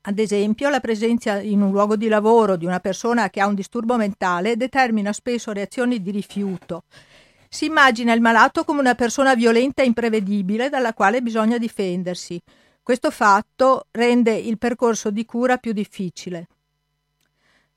Ad 0.00 0.18
esempio, 0.18 0.68
la 0.68 0.80
presenza 0.80 1.38
in 1.38 1.62
un 1.62 1.70
luogo 1.70 1.94
di 1.94 2.08
lavoro 2.08 2.56
di 2.56 2.66
una 2.66 2.80
persona 2.80 3.30
che 3.30 3.40
ha 3.40 3.46
un 3.46 3.54
disturbo 3.54 3.96
mentale 3.96 4.56
determina 4.56 5.12
spesso 5.12 5.52
reazioni 5.52 6.02
di 6.02 6.10
rifiuto. 6.10 6.82
Si 7.48 7.66
immagina 7.66 8.12
il 8.12 8.20
malato 8.20 8.64
come 8.64 8.80
una 8.80 8.96
persona 8.96 9.36
violenta 9.36 9.84
e 9.84 9.86
imprevedibile 9.86 10.68
dalla 10.68 10.94
quale 10.94 11.22
bisogna 11.22 11.58
difendersi. 11.58 12.42
Questo 12.82 13.12
fatto 13.12 13.86
rende 13.92 14.34
il 14.34 14.58
percorso 14.58 15.12
di 15.12 15.24
cura 15.24 15.58
più 15.58 15.72
difficile. 15.72 16.48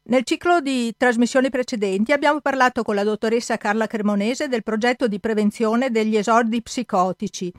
Nel 0.10 0.24
ciclo 0.24 0.60
di 0.60 0.92
trasmissioni 0.98 1.52
precedenti 1.52 2.14
abbiamo 2.14 2.42
parlato 2.42 2.82
con 2.82 2.96
la 2.96 3.04
dottoressa 3.04 3.58
Carla 3.58 3.86
Cremonese 3.86 4.48
del 4.48 4.64
progetto 4.64 5.08
di 5.08 5.20
prevenzione 5.20 5.92
degli 5.92 6.18
esordi 6.18 6.64
psicotici. 6.64 7.54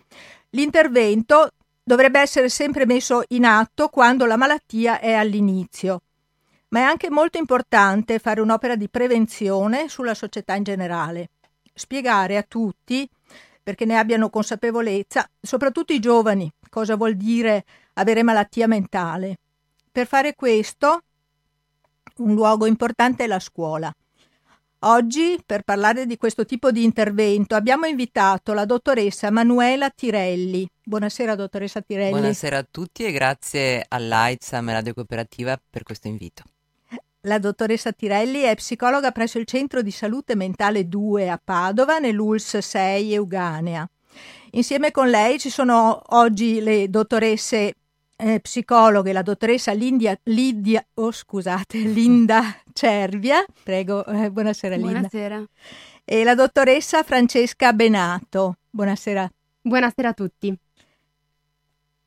L'intervento 0.50 1.50
dovrebbe 1.80 2.18
essere 2.18 2.48
sempre 2.48 2.86
messo 2.86 3.22
in 3.28 3.44
atto 3.44 3.86
quando 3.86 4.26
la 4.26 4.36
malattia 4.36 4.98
è 4.98 5.12
all'inizio, 5.12 6.02
ma 6.70 6.80
è 6.80 6.82
anche 6.82 7.08
molto 7.08 7.38
importante 7.38 8.18
fare 8.18 8.40
un'opera 8.40 8.74
di 8.74 8.88
prevenzione 8.88 9.88
sulla 9.88 10.14
società 10.14 10.56
in 10.56 10.64
generale. 10.64 11.30
Spiegare 11.72 12.36
a 12.36 12.42
tutti, 12.42 13.08
perché 13.62 13.84
ne 13.84 13.96
abbiano 13.96 14.28
consapevolezza, 14.28 15.24
soprattutto 15.40 15.92
i 15.92 16.00
giovani, 16.00 16.52
cosa 16.68 16.96
vuol 16.96 17.14
dire 17.14 17.64
avere 17.94 18.24
malattia 18.24 18.66
mentale. 18.66 19.38
Per 19.92 20.08
fare 20.08 20.34
questo 20.34 21.02
un 22.20 22.34
luogo 22.34 22.66
importante 22.66 23.24
è 23.24 23.26
la 23.26 23.40
scuola. 23.40 23.94
Oggi, 24.82 25.38
per 25.44 25.62
parlare 25.62 26.06
di 26.06 26.16
questo 26.16 26.46
tipo 26.46 26.70
di 26.70 26.82
intervento, 26.82 27.54
abbiamo 27.54 27.84
invitato 27.84 28.54
la 28.54 28.64
dottoressa 28.64 29.30
Manuela 29.30 29.90
Tirelli. 29.90 30.66
Buonasera, 30.82 31.34
dottoressa 31.34 31.82
Tirelli. 31.82 32.12
Buonasera 32.12 32.58
a 32.58 32.66
tutti 32.70 33.04
e 33.04 33.12
grazie 33.12 33.84
all'AIDSAM 33.86 34.70
e 34.70 34.72
Radio 34.72 34.94
Cooperativa 34.94 35.60
per 35.68 35.82
questo 35.82 36.08
invito. 36.08 36.44
La 37.24 37.38
dottoressa 37.38 37.92
Tirelli 37.92 38.40
è 38.40 38.54
psicologa 38.54 39.10
presso 39.10 39.38
il 39.38 39.44
Centro 39.44 39.82
di 39.82 39.90
Salute 39.90 40.34
Mentale 40.34 40.88
2 40.88 41.28
a 41.28 41.38
Padova, 41.42 41.98
nell'ULS 41.98 42.56
6 42.56 43.12
Euganea. 43.12 43.86
Insieme 44.52 44.90
con 44.90 45.10
lei 45.10 45.38
ci 45.38 45.50
sono 45.50 46.00
oggi 46.08 46.60
le 46.62 46.88
dottoresse 46.88 47.74
eh, 48.20 48.40
psicologhe, 48.40 49.12
la 49.12 49.22
dottoressa 49.22 49.72
Lindia, 49.72 50.18
Lidia, 50.24 50.84
oh, 50.94 51.10
scusate, 51.10 51.78
Linda 51.88 52.54
Cervia, 52.72 53.44
prego, 53.62 54.04
eh, 54.06 54.30
buonasera 54.30 54.76
Linda. 54.76 54.92
Buonasera. 54.92 55.44
E 56.04 56.24
la 56.24 56.34
dottoressa 56.34 57.02
Francesca 57.02 57.72
Benato, 57.72 58.56
buonasera. 58.70 59.30
Buonasera 59.62 60.08
a 60.08 60.12
tutti. 60.12 60.54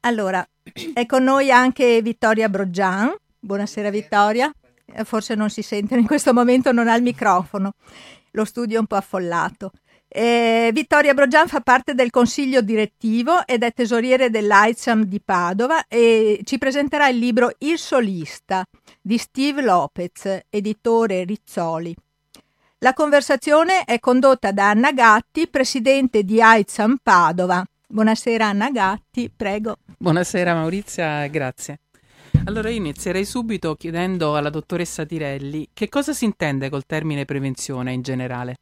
Allora, 0.02 0.48
è 0.94 1.06
con 1.06 1.24
noi 1.24 1.52
anche 1.52 2.02
Vittoria 2.02 2.50
Broggian, 2.50 3.16
buonasera 3.40 3.90
Vittoria, 3.90 4.52
eh, 4.86 5.04
forse 5.06 5.36
non 5.36 5.50
si 5.50 5.62
sente 5.62 5.96
in 5.96 6.06
questo 6.06 6.34
momento, 6.34 6.72
non 6.72 6.88
ha 6.88 6.96
il 6.96 7.04
microfono, 7.04 7.74
lo 8.32 8.46
studio 8.46 8.78
è 8.78 8.80
un 8.80 8.88
po' 8.88 8.96
affollato. 8.96 9.72
Eh, 10.16 10.70
Vittoria 10.74 11.16
Brogian 11.16 11.48
fa 11.48 11.62
parte 11.62 11.96
del 11.96 12.12
consiglio 12.12 12.62
direttivo 12.62 13.48
ed 13.48 13.64
è 13.64 13.74
tesoriere 13.74 14.30
dell'AICAM 14.30 15.06
di 15.06 15.20
Padova 15.20 15.88
e 15.88 16.42
ci 16.44 16.60
presenterà 16.60 17.08
il 17.08 17.18
libro 17.18 17.56
Il 17.58 17.80
solista 17.80 18.64
di 19.02 19.18
Steve 19.18 19.64
Lopez, 19.64 20.42
editore 20.52 21.24
Rizzoli. 21.24 21.96
La 22.78 22.94
conversazione 22.94 23.86
è 23.86 24.00
condotta 24.00 24.52
da 24.52 24.70
Anna 24.70 24.92
Gatti, 24.92 25.48
presidente 25.48 26.22
di 26.22 26.40
AICAM 26.40 27.00
Padova. 27.02 27.66
Buonasera 27.88 28.46
Anna 28.46 28.70
Gatti, 28.70 29.32
prego. 29.36 29.78
Buonasera 29.98 30.54
Maurizia, 30.54 31.26
grazie. 31.26 31.80
Allora 32.46 32.70
io 32.70 32.76
inizierei 32.76 33.26
subito 33.26 33.74
chiedendo 33.74 34.36
alla 34.36 34.52
dottoressa 34.52 35.06
Tirelli 35.06 35.70
che 35.74 35.90
cosa 35.90 36.14
si 36.14 36.26
intende 36.26 36.70
col 36.70 36.86
termine 36.86 37.26
prevenzione 37.26 37.94
in 37.94 38.04
generale. 38.04 38.58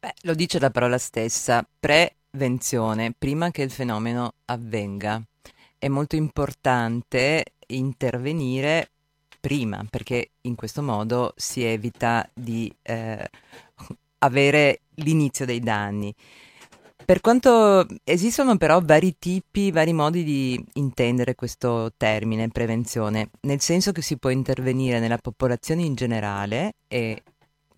Beh, 0.00 0.14
lo 0.22 0.34
dice 0.34 0.60
la 0.60 0.70
parola 0.70 0.96
stessa, 0.96 1.66
prevenzione, 1.80 3.12
prima 3.18 3.50
che 3.50 3.62
il 3.62 3.70
fenomeno 3.72 4.34
avvenga. 4.44 5.20
È 5.76 5.88
molto 5.88 6.14
importante 6.14 7.44
intervenire 7.66 8.90
prima, 9.40 9.84
perché 9.90 10.30
in 10.42 10.54
questo 10.54 10.82
modo 10.82 11.32
si 11.36 11.64
evita 11.64 12.28
di 12.32 12.72
eh, 12.82 13.28
avere 14.18 14.82
l'inizio 14.94 15.44
dei 15.44 15.58
danni. 15.58 16.14
Per 17.04 17.20
quanto 17.20 17.84
esistono 18.04 18.56
però 18.56 18.80
vari 18.80 19.16
tipi, 19.18 19.72
vari 19.72 19.92
modi 19.94 20.22
di 20.22 20.64
intendere 20.74 21.34
questo 21.34 21.92
termine 21.96 22.48
prevenzione, 22.50 23.30
nel 23.40 23.60
senso 23.60 23.90
che 23.90 24.02
si 24.02 24.16
può 24.16 24.30
intervenire 24.30 25.00
nella 25.00 25.18
popolazione 25.18 25.82
in 25.82 25.96
generale 25.96 26.74
e 26.86 27.20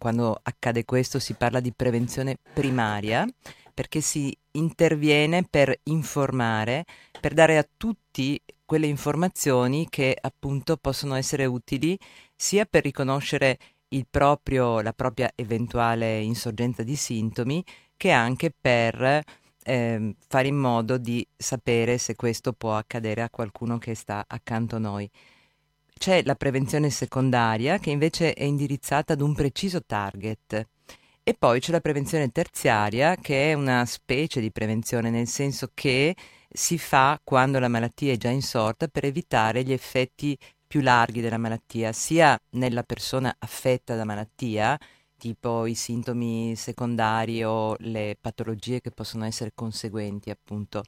quando 0.01 0.41
accade 0.43 0.87
questo 0.87 1.19
si 1.19 1.35
parla 1.35 1.61
di 1.61 1.75
prevenzione 1.75 2.39
primaria, 2.55 3.29
perché 3.75 4.01
si 4.01 4.35
interviene 4.53 5.45
per 5.45 5.79
informare, 5.85 6.87
per 7.21 7.35
dare 7.35 7.59
a 7.59 7.69
tutti 7.77 8.41
quelle 8.65 8.87
informazioni 8.87 9.89
che 9.91 10.17
appunto 10.19 10.79
possono 10.79 11.17
essere 11.17 11.45
utili 11.45 11.99
sia 12.35 12.65
per 12.65 12.83
riconoscere 12.83 13.59
proprio, 14.09 14.81
la 14.81 14.95
propria 14.95 15.31
eventuale 15.35 16.21
insorgenza 16.21 16.83
di 16.83 16.97
sintomi, 16.97 17.63
che 17.99 18.11
anche 18.11 18.55
per 18.59 19.23
eh, 19.63 20.15
fare 20.27 20.49
in 20.49 20.57
modo 20.57 20.97
di 20.97 21.27
sapere 21.37 21.99
se 21.99 22.17
questo 22.17 22.55
può 22.55 22.75
accadere 22.75 23.21
a 23.21 23.29
qualcuno 23.29 23.77
che 23.77 23.95
sta 23.95 24.25
accanto 24.27 24.77
a 24.77 24.79
noi. 24.79 25.11
C'è 26.01 26.23
la 26.25 26.35
prevenzione 26.35 26.89
secondaria 26.89 27.77
che 27.77 27.91
invece 27.91 28.33
è 28.33 28.45
indirizzata 28.45 29.13
ad 29.13 29.21
un 29.21 29.35
preciso 29.35 29.85
target. 29.85 30.67
E 31.23 31.35
poi 31.39 31.61
c'è 31.61 31.73
la 31.73 31.83
prevenzione 31.83 32.31
terziaria 32.31 33.17
che 33.17 33.51
è 33.51 33.53
una 33.53 33.85
specie 33.85 34.41
di 34.41 34.51
prevenzione 34.51 35.11
nel 35.11 35.27
senso 35.27 35.73
che 35.75 36.17
si 36.49 36.79
fa 36.79 37.21
quando 37.23 37.59
la 37.59 37.69
malattia 37.69 38.15
è 38.15 38.17
già 38.17 38.31
insorta 38.31 38.89
per 38.89 39.05
evitare 39.05 39.63
gli 39.63 39.75
effetti 39.75 40.39
più 40.67 40.81
larghi 40.81 41.21
della 41.21 41.37
malattia, 41.37 41.93
sia 41.93 42.41
nella 42.53 42.83
persona 42.83 43.37
affetta 43.39 43.95
da 43.95 44.07
malattia, 44.07 44.79
tipo 45.19 45.67
i 45.67 45.75
sintomi 45.75 46.57
secondari 46.57 47.45
o 47.45 47.77
le 47.81 48.17
patologie 48.19 48.81
che 48.81 48.91
possono 48.91 49.27
essere 49.27 49.53
conseguenti 49.55 50.31
appunto 50.31 50.83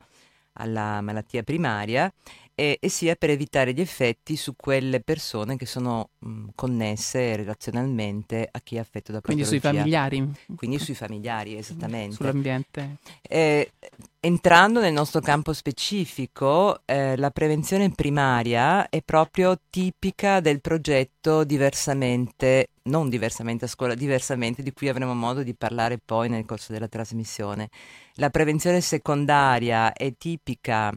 alla 0.54 1.00
malattia 1.00 1.42
primaria 1.42 2.12
e, 2.54 2.78
e, 2.80 2.88
sia 2.88 3.14
per 3.14 3.30
evitare 3.30 3.72
gli 3.72 3.80
effetti 3.80 4.36
su 4.36 4.54
quelle 4.56 5.00
persone 5.00 5.56
che 5.56 5.64
sono 5.64 6.10
mh, 6.18 6.48
connesse 6.54 7.34
relazionalmente 7.36 8.46
a 8.50 8.60
chi 8.60 8.76
è 8.76 8.78
affetto 8.78 9.10
da 9.10 9.20
Quindi 9.20 9.44
sui 9.44 9.60
familiari. 9.60 10.30
Quindi 10.54 10.78
sui 10.78 10.94
familiari, 10.94 11.56
esattamente. 11.56 12.16
Sull'ambiente. 12.16 12.96
Eh, 13.22 13.72
entrando 14.20 14.80
nel 14.80 14.92
nostro 14.92 15.20
campo 15.20 15.52
specifico, 15.52 16.82
eh, 16.84 17.16
la 17.16 17.30
prevenzione 17.30 17.90
primaria 17.90 18.88
è 18.90 19.02
proprio 19.02 19.58
tipica 19.70 20.40
del 20.40 20.60
progetto 20.60 21.44
diversamente, 21.44 22.68
non 22.84 23.08
diversamente 23.08 23.66
a 23.66 23.68
scuola, 23.68 23.94
diversamente, 23.94 24.62
di 24.62 24.72
cui 24.72 24.88
avremo 24.88 25.14
modo 25.14 25.42
di 25.42 25.54
parlare 25.54 25.98
poi 25.98 26.28
nel 26.28 26.44
corso 26.44 26.72
della 26.72 26.88
trasmissione. 26.88 27.68
La 28.14 28.30
prevenzione 28.30 28.80
secondaria 28.80 29.92
è 29.92 30.14
tipica 30.16 30.92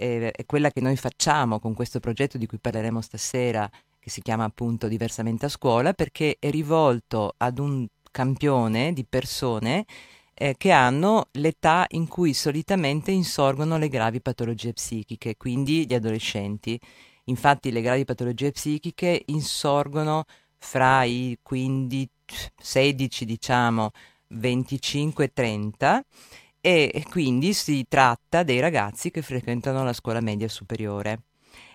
è 0.00 0.46
quella 0.46 0.70
che 0.70 0.80
noi 0.80 0.96
facciamo 0.96 1.58
con 1.58 1.74
questo 1.74 2.00
progetto 2.00 2.38
di 2.38 2.46
cui 2.46 2.58
parleremo 2.58 3.02
stasera, 3.02 3.70
che 3.98 4.08
si 4.08 4.22
chiama 4.22 4.44
appunto 4.44 4.88
Diversamente 4.88 5.44
a 5.44 5.50
scuola, 5.50 5.92
perché 5.92 6.36
è 6.38 6.50
rivolto 6.50 7.34
ad 7.36 7.58
un 7.58 7.86
campione 8.10 8.94
di 8.94 9.04
persone 9.04 9.84
eh, 10.32 10.54
che 10.56 10.70
hanno 10.70 11.26
l'età 11.32 11.84
in 11.90 12.08
cui 12.08 12.32
solitamente 12.32 13.10
insorgono 13.10 13.76
le 13.76 13.88
gravi 13.88 14.22
patologie 14.22 14.72
psichiche, 14.72 15.36
quindi 15.36 15.86
gli 15.86 15.92
adolescenti. 15.92 16.80
Infatti 17.24 17.70
le 17.70 17.82
gravi 17.82 18.06
patologie 18.06 18.52
psichiche 18.52 19.22
insorgono 19.26 20.24
fra 20.60 21.02
i 21.04 21.38
15, 21.42 22.08
16, 22.56 23.24
diciamo, 23.24 23.90
25 24.28 25.24
e 25.24 25.32
30 25.32 26.04
e 26.60 27.04
quindi 27.08 27.54
si 27.54 27.86
tratta 27.88 28.42
dei 28.42 28.60
ragazzi 28.60 29.10
che 29.10 29.22
frequentano 29.22 29.82
la 29.82 29.94
scuola 29.94 30.20
media 30.20 30.48
superiore. 30.48 31.22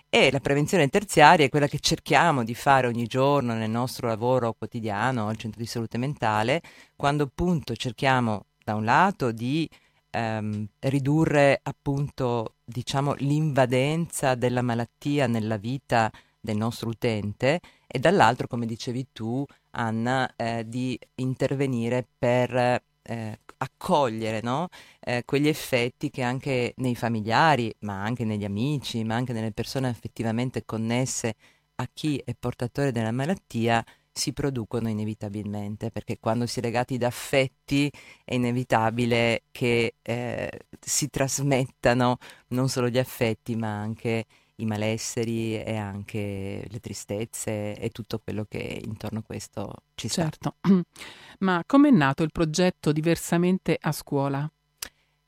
E 0.08 0.30
la 0.30 0.38
prevenzione 0.38 0.88
terziaria 0.88 1.44
è 1.44 1.48
quella 1.48 1.66
che 1.66 1.80
cerchiamo 1.80 2.44
di 2.44 2.54
fare 2.54 2.86
ogni 2.86 3.06
giorno 3.06 3.54
nel 3.54 3.68
nostro 3.68 4.06
lavoro 4.06 4.54
quotidiano 4.54 5.28
al 5.28 5.36
centro 5.36 5.60
di 5.60 5.66
salute 5.66 5.98
mentale, 5.98 6.62
quando 6.94 7.24
appunto 7.24 7.74
cerchiamo 7.74 8.46
da 8.64 8.76
un 8.76 8.84
lato 8.84 9.32
di 9.32 9.68
ehm, 10.10 10.66
ridurre 10.80 11.60
appunto 11.62 12.54
diciamo 12.64 13.14
l'invadenza 13.18 14.34
della 14.36 14.62
malattia 14.62 15.26
nella 15.26 15.56
vita 15.56 16.10
del 16.40 16.56
nostro 16.56 16.88
utente 16.88 17.60
e 17.86 17.98
dall'altro, 17.98 18.46
come 18.46 18.66
dicevi 18.66 19.08
tu, 19.12 19.44
Anna, 19.70 20.32
eh, 20.36 20.64
di 20.66 20.98
intervenire 21.16 22.06
per 22.18 22.82
eh, 23.02 23.38
accogliere 23.58 24.40
no? 24.42 24.68
eh, 25.00 25.22
quegli 25.24 25.48
effetti 25.48 26.10
che 26.10 26.22
anche 26.22 26.74
nei 26.76 26.94
familiari, 26.94 27.74
ma 27.80 28.02
anche 28.02 28.24
negli 28.24 28.44
amici, 28.44 29.04
ma 29.04 29.14
anche 29.14 29.32
nelle 29.32 29.52
persone 29.52 29.88
effettivamente 29.88 30.64
connesse 30.64 31.34
a 31.76 31.88
chi 31.92 32.20
è 32.24 32.34
portatore 32.38 32.92
della 32.92 33.12
malattia 33.12 33.84
si 34.12 34.32
producono 34.32 34.88
inevitabilmente, 34.88 35.90
perché 35.90 36.18
quando 36.18 36.46
si 36.46 36.60
è 36.60 36.62
legati 36.62 36.96
da 36.96 37.08
affetti 37.08 37.90
è 38.24 38.34
inevitabile 38.34 39.42
che 39.50 39.94
eh, 40.02 40.50
si 40.80 41.10
trasmettano 41.10 42.16
non 42.48 42.68
solo 42.70 42.88
gli 42.88 42.98
affetti, 42.98 43.56
ma 43.56 43.78
anche 43.78 44.24
i 44.56 44.66
malesseri 44.66 45.62
e 45.62 45.76
anche 45.76 46.66
le 46.68 46.80
tristezze 46.80 47.76
e 47.76 47.90
tutto 47.90 48.20
quello 48.22 48.46
che 48.48 48.80
intorno 48.84 49.20
a 49.20 49.22
questo 49.22 49.72
ci 49.94 50.08
sta. 50.08 50.22
Certo, 50.22 50.56
ma 51.40 51.62
com'è 51.66 51.90
nato 51.90 52.22
il 52.22 52.32
progetto 52.32 52.92
Diversamente 52.92 53.76
a 53.80 53.92
scuola? 53.92 54.50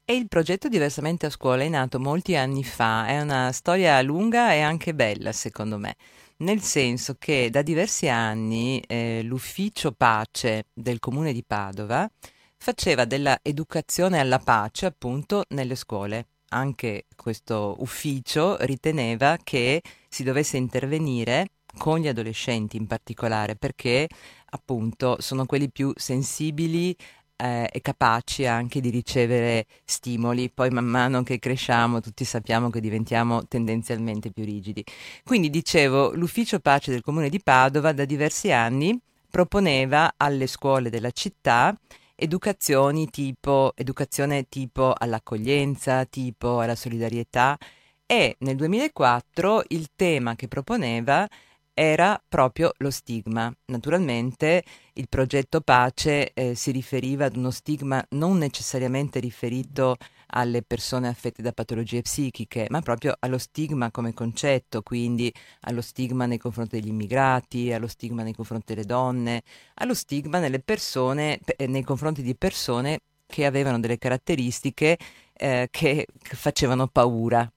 E 0.05 0.15
il 0.15 0.29
progetto 0.29 0.69
Diversamente 0.69 1.27
a 1.27 1.31
scuola 1.31 1.63
è 1.63 1.69
nato 1.69 2.01
molti 2.01 2.35
anni 2.35 2.65
fa, 2.65 3.07
è 3.07 3.21
una 3.21 3.53
storia 3.53 4.01
lunga 4.01 4.53
e 4.55 4.61
anche 4.61 4.95
bella 4.95 5.33
secondo 5.33 5.77
me, 5.77 5.97
nel 6.39 6.63
senso 6.63 7.17
che 7.19 7.51
da 7.51 7.61
diversi 7.61 8.09
anni 8.09 8.81
eh, 8.87 9.21
l'ufficio 9.23 9.93
pace 9.93 10.67
del 10.73 10.99
comune 10.99 11.35
di 11.35 11.45
Padova 11.45 12.11
faceva 12.57 13.05
della 13.05 13.39
educazione 13.43 14.19
alla 14.19 14.39
pace 14.39 14.87
appunto 14.87 15.45
nelle 15.51 15.75
scuole 15.75 16.27
anche 16.51 17.07
questo 17.17 17.77
ufficio 17.79 18.57
riteneva 18.61 19.37
che 19.43 19.83
si 20.09 20.23
dovesse 20.23 20.57
intervenire 20.57 21.51
con 21.77 21.99
gli 22.01 22.09
adolescenti 22.09 22.77
in 22.77 22.87
particolare 22.87 23.57
perché 23.57 24.09
appunto 24.51 25.17
sono 25.21 25.47
quelli 25.47 25.71
più 25.71 25.93
sensibili 25.95 26.97
eh, 27.37 27.69
e 27.71 27.81
capaci 27.81 28.47
anche 28.47 28.81
di 28.81 28.91
ricevere 28.91 29.67
stimoli, 29.85 30.51
poi 30.51 30.71
man 30.71 30.87
mano 30.87 31.23
che 31.23 31.39
cresciamo 31.39 32.01
tutti 32.01 32.25
sappiamo 32.25 32.69
che 32.71 32.81
diventiamo 32.81 33.47
tendenzialmente 33.47 34.31
più 34.31 34.45
rigidi. 34.45 34.85
Quindi 35.25 35.49
dicevo, 35.51 36.15
l'ufficio 36.15 36.59
pace 36.59 36.91
del 36.91 37.03
comune 37.03 37.29
di 37.29 37.41
Padova 37.41 37.93
da 37.93 38.05
diversi 38.05 38.51
anni 38.51 38.99
proponeva 39.31 40.15
alle 40.17 40.47
scuole 40.47 40.91
della 40.91 41.11
città 41.11 41.79
educazioni 42.21 43.09
tipo, 43.09 43.73
educazione 43.77 44.49
tipo 44.49 44.93
all'accoglienza, 44.97 46.05
tipo 46.05 46.59
alla 46.59 46.75
solidarietà 46.75 47.57
e 48.05 48.37
nel 48.41 48.57
2004 48.57 49.65
il 49.69 49.91
tema 49.95 50.35
che 50.35 50.49
proponeva 50.49 51.29
era 51.75 52.21
proprio 52.27 52.73
lo 52.79 52.91
stigma. 52.91 53.55
Naturalmente 53.67 54.65
il 54.95 55.09
progetto 55.09 55.61
Pace 55.61 56.33
eh, 56.33 56.57
si 56.57 56.73
riferiva 56.73 57.27
ad 57.27 57.37
uno 57.37 57.53
stigma 57.53 58.05
non 58.11 58.37
necessariamente 58.37 59.21
riferito 59.21 59.97
alle 60.31 60.63
persone 60.63 61.09
affette 61.09 61.43
da 61.43 61.53
patologie 61.53 62.03
psichiche, 62.03 62.67
ma 62.71 62.81
proprio 62.81 63.15
allo 63.19 63.39
stigma 63.39 63.91
come 63.91 64.13
concetto, 64.15 64.83
quindi 64.83 65.33
allo 65.61 65.81
stigma 65.81 66.27
nei 66.27 66.39
confronti 66.39 66.79
degli 66.79 66.89
immigrati, 66.89 67.73
allo 67.73 67.87
stigma 67.87 68.23
nei 68.23 68.35
confronti 68.35 68.75
delle 68.75 68.87
donne, 68.87 69.43
allo 69.75 69.95
stigma 69.95 70.41
persone, 70.65 71.41
eh, 71.57 71.67
nei 71.67 71.83
confronti 71.83 72.23
di 72.23 72.37
persone 72.37 73.01
che 73.27 73.45
avevano 73.45 73.79
delle 73.79 73.99
caratteristiche 73.99 74.99
eh, 75.35 75.69
che 75.71 76.07
facevano 76.21 76.89
paura, 76.89 77.51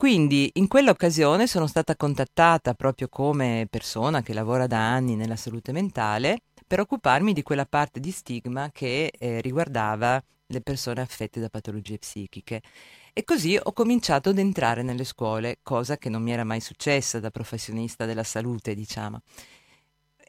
quindi 0.00 0.50
in 0.54 0.66
quell'occasione 0.66 1.46
sono 1.46 1.66
stata 1.66 1.94
contattata 1.94 2.72
proprio 2.72 3.10
come 3.10 3.66
persona 3.68 4.22
che 4.22 4.32
lavora 4.32 4.66
da 4.66 4.78
anni 4.78 5.14
nella 5.14 5.36
salute 5.36 5.72
mentale 5.72 6.38
per 6.66 6.80
occuparmi 6.80 7.34
di 7.34 7.42
quella 7.42 7.66
parte 7.66 8.00
di 8.00 8.10
stigma 8.10 8.70
che 8.72 9.12
eh, 9.18 9.42
riguardava 9.42 10.18
le 10.46 10.62
persone 10.62 11.02
affette 11.02 11.38
da 11.38 11.50
patologie 11.50 11.98
psichiche. 11.98 12.62
E 13.12 13.24
così 13.24 13.60
ho 13.62 13.74
cominciato 13.74 14.30
ad 14.30 14.38
entrare 14.38 14.82
nelle 14.82 15.04
scuole, 15.04 15.58
cosa 15.62 15.98
che 15.98 16.08
non 16.08 16.22
mi 16.22 16.32
era 16.32 16.44
mai 16.44 16.60
successa 16.60 17.20
da 17.20 17.30
professionista 17.30 18.06
della 18.06 18.24
salute, 18.24 18.74
diciamo 18.74 19.20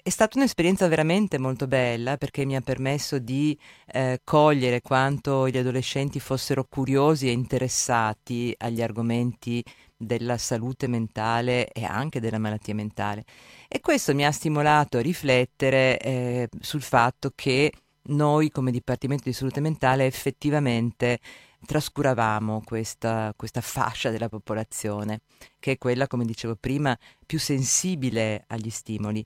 è 0.04 0.10
stata 0.10 0.38
un'esperienza 0.38 0.88
veramente 0.88 1.38
molto 1.38 1.68
bella 1.68 2.18
perché 2.18 2.46
mi 2.46 2.56
ha 2.56 2.62
permesso 2.62 3.20
di 3.20 3.58
eh, 3.88 4.22
cogliere 4.24 4.82
quanto 4.82 5.48
gli 5.48 5.58
adolescenti 5.58 6.20
fossero 6.20 6.66
curiosi 6.68 7.28
e 7.28 7.32
interessati 7.32 8.54
agli 8.58 8.82
argomenti 8.82 9.64
della 9.96 10.38
salute 10.38 10.88
mentale 10.88 11.68
e 11.72 11.84
anche 11.84 12.20
della 12.20 12.40
malattia 12.40 12.74
mentale. 12.74 13.24
E 13.68 13.80
questo 13.80 14.16
mi 14.16 14.26
ha 14.26 14.32
stimolato 14.32 14.98
a 14.98 15.02
riflettere 15.02 16.00
eh, 16.00 16.50
sul 16.60 16.82
fatto 16.82 17.32
che 17.36 17.72
noi 18.04 18.50
come 18.50 18.72
Dipartimento 18.72 19.26
di 19.26 19.34
Salute 19.34 19.60
Mentale 19.60 20.08
effettivamente 20.08 21.20
trascuravamo 21.64 22.64
questa, 22.66 23.34
questa, 23.36 23.62
fascia 23.62 24.10
della 24.10 24.30
popolazione, 24.30 25.22
che 25.60 25.74
è 25.74 25.78
quella, 25.78 26.08
come 26.08 26.26
dicevo 26.26 26.56
prima, 26.56 26.98
più 27.24 27.38
sensibile 27.38 28.46
agli 28.48 28.72
stimoli. 28.72 29.24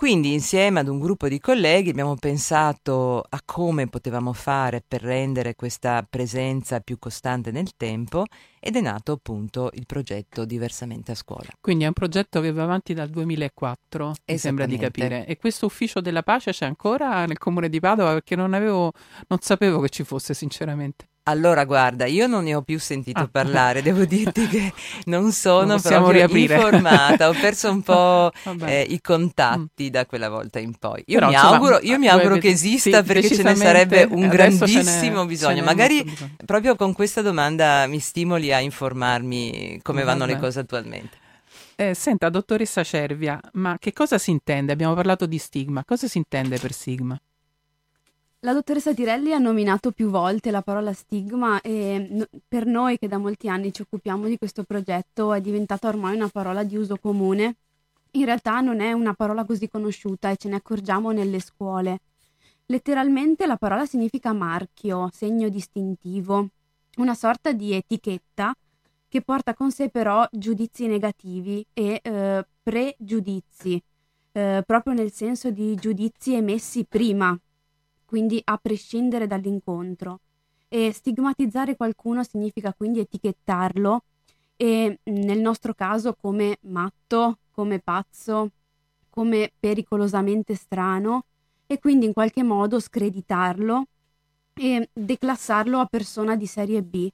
Quindi 0.00 0.32
insieme 0.32 0.80
ad 0.80 0.88
un 0.88 0.98
gruppo 0.98 1.28
di 1.28 1.38
colleghi 1.38 1.90
abbiamo 1.90 2.14
pensato 2.14 3.20
a 3.20 3.38
come 3.44 3.86
potevamo 3.86 4.32
fare 4.32 4.82
per 4.88 5.02
rendere 5.02 5.54
questa 5.54 6.06
presenza 6.08 6.80
più 6.80 6.98
costante 6.98 7.50
nel 7.50 7.76
tempo 7.76 8.24
ed 8.58 8.76
è 8.76 8.80
nato 8.80 9.12
appunto 9.12 9.68
il 9.74 9.84
progetto 9.84 10.46
Diversamente 10.46 11.12
a 11.12 11.14
scuola. 11.14 11.50
Quindi 11.60 11.84
è 11.84 11.88
un 11.88 11.92
progetto 11.92 12.40
che 12.40 12.50
va 12.50 12.62
avanti 12.62 12.94
dal 12.94 13.10
2004, 13.10 14.14
mi 14.24 14.38
sembra 14.38 14.64
di 14.64 14.78
capire. 14.78 15.26
E 15.26 15.36
questo 15.36 15.66
ufficio 15.66 16.00
della 16.00 16.22
pace 16.22 16.52
c'è 16.52 16.64
ancora 16.64 17.26
nel 17.26 17.36
comune 17.36 17.68
di 17.68 17.78
Padova 17.78 18.14
perché 18.14 18.34
non, 18.34 18.54
avevo, 18.54 18.92
non 19.28 19.40
sapevo 19.42 19.80
che 19.80 19.90
ci 19.90 20.04
fosse 20.04 20.32
sinceramente. 20.32 21.09
Allora, 21.24 21.64
guarda, 21.64 22.06
io 22.06 22.26
non 22.26 22.44
ne 22.44 22.54
ho 22.54 22.62
più 22.62 22.78
sentito 22.78 23.20
ah. 23.20 23.28
parlare, 23.30 23.82
devo 23.82 24.04
dirti 24.04 24.46
che 24.48 24.72
non 25.04 25.32
sono 25.32 25.78
proprio 25.78 26.10
riaprire. 26.10 26.54
informata, 26.54 27.28
ho 27.28 27.32
perso 27.32 27.70
un 27.70 27.82
po' 27.82 28.32
eh, 28.66 28.86
i 28.88 29.00
contatti 29.00 29.84
mm. 29.84 29.88
da 29.88 30.06
quella 30.06 30.28
volta 30.28 30.58
in 30.58 30.74
poi. 30.76 31.02
Io 31.06 31.18
Però, 31.18 31.28
mi 31.28 31.36
auguro, 31.36 31.78
io 31.82 31.98
mi 31.98 32.08
auguro 32.08 32.38
che 32.38 32.48
esista 32.48 33.02
sì, 33.02 33.04
perché 33.04 33.34
ce 33.34 33.42
ne 33.42 33.54
sarebbe 33.54 34.06
un 34.10 34.28
grandissimo 34.28 35.26
bisogno. 35.26 35.62
Magari 35.62 36.02
bisogno. 36.02 36.36
proprio 36.44 36.74
con 36.74 36.92
questa 36.92 37.22
domanda 37.22 37.86
mi 37.86 38.00
stimoli 38.00 38.52
a 38.52 38.60
informarmi 38.60 39.80
come 39.82 40.02
vanno 40.02 40.20
Vabbè. 40.20 40.32
le 40.32 40.38
cose 40.38 40.60
attualmente. 40.60 41.18
Eh, 41.76 41.94
senta, 41.94 42.28
dottoressa 42.28 42.82
Cervia, 42.84 43.40
ma 43.54 43.76
che 43.78 43.92
cosa 43.92 44.18
si 44.18 44.30
intende? 44.30 44.72
Abbiamo 44.72 44.94
parlato 44.94 45.24
di 45.24 45.38
stigma, 45.38 45.82
cosa 45.84 46.08
si 46.08 46.18
intende 46.18 46.58
per 46.58 46.72
stigma? 46.72 47.18
La 48.42 48.54
dottoressa 48.54 48.94
Tirelli 48.94 49.34
ha 49.34 49.38
nominato 49.38 49.90
più 49.90 50.08
volte 50.08 50.50
la 50.50 50.62
parola 50.62 50.94
stigma 50.94 51.60
e 51.60 52.08
no, 52.10 52.24
per 52.48 52.64
noi 52.64 52.96
che 52.96 53.06
da 53.06 53.18
molti 53.18 53.50
anni 53.50 53.70
ci 53.70 53.82
occupiamo 53.82 54.26
di 54.28 54.38
questo 54.38 54.64
progetto 54.64 55.34
è 55.34 55.42
diventata 55.42 55.88
ormai 55.88 56.16
una 56.16 56.28
parola 56.28 56.64
di 56.64 56.74
uso 56.74 56.96
comune. 56.96 57.56
In 58.12 58.24
realtà 58.24 58.60
non 58.60 58.80
è 58.80 58.92
una 58.92 59.12
parola 59.12 59.44
così 59.44 59.68
conosciuta 59.68 60.30
e 60.30 60.36
ce 60.36 60.48
ne 60.48 60.56
accorgiamo 60.56 61.10
nelle 61.10 61.38
scuole. 61.38 62.00
Letteralmente 62.64 63.46
la 63.46 63.58
parola 63.58 63.84
significa 63.84 64.32
marchio, 64.32 65.10
segno 65.12 65.50
distintivo, 65.50 66.48
una 66.96 67.14
sorta 67.14 67.52
di 67.52 67.74
etichetta 67.74 68.54
che 69.06 69.20
porta 69.20 69.52
con 69.52 69.70
sé 69.70 69.90
però 69.90 70.26
giudizi 70.32 70.86
negativi 70.86 71.66
e 71.74 72.00
eh, 72.02 72.46
pregiudizi, 72.62 73.82
eh, 74.32 74.62
proprio 74.64 74.94
nel 74.94 75.12
senso 75.12 75.50
di 75.50 75.74
giudizi 75.74 76.32
emessi 76.32 76.86
prima 76.88 77.38
quindi 78.10 78.40
a 78.42 78.58
prescindere 78.58 79.28
dall'incontro. 79.28 80.18
E 80.66 80.90
stigmatizzare 80.92 81.76
qualcuno 81.76 82.24
significa 82.24 82.74
quindi 82.74 82.98
etichettarlo 82.98 84.02
e 84.56 84.98
nel 85.04 85.38
nostro 85.38 85.74
caso 85.74 86.16
come 86.20 86.58
matto, 86.62 87.38
come 87.52 87.78
pazzo, 87.78 88.50
come 89.08 89.52
pericolosamente 89.60 90.56
strano 90.56 91.26
e 91.68 91.78
quindi 91.78 92.06
in 92.06 92.12
qualche 92.12 92.42
modo 92.42 92.80
screditarlo 92.80 93.84
e 94.54 94.88
declassarlo 94.92 95.78
a 95.78 95.86
persona 95.86 96.34
di 96.34 96.46
serie 96.46 96.82
B. 96.82 97.08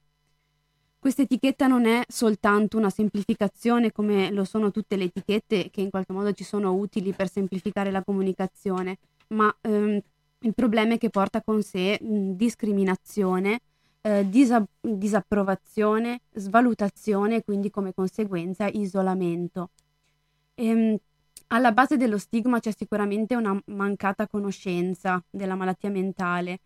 Questa 0.97 1.21
etichetta 1.21 1.67
non 1.67 1.85
è 1.85 2.03
soltanto 2.07 2.75
una 2.75 2.89
semplificazione 2.89 3.91
come 3.91 4.31
lo 4.31 4.45
sono 4.45 4.71
tutte 4.71 4.95
le 4.95 5.03
etichette 5.03 5.69
che 5.69 5.81
in 5.81 5.91
qualche 5.91 6.11
modo 6.11 6.31
ci 6.31 6.43
sono 6.43 6.73
utili 6.73 7.13
per 7.13 7.29
semplificare 7.29 7.91
la 7.91 8.03
comunicazione, 8.03 8.97
ma 9.29 9.55
ehm, 9.61 10.01
il 10.41 10.53
problema 10.53 10.93
è 10.95 10.97
che 10.97 11.09
porta 11.09 11.41
con 11.41 11.61
sé 11.63 11.97
discriminazione, 12.01 13.59
eh, 14.01 14.27
disa- 14.29 14.65
disapprovazione, 14.79 16.21
svalutazione 16.33 17.37
e 17.37 17.43
quindi 17.43 17.69
come 17.69 17.93
conseguenza 17.93 18.67
isolamento. 18.67 19.71
Ehm, 20.55 20.97
alla 21.47 21.71
base 21.71 21.97
dello 21.97 22.17
stigma 22.17 22.59
c'è 22.59 22.71
sicuramente 22.75 23.35
una 23.35 23.59
mancata 23.67 24.27
conoscenza 24.27 25.23
della 25.29 25.55
malattia 25.55 25.89
mentale, 25.89 26.59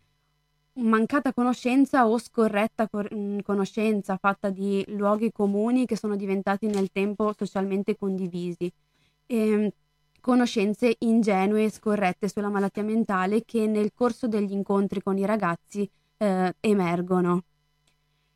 mancata 0.74 1.34
conoscenza 1.34 2.08
o 2.08 2.18
scorretta 2.18 2.88
cor- 2.90 3.42
conoscenza 3.44 4.18
fatta 4.18 4.50
di 4.50 4.84
luoghi 4.90 5.32
comuni 5.32 5.86
che 5.86 5.98
sono 5.98 6.16
diventati 6.16 6.68
nel 6.68 6.92
tempo 6.92 7.34
socialmente 7.38 7.96
condivisi. 7.98 8.72
E, 9.28 9.36
ehm, 9.38 9.70
conoscenze 10.22 10.96
ingenue 11.00 11.66
e 11.66 11.70
scorrette 11.72 12.30
sulla 12.30 12.50
malattia 12.50 12.84
mentale 12.84 13.44
che 13.44 13.68
nel 13.68 13.92
corso 13.94 14.28
degli 14.28 14.54
incontri 14.54 15.02
con 15.02 15.18
i 15.18 15.26
ragazzi 15.26 15.90
eh, 16.18 16.56
emergono. 16.60 17.44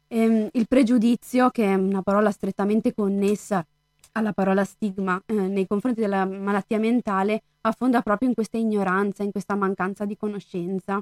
Ehm, 0.07 0.49
il 0.51 0.67
pregiudizio, 0.67 1.49
che 1.49 1.65
è 1.65 1.73
una 1.75 2.01
parola 2.01 2.31
strettamente 2.31 2.93
connessa 2.93 3.65
alla 4.13 4.33
parola 4.33 4.63
stigma 4.63 5.21
eh, 5.25 5.33
nei 5.33 5.67
confronti 5.67 6.01
della 6.01 6.25
malattia 6.25 6.79
mentale, 6.79 7.43
affonda 7.61 8.01
proprio 8.01 8.29
in 8.29 8.35
questa 8.35 8.57
ignoranza, 8.57 9.23
in 9.23 9.31
questa 9.31 9.55
mancanza 9.55 10.05
di 10.05 10.15
conoscenza. 10.17 11.01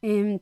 Ehm, 0.00 0.38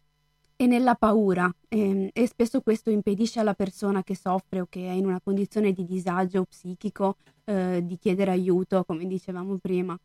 e 0.61 0.67
nella 0.67 0.97
paura 0.97 1.49
e, 1.69 2.11
e, 2.13 2.27
spesso 2.27 2.61
questo 2.63 2.91
impedisce 2.91 3.39
alla 3.39 3.55
persona 3.55 4.03
che 4.03 4.17
soffre 4.17 4.63
o 4.63 4.67
che 4.69 4.89
è 4.89 4.91
in 4.91 5.07
una 5.07 5.21
condizione 5.21 5.73
di 5.73 5.85
disagio 5.85 6.47
psichico 6.47 7.15
eh, 7.45 7.81
di 7.85 7.97
chiedere 7.97 8.33
aiuto, 8.33 8.83
come 8.83 9.07
dicevamo 9.07 9.59
prima. 9.59 9.97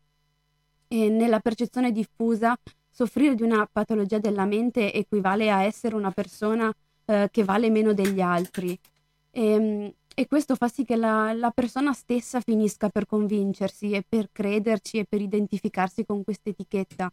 E 0.86 1.08
nella 1.08 1.40
percezione 1.40 1.90
diffusa, 1.90 2.56
soffrire 2.88 3.34
di 3.34 3.42
una 3.42 3.68
patologia 3.70 4.18
della 4.18 4.44
mente 4.44 4.92
equivale 4.92 5.50
a 5.50 5.64
essere 5.64 5.96
una 5.96 6.12
persona 6.12 6.72
eh, 7.06 7.28
che 7.32 7.42
vale 7.42 7.68
meno 7.68 7.92
degli 7.92 8.20
altri. 8.20 8.78
E, 9.32 9.96
e 10.14 10.26
questo 10.28 10.54
fa 10.54 10.68
sì 10.68 10.84
che 10.84 10.94
la, 10.94 11.32
la, 11.32 11.50
persona 11.50 11.92
stessa 11.92 12.40
finisca 12.40 12.90
per 12.90 13.06
convincersi 13.06 13.90
e 13.90 14.04
per 14.08 14.28
crederci 14.30 14.98
e 14.98 15.04
per 15.04 15.20
identificarsi 15.20 16.06
con 16.06 16.22
questa 16.22 16.50
etichetta. 16.50 17.12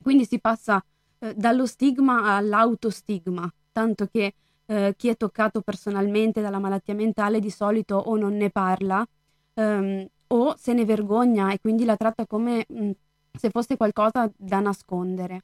Quindi 0.00 0.24
si 0.24 0.40
passa 0.40 0.82
eh, 1.18 1.34
dallo 1.34 1.66
stigma 1.66 2.34
all'autostigma, 2.36 3.50
tanto 3.72 4.06
che 4.06 4.34
eh, 4.66 4.94
chi 4.96 5.08
è 5.08 5.16
toccato 5.16 5.60
personalmente 5.60 6.40
dalla 6.40 6.58
malattia 6.58 6.94
mentale 6.94 7.40
di 7.40 7.50
solito 7.50 7.96
o 7.96 8.16
non 8.16 8.36
ne 8.36 8.50
parla 8.50 9.06
ehm, 9.54 10.06
o 10.28 10.54
se 10.56 10.72
ne 10.72 10.84
vergogna 10.84 11.52
e 11.52 11.60
quindi 11.60 11.84
la 11.84 11.96
tratta 11.96 12.26
come 12.26 12.64
mh, 12.68 12.84
mm, 12.84 12.90
se 13.32 13.50
fosse 13.50 13.76
qualcosa 13.76 14.30
da 14.36 14.60
nascondere. 14.60 15.42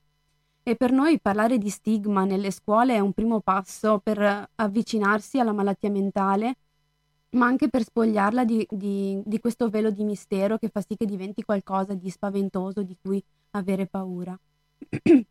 E 0.62 0.76
per 0.76 0.92
noi 0.92 1.20
parlare 1.20 1.58
di 1.58 1.70
stigma 1.70 2.24
nelle 2.24 2.50
scuole 2.50 2.94
è 2.94 2.98
un 3.00 3.12
primo 3.12 3.40
passo 3.40 3.98
per 3.98 4.48
avvicinarsi 4.54 5.38
alla 5.40 5.52
malattia 5.52 5.90
mentale, 5.90 6.54
ma 7.30 7.46
anche 7.46 7.68
per 7.68 7.82
spogliarla 7.82 8.44
di, 8.44 8.66
di, 8.70 9.20
di 9.24 9.40
questo 9.40 9.68
velo 9.68 9.90
di 9.90 10.04
mistero 10.04 10.58
che 10.58 10.68
fa 10.68 10.80
sì 10.80 10.96
che 10.96 11.06
diventi 11.06 11.42
qualcosa 11.42 11.94
di 11.94 12.10
spaventoso 12.10 12.82
di 12.82 12.96
cui 13.00 13.22
avere 13.52 13.86
paura. 13.86 14.38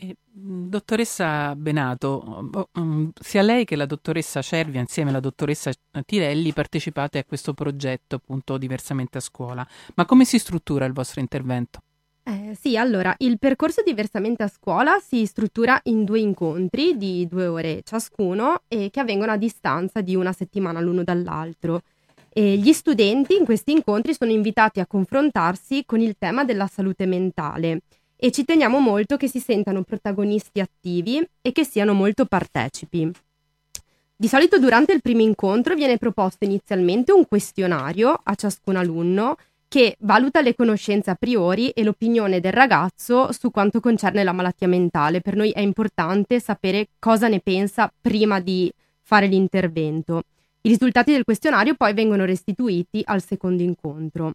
Eh, 0.00 0.16
dottoressa 0.30 1.56
Benato, 1.56 2.48
oh, 2.52 2.68
mm, 2.78 3.08
sia 3.20 3.42
lei 3.42 3.64
che 3.64 3.74
la 3.74 3.84
dottoressa 3.84 4.40
Cervia 4.42 4.80
insieme 4.80 5.10
alla 5.10 5.18
dottoressa 5.18 5.72
Tirelli 6.06 6.52
partecipate 6.52 7.18
a 7.18 7.24
questo 7.24 7.52
progetto 7.52 8.14
appunto 8.14 8.58
diversamente 8.58 9.18
a 9.18 9.20
scuola, 9.20 9.66
ma 9.96 10.04
come 10.04 10.24
si 10.24 10.38
struttura 10.38 10.84
il 10.84 10.92
vostro 10.92 11.20
intervento? 11.20 11.80
Eh, 12.22 12.56
sì, 12.60 12.76
allora, 12.76 13.12
il 13.18 13.38
percorso 13.38 13.82
diversamente 13.82 14.44
a 14.44 14.48
scuola 14.48 15.00
si 15.00 15.26
struttura 15.26 15.80
in 15.84 16.04
due 16.04 16.20
incontri 16.20 16.96
di 16.96 17.26
due 17.26 17.46
ore 17.46 17.80
ciascuno 17.82 18.62
e 18.68 18.90
che 18.90 19.00
avvengono 19.00 19.32
a 19.32 19.36
distanza 19.36 20.00
di 20.00 20.14
una 20.14 20.32
settimana 20.32 20.80
l'uno 20.80 21.02
dall'altro. 21.02 21.80
E 22.28 22.56
gli 22.58 22.72
studenti 22.72 23.34
in 23.34 23.44
questi 23.44 23.72
incontri 23.72 24.14
sono 24.14 24.30
invitati 24.30 24.78
a 24.78 24.86
confrontarsi 24.86 25.84
con 25.86 26.00
il 26.00 26.16
tema 26.18 26.44
della 26.44 26.66
salute 26.68 27.06
mentale 27.06 27.80
e 28.20 28.32
ci 28.32 28.44
teniamo 28.44 28.80
molto 28.80 29.16
che 29.16 29.28
si 29.28 29.38
sentano 29.38 29.82
protagonisti 29.82 30.58
attivi 30.58 31.24
e 31.40 31.52
che 31.52 31.64
siano 31.64 31.94
molto 31.94 32.26
partecipi. 32.26 33.10
Di 34.16 34.26
solito 34.26 34.58
durante 34.58 34.92
il 34.92 35.00
primo 35.00 35.22
incontro 35.22 35.76
viene 35.76 35.96
proposto 35.96 36.44
inizialmente 36.44 37.12
un 37.12 37.24
questionario 37.28 38.18
a 38.20 38.34
ciascun 38.34 38.74
alunno 38.74 39.36
che 39.68 39.96
valuta 40.00 40.40
le 40.40 40.56
conoscenze 40.56 41.10
a 41.10 41.14
priori 41.14 41.68
e 41.70 41.84
l'opinione 41.84 42.40
del 42.40 42.52
ragazzo 42.52 43.30
su 43.30 43.52
quanto 43.52 43.78
concerne 43.78 44.24
la 44.24 44.32
malattia 44.32 44.66
mentale. 44.66 45.20
Per 45.20 45.36
noi 45.36 45.50
è 45.50 45.60
importante 45.60 46.40
sapere 46.40 46.88
cosa 46.98 47.28
ne 47.28 47.38
pensa 47.38 47.92
prima 48.00 48.40
di 48.40 48.72
fare 49.02 49.26
l'intervento. 49.26 50.22
I 50.62 50.68
risultati 50.70 51.12
del 51.12 51.24
questionario 51.24 51.76
poi 51.76 51.94
vengono 51.94 52.24
restituiti 52.24 53.02
al 53.04 53.22
secondo 53.22 53.62
incontro. 53.62 54.32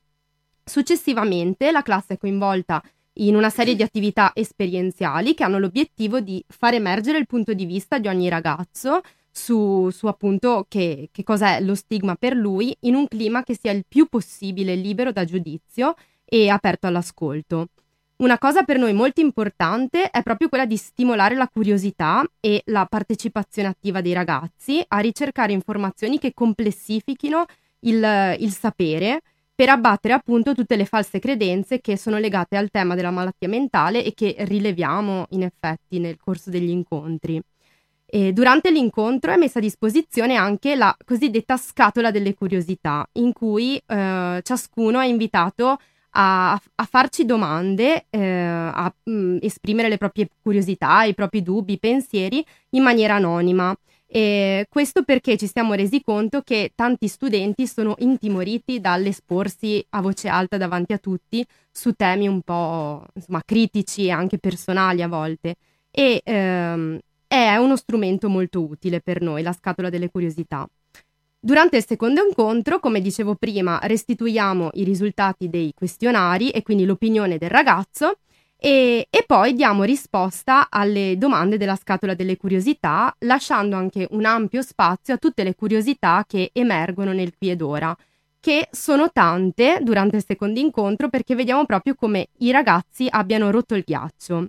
Successivamente 0.64 1.72
la 1.72 1.82
classe 1.82 2.14
è 2.14 2.18
coinvolta 2.18 2.82
in 3.16 3.36
una 3.36 3.50
serie 3.50 3.76
di 3.76 3.84
attività 3.84 4.32
esperienziali 4.34 5.34
che 5.34 5.44
hanno 5.44 5.60
l'obiettivo 5.60 6.20
di 6.20 6.44
far 6.48 6.74
emergere 6.74 7.18
il 7.18 7.28
punto 7.28 7.54
di 7.54 7.66
vista 7.66 8.00
di 8.00 8.08
ogni 8.08 8.30
ragazzo 8.30 9.02
su, 9.32 9.90
su 9.90 10.08
appunto 10.08 10.66
che, 10.68 11.10
che 11.12 11.24
cos'è 11.24 11.60
lo 11.62 11.76
stigma 11.76 12.16
per 12.16 12.36
lui 12.36 12.76
in 12.82 12.96
un 12.96 13.08
clima 13.08 13.44
che 13.44 13.58
sia 13.60 13.72
il 13.72 13.86
più 13.88 14.08
possibile 14.08 14.76
libero 14.76 15.12
da 15.12 15.26
giudizio 15.26 15.96
e 16.26 16.50
aperto 16.50 16.88
all'ascolto. 16.88 17.68
Una 18.16 18.38
cosa 18.38 18.64
per 18.64 18.78
noi 18.78 18.94
molto 18.94 19.22
importante 19.22 20.10
è 20.10 20.22
proprio 20.24 20.48
quella 20.48 20.66
di 20.66 20.78
stimolare 20.78 21.36
la 21.36 21.50
curiosità 21.50 22.24
e 22.40 22.62
la 22.66 22.86
partecipazione 22.86 23.68
attiva 23.68 24.02
dei 24.02 24.14
ragazzi 24.14 24.84
a 24.88 25.00
ricercare 25.00 25.52
informazioni 25.52 26.20
che 26.20 26.34
complessifichino 26.34 27.46
il, 27.82 28.36
il 28.40 28.52
sapere 28.52 29.22
per 29.64 29.72
abbattere 29.72 30.14
appunto 30.14 30.54
tutte 30.54 30.76
le 30.76 30.84
false 30.84 31.20
credenze 31.20 31.80
che 31.80 31.98
sono 31.98 32.18
legate 32.18 32.58
al 32.58 32.70
tema 32.70 32.96
della 32.96 33.12
malattia 33.12 33.48
mentale 33.48 34.04
e 34.04 34.14
che 34.14 34.36
rileviamo 34.40 35.28
in 35.30 35.44
effetti 35.44 36.00
nel 36.00 36.18
corso 36.18 36.50
degli 36.50 36.68
incontri. 36.68 37.42
E 38.06 38.34
durante 38.34 38.72
l'incontro 38.72 39.32
è 39.32 39.38
messa 39.38 39.60
a 39.60 39.62
disposizione 39.62 40.36
anche 40.36 40.76
la 40.76 40.94
cosiddetta 41.06 41.56
scatola 41.56 42.12
delle 42.12 42.34
curiosità, 42.34 43.08
in 43.14 43.32
cui 43.32 43.78
eh, 43.78 44.42
ciascuno 44.44 45.00
è 45.00 45.06
invitato 45.06 45.78
a, 46.10 46.52
a 46.52 46.84
farci 46.84 47.24
domande, 47.24 48.08
eh, 48.10 48.22
a 48.22 48.94
mh, 49.02 49.12
mm, 49.14 49.38
esprimere 49.40 49.88
le 49.88 49.98
proprie 49.98 50.28
curiosità, 50.42 51.04
i 51.04 51.14
propri 51.14 51.42
dubbi, 51.42 51.74
i 51.74 51.80
pensieri 51.80 52.46
in 52.72 52.84
maniera 52.84 53.16
anonima. 53.16 53.74
E 54.16 54.68
questo 54.70 55.02
perché 55.02 55.38
ci 55.38 55.48
siamo 55.48 55.74
resi 55.74 56.04
conto 56.04 56.44
che 56.44 56.74
tanti 56.76 57.08
studenti 57.08 57.66
sono 57.66 57.96
intimoriti 57.98 58.80
dall'esporsi 58.80 59.84
a 59.90 60.02
voce 60.02 60.28
alta 60.28 60.58
davanti 60.58 60.94
a 60.94 61.00
tutti 61.00 61.44
su 61.72 61.94
temi 61.94 62.28
un 62.28 62.42
po' 62.42 63.04
insomma, 63.16 63.42
critici 63.44 64.06
e 64.06 64.12
anche 64.12 64.38
personali 64.38 65.02
a 65.02 65.08
volte. 65.08 65.56
E 65.90 66.22
ehm, 66.24 67.00
è 67.26 67.56
uno 67.56 67.76
strumento 67.76 68.30
molto 68.30 68.62
utile 68.62 69.02
per 69.02 69.20
noi, 69.20 69.42
la 69.42 69.52
scatola 69.52 69.90
delle 69.90 70.12
curiosità. 70.12 70.70
Durante 71.40 71.78
il 71.78 71.86
secondo 71.88 72.24
incontro, 72.24 72.80
come 72.80 73.02
dicevo 73.02 73.34
prima, 73.34 73.80
restituiamo 73.82 74.70
i 74.74 74.84
risultati 74.84 75.50
dei 75.50 75.74
questionari 75.74 76.52
e 76.52 76.62
quindi 76.62 76.86
l'opinione 76.86 77.40
del 77.40 77.50
ragazzo 77.50 78.20
e, 78.66 79.08
e, 79.10 79.26
poi 79.28 79.56
diamo 79.56 79.84
risposta 79.84 80.68
alle 80.70 81.18
domande 81.18 81.58
della 81.58 81.76
scatola 81.76 82.14
delle 82.14 82.38
curiosità, 82.38 83.14
lasciando 83.20 83.76
anche 83.76 84.08
un 84.12 84.24
ampio 84.24 84.62
spazio 84.62 85.16
a 85.16 85.18
tutte 85.18 85.44
le 85.44 85.54
curiosità 85.54 86.24
che 86.26 86.50
emergono 86.54 87.12
nel 87.12 87.36
qui 87.38 87.50
ed 87.50 87.62
ora, 87.62 87.94
che 88.40 88.70
sono 88.72 89.12
tante 89.12 89.80
durante 89.82 90.16
il 90.16 90.24
secondo 90.26 90.62
incontro 90.62 91.10
perché 91.10 91.36
vediamo 91.36 91.66
proprio 91.66 91.94
come 91.94 92.30
i 92.38 92.52
ragazzi 92.52 93.06
abbiano 93.10 93.52
rotto 93.52 93.76
il 93.76 93.84
ghiaccio. 93.86 94.48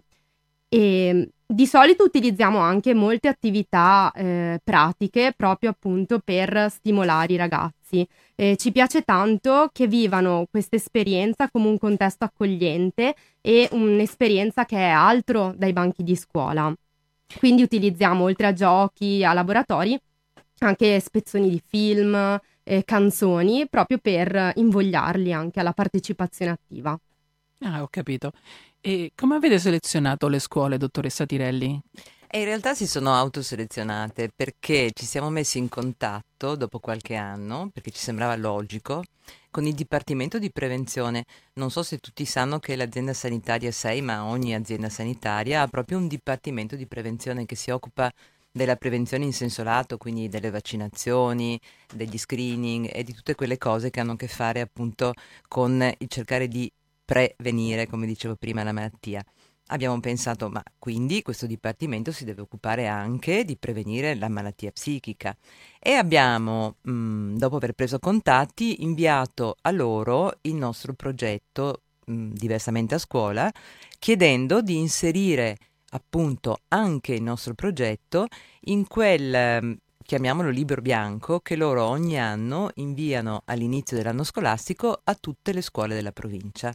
E 0.68 1.30
di 1.54 1.66
solito 1.66 2.02
utilizziamo 2.02 2.58
anche 2.58 2.94
molte 2.94 3.28
attività 3.28 4.10
eh, 4.12 4.60
pratiche 4.62 5.32
proprio 5.36 5.70
appunto 5.70 6.18
per 6.18 6.66
stimolare 6.68 7.32
i 7.32 7.36
ragazzi. 7.36 8.06
Eh, 8.34 8.56
ci 8.56 8.72
piace 8.72 9.02
tanto 9.02 9.70
che 9.72 9.86
vivano 9.86 10.48
questa 10.50 10.74
esperienza 10.74 11.48
come 11.48 11.68
un 11.68 11.78
contesto 11.78 12.24
accogliente 12.24 13.14
e 13.40 13.68
un'esperienza 13.70 14.64
che 14.64 14.78
è 14.78 14.88
altro 14.88 15.54
dai 15.56 15.72
banchi 15.72 16.02
di 16.02 16.16
scuola. 16.16 16.74
Quindi 17.38 17.62
utilizziamo 17.62 18.24
oltre 18.24 18.48
a 18.48 18.52
giochi, 18.52 19.24
a 19.24 19.32
laboratori, 19.32 19.96
anche 20.58 20.98
spezzoni 20.98 21.48
di 21.48 21.62
film, 21.64 22.40
eh, 22.64 22.84
canzoni, 22.84 23.68
proprio 23.68 23.98
per 23.98 24.52
invogliarli 24.56 25.32
anche 25.32 25.60
alla 25.60 25.72
partecipazione 25.72 26.50
attiva. 26.50 26.98
Ah, 27.60 27.82
ho 27.82 27.86
capito. 27.88 28.32
E 28.86 29.12
come 29.14 29.36
avete 29.36 29.58
selezionato 29.58 30.28
le 30.28 30.38
scuole, 30.38 30.76
dottoressa 30.76 31.24
Tirelli? 31.24 31.80
E 32.28 32.38
in 32.40 32.44
realtà 32.44 32.74
si 32.74 32.86
sono 32.86 33.14
autoselezionate 33.14 34.28
perché 34.28 34.90
ci 34.92 35.06
siamo 35.06 35.30
messi 35.30 35.56
in 35.56 35.70
contatto 35.70 36.54
dopo 36.54 36.80
qualche 36.80 37.14
anno, 37.14 37.70
perché 37.72 37.90
ci 37.92 38.02
sembrava 38.02 38.36
logico, 38.36 39.02
con 39.50 39.64
il 39.64 39.72
Dipartimento 39.72 40.38
di 40.38 40.52
Prevenzione. 40.52 41.24
Non 41.54 41.70
so 41.70 41.82
se 41.82 41.96
tutti 41.96 42.26
sanno 42.26 42.58
che 42.58 42.76
l'azienda 42.76 43.14
sanitaria 43.14 43.72
6, 43.72 44.02
ma 44.02 44.26
ogni 44.26 44.54
azienda 44.54 44.90
sanitaria 44.90 45.62
ha 45.62 45.66
proprio 45.66 45.96
un 45.96 46.06
Dipartimento 46.06 46.76
di 46.76 46.86
Prevenzione 46.86 47.46
che 47.46 47.56
si 47.56 47.70
occupa 47.70 48.12
della 48.52 48.76
prevenzione 48.76 49.24
in 49.24 49.32
senso 49.32 49.62
lato, 49.62 49.96
quindi 49.96 50.28
delle 50.28 50.50
vaccinazioni, 50.50 51.58
degli 51.90 52.18
screening 52.18 52.90
e 52.92 53.02
di 53.02 53.14
tutte 53.14 53.34
quelle 53.34 53.56
cose 53.56 53.88
che 53.88 54.00
hanno 54.00 54.12
a 54.12 54.16
che 54.16 54.28
fare 54.28 54.60
appunto 54.60 55.14
con 55.48 55.90
il 55.96 56.08
cercare 56.08 56.48
di 56.48 56.70
prevenire, 57.04 57.86
come 57.86 58.06
dicevo 58.06 58.36
prima, 58.36 58.62
la 58.62 58.72
malattia. 58.72 59.24
Abbiamo 59.68 59.98
pensato, 59.98 60.50
ma 60.50 60.62
quindi 60.78 61.22
questo 61.22 61.46
dipartimento 61.46 62.12
si 62.12 62.24
deve 62.24 62.42
occupare 62.42 62.86
anche 62.86 63.44
di 63.44 63.56
prevenire 63.56 64.14
la 64.14 64.28
malattia 64.28 64.70
psichica. 64.70 65.34
E 65.80 65.92
abbiamo, 65.92 66.76
mh, 66.82 66.90
mm, 66.90 67.36
dopo 67.36 67.56
aver 67.56 67.72
preso 67.72 67.98
contatti, 67.98 68.82
inviato 68.82 69.56
a 69.62 69.70
loro 69.70 70.38
il 70.42 70.54
nostro 70.54 70.92
progetto 70.92 71.82
mh, 72.06 72.12
mm, 72.12 72.30
diversamente 72.32 72.94
a 72.94 72.98
scuola, 72.98 73.50
chiedendo 73.98 74.60
di 74.60 74.76
inserire 74.76 75.56
appunto 75.90 76.58
anche 76.68 77.14
il 77.14 77.22
nostro 77.22 77.54
progetto 77.54 78.26
in 78.64 78.86
quel 78.86 79.62
mm, 79.62 79.72
chiamiamolo 80.04 80.50
libro 80.50 80.82
bianco, 80.82 81.40
che 81.40 81.56
loro 81.56 81.84
ogni 81.84 82.18
anno 82.20 82.70
inviano 82.74 83.42
all'inizio 83.46 83.96
dell'anno 83.96 84.22
scolastico 84.22 85.00
a 85.02 85.14
tutte 85.14 85.52
le 85.52 85.62
scuole 85.62 85.94
della 85.94 86.12
provincia. 86.12 86.72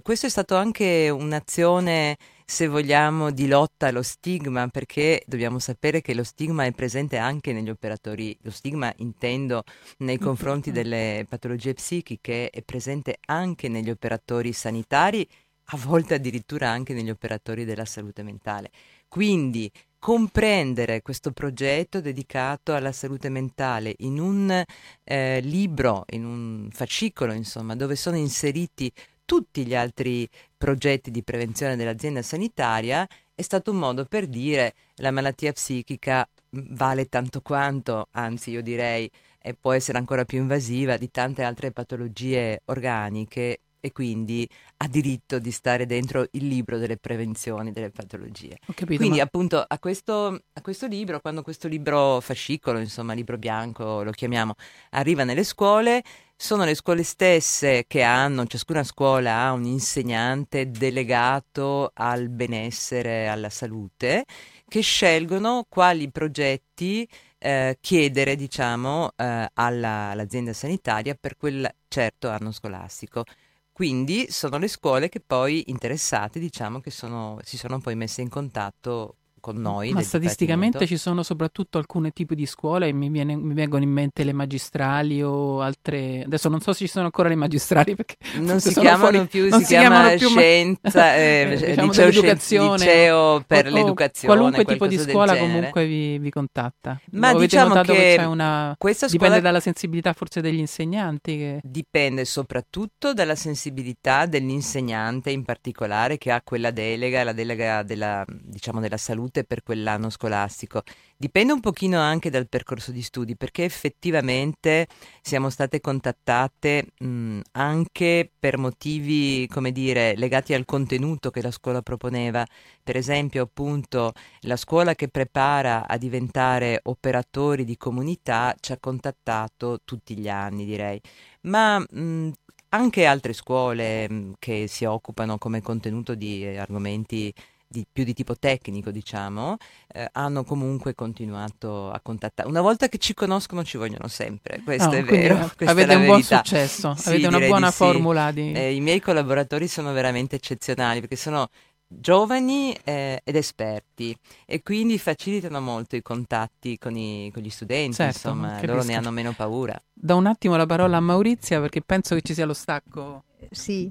Questo 0.00 0.24
è 0.24 0.30
stato 0.30 0.56
anche 0.56 1.10
un'azione, 1.10 2.16
se 2.46 2.66
vogliamo, 2.66 3.30
di 3.30 3.46
lotta 3.46 3.88
allo 3.88 4.02
stigma, 4.02 4.68
perché 4.68 5.22
dobbiamo 5.26 5.58
sapere 5.58 6.00
che 6.00 6.14
lo 6.14 6.24
stigma 6.24 6.64
è 6.64 6.72
presente 6.72 7.18
anche 7.18 7.52
negli 7.52 7.68
operatori, 7.68 8.34
lo 8.42 8.50
stigma 8.50 8.90
intendo 8.98 9.64
nei 9.98 10.18
confronti 10.18 10.70
delle 10.70 11.26
patologie 11.28 11.74
psichiche, 11.74 12.48
è 12.48 12.62
presente 12.62 13.18
anche 13.26 13.68
negli 13.68 13.90
operatori 13.90 14.54
sanitari, 14.54 15.28
a 15.66 15.76
volte 15.76 16.14
addirittura 16.14 16.70
anche 16.70 16.94
negli 16.94 17.10
operatori 17.10 17.64
della 17.64 17.84
salute 17.84 18.22
mentale. 18.22 18.70
Quindi 19.08 19.70
comprendere 20.02 21.00
questo 21.00 21.30
progetto 21.30 22.00
dedicato 22.00 22.74
alla 22.74 22.90
salute 22.90 23.28
mentale 23.28 23.94
in 23.98 24.18
un 24.18 24.64
eh, 25.04 25.40
libro, 25.40 26.06
in 26.08 26.24
un 26.24 26.68
fascicolo, 26.72 27.32
insomma, 27.32 27.76
dove 27.76 27.94
sono 27.94 28.16
inseriti 28.16 28.92
tutti 29.24 29.64
gli 29.64 29.76
altri 29.76 30.28
progetti 30.56 31.12
di 31.12 31.22
prevenzione 31.22 31.76
dell'azienda 31.76 32.20
sanitaria 32.20 33.06
è 33.32 33.42
stato 33.42 33.70
un 33.70 33.76
modo 33.76 34.04
per 34.04 34.26
dire 34.26 34.74
la 34.96 35.12
malattia 35.12 35.52
psichica 35.52 36.28
vale 36.50 37.06
tanto 37.06 37.40
quanto, 37.40 38.08
anzi 38.10 38.50
io 38.50 38.60
direi 38.60 39.08
e 39.40 39.54
può 39.54 39.70
essere 39.70 39.98
ancora 39.98 40.24
più 40.24 40.38
invasiva 40.38 40.96
di 40.96 41.12
tante 41.12 41.44
altre 41.44 41.70
patologie 41.70 42.60
organiche 42.64 43.60
e 43.84 43.90
quindi 43.90 44.48
ha 44.76 44.86
diritto 44.86 45.40
di 45.40 45.50
stare 45.50 45.86
dentro 45.86 46.28
il 46.30 46.46
libro 46.46 46.78
delle 46.78 46.96
prevenzioni 46.96 47.72
delle 47.72 47.90
patologie. 47.90 48.58
Capito, 48.64 48.96
quindi 48.96 49.16
ma... 49.18 49.24
appunto 49.24 49.62
a 49.66 49.78
questo, 49.80 50.40
a 50.52 50.60
questo, 50.62 50.86
libro, 50.86 51.20
quando 51.20 51.42
questo 51.42 51.66
libro 51.66 52.20
fascicolo, 52.20 52.78
insomma 52.78 53.12
libro 53.12 53.38
bianco 53.38 54.04
lo 54.04 54.12
chiamiamo, 54.12 54.54
arriva 54.90 55.24
nelle 55.24 55.42
scuole, 55.42 56.04
sono 56.36 56.64
le 56.64 56.76
scuole 56.76 57.02
stesse 57.02 57.84
che 57.88 58.02
hanno, 58.02 58.46
ciascuna 58.46 58.84
scuola 58.84 59.42
ha 59.42 59.52
un 59.52 59.64
insegnante 59.64 60.70
delegato 60.70 61.90
al 61.92 62.28
benessere, 62.28 63.26
alla 63.26 63.50
salute, 63.50 64.24
che 64.68 64.80
scelgono 64.80 65.66
quali 65.68 66.08
progetti 66.08 67.08
eh, 67.38 67.76
chiedere, 67.80 68.36
diciamo, 68.36 69.10
eh, 69.16 69.50
alla, 69.54 70.10
all'azienda 70.10 70.52
sanitaria 70.52 71.16
per 71.20 71.36
quel 71.36 71.68
certo 71.88 72.28
anno 72.28 72.52
scolastico. 72.52 73.24
Quindi 73.72 74.30
sono 74.30 74.58
le 74.58 74.68
scuole 74.68 75.08
che 75.08 75.20
poi 75.20 75.64
interessate, 75.70 76.38
diciamo, 76.38 76.80
che 76.80 76.90
sono, 76.90 77.38
si 77.42 77.56
sono 77.56 77.80
poi 77.80 77.94
messe 77.96 78.20
in 78.20 78.28
contatto 78.28 79.16
con 79.42 79.56
noi. 79.56 79.90
Ma 79.90 80.02
statisticamente 80.02 80.86
ci 80.86 80.96
sono 80.96 81.24
soprattutto 81.24 81.76
alcuni 81.76 82.12
tipi 82.12 82.36
di 82.36 82.46
scuole 82.46 82.86
e 82.86 82.92
mi, 82.92 83.10
viene, 83.10 83.34
mi, 83.34 83.54
vengono 83.54 83.82
in 83.82 83.90
mente 83.90 84.22
le 84.22 84.32
magistrali 84.32 85.20
o 85.20 85.60
altre. 85.60 86.22
Adesso 86.24 86.48
non 86.48 86.60
so 86.60 86.72
se 86.72 86.86
ci 86.86 86.90
sono 86.90 87.06
ancora 87.06 87.28
le 87.28 87.34
magistrali 87.34 87.96
perché 87.96 88.14
non 88.36 88.60
si 88.60 88.72
chiamano 88.72 88.98
fuori, 88.98 89.26
più, 89.26 89.52
si, 89.52 89.64
si 89.64 89.74
chiama 89.74 90.10
più, 90.10 90.28
scienza, 90.28 91.16
eh, 91.16 91.58
eh, 91.60 91.70
diciamo 91.70 91.88
liceo, 91.88 92.10
dell'educazione, 92.10 92.76
liceo 92.76 93.44
per 93.44 93.66
o, 93.66 93.70
l'educazione. 93.70 94.34
Qualunque 94.34 94.64
tipo 94.64 94.86
di 94.86 94.98
scuola 94.98 95.36
comunque 95.36 95.86
vi, 95.86 96.18
vi, 96.18 96.30
contatta. 96.30 97.00
Ma 97.10 97.30
Avete 97.30 97.44
diciamo 97.46 97.74
che, 97.80 97.92
che 97.92 98.14
c'è 98.18 98.24
una. 98.24 98.76
Questa 98.78 99.08
scuola... 99.08 99.24
Dipende 99.24 99.44
dalla 99.44 99.60
sensibilità 99.60 100.12
forse 100.12 100.40
degli 100.40 100.60
insegnanti. 100.60 101.36
Che... 101.36 101.60
Dipende 101.64 102.24
soprattutto 102.24 103.12
dalla 103.12 103.34
sensibilità 103.34 104.26
dell'insegnante 104.26 105.30
in 105.30 105.42
particolare 105.42 106.16
che 106.16 106.30
ha 106.30 106.40
quella 106.44 106.70
delega, 106.70 107.24
la 107.24 107.32
delega 107.32 107.82
della, 107.82 108.24
diciamo, 108.28 108.78
della 108.78 108.96
salute 108.96 109.31
salute 109.32 109.44
per 109.44 109.62
quell'anno 109.62 110.10
scolastico. 110.10 110.82
Dipende 111.16 111.52
un 111.52 111.60
pochino 111.60 111.98
anche 111.98 112.30
dal 112.30 112.48
percorso 112.48 112.92
di 112.92 113.02
studi, 113.02 113.36
perché 113.36 113.64
effettivamente 113.64 114.86
siamo 115.22 115.50
state 115.50 115.80
contattate 115.80 116.88
mh, 116.98 117.40
anche 117.52 118.30
per 118.38 118.58
motivi, 118.58 119.46
come 119.48 119.72
dire, 119.72 120.14
legati 120.16 120.52
al 120.52 120.64
contenuto 120.64 121.30
che 121.30 121.40
la 121.42 121.50
scuola 121.50 121.80
proponeva. 121.80 122.44
Per 122.82 122.96
esempio, 122.96 123.42
appunto, 123.44 124.12
la 124.40 124.56
scuola 124.56 124.94
che 124.94 125.08
prepara 125.08 125.86
a 125.88 125.96
diventare 125.96 126.80
operatori 126.84 127.64
di 127.64 127.76
comunità 127.76 128.54
ci 128.60 128.72
ha 128.72 128.78
contattato 128.78 129.80
tutti 129.84 130.16
gli 130.16 130.28
anni, 130.28 130.64
direi. 130.64 131.00
Ma 131.42 131.78
mh, 131.78 132.30
anche 132.70 133.04
altre 133.04 133.32
scuole 133.32 134.08
mh, 134.08 134.32
che 134.38 134.66
si 134.66 134.84
occupano 134.84 135.38
come 135.38 135.60
contenuto 135.62 136.14
di 136.14 136.44
argomenti 136.44 137.32
di, 137.72 137.84
più 137.90 138.04
di 138.04 138.12
tipo 138.12 138.36
tecnico, 138.36 138.90
diciamo, 138.90 139.56
eh, 139.92 140.08
hanno 140.12 140.44
comunque 140.44 140.94
continuato 140.94 141.90
a 141.90 141.98
contattare. 142.00 142.48
Una 142.48 142.60
volta 142.60 142.88
che 142.88 142.98
ci 142.98 143.14
conoscono 143.14 143.64
ci 143.64 143.78
vogliono 143.78 144.06
sempre, 144.06 144.60
questo 144.62 144.90
no, 144.90 144.96
è 144.96 145.02
vero. 145.02 145.50
Avete 145.64 145.94
un 145.94 146.04
buon 146.04 146.22
successo, 146.22 146.94
sì, 146.94 147.08
avete 147.08 147.26
una 147.26 147.40
buona 147.40 147.68
di 147.68 147.72
formula. 147.72 148.30
Di... 148.30 148.52
Eh, 148.52 148.74
I 148.74 148.80
miei 148.80 149.00
collaboratori 149.00 149.66
sono 149.66 149.92
veramente 149.92 150.36
eccezionali 150.36 151.00
perché 151.00 151.16
sono 151.16 151.48
giovani 151.88 152.76
eh, 152.84 153.20
ed 153.24 153.36
esperti 153.36 154.16
e 154.46 154.62
quindi 154.62 154.98
facilitano 154.98 155.60
molto 155.60 155.96
i 155.96 156.02
contatti 156.02 156.78
con, 156.78 156.96
i, 156.96 157.30
con 157.32 157.42
gli 157.42 157.50
studenti, 157.50 157.96
certo, 157.96 158.28
insomma, 158.28 158.64
loro 158.64 158.82
ne 158.82 158.94
hanno 158.94 159.10
meno 159.10 159.32
paura. 159.32 159.80
Da 159.92 160.14
un 160.14 160.26
attimo 160.26 160.56
la 160.56 160.66
parola 160.66 160.98
a 160.98 161.00
Maurizia 161.00 161.60
perché 161.60 161.82
penso 161.82 162.14
che 162.14 162.22
ci 162.22 162.34
sia 162.34 162.46
lo 162.46 162.54
stacco. 162.54 163.24
Sì, 163.50 163.90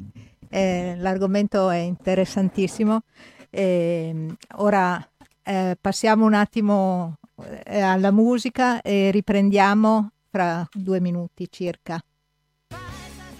eh, 0.50 0.96
l'argomento 0.98 1.70
è 1.70 1.78
interessantissimo. 1.78 3.04
Eh, 3.52 4.36
ora 4.56 5.06
eh, 5.44 5.78
passiamo 5.80 6.26
un 6.26 6.34
attimo 6.34 7.18
eh, 7.66 7.82
alla 7.82 8.12
musica 8.12 8.82
e 8.82 9.12
riprendiamo 9.12 10.12
fra 10.30 10.68
due 10.74 11.00
minuti 11.00 11.48
circa. 11.52 12.02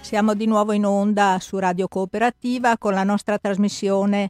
Siamo 0.02 0.34
di 0.34 0.46
nuovo 0.46 0.74
in 0.74 0.86
onda 0.86 1.38
su 1.40 1.58
Radio 1.58 1.88
Cooperativa 1.88 2.78
con 2.78 2.94
la 2.94 3.04
nostra 3.04 3.38
trasmissione 3.38 4.30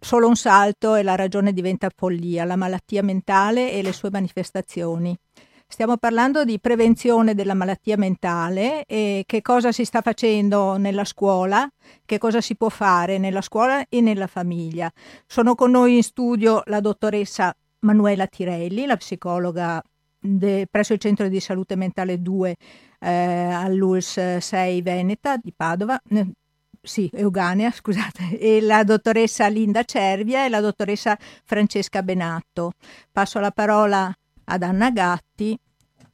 Solo 0.00 0.28
un 0.28 0.36
salto 0.36 0.94
e 0.94 1.02
la 1.02 1.14
ragione 1.14 1.52
diventa 1.52 1.90
follia, 1.94 2.44
la 2.44 2.56
malattia 2.56 3.02
mentale 3.02 3.70
e 3.70 3.82
le 3.82 3.92
sue 3.92 4.08
manifestazioni. 4.10 5.14
Stiamo 5.66 5.96
parlando 5.96 6.44
di 6.44 6.60
prevenzione 6.60 7.34
della 7.34 7.54
malattia 7.54 7.96
mentale 7.96 8.84
e 8.84 9.24
che 9.26 9.42
cosa 9.42 9.72
si 9.72 9.84
sta 9.84 10.02
facendo 10.02 10.76
nella 10.76 11.04
scuola, 11.04 11.68
che 12.04 12.18
cosa 12.18 12.40
si 12.40 12.54
può 12.54 12.68
fare 12.68 13.18
nella 13.18 13.40
scuola 13.40 13.84
e 13.88 14.00
nella 14.00 14.28
famiglia. 14.28 14.90
Sono 15.26 15.54
con 15.54 15.72
noi 15.72 15.96
in 15.96 16.02
studio 16.02 16.62
la 16.66 16.80
dottoressa 16.80 17.54
Manuela 17.80 18.26
Tirelli, 18.26 18.86
la 18.86 18.96
psicologa 18.96 19.82
de, 20.18 20.66
presso 20.70 20.92
il 20.92 21.00
Centro 21.00 21.28
di 21.28 21.40
Salute 21.40 21.76
Mentale 21.76 22.22
2 22.22 22.56
eh, 23.00 23.10
all'ULS 23.10 24.36
6 24.38 24.80
Veneta 24.80 25.36
di 25.36 25.52
Padova, 25.54 26.00
sì, 26.80 27.10
Euganea, 27.12 27.70
scusate, 27.72 28.38
e 28.38 28.60
la 28.60 28.84
dottoressa 28.84 29.48
Linda 29.48 29.82
Cervia 29.84 30.44
e 30.44 30.48
la 30.48 30.60
dottoressa 30.60 31.18
Francesca 31.44 32.02
Benatto. 32.02 32.72
Passo 33.10 33.40
la 33.40 33.50
parola 33.50 34.14
ad 34.44 34.62
Anna 34.62 34.90
Gatti 34.90 35.58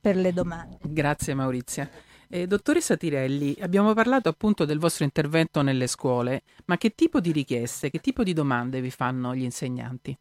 per 0.01 0.17
le 0.17 0.33
domande. 0.33 0.79
Grazie 0.83 1.35
Maurizia. 1.35 1.89
Eh, 2.33 2.47
dottoressa 2.47 2.97
Tirelli, 2.97 3.57
abbiamo 3.61 3.93
parlato 3.93 4.29
appunto 4.29 4.65
del 4.65 4.79
vostro 4.79 5.05
intervento 5.05 5.63
nelle 5.63 5.89
scuole, 5.89 6.43
ma 6.67 6.77
che 6.77 6.95
tipo 6.95 7.19
di 7.19 7.33
richieste, 7.33 7.91
che 7.91 7.99
tipo 7.99 8.23
di 8.23 8.33
domande 8.33 8.81
vi 8.81 8.91
fanno 8.91 9.35
gli 9.35 9.43
insegnanti? 9.43 10.17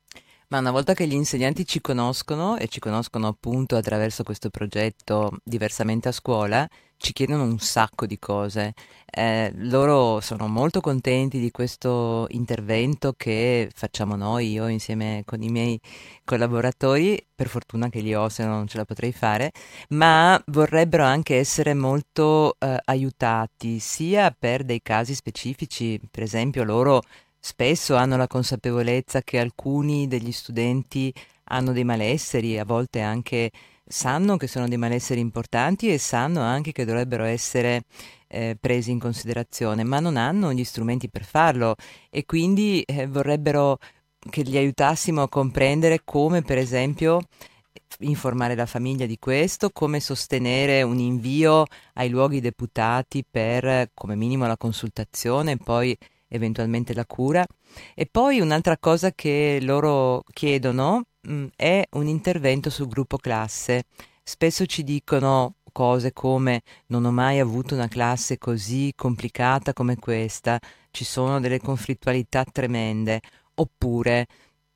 Ma 0.48 0.58
una 0.58 0.72
volta 0.72 0.96
che 0.96 1.06
gli 1.06 1.14
insegnanti 1.14 1.68
ci 1.68 1.80
conoscono 1.80 2.58
e 2.58 2.68
ci 2.68 2.80
conoscono 2.80 3.28
appunto 3.28 3.76
attraverso 3.76 4.24
questo 4.24 4.50
progetto 4.50 5.38
diversamente 5.44 6.08
a 6.08 6.12
scuola, 6.12 6.68
ci 7.00 7.14
chiedono 7.14 7.44
un 7.44 7.60
sacco 7.60 8.06
di 8.06 8.20
cose. 8.20 8.74
Eh, 9.10 9.52
loro 9.56 10.20
sono 10.20 10.48
molto 10.48 10.82
contenti 10.82 11.40
di 11.40 11.50
questo 11.50 12.28
intervento 12.32 13.14
che 13.18 13.70
facciamo 13.74 14.16
noi, 14.16 14.52
io 14.52 14.68
insieme 14.68 15.24
con 15.26 15.42
i 15.42 15.50
miei 15.50 15.80
collaboratori, 16.26 17.26
per 17.34 17.48
fortuna 17.48 17.90
che 17.90 18.02
li 18.02 18.14
ho, 18.14 18.28
se 18.30 18.44
no 18.44 18.52
non 18.52 18.68
ce 18.68 18.78
la 18.78 18.86
potrei 18.86 19.14
fare, 19.14 19.52
ma 19.90 20.42
vorrebbero 20.48 21.04
anche 21.06 21.38
essere 21.38 21.74
molto 21.74 22.56
eh, 22.60 22.78
aiutati, 22.86 23.80
sia 23.80 24.36
per 24.38 24.64
dei 24.64 24.82
casi 24.84 25.16
specifici, 25.16 26.00
per 26.12 26.24
esempio 26.24 26.64
loro 26.64 27.02
spesso 27.40 27.96
hanno 27.96 28.18
la 28.18 28.28
consapevolezza 28.28 29.22
che 29.22 29.40
alcuni 29.40 30.08
degli 30.08 30.34
studenti 30.34 31.14
hanno 31.46 31.72
dei 31.72 31.86
malesseri, 31.86 32.60
a 32.60 32.66
volte 32.66 33.00
anche 33.00 33.52
sanno 33.92 34.38
che 34.38 34.46
sono 34.46 34.68
dei 34.68 34.78
malesseri 34.78 35.20
importanti 35.20 35.92
e 35.92 35.98
sanno 35.98 36.42
anche 36.42 36.72
che 36.72 36.86
dovrebbero 36.86 37.24
essere 37.24 37.86
eh, 38.28 38.56
presi 38.60 38.92
in 38.92 39.00
considerazione, 39.00 39.84
ma 39.84 40.00
non 40.00 40.16
hanno 40.16 40.54
gli 40.54 40.64
strumenti 40.64 41.10
per 41.10 41.26
farlo 41.26 41.76
e 42.12 42.24
quindi 42.26 42.84
eh, 42.84 43.08
vorrebbero 43.08 43.80
che 44.30 44.44
li 44.44 44.58
aiutassimo 44.58 45.24
a 45.24 45.30
comprendere 45.30 46.02
come 46.04 46.44
per 46.44 46.60
esempio 46.60 47.22
informare 48.02 48.54
la 48.54 48.68
famiglia 48.68 49.08
di 49.08 49.18
questo, 49.18 49.72
come 49.72 50.00
sostenere 50.00 50.84
un 50.84 51.00
invio 51.00 51.66
ai 51.94 52.10
luoghi 52.10 52.42
deputati 52.42 53.26
per 53.30 53.90
come 53.96 54.16
minimo 54.16 54.46
la 54.46 54.58
consultazione, 54.58 55.58
poi 55.58 55.98
eventualmente 56.30 56.94
la 56.94 57.06
cura. 57.06 57.46
E 57.94 58.06
poi 58.06 58.40
un'altra 58.40 58.78
cosa 58.78 59.12
che 59.12 59.60
loro 59.62 60.24
chiedono 60.32 61.04
mh, 61.22 61.34
mm, 61.34 61.46
è 61.56 61.86
un 61.92 62.08
intervento 62.08 62.70
sul 62.70 62.88
gruppo 62.88 63.18
classe. 63.18 63.84
Spesso 64.24 64.66
ci 64.66 64.84
dicono 64.84 65.56
cose 65.72 66.14
come 66.14 66.62
non 66.88 67.06
ho 67.06 67.12
mai 67.12 67.40
avuto 67.40 67.74
una 67.74 67.88
classe 67.88 68.38
così 68.38 68.94
complicata 68.96 69.74
come 69.74 69.98
questa, 69.98 70.60
ci 70.92 71.04
sono 71.04 71.40
delle 71.40 71.60
conflittualità 71.60 72.44
tremende, 72.44 73.22
oppure 73.56 74.28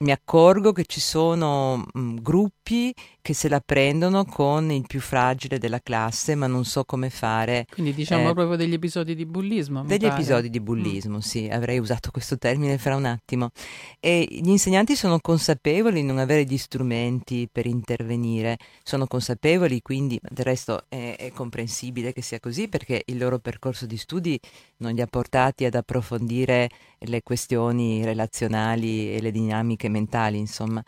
mi 0.04 0.12
accorgo 0.12 0.74
che 0.74 0.84
ci 0.86 1.00
sono 1.00 1.78
mh, 1.78 2.00
mm, 2.00 2.18
gruppi 2.18 2.94
che 3.22 3.34
se 3.34 3.48
la 3.48 3.62
prendono 3.62 4.26
con 4.26 4.70
il 4.70 4.86
più 4.86 5.00
fragile 5.00 5.58
della 5.58 5.80
classe, 5.80 6.36
ma 6.36 6.46
non 6.46 6.66
so 6.66 6.84
come 6.84 7.10
fare. 7.10 7.66
Quindi 7.72 7.94
diciamo 7.94 8.30
eh, 8.30 8.34
proprio 8.34 8.58
degli 8.58 8.74
episodi 8.74 9.16
di 9.16 9.26
bullismo. 9.26 9.84
Degli 9.84 10.06
episodi 10.06 10.50
di 10.50 10.60
mm. 10.60 10.64
bullismo, 10.64 11.18
mm. 11.18 11.20
sì, 11.20 11.48
avrei 11.50 11.80
usato 11.80 12.12
questo 12.12 12.38
termine 12.38 12.78
fra 12.78 12.98
un 12.98 13.06
attimo. 13.06 13.52
E 14.00 14.28
gli 14.30 14.50
insegnanti 14.50 14.96
sono 14.96 15.20
consapevoli 15.20 16.02
di 16.02 16.08
non 16.08 16.18
avere 16.18 16.44
gli 16.44 16.58
strumenti 16.58 17.48
per 17.50 17.66
intervenire, 17.66 18.58
sono 18.84 19.08
consapevoli, 19.08 19.82
quindi 19.82 20.20
del 20.22 20.46
resto 20.46 20.84
è, 20.90 21.16
è 21.18 21.32
comprensibile 21.32 22.12
che 22.12 22.22
sia 22.22 22.42
così 22.42 22.68
perché 22.68 23.04
il 23.06 23.18
loro 23.18 23.40
percorso 23.40 23.86
di 23.86 23.96
studi 23.96 24.38
non 24.78 24.94
li 24.94 25.02
ha 25.02 25.08
portati 25.08 25.64
ad 25.64 25.76
approfondire 25.76 26.70
le 27.06 27.22
questioni 27.22 28.04
relazionali 28.04 29.14
e 29.14 29.22
le 29.22 29.32
dinamiche 29.32 29.90
mentali, 29.90 30.38
insomma. 30.38 30.84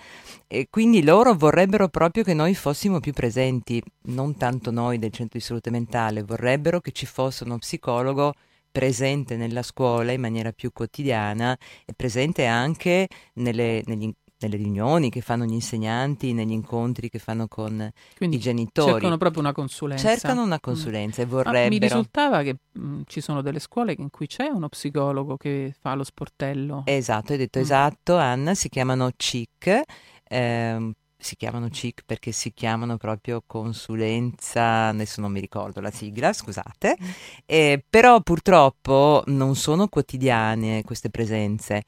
E 0.48 0.68
quindi 0.70 1.04
loro 1.04 1.34
vorrebbero 1.34 1.88
proprio 1.90 2.24
che 2.24 2.34
noi 2.34 2.56
fossimo 2.56 3.00
più 3.00 3.14
presenti, 3.14 3.82
non 4.04 4.36
tanto 4.38 4.72
noi 4.72 4.98
del 4.98 5.12
centro 5.12 5.40
di 5.40 5.46
salute 5.46 5.70
mentale, 5.70 6.24
vorrebbero 6.24 6.80
che 6.80 6.92
ci 6.92 7.06
fosse 7.06 7.44
uno 7.44 7.58
psicologo 7.58 8.34
presente 8.72 9.38
nella 9.38 9.64
scuola 9.64 10.12
in 10.12 10.20
maniera 10.20 10.52
più 10.52 10.72
quotidiana 10.74 11.58
e 11.86 11.94
presente 11.94 12.46
anche 12.46 13.08
nelle, 13.36 13.82
negli, 13.86 14.12
nelle 14.40 14.58
riunioni 14.58 15.10
che 15.10 15.22
fanno 15.22 15.46
gli 15.46 15.54
insegnanti, 15.54 16.34
negli 16.34 16.52
incontri 16.52 17.10
che 17.10 17.20
fanno 17.20 17.48
con 17.48 17.90
Quindi 18.18 18.36
i 18.36 18.40
genitori. 18.40 18.92
Cercano 18.92 19.18
proprio 19.18 19.42
una 19.42 19.54
consulenza. 19.54 20.08
Cercano 20.08 20.44
una 20.44 20.56
mm. 20.56 20.62
consulenza 20.62 21.22
mm. 21.22 21.26
e 21.26 21.28
vorrebbero... 21.28 21.66
Ah, 21.66 21.70
mi 21.70 21.78
risultava 21.78 22.42
che 22.44 22.58
mh, 22.72 22.86
mm, 22.86 23.02
ci 23.06 23.22
sono 23.22 23.42
delle 23.42 23.60
scuole 23.60 23.96
in 23.98 24.10
cui 24.10 24.28
c'è 24.28 24.48
uno 24.48 24.68
psicologo 24.70 25.38
che 25.38 25.74
fa 25.80 25.94
lo 25.96 26.04
sportello. 26.04 26.84
Esatto, 26.86 27.32
hai 27.32 27.38
detto 27.38 27.60
mm. 27.60 27.62
esatto 27.62 28.18
Anna, 28.18 28.54
si 28.56 28.70
chiamano 28.70 29.12
CIC. 29.16 29.82
Ehm, 30.28 30.94
si 31.26 31.36
chiamano 31.36 31.70
CIC 31.70 32.04
perché 32.06 32.32
si 32.32 32.54
chiamano 32.54 32.98
proprio 32.98 33.42
consulenza, 33.46 34.88
adesso 34.88 35.22
non 35.22 35.32
mi 35.32 35.40
ricordo 35.40 35.82
la 35.82 35.90
sigla, 35.90 36.32
scusate, 36.32 36.98
mm. 37.02 37.08
eh, 37.46 37.84
però 37.90 38.22
purtroppo 38.22 39.24
non 39.28 39.56
sono 39.56 39.88
quotidiane 39.88 40.84
queste 40.84 41.10
presenze, 41.10 41.84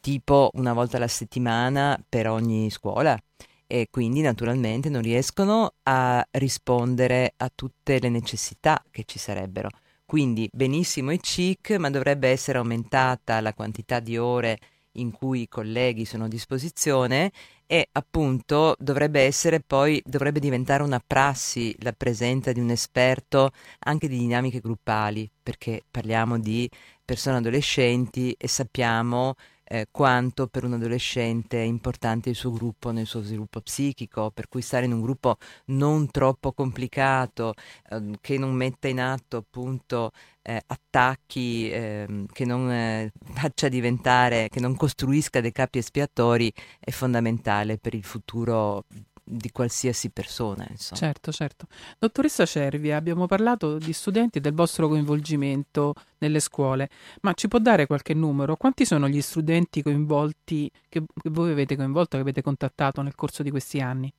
tipo 0.00 0.50
una 0.54 0.72
volta 0.72 0.96
alla 0.96 1.08
settimana 1.08 2.02
per 2.08 2.28
ogni 2.28 2.70
scuola 2.70 3.18
e 3.66 3.88
quindi 3.90 4.22
naturalmente 4.22 4.88
non 4.88 5.02
riescono 5.02 5.74
a 5.82 6.26
rispondere 6.32 7.34
a 7.36 7.50
tutte 7.54 7.98
le 8.00 8.08
necessità 8.08 8.82
che 8.90 9.04
ci 9.04 9.18
sarebbero. 9.18 9.68
Quindi 10.06 10.48
benissimo 10.50 11.10
i 11.12 11.20
CIC, 11.20 11.72
ma 11.72 11.90
dovrebbe 11.90 12.28
essere 12.28 12.56
aumentata 12.56 13.42
la 13.42 13.52
quantità 13.52 14.00
di 14.00 14.16
ore 14.16 14.58
in 14.92 15.12
cui 15.12 15.42
i 15.42 15.48
colleghi 15.48 16.06
sono 16.06 16.24
a 16.24 16.28
disposizione 16.28 17.30
e 17.66 17.88
appunto 17.92 18.74
dovrebbe 18.78 19.20
essere 19.20 19.60
poi, 19.60 20.02
dovrebbe 20.04 20.40
diventare 20.40 20.82
una 20.82 21.02
prassi 21.06 21.76
la 21.80 21.92
presenza 21.92 22.52
di 22.52 22.60
un 22.60 22.70
esperto 22.70 23.50
anche 23.80 24.08
di 24.08 24.16
dinamiche 24.16 24.60
gruppali, 24.60 25.30
perché 25.42 25.82
parliamo 25.90 26.38
di 26.38 26.68
persone 27.04 27.36
adolescenti 27.36 28.34
e 28.38 28.48
sappiamo 28.48 29.34
eh, 29.70 29.86
quanto 29.90 30.46
per 30.46 30.64
un 30.64 30.74
adolescente 30.74 31.58
è 31.60 31.64
importante 31.64 32.30
il 32.30 32.34
suo 32.34 32.50
gruppo 32.52 32.90
nel 32.90 33.06
suo 33.06 33.22
sviluppo 33.22 33.60
psichico, 33.60 34.30
per 34.30 34.48
cui 34.48 34.62
stare 34.62 34.86
in 34.86 34.92
un 34.92 35.02
gruppo 35.02 35.36
non 35.66 36.10
troppo 36.10 36.52
complicato, 36.52 37.52
eh, 37.90 38.18
che 38.20 38.38
non 38.38 38.54
metta 38.54 38.88
in 38.88 39.00
atto 39.00 39.36
appunto 39.36 40.10
eh, 40.42 40.62
attacchi, 40.66 41.70
ehm, 41.70 42.26
che 42.32 42.44
non 42.46 42.70
eh, 42.70 43.12
faccia 43.34 43.68
diventare, 43.68 44.48
che 44.48 44.60
non 44.60 44.74
costruisca 44.74 45.40
dei 45.42 45.52
capi 45.52 45.78
espiatori, 45.78 46.50
è 46.80 46.90
fondamentale 46.90 47.76
per 47.78 47.94
il 47.94 48.04
futuro 48.04 48.84
di 49.28 49.50
qualsiasi 49.50 50.10
persona. 50.10 50.66
Insomma. 50.70 51.00
Certo, 51.00 51.32
certo. 51.32 51.66
Dottoressa 51.98 52.46
Cervia, 52.46 52.96
abbiamo 52.96 53.26
parlato 53.26 53.78
di 53.78 53.92
studenti 53.92 54.38
e 54.38 54.40
del 54.40 54.54
vostro 54.54 54.88
coinvolgimento 54.88 55.94
nelle 56.18 56.40
scuole, 56.40 56.88
ma 57.20 57.34
ci 57.34 57.48
può 57.48 57.58
dare 57.58 57.86
qualche 57.86 58.14
numero? 58.14 58.56
Quanti 58.56 58.84
sono 58.84 59.08
gli 59.08 59.20
studenti 59.20 59.82
coinvolti 59.82 60.70
che, 60.88 61.02
che 61.14 61.30
voi 61.30 61.50
avete 61.50 61.76
coinvolto, 61.76 62.16
che 62.16 62.22
avete 62.22 62.42
contattato 62.42 63.02
nel 63.02 63.14
corso 63.14 63.42
di 63.42 63.50
questi 63.50 63.80
anni? 63.80 64.12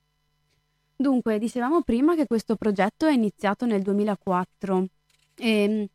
Dunque, 0.95 1.39
dicevamo 1.39 1.81
prima 1.81 2.15
che 2.15 2.27
questo 2.27 2.55
progetto 2.55 3.05
è 3.05 3.11
iniziato 3.11 3.65
nel 3.65 3.81
2004 3.81 4.85
e 5.35 5.89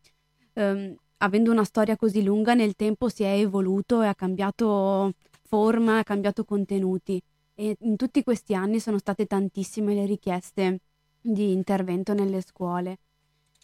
ehm, 0.54 0.96
avendo 1.18 1.50
una 1.50 1.64
storia 1.64 1.96
così 1.96 2.22
lunga 2.22 2.54
nel 2.54 2.74
tempo 2.74 3.08
si 3.08 3.22
è 3.22 3.32
evoluto 3.32 4.02
e 4.02 4.06
ha 4.06 4.14
cambiato 4.14 5.12
forma, 5.42 5.98
ha 5.98 6.04
cambiato 6.04 6.44
contenuti 6.44 7.20
e 7.54 7.76
in 7.80 7.96
tutti 7.96 8.22
questi 8.22 8.54
anni 8.54 8.80
sono 8.80 8.98
state 8.98 9.26
tantissime 9.26 9.94
le 9.94 10.06
richieste 10.06 10.80
di 11.20 11.52
intervento 11.52 12.12
nelle 12.12 12.40
scuole. 12.40 12.98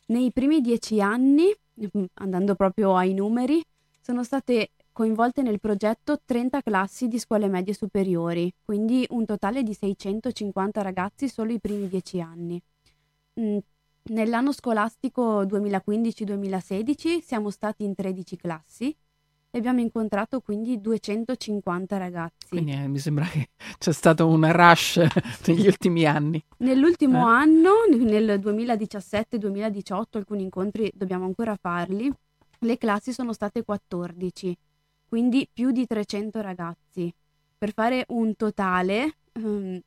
Nei 0.06 0.32
primi 0.32 0.60
dieci 0.60 1.00
anni, 1.00 1.52
mm, 1.96 2.04
andando 2.14 2.54
proprio 2.54 2.96
ai 2.96 3.14
numeri, 3.14 3.62
sono 4.00 4.24
state 4.24 4.70
coinvolte 4.92 5.42
nel 5.42 5.60
progetto 5.60 6.20
30 6.24 6.62
classi 6.62 7.06
di 7.06 7.18
scuole 7.18 7.48
medie 7.48 7.74
superiori, 7.74 8.52
quindi 8.64 9.06
un 9.10 9.24
totale 9.24 9.62
di 9.62 9.74
650 9.74 10.82
ragazzi 10.82 11.28
solo 11.28 11.52
i 11.52 11.60
primi 11.60 11.88
dieci 11.88 12.20
anni. 12.20 12.60
Mm, 13.40 13.58
nell'anno 14.04 14.52
scolastico 14.52 15.44
2015-2016 15.44 17.20
siamo 17.22 17.50
stati 17.50 17.84
in 17.84 17.94
13 17.94 18.36
classi 18.36 18.96
e 19.50 19.58
abbiamo 19.58 19.80
incontrato 19.80 20.40
quindi 20.40 20.80
250 20.80 21.98
ragazzi. 21.98 22.48
Quindi 22.48 22.72
eh, 22.72 22.86
mi 22.86 22.98
sembra 22.98 23.24
che 23.24 23.50
c'è 23.78 23.92
stato 23.92 24.28
un 24.28 24.50
rush 24.50 25.04
negli 25.46 25.66
ultimi 25.66 26.04
anni. 26.04 26.42
Nell'ultimo 26.58 27.28
eh? 27.28 27.32
anno, 27.32 27.70
nel 27.90 28.38
2017-2018, 28.40 30.02
alcuni 30.12 30.42
incontri 30.42 30.90
dobbiamo 30.94 31.24
ancora 31.24 31.56
farli, 31.60 32.10
le 32.60 32.78
classi 32.78 33.12
sono 33.12 33.32
state 33.32 33.64
14, 33.64 34.56
quindi 35.08 35.48
più 35.52 35.72
di 35.72 35.86
300 35.86 36.40
ragazzi. 36.40 37.12
Per 37.58 37.72
fare 37.72 38.04
un 38.08 38.36
totale, 38.36 39.16
um, 39.34 39.78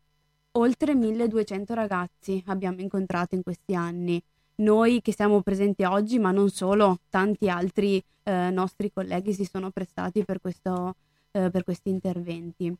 oltre 0.51 0.93
1200 0.93 1.73
ragazzi 1.73 2.43
abbiamo 2.47 2.81
incontrato 2.81 3.35
in 3.35 3.43
questi 3.43 3.73
anni 3.73 4.21
noi 4.55 5.01
che 5.01 5.13
siamo 5.13 5.41
presenti 5.41 5.83
oggi, 5.83 6.19
ma 6.19 6.31
non 6.31 6.49
solo, 6.49 6.99
tanti 7.09 7.49
altri 7.49 8.03
eh, 8.23 8.49
nostri 8.51 8.91
colleghi 8.91 9.33
si 9.33 9.45
sono 9.45 9.71
prestati 9.71 10.23
per, 10.23 10.39
questo, 10.39 10.95
eh, 11.31 11.49
per 11.49 11.63
questi 11.63 11.89
interventi. 11.89 12.75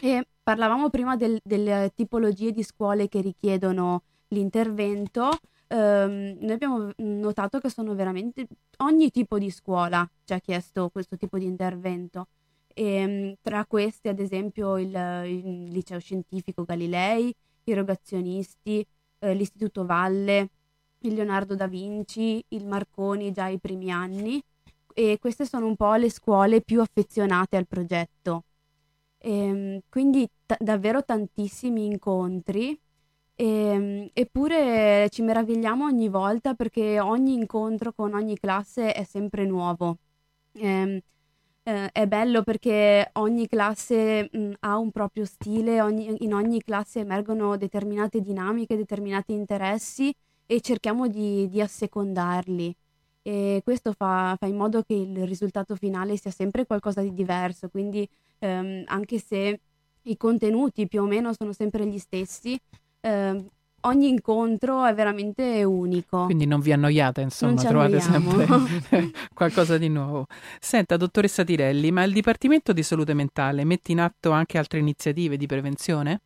E 0.00 0.26
parlavamo 0.42 0.90
prima 0.90 1.16
del, 1.16 1.38
delle 1.42 1.92
tipologie 1.94 2.52
di 2.52 2.62
scuole 2.62 3.08
che 3.08 3.20
richiedono 3.20 4.02
l'intervento. 4.28 5.30
Um, 5.66 6.36
noi 6.40 6.52
abbiamo 6.52 6.90
notato 6.96 7.58
che 7.58 7.70
sono 7.70 7.94
veramente 7.94 8.46
ogni 8.78 9.10
tipo 9.10 9.38
di 9.38 9.50
scuola 9.50 10.08
ci 10.24 10.34
ha 10.34 10.38
chiesto 10.38 10.90
questo 10.90 11.16
tipo 11.16 11.38
di 11.38 11.46
intervento. 11.46 12.26
E, 12.74 13.04
um, 13.04 13.34
tra 13.40 13.64
questi, 13.66 14.08
ad 14.08 14.18
esempio, 14.18 14.78
il, 14.78 14.94
il, 15.26 15.68
liceo 15.70 15.98
scientifico 16.00 16.64
Galilei, 16.64 17.34
i 17.64 17.72
rogazionisti, 17.72 18.86
eh, 19.20 19.34
l'istituto 19.34 19.86
Valle, 19.86 20.50
il 21.06 21.14
Leonardo 21.14 21.54
da 21.54 21.66
Vinci, 21.66 22.42
il 22.48 22.66
Marconi 22.66 23.32
già 23.32 23.44
ai 23.44 23.58
primi 23.58 23.90
anni 23.90 24.42
e 24.94 25.18
queste 25.20 25.44
sono 25.46 25.66
un 25.66 25.76
po' 25.76 25.94
le 25.94 26.10
scuole 26.10 26.60
più 26.60 26.80
affezionate 26.80 27.56
al 27.56 27.66
progetto. 27.66 28.44
E, 29.18 29.30
ehm, 29.30 29.80
quindi 29.88 30.26
t- 30.46 30.56
davvero 30.62 31.04
tantissimi 31.04 31.86
incontri 31.86 32.78
e, 33.36 33.44
ehm, 33.46 34.10
eppure 34.12 35.08
ci 35.10 35.22
meravigliamo 35.22 35.84
ogni 35.84 36.08
volta 36.08 36.54
perché 36.54 37.00
ogni 37.00 37.34
incontro 37.34 37.92
con 37.92 38.14
ogni 38.14 38.38
classe 38.38 38.92
è 38.92 39.04
sempre 39.04 39.44
nuovo. 39.46 39.98
E, 40.52 40.66
ehm, 40.66 41.00
eh, 41.64 41.90
è 41.92 42.06
bello 42.06 42.42
perché 42.42 43.10
ogni 43.14 43.46
classe 43.48 44.28
mh, 44.30 44.52
ha 44.60 44.76
un 44.78 44.90
proprio 44.90 45.24
stile, 45.24 45.80
ogni, 45.80 46.14
in 46.24 46.34
ogni 46.34 46.62
classe 46.62 47.00
emergono 47.00 47.56
determinate 47.56 48.20
dinamiche, 48.20 48.76
determinati 48.76 49.32
interessi 49.32 50.14
e 50.46 50.60
cerchiamo 50.60 51.08
di, 51.08 51.48
di 51.48 51.60
assecondarli. 51.60 52.74
E 53.22 53.62
questo 53.64 53.92
fa, 53.92 54.36
fa, 54.38 54.46
in 54.46 54.56
modo 54.56 54.82
che 54.82 54.94
il 54.94 55.26
risultato 55.26 55.76
finale 55.76 56.16
sia 56.18 56.30
sempre 56.30 56.66
qualcosa 56.66 57.00
di 57.00 57.14
diverso, 57.14 57.68
quindi 57.68 58.06
ehm, 58.38 58.84
anche 58.86 59.18
se 59.18 59.60
i 60.02 60.16
contenuti 60.16 60.86
più 60.86 61.02
o 61.02 61.06
meno 61.06 61.32
sono 61.32 61.52
sempre 61.52 61.86
gli 61.86 61.98
stessi, 61.98 62.58
ehm, 63.00 63.48
ogni 63.86 64.08
incontro 64.08 64.84
è 64.84 64.94
veramente 64.94 65.64
unico. 65.64 66.24
Quindi 66.24 66.46
non 66.46 66.60
vi 66.60 66.72
annoiate, 66.72 67.22
insomma, 67.22 67.62
trovate 67.62 68.00
sempre 68.00 68.46
qualcosa 69.32 69.78
di 69.78 69.88
nuovo. 69.88 70.26
Senta, 70.60 70.96
dottoressa 70.96 71.44
Tirelli, 71.44 71.90
ma 71.90 72.02
il 72.04 72.12
Dipartimento 72.12 72.72
di 72.72 72.82
Salute 72.82 73.14
Mentale 73.14 73.64
mette 73.64 73.92
in 73.92 74.00
atto 74.00 74.30
anche 74.30 74.58
altre 74.58 74.78
iniziative 74.78 75.36
di 75.36 75.46
prevenzione? 75.46 76.20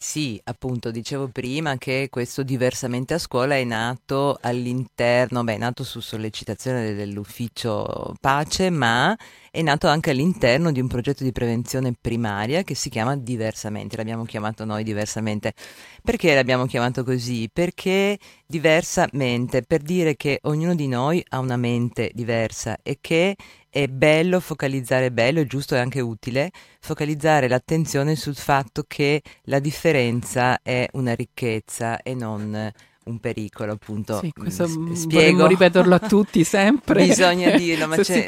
Sì, 0.00 0.38
appunto, 0.44 0.90
dicevo 0.90 1.28
prima 1.28 1.78
che 1.78 2.08
questo 2.10 2.42
diversamente 2.42 3.14
a 3.14 3.18
scuola 3.18 3.54
è 3.56 3.64
nato 3.64 4.36
all'interno, 4.40 5.42
beh, 5.44 5.54
è 5.54 5.58
nato 5.58 5.82
su 5.82 6.00
sollecitazione 6.00 6.92
dell'ufficio 6.94 8.14
pace, 8.20 8.68
ma 8.70 9.16
è 9.50 9.62
nato 9.62 9.86
anche 9.88 10.10
all'interno 10.10 10.72
di 10.72 10.80
un 10.80 10.88
progetto 10.88 11.24
di 11.24 11.32
prevenzione 11.32 11.94
primaria 11.98 12.62
che 12.62 12.74
si 12.74 12.90
chiama 12.90 13.16
Diversamente, 13.16 13.96
l'abbiamo 13.96 14.24
chiamato 14.24 14.64
noi 14.64 14.82
diversamente. 14.84 15.54
Perché 16.02 16.34
l'abbiamo 16.34 16.66
chiamato 16.66 17.02
così? 17.02 17.48
Perché 17.50 18.18
diversamente, 18.46 19.62
per 19.62 19.80
dire 19.80 20.16
che 20.16 20.38
ognuno 20.42 20.74
di 20.74 20.86
noi 20.88 21.24
ha 21.30 21.38
una 21.38 21.56
mente 21.56 22.10
diversa 22.14 22.76
e 22.82 22.98
che 23.00 23.36
è 23.74 23.88
bello 23.88 24.38
focalizzare, 24.38 25.10
bello, 25.10 25.40
è 25.40 25.46
giusto 25.46 25.74
e 25.74 25.78
anche 25.78 25.98
utile, 26.00 26.52
focalizzare 26.78 27.48
l'attenzione 27.48 28.14
sul 28.14 28.36
fatto 28.36 28.84
che 28.86 29.20
la 29.46 29.58
differenza 29.58 30.60
è 30.62 30.86
una 30.92 31.12
ricchezza 31.16 32.00
e 32.00 32.14
non 32.14 32.70
un 33.04 33.18
pericolo, 33.18 33.72
appunto. 33.72 34.18
Sì, 34.18 34.32
questo 34.32 34.68
mm, 34.68 34.92
spiego. 34.92 35.46
ripeterlo 35.46 35.94
a 35.94 35.98
tutti 35.98 36.44
sempre. 36.44 37.06
Bisogna 37.06 37.50
dirlo, 37.56 37.86
ma 37.86 38.02
se 38.02 38.24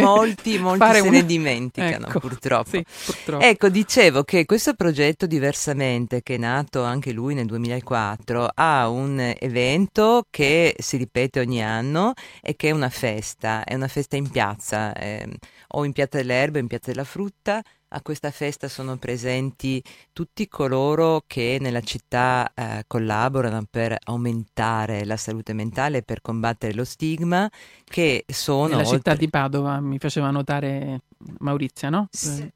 molti, 0.00 0.58
molti 0.58 0.92
se 0.92 1.00
una... 1.00 1.10
ne 1.10 1.24
dimenticano, 1.24 2.06
ecco, 2.06 2.20
purtroppo. 2.20 2.70
Sì, 2.70 2.84
purtroppo. 3.04 3.44
Ecco, 3.44 3.68
dicevo 3.68 4.22
che 4.24 4.44
questo 4.44 4.74
progetto 4.74 5.26
Diversamente, 5.26 6.22
che 6.22 6.34
è 6.34 6.38
nato 6.38 6.82
anche 6.82 7.12
lui 7.12 7.34
nel 7.34 7.46
2004, 7.46 8.50
ha 8.54 8.88
un 8.88 9.34
evento 9.38 10.26
che 10.30 10.74
si 10.78 10.96
ripete 10.96 11.40
ogni 11.40 11.62
anno 11.62 12.12
e 12.40 12.54
che 12.56 12.68
è 12.68 12.72
una 12.72 12.90
festa, 12.90 13.64
è 13.64 13.74
una 13.74 13.88
festa 13.88 14.16
in 14.16 14.28
piazza, 14.28 14.92
eh, 14.94 15.28
o 15.74 15.84
in 15.84 15.92
Piazza 15.92 16.18
dell'Erba, 16.18 16.58
in 16.58 16.66
Piazza 16.66 16.90
della 16.90 17.04
Frutta, 17.04 17.62
a 17.92 18.00
questa 18.02 18.30
festa 18.30 18.68
sono 18.68 18.96
presenti 18.96 19.82
tutti 20.12 20.48
coloro 20.48 21.24
che 21.26 21.58
nella 21.60 21.80
città 21.80 22.50
eh, 22.54 22.84
collaborano 22.86 23.64
per 23.70 23.96
aumentare 24.04 25.04
la 25.04 25.16
salute 25.16 25.52
mentale 25.52 25.98
e 25.98 26.02
per 26.02 26.20
combattere 26.20 26.74
lo 26.74 26.84
stigma, 26.84 27.50
che 27.84 28.24
sono... 28.26 28.68
Nella 28.68 28.82
oltre... 28.82 28.96
città 28.96 29.14
di 29.14 29.28
Padova, 29.28 29.80
mi 29.80 29.98
faceva 29.98 30.30
notare 30.30 31.02
Maurizia, 31.38 31.90
no? 31.90 32.08
Sì, 32.10 32.50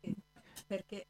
perché 0.67 1.07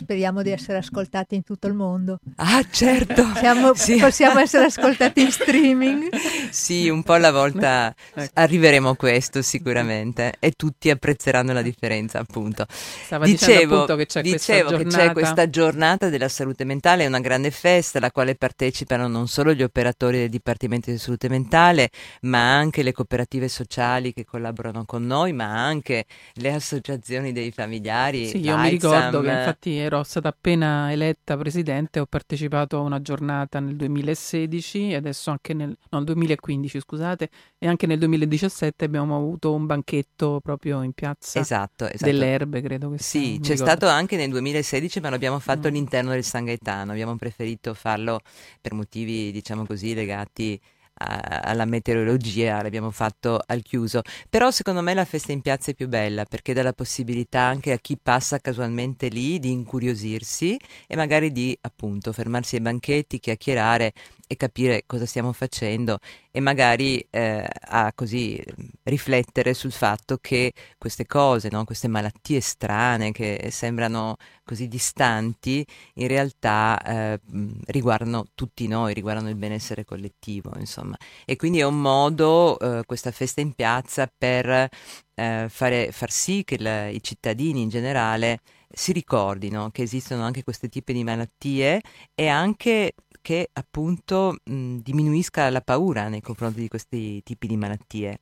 Speriamo 0.00 0.40
di 0.40 0.50
essere 0.50 0.78
ascoltati 0.78 1.34
in 1.34 1.42
tutto 1.42 1.66
il 1.66 1.74
mondo. 1.74 2.20
Ah, 2.36 2.64
certo! 2.70 3.22
Siamo, 3.36 3.74
sì. 3.74 3.98
Possiamo 3.98 4.38
essere 4.40 4.64
ascoltati 4.64 5.20
in 5.20 5.30
streaming. 5.30 6.08
Sì, 6.48 6.88
un 6.88 7.02
po' 7.02 7.12
alla 7.12 7.30
volta 7.30 7.94
ecco. 8.14 8.30
arriveremo 8.32 8.88
a 8.88 8.96
questo 8.96 9.42
sicuramente 9.42 10.36
e 10.38 10.52
tutti 10.52 10.88
apprezzeranno 10.88 11.52
la 11.52 11.60
differenza, 11.60 12.18
appunto. 12.18 12.64
Stava 12.70 13.26
dicevo 13.26 13.84
che 13.84 14.06
c'è, 14.06 14.22
dicevo 14.22 14.74
che 14.78 14.84
c'è 14.86 15.12
questa 15.12 15.50
giornata 15.50 16.08
della 16.08 16.30
salute 16.30 16.64
mentale, 16.64 17.04
è 17.04 17.06
una 17.06 17.20
grande 17.20 17.50
festa 17.50 17.98
alla 17.98 18.10
quale 18.10 18.36
partecipano 18.36 19.06
non 19.06 19.28
solo 19.28 19.52
gli 19.52 19.62
operatori 19.62 20.16
del 20.16 20.30
Dipartimento 20.30 20.90
di 20.90 20.96
Salute 20.96 21.28
Mentale, 21.28 21.90
ma 22.22 22.56
anche 22.56 22.82
le 22.82 22.92
cooperative 22.92 23.48
sociali 23.48 24.14
che 24.14 24.24
collaborano 24.24 24.86
con 24.86 25.04
noi, 25.04 25.34
ma 25.34 25.62
anche 25.62 26.06
le 26.34 26.54
associazioni 26.54 27.32
dei 27.32 27.52
familiari. 27.52 28.28
Sì, 28.28 28.40
io 28.40 28.56
mi 28.56 28.70
ricordo 28.70 29.20
che 29.20 29.28
infatti 29.28 29.76
ero 29.76 29.89
stata 30.02 30.28
appena 30.28 30.92
eletta 30.92 31.36
presidente, 31.36 32.00
ho 32.00 32.06
partecipato 32.06 32.78
a 32.78 32.80
una 32.80 33.00
giornata 33.02 33.60
nel 33.60 33.76
2016 33.76 34.90
e 34.90 34.94
adesso 34.96 35.30
anche 35.30 35.54
nel 35.54 35.76
no, 35.90 36.04
2015, 36.04 36.80
scusate, 36.80 37.28
e 37.58 37.66
anche 37.66 37.86
nel 37.86 37.98
2017 37.98 38.84
abbiamo 38.84 39.16
avuto 39.16 39.52
un 39.52 39.66
banchetto 39.66 40.40
proprio 40.42 40.82
in 40.82 40.92
piazza 40.92 41.40
esatto, 41.40 41.86
esatto. 41.86 42.04
delle 42.04 42.26
erbe, 42.26 42.60
credo 42.60 42.90
che 42.90 42.98
sia. 42.98 43.20
Sì, 43.20 43.26
c'è 43.40 43.52
ricordo. 43.52 43.64
stato 43.64 43.86
anche 43.88 44.16
nel 44.16 44.30
2016, 44.30 45.00
ma 45.00 45.10
l'abbiamo 45.10 45.38
fatto 45.38 45.68
mm. 45.68 45.70
all'interno 45.70 46.10
del 46.10 46.24
San 46.24 46.44
Gaetano, 46.44 46.92
abbiamo 46.92 47.16
preferito 47.16 47.74
farlo 47.74 48.20
per 48.60 48.74
motivi, 48.74 49.32
diciamo 49.32 49.66
così, 49.66 49.94
legati 49.94 50.60
alla 51.00 51.64
meteorologia, 51.64 52.62
l'abbiamo 52.62 52.90
fatto 52.90 53.40
al 53.44 53.62
chiuso. 53.62 54.02
Però 54.28 54.50
secondo 54.50 54.82
me 54.82 54.94
la 54.94 55.04
festa 55.04 55.32
in 55.32 55.40
piazza 55.40 55.70
è 55.70 55.74
più 55.74 55.88
bella 55.88 56.24
perché 56.24 56.52
dà 56.52 56.62
la 56.62 56.72
possibilità 56.72 57.40
anche 57.40 57.72
a 57.72 57.78
chi 57.78 57.98
passa 58.00 58.38
casualmente 58.38 59.08
lì 59.08 59.38
di 59.38 59.50
incuriosirsi 59.50 60.58
e 60.86 60.96
magari 60.96 61.32
di 61.32 61.56
appunto 61.62 62.12
fermarsi 62.12 62.56
ai 62.56 62.60
banchetti, 62.62 63.18
chiacchierare 63.18 63.92
e 64.26 64.36
capire 64.36 64.84
cosa 64.86 65.06
stiamo 65.06 65.32
facendo 65.32 65.98
e 66.30 66.38
magari 66.38 67.04
eh, 67.10 67.44
a 67.62 67.92
così 67.92 68.40
riflettere 68.84 69.54
sul 69.54 69.72
fatto 69.72 70.18
che 70.20 70.52
queste 70.78 71.04
cose, 71.04 71.48
no? 71.50 71.64
queste 71.64 71.88
malattie 71.88 72.40
strane 72.40 73.10
che 73.10 73.48
sembrano 73.50 74.16
così 74.44 74.68
distanti, 74.68 75.66
in 75.94 76.06
realtà 76.06 76.80
eh, 76.80 77.20
riguardano 77.66 78.26
tutti 78.36 78.68
noi, 78.68 78.94
riguardano 78.94 79.28
il 79.28 79.36
benessere 79.36 79.84
collettivo, 79.84 80.52
insomma. 80.58 80.89
E 81.24 81.36
quindi 81.36 81.60
è 81.60 81.64
un 81.64 81.80
modo, 81.80 82.58
eh, 82.58 82.82
questa 82.86 83.10
festa 83.10 83.40
in 83.40 83.52
piazza, 83.52 84.10
per 84.16 84.68
eh, 85.14 85.46
fare, 85.48 85.92
far 85.92 86.10
sì 86.10 86.42
che 86.44 86.58
la, 86.58 86.88
i 86.88 87.02
cittadini 87.02 87.62
in 87.62 87.68
generale 87.68 88.40
si 88.72 88.92
ricordino 88.92 89.70
che 89.70 89.82
esistono 89.82 90.22
anche 90.22 90.44
questi 90.44 90.68
tipi 90.68 90.92
di 90.92 91.02
malattie 91.02 91.80
e 92.14 92.28
anche 92.28 92.94
che 93.20 93.48
appunto 93.52 94.36
mh, 94.42 94.76
diminuisca 94.76 95.50
la 95.50 95.60
paura 95.60 96.08
nei 96.08 96.20
confronti 96.20 96.60
di 96.60 96.68
questi 96.68 97.22
tipi 97.22 97.46
di 97.46 97.56
malattie. 97.56 98.20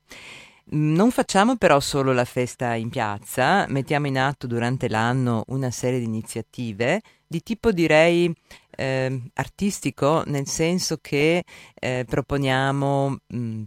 Non 0.71 1.11
facciamo 1.11 1.57
però 1.57 1.81
solo 1.81 2.13
la 2.13 2.27
festa 2.27 2.75
in 2.75 2.91
piazza, 2.91 3.67
mettiamo 3.69 4.07
in 4.07 4.19
atto 4.19 4.47
durante 4.47 4.89
l'anno 4.89 5.45
una 5.49 5.71
serie 5.71 5.99
di 5.99 6.05
iniziative 6.05 7.01
di 7.29 7.43
tipo 7.43 7.73
direi 7.73 8.33
eh, 8.71 9.23
artistico, 9.35 10.23
nel 10.27 10.47
senso 10.49 10.99
che 11.01 11.45
eh, 11.75 12.05
proponiamo 12.09 13.19
mh, 13.27 13.63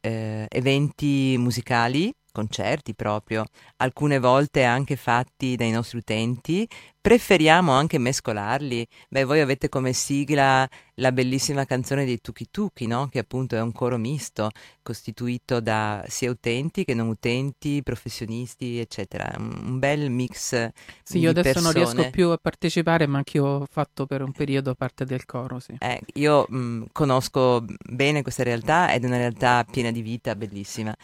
eh, 0.00 0.46
eventi 0.50 1.36
musicali 1.38 2.12
concerti 2.34 2.96
proprio, 2.96 3.44
alcune 3.76 4.18
volte 4.18 4.64
anche 4.64 4.96
fatti 4.96 5.54
dai 5.54 5.70
nostri 5.70 5.98
utenti, 5.98 6.68
preferiamo 7.00 7.70
anche 7.70 7.98
mescolarli. 7.98 8.86
Beh, 9.08 9.24
voi 9.24 9.40
avete 9.40 9.68
come 9.68 9.92
sigla 9.92 10.68
la 10.94 11.12
bellissima 11.12 11.64
canzone 11.64 12.04
dei 12.04 12.20
Tuki 12.20 12.48
Tuki, 12.50 12.86
no? 12.86 13.08
che 13.08 13.20
appunto 13.20 13.54
è 13.54 13.60
un 13.60 13.72
coro 13.72 13.98
misto, 13.98 14.50
costituito 14.82 15.60
da 15.60 16.02
sia 16.08 16.30
utenti 16.30 16.82
che 16.84 16.94
non 16.94 17.08
utenti, 17.08 17.82
professionisti, 17.82 18.78
eccetera. 18.78 19.30
Un 19.36 19.78
bel 19.78 20.10
mix. 20.10 20.70
Sì, 21.02 21.18
io 21.18 21.30
adesso 21.30 21.60
persone. 21.60 21.84
non 21.84 21.92
riesco 21.92 22.10
più 22.10 22.30
a 22.30 22.38
partecipare, 22.38 23.06
ma 23.06 23.18
anche 23.18 23.36
io 23.36 23.44
ho 23.44 23.66
fatto 23.70 24.06
per 24.06 24.22
un 24.22 24.32
periodo 24.32 24.74
parte 24.74 25.04
del 25.04 25.24
coro. 25.24 25.60
Sì. 25.60 25.76
Eh, 25.78 26.00
io 26.14 26.46
mh, 26.48 26.86
conosco 26.90 27.64
bene 27.86 28.22
questa 28.22 28.42
realtà 28.42 28.92
ed 28.92 29.04
è 29.04 29.06
una 29.06 29.18
realtà 29.18 29.62
piena 29.70 29.90
di 29.90 30.00
vita, 30.00 30.34
bellissima. 30.34 30.94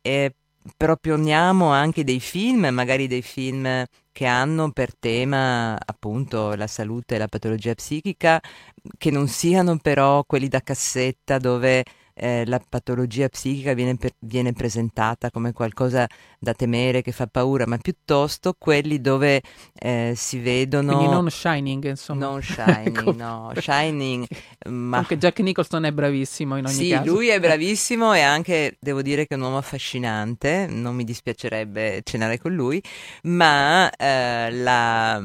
E 0.00 0.34
proponiamo 0.76 1.70
anche 1.70 2.04
dei 2.04 2.20
film, 2.20 2.68
magari 2.68 3.06
dei 3.06 3.22
film 3.22 3.84
che 4.12 4.26
hanno 4.26 4.70
per 4.72 4.96
tema 4.96 5.78
appunto 5.78 6.54
la 6.54 6.66
salute 6.66 7.14
e 7.14 7.18
la 7.18 7.28
patologia 7.28 7.74
psichica, 7.74 8.40
che 8.96 9.10
non 9.10 9.28
siano 9.28 9.78
però 9.78 10.24
quelli 10.24 10.48
da 10.48 10.60
cassetta 10.60 11.38
dove 11.38 11.84
eh, 12.18 12.44
la 12.46 12.60
patologia 12.66 13.28
psichica 13.28 13.72
viene, 13.74 13.96
per, 13.96 14.12
viene, 14.18 14.52
presentata 14.52 15.30
come 15.30 15.52
qualcosa 15.52 16.06
da 16.38 16.52
temere, 16.52 17.02
che 17.02 17.12
fa 17.12 17.26
paura, 17.26 17.66
ma 17.66 17.78
piuttosto 17.78 18.54
quelli 18.58 19.00
dove 19.00 19.42
eh, 19.74 20.12
si 20.16 20.38
vedono... 20.38 20.96
Quindi 20.96 21.12
non 21.12 21.30
Shining, 21.30 21.84
insomma. 21.84 22.26
Non 22.26 22.42
Shining, 22.42 22.98
ecco. 22.98 23.12
no. 23.12 23.52
Shining, 23.56 24.26
ma... 24.68 24.98
Anche 24.98 25.18
Jack 25.18 25.40
Nicholson 25.40 25.84
è 25.84 25.92
bravissimo 25.92 26.56
in 26.56 26.64
ogni 26.64 26.74
sì, 26.74 26.88
caso. 26.90 27.04
Sì, 27.04 27.08
lui 27.08 27.28
è 27.28 27.38
bravissimo 27.40 28.12
e 28.14 28.20
anche, 28.20 28.76
devo 28.80 29.02
dire 29.02 29.26
che 29.26 29.34
è 29.34 29.36
un 29.36 29.44
uomo 29.44 29.58
affascinante, 29.58 30.66
non 30.68 30.94
mi 30.94 31.04
dispiacerebbe 31.04 32.02
cenare 32.02 32.38
con 32.38 32.52
lui, 32.52 32.82
ma 33.22 33.90
eh, 33.90 34.50
la, 34.50 35.20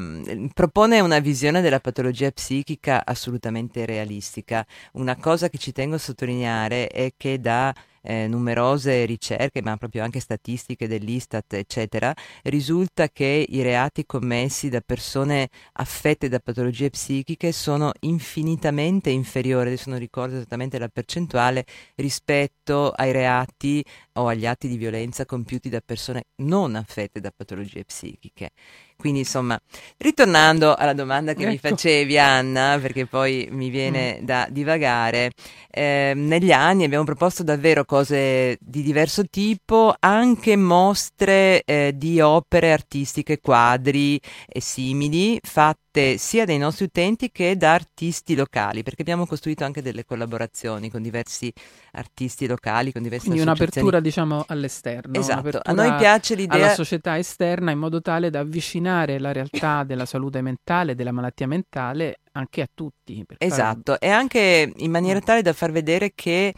propone 0.52 1.00
una 1.00 1.18
visione 1.18 1.60
della 1.60 1.80
patologia 1.80 2.30
psichica 2.30 3.04
assolutamente 3.04 3.84
realistica. 3.84 4.64
Una 4.92 5.16
cosa 5.16 5.48
che 5.48 5.58
ci 5.58 5.72
tengo 5.72 5.96
a 5.96 5.98
sottolineare 5.98 6.83
e 6.88 7.14
che 7.16 7.40
da 7.40 7.74
eh, 8.04 8.28
numerose 8.28 9.04
ricerche, 9.06 9.62
ma 9.62 9.76
proprio 9.76 10.02
anche 10.02 10.20
statistiche 10.20 10.86
dell'Istat, 10.86 11.54
eccetera, 11.54 12.14
risulta 12.44 13.08
che 13.08 13.46
i 13.48 13.62
reati 13.62 14.04
commessi 14.04 14.68
da 14.68 14.80
persone 14.80 15.48
affette 15.72 16.28
da 16.28 16.38
patologie 16.38 16.90
psichiche 16.90 17.50
sono 17.52 17.92
infinitamente 18.00 19.10
inferiori, 19.10 19.68
adesso 19.68 19.90
non 19.90 19.98
ricordo 19.98 20.36
esattamente 20.36 20.78
la 20.78 20.88
percentuale, 20.88 21.64
rispetto 21.96 22.90
ai 22.90 23.12
reati 23.12 23.82
o 24.14 24.28
agli 24.28 24.46
atti 24.46 24.68
di 24.68 24.76
violenza 24.76 25.24
compiuti 25.26 25.68
da 25.68 25.80
persone 25.84 26.24
non 26.36 26.74
affette 26.76 27.20
da 27.20 27.32
patologie 27.34 27.84
psichiche. 27.84 28.50
Quindi 28.96 29.20
insomma, 29.20 29.60
ritornando 29.98 30.74
alla 30.74 30.92
domanda 30.92 31.34
che 31.34 31.42
ecco. 31.42 31.50
mi 31.50 31.58
facevi 31.58 32.18
Anna, 32.18 32.78
perché 32.80 33.06
poi 33.06 33.48
mi 33.50 33.68
viene 33.68 34.18
mm. 34.20 34.24
da 34.24 34.46
divagare, 34.48 35.32
eh, 35.68 36.12
negli 36.14 36.52
anni 36.52 36.84
abbiamo 36.84 37.04
proposto 37.04 37.42
davvero 37.42 37.84
cose 37.84 38.56
di 38.60 38.82
diverso 38.82 39.24
tipo, 39.28 39.94
anche 39.98 40.56
mostre 40.56 41.62
eh, 41.64 41.92
di 41.94 42.20
opere 42.20 42.72
artistiche, 42.72 43.40
quadri 43.40 44.20
e 44.46 44.60
simili, 44.60 45.38
fatte 45.42 45.83
sia 46.18 46.44
dai 46.44 46.58
nostri 46.58 46.86
utenti 46.86 47.30
che 47.30 47.56
da 47.56 47.72
artisti 47.72 48.34
locali, 48.34 48.82
perché 48.82 49.02
abbiamo 49.02 49.26
costruito 49.26 49.64
anche 49.64 49.80
delle 49.80 50.04
collaborazioni 50.04 50.90
con 50.90 51.02
diversi 51.02 51.52
artisti 51.92 52.46
locali, 52.46 52.92
con 52.92 53.02
diverse 53.02 53.26
Quindi 53.26 53.42
un'apertura 53.42 54.00
diciamo 54.00 54.44
all'esterno. 54.48 55.18
Esatto, 55.18 55.60
a 55.62 55.72
noi 55.72 55.94
piace 55.96 56.34
l'idea... 56.34 56.56
Alla 56.64 56.74
società 56.74 57.16
esterna 57.16 57.70
in 57.70 57.78
modo 57.78 58.00
tale 58.00 58.30
da 58.30 58.40
avvicinare 58.40 59.18
la 59.18 59.32
realtà 59.32 59.84
della 59.84 60.06
salute 60.06 60.40
mentale, 60.40 60.94
della 60.94 61.12
malattia 61.12 61.46
mentale 61.46 62.18
anche 62.36 62.62
a 62.62 62.68
tutti. 62.72 63.24
Esatto, 63.38 63.92
fare... 63.92 64.06
e 64.06 64.08
anche 64.08 64.72
in 64.74 64.90
maniera 64.90 65.20
tale 65.20 65.42
da 65.42 65.52
far 65.52 65.70
vedere 65.70 66.12
che 66.14 66.54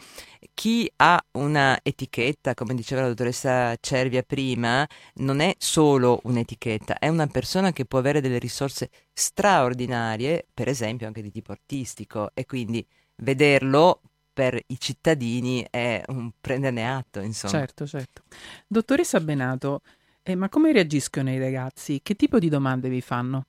chi 0.53 0.91
ha 0.97 1.23
una 1.33 1.79
etichetta, 1.83 2.53
come 2.53 2.73
diceva 2.73 3.01
la 3.01 3.07
dottoressa 3.09 3.75
Cervia 3.79 4.23
prima, 4.23 4.87
non 5.15 5.39
è 5.39 5.55
solo 5.57 6.19
un'etichetta, 6.23 6.97
è 6.97 7.07
una 7.09 7.27
persona 7.27 7.71
che 7.71 7.85
può 7.85 7.99
avere 7.99 8.21
delle 8.21 8.39
risorse 8.39 8.89
straordinarie, 9.13 10.45
per 10.51 10.67
esempio 10.67 11.07
anche 11.07 11.21
di 11.21 11.31
tipo 11.31 11.51
artistico, 11.51 12.31
e 12.33 12.45
quindi 12.45 12.85
vederlo 13.17 14.01
per 14.33 14.59
i 14.67 14.79
cittadini 14.79 15.65
è 15.69 16.03
un 16.07 16.31
prenderne 16.39 16.89
atto, 16.89 17.19
insomma. 17.19 17.53
Certo, 17.53 17.85
certo. 17.85 18.23
Dottoressa 18.67 19.19
Benato, 19.19 19.81
eh, 20.23 20.35
ma 20.35 20.49
come 20.49 20.71
reagiscono 20.71 21.31
i 21.31 21.39
ragazzi? 21.39 22.01
Che 22.01 22.15
tipo 22.15 22.39
di 22.39 22.49
domande 22.49 22.89
vi 22.89 23.01
fanno? 23.01 23.45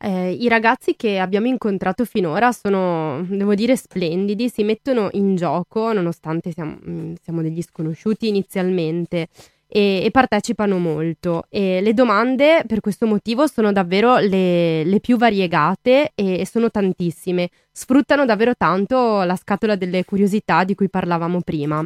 Eh, 0.00 0.32
I 0.32 0.48
ragazzi 0.48 0.94
che 0.94 1.18
abbiamo 1.18 1.48
incontrato 1.48 2.04
finora 2.04 2.52
sono, 2.52 3.24
devo 3.28 3.54
dire, 3.54 3.76
splendidi, 3.76 4.48
si 4.48 4.62
mettono 4.62 5.08
in 5.12 5.34
gioco 5.34 5.92
nonostante 5.92 6.52
siamo, 6.52 6.78
mm, 6.88 7.14
siamo 7.20 7.42
degli 7.42 7.62
sconosciuti 7.62 8.28
inizialmente 8.28 9.28
e, 9.66 10.02
e, 10.04 10.10
partecipano 10.10 10.78
molto. 10.78 11.44
E 11.50 11.80
le 11.82 11.94
domande 11.94 12.64
per 12.66 12.80
questo 12.80 13.06
motivo 13.06 13.46
sono 13.46 13.72
davvero 13.72 14.18
le, 14.18 14.84
le 14.84 15.00
più 15.00 15.16
variegate 15.16 16.12
e, 16.14 16.40
e, 16.40 16.46
sono 16.46 16.70
tantissime. 16.70 17.50
Sfruttano 17.72 18.24
davvero 18.24 18.54
tanto 18.56 19.22
la 19.22 19.36
scatola 19.36 19.76
delle 19.76 20.04
curiosità 20.04 20.64
di 20.64 20.74
cui 20.74 20.88
parlavamo 20.88 21.40
prima. 21.42 21.84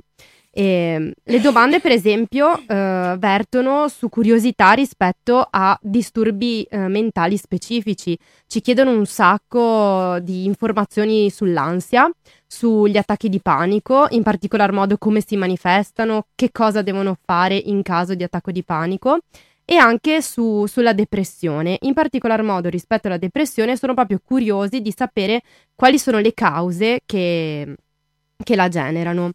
E 0.54 0.64
ehm, 0.64 1.12
le 1.24 1.40
domande, 1.40 1.80
per 1.80 1.92
esempio, 1.92 2.58
eh, 2.58 3.16
vertono 3.18 3.88
su 3.88 4.10
curiosità 4.10 4.72
rispetto 4.72 5.46
a 5.50 5.78
disturbi 5.80 6.62
eh, 6.64 6.76
mentali 6.88 7.38
specifici. 7.38 8.18
Ci 8.46 8.60
chiedono 8.60 8.90
un 8.90 9.06
sacco 9.06 10.18
di 10.20 10.44
informazioni 10.44 11.30
sull'ansia, 11.30 12.10
sugli 12.46 12.98
attacchi 12.98 13.30
di 13.30 13.40
panico, 13.40 14.06
in 14.10 14.22
particolar 14.22 14.72
modo 14.72 14.98
come 14.98 15.22
si 15.26 15.36
manifestano, 15.36 16.26
che 16.34 16.50
cosa 16.52 16.82
devono 16.82 17.16
fare 17.24 17.56
in 17.56 17.80
caso 17.80 18.14
di 18.14 18.22
attacco 18.22 18.50
di 18.50 18.62
panico 18.62 19.20
e 19.64 19.76
anche 19.76 20.20
su, 20.20 20.66
sulla 20.66 20.92
depressione. 20.92 21.78
In 21.82 21.94
particolar 21.94 22.42
modo 22.42 22.68
rispetto 22.68 23.06
alla 23.06 23.16
depressione 23.16 23.78
sono 23.78 23.94
proprio 23.94 24.20
curiosi 24.22 24.82
di 24.82 24.92
sapere 24.94 25.40
quali 25.74 25.98
sono 25.98 26.18
le 26.18 26.34
cause 26.34 27.00
che, 27.06 27.74
che 28.44 28.54
la 28.54 28.68
generano. 28.68 29.30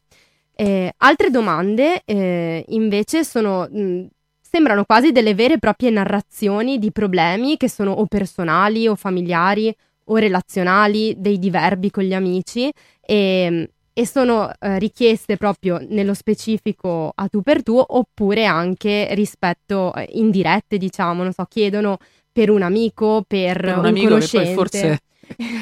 Eh, 0.59 0.91
altre 0.97 1.29
domande 1.29 2.01
eh, 2.03 2.65
invece 2.69 3.23
sono, 3.23 3.67
mh, 3.69 4.07
sembrano 4.41 4.85
quasi 4.85 5.11
delle 5.11 5.35
vere 5.35 5.53
e 5.53 5.59
proprie 5.59 5.91
narrazioni 5.91 6.79
di 6.79 6.91
problemi 6.91 7.57
che 7.57 7.69
sono 7.69 7.91
o 7.91 8.07
personali 8.07 8.87
o 8.87 8.95
familiari 8.95 9.71
o 10.05 10.15
relazionali, 10.15 11.13
dei 11.19 11.37
diverbi 11.37 11.91
con 11.91 12.05
gli 12.05 12.13
amici 12.15 12.71
e, 12.99 13.69
e 13.93 14.07
sono 14.07 14.49
eh, 14.59 14.79
richieste 14.79 15.37
proprio 15.37 15.79
nello 15.87 16.15
specifico 16.15 17.11
a 17.13 17.27
tu 17.27 17.43
per 17.43 17.61
tu 17.61 17.79
oppure 17.85 18.45
anche 18.45 19.13
rispetto 19.13 19.93
eh, 19.93 20.09
indirette, 20.13 20.79
diciamo, 20.79 21.21
non 21.21 21.33
so, 21.33 21.45
chiedono 21.47 21.99
per 22.31 22.49
un 22.49 22.63
amico, 22.63 23.23
per, 23.27 23.59
per 23.59 23.73
un, 23.73 23.79
un 23.79 23.85
amico 23.85 24.07
conoscente. 24.07 24.47
che 24.47 24.53
poi 24.55 24.55
forse 24.55 24.99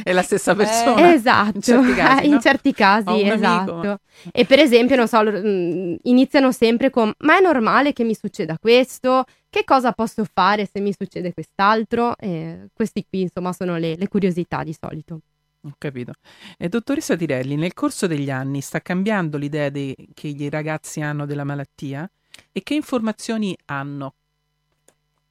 è 0.04 0.12
la 0.14 0.22
stessa 0.22 0.54
eh, 0.54 0.56
persona. 0.56 1.10
Eh, 1.10 1.14
esatto, 1.14 1.56
in 1.56 1.62
certi 1.62 1.94
casi, 1.94 2.28
in 2.28 2.40
certi 2.42 2.74
casi 2.74 3.22
esatto. 3.28 3.74
Amico. 3.74 4.00
E 4.32 4.46
per 4.46 4.60
esempio, 4.60 4.96
non 4.96 5.08
so, 5.08 5.22
mm, 5.22 5.96
iniziano 6.04 6.52
sempre 6.52 6.90
con 6.90 7.12
ma 7.20 7.38
è 7.38 7.42
normale 7.42 7.94
che 7.94 8.04
mi 8.04 8.16
succeda 8.16 8.58
questo? 8.58 9.26
Che 9.50 9.64
cosa 9.64 9.92
posso 9.92 10.26
fare 10.32 10.68
se 10.72 10.80
mi 10.80 10.94
succede 10.98 11.34
quest'altro? 11.34 12.16
E 12.18 12.68
questi 12.74 13.06
qui, 13.08 13.22
insomma, 13.22 13.54
sono 13.54 13.78
le, 13.78 13.96
le 13.96 14.08
curiosità 14.08 14.64
di 14.64 14.76
solito. 14.80 15.20
Ho 15.62 15.76
capito. 15.78 16.14
E 16.58 16.70
dottoressa 16.70 17.16
Tirelli, 17.16 17.56
nel 17.56 17.74
corso 17.74 18.06
degli 18.06 18.30
anni 18.30 18.62
sta 18.62 18.82
cambiando 18.82 19.38
l'idea 19.38 19.70
de- 19.70 19.96
che 20.14 20.28
i 20.28 20.50
ragazzi 20.50 21.02
hanno 21.02 21.26
della 21.26 21.44
malattia? 21.44 22.10
E 22.52 22.62
che 22.62 22.76
informazioni 22.76 23.58
hanno? 23.66 24.14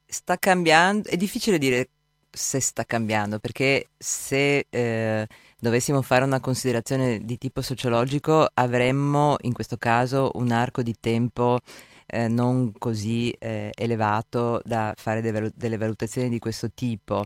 Sta 0.06 0.36
cambiando, 0.38 1.08
è 1.08 1.16
difficile 1.16 1.58
dire 1.58 1.88
se 2.34 2.60
sta 2.60 2.84
cambiando, 2.84 3.38
perché 3.38 3.90
se 3.96 4.66
eh, 4.68 5.26
dovessimo 5.58 6.02
fare 6.02 6.24
una 6.24 6.40
considerazione 6.40 7.20
di 7.24 7.38
tipo 7.38 7.62
sociologico 7.62 8.46
avremmo 8.54 9.36
in 9.42 9.52
questo 9.52 9.76
caso 9.76 10.30
un 10.34 10.50
arco 10.50 10.82
di 10.82 10.94
tempo 10.98 11.60
eh, 12.06 12.28
non 12.28 12.72
così 12.78 13.30
eh, 13.38 13.70
elevato 13.74 14.60
da 14.64 14.92
fare 14.96 15.20
de- 15.20 15.52
delle 15.54 15.76
valutazioni 15.76 16.28
di 16.28 16.38
questo 16.38 16.70
tipo. 16.72 17.24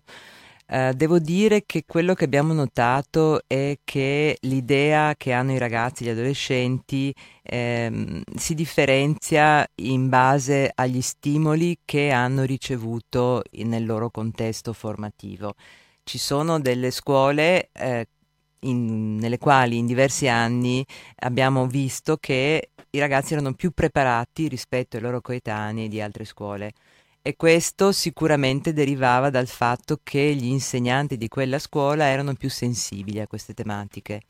Uh, 0.70 0.92
devo 0.92 1.18
dire 1.18 1.64
che 1.64 1.84
quello 1.86 2.12
che 2.12 2.24
abbiamo 2.24 2.52
notato 2.52 3.40
è 3.46 3.78
che 3.84 4.36
l'idea 4.42 5.14
che 5.16 5.32
hanno 5.32 5.52
i 5.52 5.58
ragazzi, 5.58 6.04
gli 6.04 6.10
adolescenti, 6.10 7.14
ehm, 7.42 8.20
si 8.36 8.54
differenzia 8.54 9.66
in 9.76 10.10
base 10.10 10.70
agli 10.74 11.00
stimoli 11.00 11.78
che 11.86 12.10
hanno 12.10 12.42
ricevuto 12.42 13.42
nel 13.52 13.86
loro 13.86 14.10
contesto 14.10 14.74
formativo. 14.74 15.54
Ci 16.04 16.18
sono 16.18 16.60
delle 16.60 16.90
scuole 16.90 17.70
eh, 17.72 18.06
in, 18.60 19.16
nelle 19.16 19.38
quali 19.38 19.78
in 19.78 19.86
diversi 19.86 20.28
anni 20.28 20.84
abbiamo 21.20 21.66
visto 21.66 22.18
che 22.18 22.70
i 22.90 22.98
ragazzi 22.98 23.32
erano 23.32 23.54
più 23.54 23.70
preparati 23.70 24.48
rispetto 24.48 24.96
ai 24.96 25.02
loro 25.02 25.20
coetanei 25.20 25.88
di 25.88 26.00
altre 26.00 26.24
scuole 26.24 26.72
e 27.28 27.36
questo 27.36 27.92
sicuramente 27.92 28.72
derivava 28.72 29.28
dal 29.28 29.48
fatto 29.48 30.00
che 30.02 30.34
gli 30.34 30.46
insegnanti 30.46 31.18
di 31.18 31.28
quella 31.28 31.58
scuola 31.58 32.06
erano 32.06 32.32
più 32.32 32.48
sensibili 32.48 33.20
a 33.20 33.26
queste 33.26 33.52
tematiche. 33.52 34.22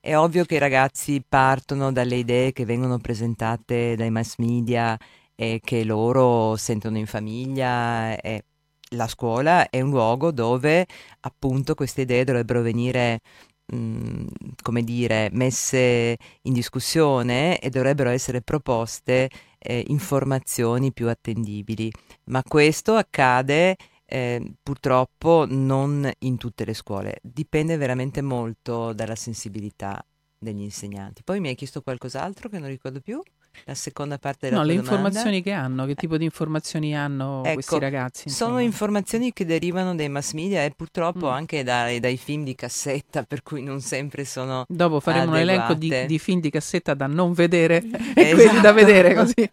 È 0.00 0.16
ovvio 0.16 0.46
che 0.46 0.54
i 0.54 0.58
ragazzi 0.58 1.22
partono 1.28 1.92
dalle 1.92 2.16
idee 2.16 2.52
che 2.52 2.64
vengono 2.64 2.96
presentate 2.96 3.96
dai 3.96 4.08
mass 4.10 4.36
media 4.38 4.96
e 5.34 5.60
che 5.62 5.84
loro 5.84 6.56
sentono 6.56 6.96
in 6.96 7.04
famiglia 7.04 8.18
e 8.18 8.44
la 8.92 9.08
scuola 9.08 9.68
è 9.68 9.82
un 9.82 9.90
luogo 9.90 10.30
dove 10.30 10.86
appunto 11.20 11.74
queste 11.74 12.00
idee 12.00 12.24
dovrebbero 12.24 12.62
venire 12.62 13.20
mh, 13.66 14.24
come 14.62 14.82
dire 14.84 15.28
messe 15.32 16.16
in 16.42 16.52
discussione 16.54 17.58
e 17.58 17.68
dovrebbero 17.68 18.08
essere 18.08 18.40
proposte 18.40 19.28
eh, 19.58 19.84
informazioni 19.88 20.92
più 20.92 21.08
attendibili. 21.08 21.90
Ma 22.24 22.42
questo 22.42 22.94
accade 22.94 23.76
eh, 24.04 24.54
purtroppo 24.62 25.44
non 25.48 26.10
in 26.20 26.36
tutte 26.36 26.64
le 26.64 26.74
scuole. 26.74 27.18
Dipende 27.22 27.76
veramente 27.76 28.22
molto 28.22 28.92
dalla 28.92 29.16
sensibilità 29.16 30.02
degli 30.38 30.62
insegnanti. 30.62 31.22
Poi 31.22 31.40
mi 31.40 31.48
hai 31.48 31.54
chiesto 31.54 31.82
qualcos'altro 31.82 32.48
che 32.48 32.58
non 32.58 32.68
ricordo 32.68 33.00
più 33.00 33.20
la 33.64 33.74
seconda 33.74 34.18
parte 34.18 34.48
della 34.48 34.60
no, 34.60 34.66
le 34.66 34.74
domanda. 34.76 34.92
informazioni 34.96 35.42
che 35.42 35.52
hanno, 35.52 35.86
che 35.86 35.94
tipo 35.94 36.16
di 36.16 36.24
informazioni 36.24 36.96
hanno 36.96 37.42
Ecco, 37.44 37.54
questi 37.54 37.78
ragazzi? 37.78 38.28
Sono 38.30 38.50
insomma? 38.50 38.62
informazioni 38.62 39.32
che 39.32 39.44
derivano 39.44 39.94
dai 39.94 40.08
mass 40.08 40.32
media 40.32 40.64
e 40.64 40.72
purtroppo 40.76 41.26
Mm. 41.28 41.32
anche 41.32 41.62
dai, 41.62 42.00
dai 42.00 42.16
film 42.16 42.44
di 42.44 42.54
cassetta, 42.54 43.22
per 43.22 43.42
cui 43.42 43.62
non 43.62 43.80
sempre 43.80 44.24
sono 44.24 44.64
Dopo 44.68 45.00
faremo 45.00 45.30
un 45.32 45.36
elenco 45.36 45.74
di, 45.74 45.86
adeguate. 45.86 46.06
di 46.06 46.18
film 46.18 46.40
di 46.40 46.50
cassetta 46.50 46.94
da 46.94 47.06
non 47.06 47.32
vedere 47.32 47.76
e 48.14 48.22
Esatto. 48.22 48.34
quelli 48.36 48.60
da 48.60 48.72
vedere 48.72 49.14
così. 49.14 49.34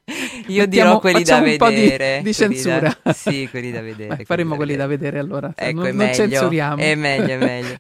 Io 0.48 0.62
Mettiamo- 0.62 0.68
dirò 0.68 1.00
quelli 1.00 1.24
da 1.24 1.40
di- 1.40 1.58
vedere. 1.58 2.22
di 2.22 2.22
quelli 2.22 2.34
censura. 2.34 2.98
da- 3.02 3.14
sì, 3.14 3.48
quelli 3.50 3.72
da 3.72 3.82
vedere. 3.82 4.16
Beh, 4.18 4.26
faremo 4.26 4.56
quelli 4.56 4.76
da 4.76 4.86
vedere 4.86 5.18
allora, 5.20 5.52
Ecco, 5.56 5.76
non, 5.78 5.86
è 5.86 5.90
non 5.90 5.98
meglio, 5.98 6.14
censuriamo. 6.14 6.82
È 6.82 6.96
meglio, 6.96 7.26
è 7.34 7.38
meglio. 7.38 7.76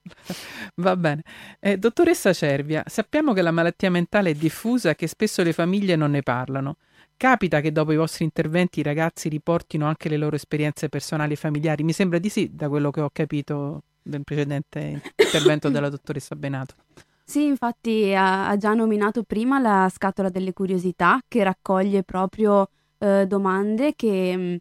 Va 0.75 0.95
bene. 0.95 1.21
Eh, 1.59 1.77
dottoressa 1.77 2.33
Cervia, 2.33 2.83
sappiamo 2.87 3.33
che 3.33 3.41
la 3.41 3.51
malattia 3.51 3.89
mentale 3.91 4.31
è 4.31 4.33
diffusa 4.33 4.89
e 4.89 4.95
che 4.95 5.07
spesso 5.07 5.43
le 5.43 5.53
famiglie 5.53 5.95
non 5.95 6.14
ne 6.15 6.23
parlano. 6.23 6.77
Capita 7.17 7.61
che 7.61 7.71
dopo 7.71 7.91
i 7.91 7.97
vostri 7.97 8.23
interventi 8.25 8.79
i 8.79 8.83
ragazzi 8.83 9.29
riportino 9.29 9.85
anche 9.85 10.09
le 10.09 10.17
loro 10.17 10.35
esperienze 10.35 10.89
personali 10.89 11.33
e 11.33 11.37
familiari? 11.37 11.83
Mi 11.83 11.93
sembra 11.93 12.17
di 12.19 12.29
sì, 12.29 12.51
da 12.53 12.67
quello 12.67 12.91
che 12.91 13.01
ho 13.01 13.09
capito 13.11 13.83
del 14.01 14.23
precedente 14.23 15.01
intervento 15.15 15.69
della 15.69 15.89
dottoressa 15.89 16.35
Benato. 16.35 16.75
Sì, 17.23 17.45
infatti 17.45 18.13
ha, 18.13 18.49
ha 18.49 18.57
già 18.57 18.73
nominato 18.73 19.23
prima 19.23 19.59
la 19.59 19.89
scatola 19.91 20.29
delle 20.29 20.53
curiosità 20.53 21.19
che 21.27 21.43
raccoglie 21.43 22.03
proprio 22.03 22.69
eh, 22.99 23.25
domande 23.25 23.95
che 23.95 24.37
mh, 24.37 24.57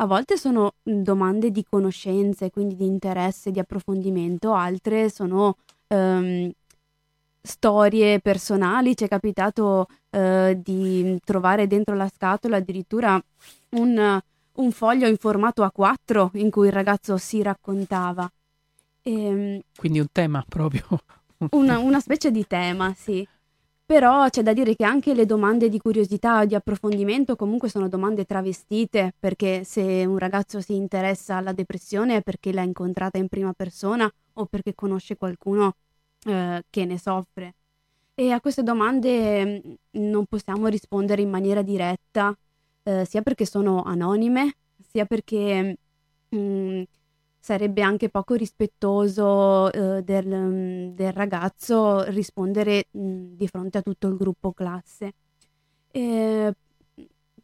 a 0.00 0.06
volte 0.06 0.38
sono 0.38 0.74
mh, 0.82 1.02
domande 1.02 1.50
di 1.50 1.64
conoscenze, 1.68 2.50
quindi 2.50 2.76
di 2.76 2.86
interesse, 2.86 3.50
di 3.50 3.58
approfondimento, 3.58 4.54
altre 4.54 5.10
sono 5.10 5.56
ehm, 5.88 6.50
storie 7.48 8.20
personali. 8.20 8.96
Ci 8.96 9.04
è 9.04 9.08
capitato 9.08 9.86
eh, 10.10 10.58
di 10.62 11.18
trovare 11.24 11.66
dentro 11.66 11.96
la 11.96 12.08
scatola 12.08 12.56
addirittura 12.56 13.20
un, 13.70 14.20
un 14.52 14.70
foglio 14.72 15.08
in 15.08 15.16
formato 15.16 15.64
A4 15.64 16.30
in 16.34 16.50
cui 16.50 16.66
il 16.66 16.72
ragazzo 16.72 17.16
si 17.16 17.42
raccontava. 17.42 18.30
Ehm, 19.02 19.60
Quindi 19.76 20.00
un 20.00 20.08
tema 20.12 20.44
proprio. 20.46 20.84
una, 21.50 21.78
una 21.78 22.00
specie 22.00 22.30
di 22.30 22.46
tema, 22.46 22.94
sì. 22.96 23.26
Però 23.88 24.28
c'è 24.28 24.42
da 24.42 24.52
dire 24.52 24.76
che 24.76 24.84
anche 24.84 25.14
le 25.14 25.24
domande 25.24 25.70
di 25.70 25.78
curiosità 25.78 26.40
o 26.40 26.44
di 26.44 26.54
approfondimento 26.54 27.36
comunque 27.36 27.70
sono 27.70 27.88
domande 27.88 28.26
travestite, 28.26 29.14
perché 29.18 29.64
se 29.64 30.04
un 30.04 30.18
ragazzo 30.18 30.60
si 30.60 30.74
interessa 30.74 31.36
alla 31.36 31.52
depressione 31.52 32.16
è 32.16 32.22
perché 32.22 32.52
l'ha 32.52 32.60
incontrata 32.60 33.16
in 33.16 33.28
prima 33.28 33.54
persona 33.54 34.10
o 34.34 34.44
perché 34.44 34.74
conosce 34.74 35.16
qualcuno 35.16 35.74
eh, 36.24 36.64
che 36.70 36.84
ne 36.84 36.98
soffre. 36.98 37.54
E 38.14 38.32
a 38.32 38.40
queste 38.40 38.62
domande 38.62 39.62
mh, 39.92 40.00
non 40.00 40.26
possiamo 40.26 40.66
rispondere 40.68 41.22
in 41.22 41.30
maniera 41.30 41.62
diretta, 41.62 42.36
eh, 42.82 43.04
sia 43.04 43.22
perché 43.22 43.46
sono 43.46 43.82
anonime, 43.84 44.56
sia 44.90 45.04
perché 45.06 45.78
mh, 46.28 46.82
sarebbe 47.38 47.82
anche 47.82 48.08
poco 48.10 48.34
rispettoso 48.34 49.70
eh, 49.72 50.02
del, 50.02 50.26
mm, 50.28 50.88
del 50.94 51.12
ragazzo 51.12 52.02
rispondere 52.10 52.86
mh, 52.90 53.36
di 53.36 53.46
fronte 53.48 53.78
a 53.78 53.82
tutto 53.82 54.08
il 54.08 54.16
gruppo 54.16 54.52
classe. 54.52 55.12
Eh, 55.90 56.52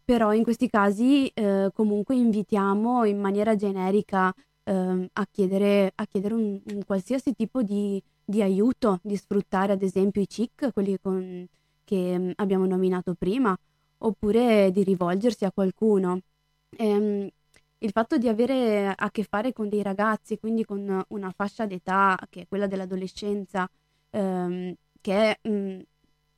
però 0.04 0.32
in 0.34 0.42
questi 0.42 0.68
casi 0.68 1.28
eh, 1.28 1.70
comunque 1.72 2.14
invitiamo 2.16 3.04
in 3.04 3.20
maniera 3.20 3.56
generica 3.56 4.32
ehm, 4.64 5.06
a 5.12 5.26
chiedere, 5.30 5.92
a 5.94 6.06
chiedere 6.06 6.34
un, 6.34 6.60
un 6.72 6.84
qualsiasi 6.84 7.32
tipo 7.34 7.62
di, 7.62 8.02
di 8.24 8.42
aiuto, 8.42 9.00
di 9.02 9.16
sfruttare 9.16 9.72
ad 9.72 9.82
esempio 9.82 10.20
i 10.22 10.28
CIC, 10.28 10.72
quelli 10.72 10.98
con- 11.00 11.46
che 11.84 12.18
mm, 12.18 12.30
abbiamo 12.36 12.66
nominato 12.66 13.14
prima, 13.14 13.56
oppure 13.98 14.70
di 14.72 14.82
rivolgersi 14.84 15.44
a 15.44 15.52
qualcuno. 15.52 16.20
Ehm, 16.78 17.28
il 17.78 17.90
fatto 17.90 18.16
di 18.18 18.28
avere 18.28 18.92
a 18.96 19.10
che 19.10 19.24
fare 19.24 19.52
con 19.52 19.68
dei 19.68 19.82
ragazzi, 19.82 20.38
quindi 20.38 20.64
con 20.64 21.02
una 21.08 21.30
fascia 21.36 21.66
d'età 21.66 22.18
che 22.30 22.42
è 22.42 22.46
quella 22.48 22.66
dell'adolescenza, 22.66 23.68
ehm, 24.10 24.74
che 25.00 25.36
è 25.40 25.48
mh, 25.48 25.80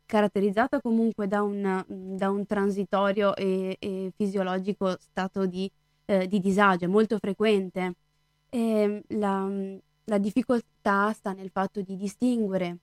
caratterizzata 0.07 0.81
comunque 0.81 1.27
da 1.29 1.43
un, 1.43 1.85
da 2.17 2.31
un 2.31 2.47
transitorio 2.47 3.35
e, 3.37 3.77
e 3.79 4.13
fisiologico 4.17 4.97
stato 5.01 5.47
di, 5.47 5.71
eh, 6.07 6.27
di 6.27 6.41
disagio, 6.41 6.89
molto 6.89 7.19
frequente. 7.19 7.95
E 8.49 9.03
la, 9.09 9.49
la 10.07 10.19
difficoltà 10.19 11.13
sta 11.13 11.33
nel 11.33 11.51
fatto 11.51 11.81
di 11.81 11.97
distinguere 11.97 12.79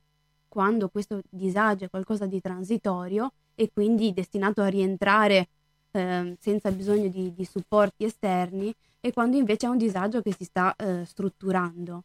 quando 0.48 0.90
questo 0.90 1.22
disagio 1.30 1.86
è 1.86 1.90
qualcosa 1.90 2.26
di 2.26 2.40
transitorio 2.40 3.34
e 3.56 3.72
quindi 3.72 4.14
destinato 4.14 4.62
a 4.62 4.68
rientrare 4.68 5.48
eh, 5.92 6.36
senza 6.40 6.72
bisogno 6.72 7.08
di, 7.08 7.34
di 7.34 7.46
supporti 7.46 8.04
esterni 8.04 8.74
e 9.00 9.12
quando 9.12 9.38
invece 9.38 9.66
è 9.66 9.70
un 9.70 9.78
disagio 9.78 10.22
che 10.22 10.34
si 10.34 10.44
sta 10.44 10.76
eh, 10.76 11.06
strutturando. 11.06 12.04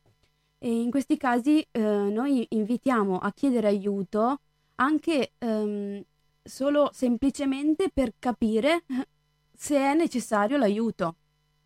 E 0.58 0.80
in 0.80 0.90
questi 0.90 1.16
casi 1.16 1.64
eh, 1.70 1.80
noi 1.80 2.46
invitiamo 2.50 3.18
a 3.18 3.32
chiedere 3.32 3.68
aiuto 3.68 4.40
anche 4.76 5.32
ehm, 5.38 6.02
solo 6.42 6.90
semplicemente 6.92 7.90
per 7.92 8.14
capire 8.18 8.84
se 9.54 9.76
è 9.76 9.94
necessario 9.94 10.56
l'aiuto. 10.56 11.16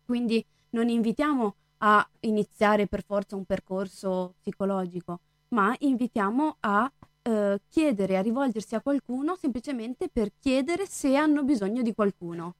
Quindi 0.05 0.43
non 0.71 0.89
invitiamo 0.89 1.55
a 1.85 2.07
iniziare 2.21 2.87
per 2.87 3.03
forza 3.03 3.35
un 3.35 3.45
percorso 3.45 4.35
psicologico, 4.41 5.19
ma 5.49 5.75
invitiamo 5.79 6.57
a 6.61 6.91
eh, 7.21 7.59
chiedere, 7.69 8.17
a 8.17 8.21
rivolgersi 8.21 8.75
a 8.75 8.81
qualcuno 8.81 9.35
semplicemente 9.35 10.09
per 10.09 10.31
chiedere 10.39 10.85
se 10.87 11.15
hanno 11.15 11.43
bisogno 11.43 11.81
di 11.81 11.93
qualcuno. 11.93 12.55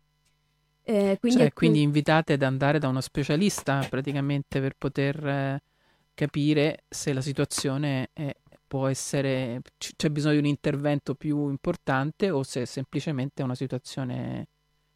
Eh, 0.83 1.17
quindi, 1.19 1.39
Cioè, 1.39 1.53
quindi 1.53 1.81
invitate 1.81 2.33
ad 2.33 2.43
andare 2.43 2.79
da 2.79 2.87
uno 2.89 3.01
specialista 3.01 3.85
praticamente 3.89 4.59
per 4.59 4.75
poter 4.77 5.25
eh, 5.25 5.63
capire 6.13 6.83
se 6.89 7.13
la 7.13 7.21
situazione 7.21 8.09
è- 8.13 8.35
può 8.67 8.87
essere, 8.87 9.61
c- 9.77 9.93
c'è 9.95 10.09
bisogno 10.09 10.33
di 10.35 10.39
un 10.39 10.45
intervento 10.47 11.15
più 11.15 11.49
importante 11.49 12.29
o 12.29 12.43
se 12.43 12.63
è 12.63 12.65
semplicemente 12.65 13.41
una 13.43 13.55
situazione 13.55 14.47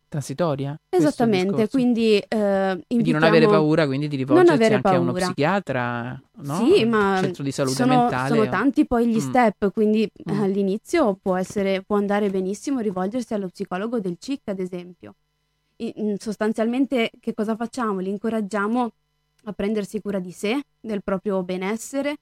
transitoria. 0.07 0.79
Esattamente, 0.89 1.67
quindi 1.69 2.17
eh, 2.17 2.83
Quindi 2.87 3.11
non 3.11 3.23
avere 3.23 3.45
paura 3.47 3.85
quindi 3.85 4.07
di 4.07 4.15
rivolgersi 4.15 4.73
anche 4.73 4.87
a 4.89 4.99
uno 4.99 5.11
paura. 5.11 5.25
psichiatra, 5.25 6.21
no? 6.43 6.55
Sì, 6.55 6.85
ma 6.85 7.17
centro 7.21 7.43
di 7.43 7.51
salute 7.51 7.75
sono, 7.75 7.97
mentale. 7.99 8.29
sono 8.29 8.41
o- 8.41 8.49
tanti 8.49 8.85
poi 8.85 9.07
gli 9.07 9.15
Mm. 9.17 9.29
step, 9.29 9.71
quindi 9.71 10.03
eh, 10.03 10.33
Mm. 10.33 10.41
all'inizio 10.41 11.15
può, 11.21 11.35
essere, 11.35 11.83
può 11.83 11.97
andare 11.97 12.29
benissimo 12.29 12.79
rivolgersi 12.79 13.33
allo 13.33 13.47
psicologo 13.47 13.99
del 13.99 14.15
CIC, 14.19 14.41
ad 14.49 14.59
esempio. 14.59 15.15
I- 15.77 15.93
mm, 15.99 16.13
sostanzialmente 16.15 17.11
che 17.19 17.33
cosa 17.33 17.55
facciamo? 17.55 17.99
Li 17.99 18.09
incoraggiamo 18.09 18.89
a 19.45 19.51
prendersi 19.53 20.01
cura 20.01 20.19
di 20.19 20.31
sé, 20.31 20.59
del 20.79 21.03
proprio 21.03 21.43
benessere 21.43 22.15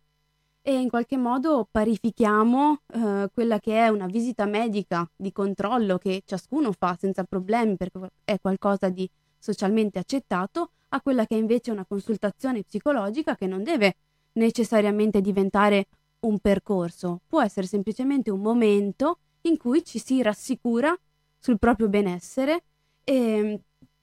e 0.67 0.73
in 0.79 0.89
qualche 0.89 1.15
modo 1.15 1.67
parifichiamo 1.69 2.79
eh, 2.87 3.29
quella 3.31 3.59
che 3.59 3.85
è 3.85 3.89
una 3.89 4.07
visita 4.07 4.45
medica 4.45 5.07
di 5.15 5.31
controllo 5.31 5.99
che 5.99 6.23
ciascuno 6.25 6.71
fa 6.71 6.97
senza 6.99 7.23
problemi 7.23 7.77
perché 7.77 7.99
è 8.23 8.39
qualcosa 8.41 8.89
di 8.89 9.07
socialmente 9.37 9.99
accettato 9.99 10.71
a 10.89 11.01
quella 11.01 11.27
che 11.27 11.35
è 11.35 11.37
invece 11.37 11.69
una 11.69 11.85
consultazione 11.85 12.63
psicologica 12.63 13.35
che 13.35 13.45
non 13.45 13.61
deve 13.61 13.95
necessariamente 14.33 15.21
diventare 15.21 15.85
un 16.21 16.39
percorso, 16.39 17.21
può 17.27 17.43
essere 17.43 17.67
semplicemente 17.67 18.31
un 18.31 18.41
momento 18.41 19.19
in 19.41 19.57
cui 19.57 19.85
ci 19.85 19.99
si 19.99 20.23
rassicura 20.23 20.97
sul 21.37 21.59
proprio 21.59 21.89
benessere 21.89 22.63
e, 23.03 23.59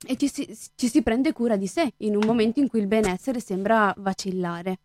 e 0.06 0.16
ci, 0.16 0.28
si, 0.28 0.56
ci 0.76 0.86
si 0.86 1.02
prende 1.02 1.32
cura 1.32 1.56
di 1.56 1.66
sé 1.66 1.92
in 1.98 2.14
un 2.14 2.24
momento 2.24 2.60
in 2.60 2.68
cui 2.68 2.78
il 2.78 2.86
benessere 2.86 3.40
sembra 3.40 3.92
vacillare. 3.98 4.78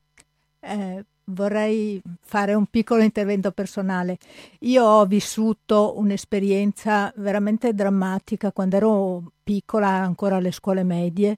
Eh, 0.59 1.05
vorrei 1.28 2.01
fare 2.21 2.53
un 2.53 2.65
piccolo 2.67 3.01
intervento 3.01 3.51
personale. 3.51 4.17
Io 4.59 4.84
ho 4.84 5.05
vissuto 5.05 5.97
un'esperienza 5.97 7.11
veramente 7.17 7.73
drammatica 7.73 8.51
quando 8.51 8.75
ero 8.75 9.32
piccola, 9.43 9.88
ancora 9.88 10.38
alle 10.38 10.51
scuole 10.51 10.84
medie. 10.84 11.38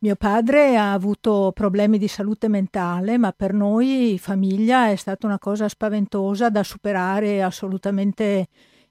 Mio 0.00 0.14
padre 0.14 0.76
ha 0.76 0.92
avuto 0.92 1.50
problemi 1.52 1.98
di 1.98 2.06
salute 2.06 2.48
mentale, 2.48 3.18
ma 3.18 3.32
per 3.32 3.52
noi 3.52 4.16
famiglia 4.20 4.90
è 4.90 4.96
stata 4.96 5.26
una 5.26 5.40
cosa 5.40 5.68
spaventosa 5.68 6.50
da 6.50 6.62
superare 6.62 7.42
assolutamente 7.42 8.46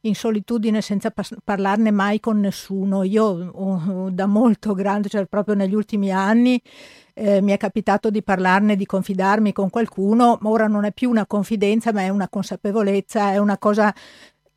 in 0.08 0.16
solitudine 0.16 0.82
senza 0.82 1.12
pas- 1.12 1.36
parlarne 1.44 1.92
mai 1.92 2.20
con 2.20 2.40
nessuno. 2.40 3.04
Io 3.04 3.24
oh, 3.24 4.10
da 4.10 4.26
molto 4.26 4.74
grande, 4.74 5.10
cioè 5.10 5.26
proprio 5.26 5.56
negli 5.56 5.76
ultimi 5.76 6.12
anni, 6.12 6.62
eh, 7.14 7.42
mi 7.42 7.52
è 7.52 7.58
capitato 7.58 8.10
di 8.10 8.24
parlarne, 8.24 8.76
di 8.76 8.86
confidarmi 8.86 9.54
con 9.54 9.70
qualcuno, 9.70 10.38
ma 10.42 10.50
ora 10.50 10.68
non 10.68 10.86
è 10.86 10.92
più 10.92 11.10
una 11.10 11.26
confidenza, 11.26 11.92
ma 11.94 12.02
è 12.02 12.10
una 12.10 12.30
consapevolezza, 12.30 13.32
è 13.32 13.38
una 13.38 13.58
cosa 13.58 13.94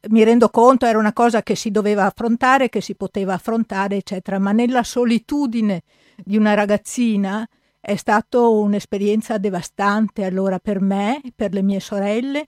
mi 0.08 0.24
rendo 0.24 0.48
conto, 0.48 0.86
era 0.86 0.98
una 0.98 1.12
cosa 1.12 1.42
che 1.42 1.54
si 1.54 1.70
doveva 1.70 2.06
affrontare, 2.06 2.70
che 2.70 2.80
si 2.80 2.94
poteva 2.94 3.34
affrontare, 3.34 3.96
eccetera, 3.96 4.38
ma 4.38 4.52
nella 4.52 4.82
solitudine 4.82 5.82
di 6.16 6.38
una 6.38 6.54
ragazzina 6.54 7.46
è 7.78 7.96
stata 7.96 8.40
un'esperienza 8.40 9.38
devastante 9.38 10.24
allora 10.24 10.58
per 10.58 10.80
me, 10.80 11.20
per 11.34 11.52
le 11.52 11.62
mie 11.62 11.80
sorelle 11.80 12.46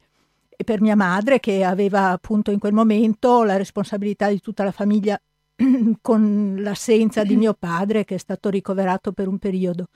e 0.56 0.64
per 0.64 0.80
mia 0.80 0.96
madre 0.96 1.40
che 1.40 1.64
aveva 1.64 2.10
appunto 2.10 2.50
in 2.50 2.58
quel 2.58 2.72
momento 2.72 3.42
la 3.42 3.56
responsabilità 3.56 4.28
di 4.28 4.40
tutta 4.40 4.64
la 4.64 4.72
famiglia 4.72 5.20
con 6.00 6.56
l'assenza 6.58 7.24
di 7.24 7.36
mio 7.36 7.54
padre 7.54 8.04
che 8.04 8.16
è 8.16 8.18
stato 8.18 8.48
ricoverato 8.48 9.12
per 9.12 9.28
un 9.28 9.38
periodo. 9.38 9.86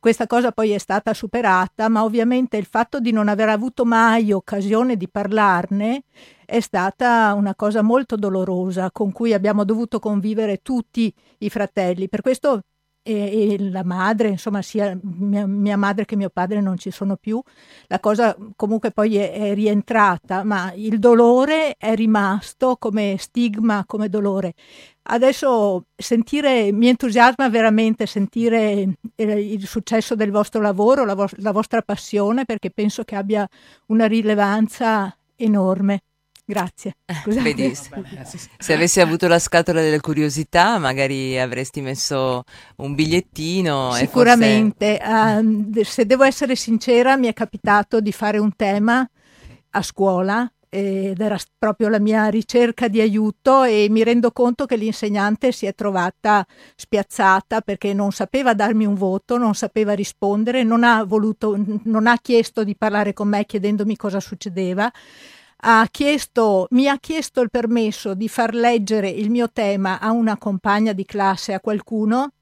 Questa 0.00 0.26
cosa 0.26 0.50
poi 0.50 0.70
è 0.70 0.78
stata 0.78 1.12
superata, 1.12 1.90
ma 1.90 2.04
ovviamente 2.04 2.56
il 2.56 2.64
fatto 2.64 3.00
di 3.00 3.12
non 3.12 3.28
aver 3.28 3.50
avuto 3.50 3.84
mai 3.84 4.32
occasione 4.32 4.96
di 4.96 5.06
parlarne 5.10 6.04
è 6.46 6.60
stata 6.60 7.34
una 7.34 7.54
cosa 7.54 7.82
molto 7.82 8.16
dolorosa 8.16 8.90
con 8.90 9.12
cui 9.12 9.34
abbiamo 9.34 9.62
dovuto 9.62 9.98
convivere 9.98 10.62
tutti 10.62 11.12
i 11.40 11.50
fratelli. 11.50 12.08
Per 12.08 12.22
questo 12.22 12.62
e, 13.02 13.52
e, 13.54 13.70
la 13.70 13.84
madre, 13.84 14.28
insomma, 14.28 14.62
sia 14.62 14.98
mia, 15.02 15.46
mia, 15.46 15.76
madre 15.76 16.04
che 16.04 16.16
mio 16.16 16.30
padre 16.30 16.60
non 16.60 16.76
ci 16.76 16.90
sono 16.90 17.16
più. 17.16 17.40
La 17.86 18.00
cosa 18.00 18.36
comunque 18.56 18.90
poi 18.90 19.16
è, 19.16 19.32
è, 19.32 19.54
rientrata, 19.54 20.44
ma 20.44 20.72
il 20.74 20.98
dolore 20.98 21.76
è 21.78 21.94
rimasto 21.94 22.76
come 22.76 23.16
stigma, 23.18 23.84
come 23.86 24.08
dolore. 24.08 24.54
Adesso 25.02 25.86
sentire, 25.96 26.72
mi 26.72 26.88
entusiasma 26.88 27.48
veramente 27.48 28.06
sentire 28.06 28.96
eh, 29.14 29.52
il 29.52 29.66
successo 29.66 30.14
del 30.14 30.30
vostro 30.30 30.60
lavoro, 30.60 31.04
la, 31.04 31.14
vo- 31.14 31.28
la 31.36 31.52
vostra 31.52 31.82
passione, 31.82 32.44
perché 32.44 32.70
penso 32.70 33.02
che 33.04 33.16
abbia 33.16 33.48
una 33.86 34.06
rilevanza 34.06 35.14
enorme. 35.36 36.02
Grazie. 36.50 36.96
Eh, 37.04 37.40
vedi, 37.40 37.72
se 38.58 38.72
avessi 38.72 39.00
avuto 39.00 39.28
la 39.28 39.38
scatola 39.38 39.80
delle 39.80 40.00
curiosità, 40.00 40.78
magari 40.78 41.38
avresti 41.38 41.80
messo 41.80 42.42
un 42.78 42.96
bigliettino. 42.96 43.92
Sicuramente. 43.92 45.00
Forse... 45.00 45.78
Uh, 45.78 45.84
se 45.84 46.06
devo 46.06 46.24
essere 46.24 46.56
sincera, 46.56 47.16
mi 47.16 47.28
è 47.28 47.32
capitato 47.34 48.00
di 48.00 48.10
fare 48.10 48.38
un 48.38 48.56
tema 48.56 49.08
a 49.70 49.82
scuola 49.82 50.52
ed 50.68 51.20
era 51.20 51.38
proprio 51.56 51.88
la 51.88 52.00
mia 52.00 52.26
ricerca 52.26 52.88
di 52.88 53.00
aiuto 53.00 53.62
e 53.62 53.86
mi 53.88 54.02
rendo 54.02 54.32
conto 54.32 54.66
che 54.66 54.74
l'insegnante 54.74 55.52
si 55.52 55.66
è 55.66 55.74
trovata 55.74 56.44
spiazzata 56.74 57.60
perché 57.60 57.94
non 57.94 58.10
sapeva 58.10 58.54
darmi 58.54 58.86
un 58.86 58.94
voto, 58.94 59.36
non 59.36 59.54
sapeva 59.54 59.92
rispondere, 59.92 60.64
non 60.64 60.82
ha, 60.82 61.04
voluto, 61.04 61.56
non 61.84 62.08
ha 62.08 62.18
chiesto 62.18 62.64
di 62.64 62.76
parlare 62.76 63.12
con 63.12 63.28
me 63.28 63.46
chiedendomi 63.46 63.96
cosa 63.96 64.18
succedeva 64.18 64.90
ha 65.62 65.86
chiesto, 65.90 66.66
mi 66.70 66.88
ha 66.88 66.98
chiesto 66.98 67.40
il 67.40 67.50
permesso 67.50 68.14
di 68.14 68.28
far 68.28 68.54
leggere 68.54 69.08
il 69.08 69.30
mio 69.30 69.50
tema 69.50 70.00
a 70.00 70.10
una 70.10 70.36
compagna 70.38 70.92
di 70.92 71.04
classe, 71.04 71.52
a 71.52 71.60
qualcuno, 71.60 72.32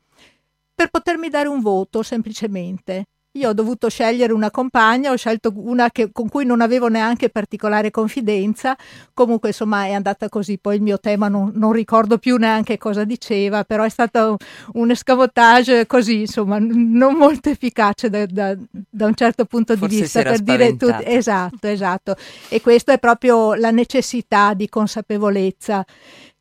per 0.74 0.88
potermi 0.88 1.28
dare 1.28 1.48
un 1.48 1.60
voto 1.60 2.02
semplicemente. 2.02 3.06
Io 3.32 3.50
ho 3.50 3.52
dovuto 3.52 3.90
scegliere 3.90 4.32
una 4.32 4.50
compagna, 4.50 5.12
ho 5.12 5.16
scelto 5.16 5.52
una 5.54 5.90
che, 5.90 6.10
con 6.10 6.30
cui 6.30 6.46
non 6.46 6.62
avevo 6.62 6.88
neanche 6.88 7.28
particolare 7.28 7.90
confidenza, 7.90 8.74
comunque 9.12 9.50
insomma 9.50 9.84
è 9.84 9.92
andata 9.92 10.30
così, 10.30 10.58
poi 10.58 10.76
il 10.76 10.82
mio 10.82 10.98
tema 10.98 11.28
non, 11.28 11.52
non 11.54 11.72
ricordo 11.72 12.16
più 12.16 12.36
neanche 12.36 12.78
cosa 12.78 13.04
diceva, 13.04 13.64
però 13.64 13.84
è 13.84 13.88
stato 13.90 14.38
un 14.72 14.90
escamotage 14.90 15.86
così, 15.86 16.20
insomma, 16.20 16.58
non 16.58 17.16
molto 17.16 17.50
efficace 17.50 18.08
da, 18.08 18.24
da, 18.24 18.56
da 18.70 19.06
un 19.06 19.14
certo 19.14 19.44
punto 19.44 19.76
Forse 19.76 19.94
di 19.94 20.00
vista 20.00 20.22
per 20.22 20.40
dire 20.40 20.76
tutto. 20.76 21.04
Esatto, 21.04 21.66
esatto. 21.68 22.16
E 22.48 22.62
questa 22.62 22.94
è 22.94 22.98
proprio 22.98 23.54
la 23.54 23.70
necessità 23.70 24.54
di 24.54 24.68
consapevolezza 24.70 25.84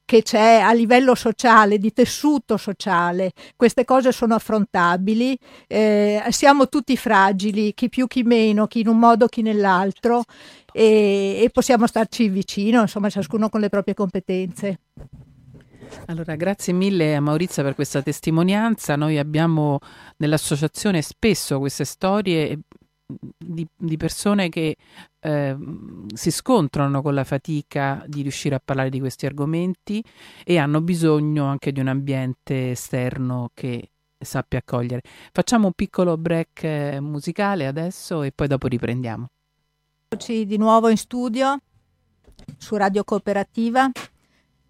che 0.08 0.24
c'è 0.24 0.62
a 0.62 0.72
livello 0.72 1.16
sociale, 1.16 1.78
di 1.78 1.92
tessuto 1.92 2.56
sociale, 2.56 3.34
queste 3.58 3.84
cose 3.84 4.14
sono 4.14 4.36
affrontabili, 4.36 5.38
eh, 5.68 6.24
siamo 6.30 6.70
tutti 6.70 6.96
fragili, 6.96 7.74
chi 7.74 7.90
più 7.90 8.08
chi 8.08 8.24
meno, 8.24 8.68
chi 8.68 8.80
in 8.80 8.88
un 8.88 9.00
modo 9.00 9.28
chi 9.28 9.42
nell'altro 9.42 10.24
e, 10.72 11.42
e 11.44 11.50
possiamo 11.52 11.88
starci 11.88 12.30
vicino, 12.30 12.80
insomma 12.80 13.10
ciascuno 13.10 13.50
con 13.50 13.60
le 13.60 13.68
proprie 13.68 13.94
competenze. 13.96 14.80
Allora, 16.06 16.36
grazie 16.36 16.72
mille 16.72 17.16
a 17.16 17.22
Maurizia 17.22 17.64
per 17.64 17.76
questa 17.76 18.02
testimonianza. 18.02 18.96
Noi 18.96 19.18
abbiamo 19.18 19.80
nell'associazione 20.18 21.02
spesso 21.02 21.60
queste 21.60 21.84
storie 21.84 22.60
di, 23.38 23.66
di 23.76 23.98
persone 23.98 24.50
che 24.50 24.76
eh, 25.20 25.58
si 26.14 26.32
scontrano 26.32 27.02
con 27.02 27.14
la 27.14 27.24
fatica 27.24 28.04
di 28.06 28.22
riuscire 28.22 28.56
a 28.56 28.62
parlare 28.64 28.90
di 28.90 29.00
questi 29.00 29.26
argomenti 29.26 30.04
e 30.44 30.58
hanno 30.58 30.82
bisogno 30.82 31.46
anche 31.46 31.72
di 31.72 31.80
un 31.80 31.88
ambiente 31.88 32.72
esterno 32.72 33.52
che 33.54 33.92
sappia 34.20 34.60
accogliere. 34.60 35.02
Facciamo 35.32 35.68
un 35.68 35.74
piccolo 35.74 36.18
break 36.18 36.64
eh, 36.64 37.00
musicale 37.00 37.68
adesso 37.68 38.24
e 38.24 38.32
poi 38.32 38.48
dopo 38.48 38.68
riprendiamo. 38.68 39.28
Di 40.26 40.58
nuovo 40.58 40.90
in 40.90 40.98
studio 40.98 41.58
su 42.58 42.76
Radio 42.76 43.04
Cooperativa 43.04 43.90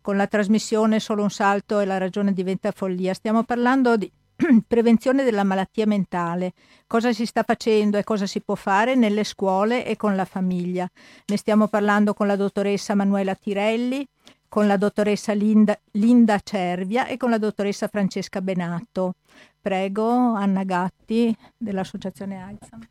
con 0.01 0.15
la 0.15 0.27
trasmissione 0.27 0.99
Solo 0.99 1.21
un 1.21 1.29
salto 1.29 1.79
e 1.79 1.85
la 1.85 1.97
ragione 1.97 2.33
diventa 2.33 2.71
follia. 2.71 3.13
Stiamo 3.13 3.43
parlando 3.43 3.97
di 3.97 4.11
prevenzione 4.67 5.23
della 5.23 5.43
malattia 5.43 5.85
mentale, 5.85 6.53
cosa 6.85 7.11
si 7.11 7.25
sta 7.25 7.43
facendo 7.43 7.97
e 7.97 8.03
cosa 8.03 8.25
si 8.25 8.41
può 8.41 8.55
fare 8.55 8.95
nelle 8.95 9.23
scuole 9.23 9.85
e 9.85 9.95
con 9.95 10.15
la 10.15 10.25
famiglia. 10.25 10.89
Ne 11.25 11.38
stiamo 11.38 11.67
parlando 11.67 12.13
con 12.13 12.27
la 12.27 12.35
dottoressa 12.35 12.95
Manuela 12.95 13.35
Tirelli, 13.35 14.07
con 14.47 14.67
la 14.67 14.77
dottoressa 14.77 15.33
Linda, 15.33 15.77
Linda 15.93 16.39
Cervia 16.43 17.07
e 17.07 17.17
con 17.17 17.29
la 17.29 17.38
dottoressa 17.38 17.88
Francesca 17.88 18.41
Benato. 18.41 19.15
Prego, 19.59 20.33
Anna 20.33 20.63
Gatti 20.63 21.35
dell'Associazione 21.57 22.41
AIDSAM. 22.41 22.88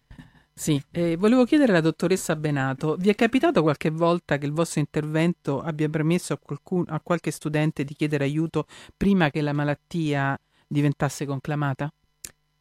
Sì, 0.58 0.82
eh, 0.90 1.16
volevo 1.16 1.44
chiedere 1.44 1.72
alla 1.72 1.82
dottoressa 1.82 2.34
Benato, 2.34 2.96
vi 2.96 3.10
è 3.10 3.14
capitato 3.14 3.60
qualche 3.60 3.90
volta 3.90 4.38
che 4.38 4.46
il 4.46 4.52
vostro 4.52 4.80
intervento 4.80 5.60
abbia 5.60 5.86
permesso 5.90 6.32
a, 6.32 6.38
qualcun, 6.38 6.84
a 6.88 6.98
qualche 7.00 7.30
studente 7.30 7.84
di 7.84 7.94
chiedere 7.94 8.24
aiuto 8.24 8.66
prima 8.96 9.28
che 9.28 9.42
la 9.42 9.52
malattia 9.52 10.38
diventasse 10.66 11.26
conclamata? 11.26 11.90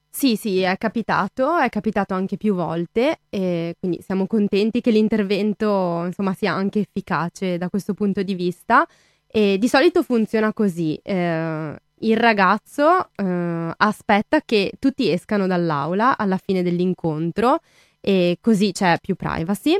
Sì, 0.09 0.37
sì, 0.37 0.61
è 0.61 0.77
capitato, 0.77 1.57
è 1.57 1.67
capitato 1.67 2.13
anche 2.13 2.37
più 2.37 2.55
volte 2.55 3.19
e 3.29 3.75
quindi 3.77 4.01
siamo 4.01 4.27
contenti 4.27 4.79
che 4.79 4.89
l'intervento 4.89 6.03
insomma, 6.05 6.33
sia 6.33 6.53
anche 6.53 6.79
efficace 6.79 7.57
da 7.57 7.67
questo 7.67 7.93
punto 7.93 8.23
di 8.23 8.33
vista 8.33 8.87
e 9.27 9.57
di 9.57 9.67
solito 9.67 10.03
funziona 10.03 10.53
così. 10.53 10.97
Eh, 11.03 11.75
il 11.99 12.17
ragazzo 12.17 13.09
eh, 13.13 13.73
aspetta 13.75 14.39
che 14.41 14.73
tutti 14.79 15.11
escano 15.11 15.47
dall'aula 15.47 16.17
alla 16.17 16.37
fine 16.37 16.63
dell'incontro 16.63 17.59
e 17.99 18.37
così 18.39 18.71
c'è 18.71 18.97
più 19.01 19.15
privacy 19.15 19.77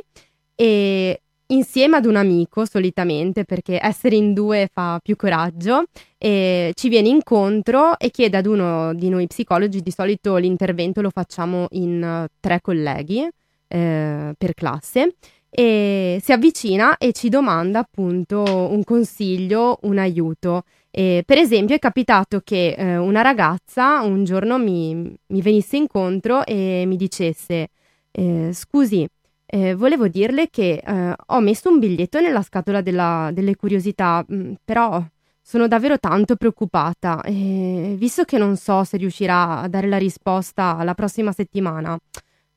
e 0.54 1.22
insieme 1.48 1.98
ad 1.98 2.06
un 2.06 2.16
amico 2.16 2.66
solitamente 2.66 3.44
perché 3.44 3.80
essere 3.82 4.16
in 4.16 4.34
due 4.34 4.70
fa 4.72 5.00
più 5.02 5.16
coraggio 5.16 5.86
e 6.18 6.72
ci 6.76 6.90
viene 6.90 7.10
incontro 7.10 8.00
e 8.00 8.10
chiede 8.10 8.38
ad 8.38 8.46
uno 8.48 8.94
di 8.94 9.10
noi 9.10 9.28
psicologi 9.28 9.82
di 9.82 9.92
solito 9.92 10.38
l'intervento 10.38 11.02
lo 11.02 11.10
facciamo 11.12 11.68
in 11.72 12.02
uh, 12.02 12.28
tre 12.40 12.62
colleghi 12.62 13.28
eh, 13.68 14.34
per 14.38 14.54
classe 14.54 15.16
e 15.58 16.20
si 16.22 16.34
avvicina 16.34 16.98
e 16.98 17.14
ci 17.14 17.30
domanda 17.30 17.80
appunto 17.80 18.44
un 18.44 18.84
consiglio, 18.84 19.80
un 19.84 19.98
aiuto. 19.98 20.64
E, 20.92 21.24
per 21.26 21.38
esempio 21.38 21.76
è 21.76 21.80
capitato 21.80 22.42
che 22.44 22.76
eh, 22.78 22.98
una 22.98 23.22
ragazza 23.22 24.02
un 24.02 24.26
giorno 24.26 24.58
mi, 24.58 24.94
mi, 25.28 25.42
venisse 25.42 25.78
incontro 25.78 26.46
e 26.46 26.84
mi 26.86 26.98
dicesse 26.98 27.70
eh, 28.12 28.50
scusi 28.54 29.08
eh, 29.56 29.74
volevo 29.74 30.10
dirle 30.10 30.50
che 30.50 30.82
eh, 30.86 31.14
ho 31.28 31.40
messo 31.40 31.70
un 31.70 31.80
biglietto 31.80 32.20
nella 32.20 32.42
scatola 32.42 32.82
della, 32.82 33.30
delle 33.32 33.56
curiosità, 33.56 34.26
mm, 34.30 34.56
però 34.66 35.02
sono 35.42 35.68
davvero 35.70 35.98
tanto 35.98 36.36
preoccupata 36.36 37.22
e 37.22 37.96
visto 37.98 38.26
che 38.26 38.38
non 38.38 38.58
so 38.58 38.84
se 38.84 38.98
riuscirà 38.98 39.62
a 39.62 39.68
dare 39.70 39.88
la 39.88 39.98
risposta 39.98 40.84
la 40.84 40.94
prossima 40.94 41.32
settimana, 41.32 41.98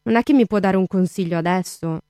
non 0.02 0.16
è 0.16 0.22
che 0.24 0.32
mi 0.32 0.46
può 0.46 0.58
dare 0.58 0.76
un 0.76 0.88
consiglio 0.88 1.38
adesso. 1.38 2.00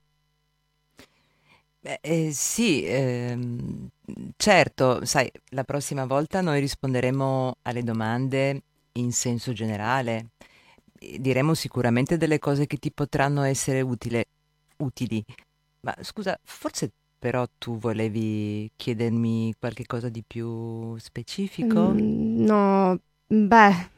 Beh, 1.81 1.99
eh, 2.01 2.31
sì, 2.33 2.85
ehm, 2.87 3.89
certo, 4.37 5.05
sai, 5.05 5.31
la 5.51 5.65
prossima 5.65 6.07
volta 6.07 6.41
noi 6.41 6.61
risponderemo 6.61 7.57
alle 7.63 7.83
domande 7.83 8.63
in 8.93 9.13
senso 9.13 9.53
generale. 9.53 10.31
Diremo 11.19 11.55
sicuramente 11.55 12.17
delle 12.17 12.39
cose 12.39 12.67
che 12.67 12.79
ti 12.79 12.91
potranno 12.91 13.43
essere 13.43 13.81
utile, 13.83 14.27
utili. 14.79 15.25
Ma 15.81 15.95
scusa, 16.01 16.39
forse 16.43 16.91
però 17.19 17.47
tu 17.59 17.79
volevi 17.79 18.71
chiedermi 18.77 19.55
qualche 19.59 19.87
cosa 19.87 20.09
di 20.09 20.23
più 20.27 20.97
specifico? 20.99 21.89
Mm, 21.91 22.45
no, 22.45 22.99
beh, 23.27 23.89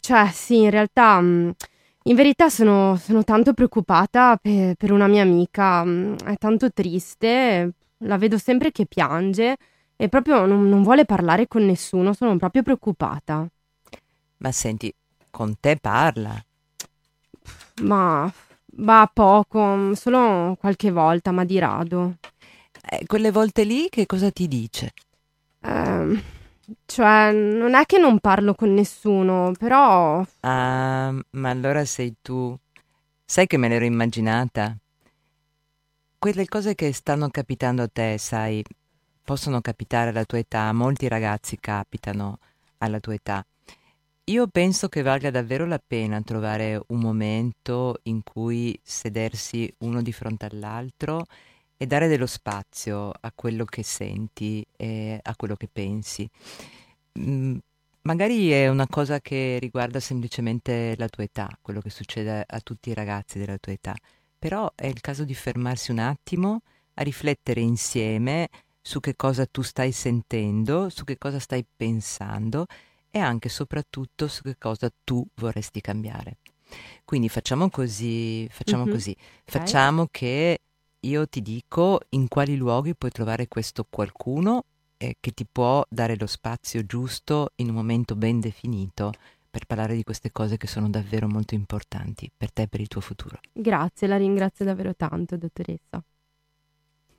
cioè 0.00 0.30
sì, 0.30 0.62
in 0.62 0.70
realtà, 0.70 1.20
mm, 1.20 1.50
in 2.04 2.14
verità 2.14 2.50
sono, 2.50 2.96
sono 2.96 3.24
tanto 3.24 3.54
preoccupata 3.54 4.36
per, 4.36 4.74
per, 4.74 4.92
una 4.92 5.06
mia 5.06 5.22
amica, 5.22 5.84
mm, 5.84 6.16
è 6.24 6.36
tanto 6.36 6.70
triste, 6.72 7.72
la 7.98 8.18
vedo 8.18 8.36
sempre 8.38 8.72
che 8.72 8.86
piange 8.86 9.56
e 9.96 10.08
proprio 10.08 10.44
non, 10.46 10.68
non 10.68 10.82
vuole 10.82 11.04
parlare 11.04 11.46
con 11.46 11.64
nessuno, 11.64 12.12
sono 12.12 12.36
proprio 12.36 12.62
preoccupata. 12.62 13.46
Ma 14.38 14.52
senti, 14.52 14.92
con 15.30 15.58
te 15.60 15.76
parla. 15.76 16.42
Ma 17.82 18.30
va 18.80 19.10
poco, 19.12 19.94
solo 19.94 20.56
qualche 20.58 20.90
volta, 20.90 21.30
ma 21.30 21.44
di 21.44 21.58
rado. 21.58 22.16
Eh, 22.88 23.06
quelle 23.06 23.30
volte 23.30 23.64
lì 23.64 23.88
che 23.88 24.06
cosa 24.06 24.30
ti 24.30 24.48
dice? 24.48 24.92
Eh, 25.60 26.22
cioè, 26.86 27.32
non 27.32 27.74
è 27.74 27.84
che 27.86 27.98
non 27.98 28.18
parlo 28.18 28.54
con 28.54 28.72
nessuno, 28.72 29.52
però... 29.58 30.24
Ah, 30.40 31.14
ma 31.30 31.50
allora 31.50 31.84
sei 31.84 32.16
tu. 32.22 32.56
Sai 33.24 33.46
che 33.46 33.56
me 33.56 33.68
l'ero 33.68 33.84
immaginata? 33.84 34.76
Quelle 36.18 36.46
cose 36.46 36.74
che 36.74 36.92
stanno 36.92 37.28
capitando 37.30 37.82
a 37.82 37.88
te, 37.88 38.18
sai, 38.18 38.62
possono 39.22 39.60
capitare 39.60 40.10
alla 40.10 40.24
tua 40.24 40.38
età, 40.38 40.72
molti 40.72 41.08
ragazzi 41.08 41.58
capitano 41.58 42.38
alla 42.78 43.00
tua 43.00 43.14
età. 43.14 43.44
Io 44.30 44.46
penso 44.46 44.88
che 44.88 45.02
valga 45.02 45.28
davvero 45.32 45.66
la 45.66 45.82
pena 45.84 46.22
trovare 46.22 46.80
un 46.88 47.00
momento 47.00 47.98
in 48.04 48.22
cui 48.22 48.78
sedersi 48.80 49.68
uno 49.78 50.02
di 50.02 50.12
fronte 50.12 50.46
all'altro 50.46 51.24
e 51.76 51.84
dare 51.84 52.06
dello 52.06 52.26
spazio 52.26 53.10
a 53.10 53.32
quello 53.34 53.64
che 53.64 53.82
senti 53.82 54.64
e 54.76 55.18
a 55.20 55.34
quello 55.34 55.56
che 55.56 55.68
pensi. 55.70 56.30
Mm, 57.18 57.56
magari 58.02 58.50
è 58.50 58.68
una 58.68 58.86
cosa 58.86 59.20
che 59.20 59.58
riguarda 59.58 59.98
semplicemente 59.98 60.94
la 60.96 61.08
tua 61.08 61.24
età, 61.24 61.48
quello 61.60 61.80
che 61.80 61.90
succede 61.90 62.44
a 62.46 62.60
tutti 62.60 62.90
i 62.90 62.94
ragazzi 62.94 63.36
della 63.36 63.58
tua 63.58 63.72
età, 63.72 63.96
però 64.38 64.70
è 64.76 64.86
il 64.86 65.00
caso 65.00 65.24
di 65.24 65.34
fermarsi 65.34 65.90
un 65.90 65.98
attimo 65.98 66.60
a 66.94 67.02
riflettere 67.02 67.62
insieme 67.62 68.48
su 68.80 69.00
che 69.00 69.16
cosa 69.16 69.44
tu 69.46 69.62
stai 69.62 69.90
sentendo, 69.90 70.88
su 70.88 71.02
che 71.02 71.18
cosa 71.18 71.40
stai 71.40 71.64
pensando 71.76 72.66
e 73.10 73.18
anche 73.18 73.48
e 73.48 73.50
soprattutto 73.50 74.28
su 74.28 74.42
che 74.42 74.56
cosa 74.58 74.90
tu 75.04 75.26
vorresti 75.34 75.80
cambiare. 75.80 76.38
Quindi 77.04 77.28
facciamo 77.28 77.68
così, 77.68 78.48
facciamo 78.50 78.84
mm-hmm. 78.84 78.92
così, 78.92 79.10
okay. 79.10 79.26
facciamo 79.44 80.08
che 80.10 80.60
io 81.00 81.26
ti 81.26 81.42
dico 81.42 82.00
in 82.10 82.28
quali 82.28 82.56
luoghi 82.56 82.94
puoi 82.94 83.10
trovare 83.10 83.48
questo 83.48 83.86
qualcuno 83.88 84.64
eh, 84.98 85.16
che 85.18 85.32
ti 85.32 85.46
può 85.50 85.84
dare 85.88 86.16
lo 86.16 86.26
spazio 86.26 86.84
giusto 86.84 87.52
in 87.56 87.70
un 87.70 87.74
momento 87.74 88.14
ben 88.14 88.38
definito 88.38 89.12
per 89.50 89.66
parlare 89.66 89.96
di 89.96 90.04
queste 90.04 90.30
cose 90.30 90.56
che 90.56 90.68
sono 90.68 90.88
davvero 90.88 91.26
molto 91.26 91.54
importanti 91.54 92.30
per 92.34 92.52
te 92.52 92.62
e 92.62 92.68
per 92.68 92.80
il 92.80 92.88
tuo 92.88 93.00
futuro. 93.00 93.40
Grazie, 93.52 94.06
la 94.06 94.16
ringrazio 94.16 94.64
davvero 94.64 94.94
tanto, 94.94 95.36
dottoressa. 95.36 96.02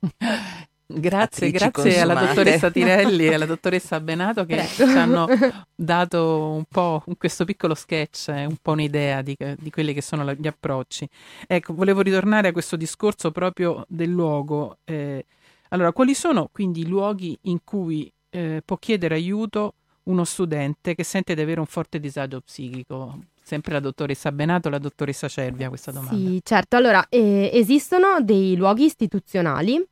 Grazie, 0.86 1.50
grazie 1.50 1.70
consumate. 1.70 2.00
alla 2.00 2.26
dottoressa 2.26 2.70
Tirelli 2.72 3.26
e 3.26 3.34
alla 3.34 3.46
dottoressa 3.46 4.00
Benato 4.00 4.44
che 4.44 4.56
Prego. 4.56 4.92
ci 4.92 4.98
hanno 4.98 5.26
dato 5.74 6.50
un 6.50 6.64
po' 6.68 7.02
questo 7.16 7.44
piccolo 7.44 7.74
sketch, 7.74 8.28
un 8.28 8.56
po' 8.60 8.72
un'idea 8.72 9.22
di, 9.22 9.36
di 9.58 9.70
quelli 9.70 9.94
che 9.94 10.02
sono 10.02 10.30
gli 10.34 10.46
approcci. 10.46 11.08
Ecco, 11.46 11.74
volevo 11.74 12.00
ritornare 12.00 12.48
a 12.48 12.52
questo 12.52 12.76
discorso 12.76 13.30
proprio 13.30 13.84
del 13.88 14.10
luogo. 14.10 14.78
Eh, 14.84 15.24
allora, 15.70 15.92
quali 15.92 16.14
sono 16.14 16.48
quindi 16.52 16.80
i 16.80 16.86
luoghi 16.86 17.38
in 17.42 17.60
cui 17.64 18.12
eh, 18.30 18.62
può 18.64 18.76
chiedere 18.76 19.14
aiuto 19.14 19.74
uno 20.04 20.24
studente 20.24 20.94
che 20.94 21.04
sente 21.04 21.34
di 21.34 21.40
avere 21.40 21.60
un 21.60 21.66
forte 21.66 21.98
disagio 21.98 22.40
psichico? 22.40 23.18
Sempre 23.42 23.72
la 23.72 23.80
dottoressa 23.80 24.30
Benato, 24.30 24.68
la 24.68 24.78
dottoressa 24.78 25.28
Cervia 25.28 25.68
questa 25.68 25.90
domanda. 25.90 26.14
Sì, 26.14 26.40
certo. 26.42 26.76
Allora, 26.76 27.06
eh, 27.08 27.50
esistono 27.52 28.20
dei 28.20 28.56
luoghi 28.56 28.84
istituzionali 28.84 29.84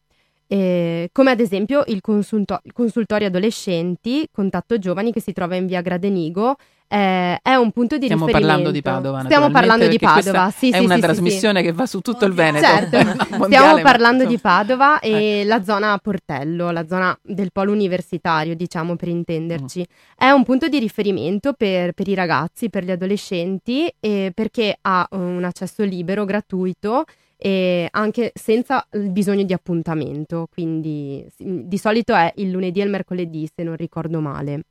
eh, 0.53 1.11
come 1.13 1.31
ad 1.31 1.39
esempio 1.39 1.85
il, 1.87 2.01
consulto- 2.01 2.61
consultorio 2.73 3.29
adolescenti 3.29 4.27
Contatto 4.33 4.81
Giovani 4.81 5.13
che 5.13 5.21
si 5.21 5.33
trova 5.33 5.55
in 5.55 5.67
via 5.67 5.81
Gradenigo. 5.81 6.57
Eh, 6.89 7.39
è 7.41 7.55
un 7.55 7.71
punto 7.71 7.99
di 7.99 8.07
Stiamo 8.07 8.27
riferimento. 8.27 8.33
parlando 8.33 8.71
di 8.73 8.83
Padova. 8.83 9.21
Stiamo 9.23 9.51
parlando 9.53 9.87
di 9.87 9.99
Padova. 10.01 10.51
Sì, 10.51 10.71
è 10.71 10.79
sì, 10.79 10.85
una 10.85 10.97
sì, 10.97 11.01
trasmissione 11.03 11.63
che 11.63 11.71
va 11.71 11.87
su 11.87 12.01
tutto 12.01 12.25
il 12.25 12.33
Veneto. 12.33 12.67
Certo, 12.67 12.99
stiamo 13.47 13.81
parlando 13.81 14.25
di 14.25 14.39
Padova 14.39 14.99
e 14.99 15.13
eh. 15.13 15.45
la 15.45 15.63
zona 15.63 15.97
Portello, 16.03 16.73
la 16.73 16.85
zona 16.89 17.17
del 17.23 17.53
polo 17.53 17.71
universitario, 17.71 18.57
diciamo 18.57 18.97
per 18.97 19.07
intenderci. 19.07 19.79
Mm. 19.79 20.17
È 20.17 20.31
un 20.31 20.43
punto 20.43 20.67
di 20.67 20.81
riferimento 20.81 21.53
per, 21.53 21.93
per 21.93 22.09
i 22.09 22.15
ragazzi, 22.15 22.69
per 22.71 22.83
gli 22.83 22.91
adolescenti, 22.91 23.89
perché 24.01 24.77
ha 24.81 25.07
un 25.13 25.45
accesso 25.45 25.85
libero, 25.85 26.25
gratuito 26.25 27.05
e 27.43 27.89
anche 27.91 28.33
senza 28.35 28.87
il 28.93 29.09
bisogno 29.11 29.45
di 29.45 29.55
appuntamento, 29.55 30.47
quindi 30.53 31.27
di 31.39 31.79
solito 31.79 32.15
è 32.15 32.31
il 32.37 32.51
lunedì 32.51 32.81
e 32.81 32.85
il 32.85 32.91
mercoledì 32.91 33.49
se 33.55 33.63
non 33.63 33.77
ricordo 33.77 34.21
male. 34.21 34.65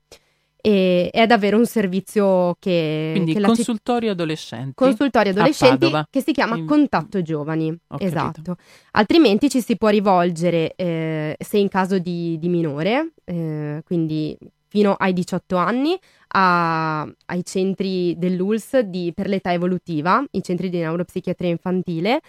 E 0.62 1.10
è 1.12 1.26
davvero 1.26 1.58
un 1.58 1.66
servizio 1.66 2.56
che... 2.60 3.10
Quindi 3.14 3.34
che 3.34 3.42
consultorio 3.42 4.12
adolescenti. 4.12 4.74
Consultorio 4.76 5.32
adolescenti 5.32 5.92
che 6.12 6.22
si 6.22 6.32
chiama 6.32 6.58
in... 6.58 6.68
Contatto 6.68 7.24
Giovani. 7.24 7.70
Ho 7.72 7.98
esatto. 7.98 8.42
Capito. 8.44 8.58
Altrimenti 8.92 9.50
ci 9.50 9.62
si 9.62 9.76
può 9.76 9.88
rivolgere 9.88 10.76
eh, 10.76 11.36
se 11.40 11.58
in 11.58 11.70
caso 11.70 11.98
di, 11.98 12.38
di 12.38 12.50
minore, 12.50 13.14
eh, 13.24 13.82
quindi 13.84 14.38
fino 14.68 14.94
ai 14.94 15.14
18 15.14 15.56
anni, 15.56 15.98
a, 16.34 17.02
ai 17.02 17.44
centri 17.44 18.16
dell'ULS 18.16 18.82
di, 18.82 19.12
per 19.16 19.28
l'età 19.28 19.54
evolutiva, 19.54 20.24
i 20.32 20.44
centri 20.44 20.70
di 20.70 20.78
neuropsichiatria 20.78 21.50
infantile, 21.50 22.22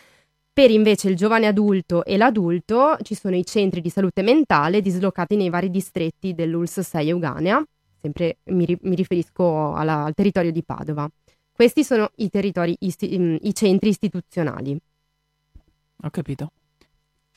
per 0.53 0.71
invece 0.71 1.09
il 1.09 1.17
giovane 1.17 1.47
adulto 1.47 2.05
e 2.05 2.17
l'adulto 2.17 2.97
ci 3.03 3.15
sono 3.15 3.37
i 3.37 3.45
centri 3.45 3.81
di 3.81 3.89
salute 3.89 4.23
mentale 4.23 4.81
dislocati 4.81 5.37
nei 5.37 5.49
vari 5.49 5.71
distretti 5.71 6.35
dell'ULS 6.35 6.81
6 6.81 7.09
Euganea, 7.09 7.65
sempre 8.01 8.39
mi, 8.45 8.65
ri- 8.65 8.79
mi 8.83 8.95
riferisco 8.95 9.73
alla, 9.73 10.05
al 10.05 10.15
territorio 10.15 10.53
di 10.53 10.63
Padova. 10.63 11.09
Questi 11.53 11.85
sono 11.85 12.11
i, 12.17 12.31
isti- 12.81 13.39
i 13.43 13.55
centri 13.55 13.91
istituzionali. 13.91 14.79
Ho 16.03 16.11
capito. 16.11 16.53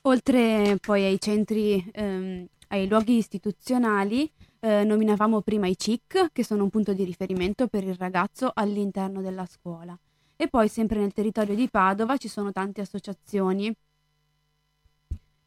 Oltre 0.03 0.77
poi 0.81 1.03
ai 1.03 1.19
centri, 1.19 1.85
ehm, 1.91 2.45
ai 2.69 2.87
luoghi 2.87 3.17
istituzionali, 3.17 4.29
eh, 4.59 4.83
nominavamo 4.83 5.41
prima 5.41 5.67
i 5.67 5.77
CIC, 5.77 6.29
che 6.31 6.43
sono 6.43 6.63
un 6.63 6.69
punto 6.69 6.93
di 6.93 7.03
riferimento 7.03 7.67
per 7.67 7.83
il 7.83 7.95
ragazzo 7.95 8.51
all'interno 8.53 9.21
della 9.21 9.45
scuola. 9.45 9.97
E 10.35 10.47
poi 10.47 10.67
sempre 10.67 10.99
nel 10.99 11.13
territorio 11.13 11.55
di 11.55 11.69
Padova 11.69 12.17
ci 12.17 12.27
sono 12.27 12.51
tante 12.51 12.81
associazioni 12.81 13.73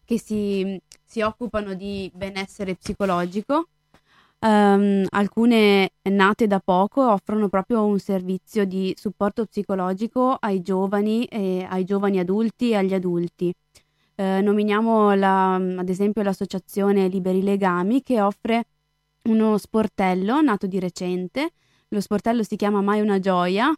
che 0.04 0.18
si, 0.20 0.80
si 1.04 1.20
occupano 1.20 1.74
di 1.74 2.10
benessere 2.14 2.76
psicologico. 2.76 3.68
Um, 4.38 5.04
alcune 5.10 5.90
nate 6.02 6.46
da 6.46 6.60
poco 6.60 7.10
offrono 7.10 7.48
proprio 7.48 7.84
un 7.84 7.98
servizio 7.98 8.64
di 8.64 8.94
supporto 8.96 9.46
psicologico 9.46 10.36
ai 10.38 10.62
giovani, 10.62 11.24
e 11.24 11.66
ai 11.68 11.84
giovani 11.84 12.20
adulti 12.20 12.70
e 12.70 12.76
agli 12.76 12.94
adulti. 12.94 13.52
Uh, 14.14 14.40
nominiamo 14.42 15.14
la, 15.14 15.54
ad 15.54 15.88
esempio 15.88 16.22
l'associazione 16.22 17.08
Liberi 17.08 17.42
Legami 17.42 18.02
che 18.02 18.20
offre 18.20 18.64
uno 19.24 19.58
sportello 19.58 20.40
nato 20.40 20.66
di 20.66 20.78
recente. 20.78 21.50
Lo 21.88 22.00
sportello 22.00 22.42
si 22.42 22.56
chiama 22.56 22.80
Mai 22.80 23.00
una 23.00 23.18
gioia 23.18 23.74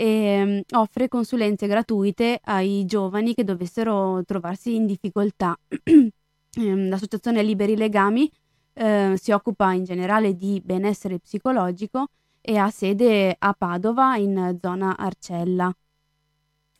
e 0.00 0.42
um, 0.42 0.80
offre 0.80 1.08
consulenze 1.08 1.66
gratuite 1.66 2.40
ai 2.44 2.86
giovani 2.86 3.34
che 3.34 3.44
dovessero 3.44 4.24
trovarsi 4.24 4.74
in 4.74 4.86
difficoltà. 4.86 5.56
Ehm, 6.52 6.88
l'associazione 6.88 7.44
Liberi 7.44 7.76
Legami 7.76 8.28
eh, 8.72 9.14
si 9.16 9.30
occupa 9.30 9.72
in 9.72 9.84
generale 9.84 10.34
di 10.34 10.60
benessere 10.64 11.20
psicologico 11.20 12.08
e 12.40 12.56
ha 12.56 12.68
sede 12.70 13.36
a 13.38 13.54
Padova 13.56 14.16
in 14.16 14.58
zona 14.60 14.96
Arcella. 14.96 15.72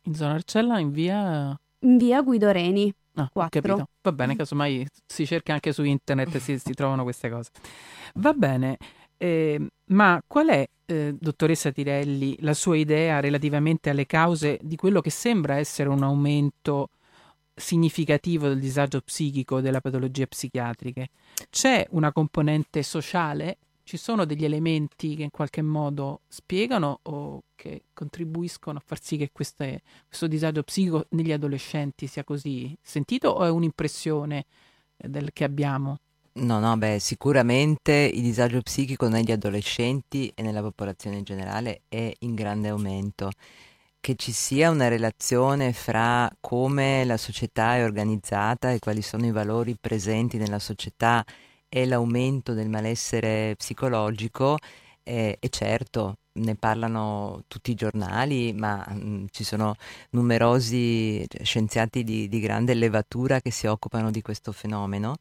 In 0.03 0.15
zona 0.17 0.33
Arcella, 0.33 0.81
in 0.81 0.91
via... 0.91 1.57
In 1.83 1.99
via 1.99 2.21
Guidoreni. 2.21 2.93
Ah, 3.15 3.31
4. 3.33 3.61
capito. 3.61 3.89
Va 4.03 4.11
bene, 4.11 4.35
casomai 4.35 4.85
si 5.07 5.25
cerca 5.25 5.53
anche 5.53 5.73
su 5.73 5.85
internet 5.85 6.35
e 6.35 6.41
si, 6.41 6.59
si 6.59 6.75
trovano 6.75 7.05
queste 7.05 7.31
cose. 7.31 7.51
Va 8.15 8.33
bene. 8.33 8.77
Eh, 9.23 9.61
ma 9.89 10.23
qual 10.27 10.49
è, 10.49 10.67
eh, 10.87 11.15
dottoressa 11.21 11.71
Tirelli, 11.71 12.39
la 12.41 12.55
sua 12.55 12.79
idea 12.79 13.21
relativamente 13.21 13.91
alle 13.91 14.07
cause 14.07 14.59
di 14.63 14.77
quello 14.77 15.03
che 15.03 15.11
sembra 15.11 15.57
essere 15.59 15.91
un 15.91 16.03
aumento 16.03 16.89
significativo 17.55 18.49
del 18.49 18.59
disagio 18.59 19.03
psichico 19.03 19.59
e 19.59 19.63
delle 19.63 19.83
patologie 19.83 20.27
psichiatriche? 20.27 21.11
C'è 21.51 21.87
una 21.91 22.13
componente 22.13 22.83
sociale? 22.83 23.59
Ci 23.83 23.99
sono 23.99 24.25
degli 24.25 24.47
elementi 24.47 25.17
che 25.17 25.25
in 25.25 25.31
qualche 25.31 25.61
modo 25.61 26.23
spiegano 26.27 27.01
o 27.03 27.43
che 27.57 27.83
contribuiscono 27.93 28.79
a 28.79 28.83
far 28.83 29.03
sì 29.03 29.19
che 29.19 29.29
queste, 29.33 29.83
questo 30.07 30.27
disagio 30.29 30.63
psichico 30.63 31.05
negli 31.11 31.33
adolescenti 31.33 32.07
sia 32.07 32.25
così 32.25 32.75
sentito 32.81 33.29
o 33.29 33.45
è 33.45 33.51
un'impressione 33.51 34.47
eh, 34.97 35.09
del, 35.11 35.31
che 35.35 35.45
abbiamo? 35.45 35.99
No, 36.33 36.61
no, 36.61 36.77
beh, 36.77 37.01
sicuramente 37.01 37.93
il 37.93 38.23
disagio 38.23 38.61
psichico 38.63 39.09
negli 39.09 39.33
adolescenti 39.33 40.31
e 40.35 40.43
nella 40.43 40.63
popolazione 40.63 41.17
in 41.17 41.25
generale 41.25 41.83
è 41.89 42.13
in 42.21 42.35
grande 42.35 42.69
aumento. 42.69 43.31
Che 44.01 44.15
ci 44.17 44.33
sia 44.33 44.71
una 44.71 44.89
relazione 44.89 45.73
fra 45.73 46.31
come 46.41 47.05
la 47.05 47.17
società 47.17 47.77
è 47.77 47.85
organizzata 47.85 48.71
e 48.73 48.79
quali 48.79 49.03
sono 49.03 49.27
i 49.27 49.33
valori 49.33 49.77
presenti 49.79 50.39
nella 50.39 50.61
società 50.61 51.25
e 51.69 51.87
l'aumento 51.87 52.55
del 52.55 52.69
malessere 52.69 53.55
psicologico 53.57 54.57
è, 55.03 55.37
è 55.39 55.49
certo, 55.49 56.19
ne 56.35 56.55
parlano 56.55 57.43
tutti 57.49 57.73
i 57.73 57.75
giornali, 57.75 58.53
ma 58.53 58.87
mh, 58.89 59.09
mm, 59.09 59.25
ci 59.31 59.45
sono 59.45 59.75
numerosi 60.11 61.27
scienziati 61.43 62.05
di, 62.05 62.29
di 62.29 62.41
grande 62.41 62.75
levatura 62.75 63.41
che 63.41 63.51
si 63.51 63.67
occupano 63.67 64.11
di 64.11 64.23
questo 64.23 64.53
fenomeno. 64.53 65.17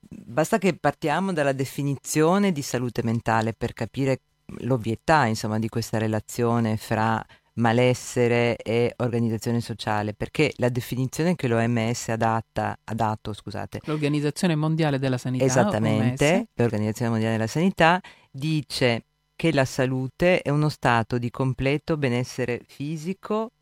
Basta 0.00 0.58
che 0.58 0.74
partiamo 0.74 1.32
dalla 1.32 1.52
definizione 1.52 2.52
di 2.52 2.62
salute 2.62 3.02
mentale 3.02 3.52
per 3.52 3.72
capire 3.72 4.20
l'ovvietà, 4.60 5.26
insomma, 5.26 5.58
di 5.58 5.68
questa 5.68 5.98
relazione 5.98 6.76
fra 6.76 7.24
malessere 7.54 8.56
e 8.56 8.94
organizzazione 8.98 9.60
sociale, 9.60 10.14
perché 10.14 10.52
la 10.56 10.68
definizione 10.68 11.34
che 11.34 11.48
l'OMS 11.48 12.08
adatta, 12.08 12.78
ha 12.82 12.94
dato, 12.94 13.32
scusate, 13.32 13.80
l'Organizzazione 13.84 14.54
Mondiale 14.54 14.98
della 14.98 15.18
Sanità, 15.18 15.44
esattamente, 15.44 16.34
OMS. 16.34 16.46
l'Organizzazione 16.54 17.10
Mondiale 17.10 17.34
della 17.34 17.48
Sanità 17.48 18.00
dice 18.30 19.04
che 19.36 19.52
la 19.52 19.64
salute 19.64 20.42
è 20.42 20.50
uno 20.50 20.68
stato 20.68 21.18
di 21.18 21.30
completo 21.30 21.96
benessere 21.96 22.62
fisico, 22.66 23.52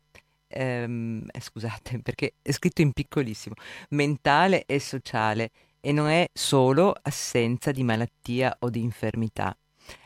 ehm, 0.47 1.27
eh, 1.31 1.39
scusate 1.39 1.99
perché 2.01 2.33
è 2.41 2.51
scritto 2.51 2.81
in 2.81 2.93
piccolissimo, 2.93 3.55
mentale 3.89 4.65
e 4.65 4.79
sociale 4.79 5.51
e 5.79 5.91
non 5.91 6.07
è 6.09 6.27
solo 6.33 6.93
assenza 7.01 7.71
di 7.71 7.83
malattia 7.83 8.55
o 8.59 8.69
di 8.69 8.81
infermità. 8.81 9.55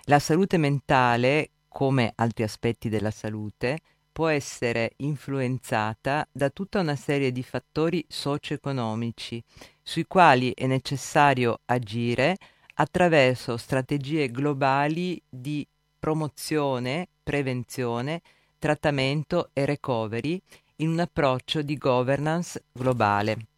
La 0.06 0.20
salute 0.20 0.58
mentale, 0.58 1.50
come 1.68 2.12
altri 2.16 2.44
aspetti 2.44 2.90
della 2.90 3.12
salute, 3.12 3.80
può 4.12 4.28
essere 4.28 4.94
influenzata 4.98 6.28
da 6.32 6.50
tutta 6.50 6.80
una 6.80 6.96
serie 6.96 7.32
di 7.32 7.44
fattori 7.44 8.04
socio-economici 8.08 9.42
sui 9.82 10.06
quali 10.06 10.54
è 10.54 10.68
necessario 10.68 11.62
agire 11.66 12.38
attraverso 12.76 13.58
strategie 13.58 14.30
globali 14.30 15.22
di 15.28 15.66
promozione, 15.98 17.08
prevenzione, 17.24 18.22
trattamento 18.60 19.50
e 19.54 19.66
recovery 19.66 20.42
in 20.78 20.90
un 20.90 21.00
approccio 21.00 21.62
di 21.62 21.78
governance 21.78 22.64
globale. 22.72 23.51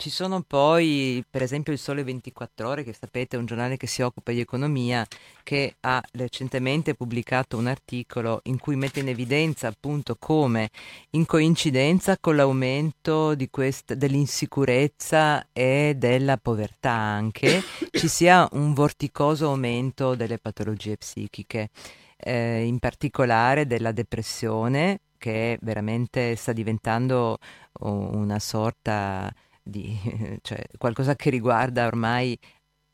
Ci 0.00 0.10
sono 0.10 0.42
poi, 0.42 1.24
per 1.28 1.42
esempio, 1.42 1.72
il 1.72 1.78
Sole 1.80 2.04
24 2.04 2.68
Ore, 2.68 2.84
che 2.84 2.92
sapete 2.92 3.34
è 3.34 3.38
un 3.40 3.46
giornale 3.46 3.76
che 3.76 3.88
si 3.88 4.00
occupa 4.00 4.30
di 4.30 4.38
economia, 4.38 5.04
che 5.42 5.74
ha 5.80 6.00
recentemente 6.12 6.94
pubblicato 6.94 7.56
un 7.56 7.66
articolo 7.66 8.38
in 8.44 8.60
cui 8.60 8.76
mette 8.76 9.00
in 9.00 9.08
evidenza 9.08 9.66
appunto 9.66 10.14
come, 10.16 10.70
in 11.10 11.26
coincidenza 11.26 12.16
con 12.16 12.36
l'aumento 12.36 13.34
quest- 13.50 13.94
dell'insicurezza 13.94 15.48
e 15.52 15.94
della 15.96 16.36
povertà 16.36 16.92
anche, 16.92 17.60
ci 17.90 18.06
sia 18.06 18.48
un 18.52 18.74
vorticoso 18.74 19.48
aumento 19.48 20.14
delle 20.14 20.38
patologie 20.38 20.96
psichiche, 20.96 21.70
eh, 22.18 22.62
in 22.62 22.78
particolare 22.78 23.66
della 23.66 23.90
depressione, 23.90 25.00
che 25.18 25.58
veramente 25.60 26.36
sta 26.36 26.52
diventando 26.52 27.38
una 27.80 28.38
sorta 28.38 29.28
di, 29.68 29.98
cioè, 30.42 30.62
qualcosa 30.76 31.14
che 31.14 31.30
riguarda 31.30 31.86
ormai 31.86 32.38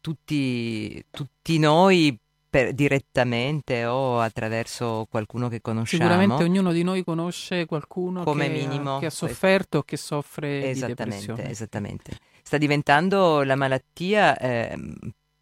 tutti, 0.01 1.03
tutti 1.11 1.59
noi 1.59 2.19
per, 2.51 2.73
direttamente 2.73 3.85
o 3.85 4.21
attraverso 4.21 5.07
qualcuno 5.11 5.49
che 5.49 5.61
conosciamo. 5.61 6.03
Sicuramente 6.03 6.43
ognuno 6.45 6.73
di 6.73 6.83
noi 6.83 7.03
conosce 7.03 7.67
qualcuno 7.67 8.23
Come 8.23 8.47
che, 8.47 8.53
minimo, 8.53 8.97
ha, 8.97 8.99
che 9.01 9.07
ha 9.07 9.11
sofferto 9.11 9.79
o 9.79 9.83
che 9.83 9.97
soffre 9.97 10.71
esattamente, 10.71 10.87
di 10.87 10.95
depressione. 10.95 11.51
Esattamente. 11.51 12.19
Sta 12.43 12.59
diventando 12.59 13.43
la 13.43 13.57
malattia 13.57 14.37
eh, 14.37 14.79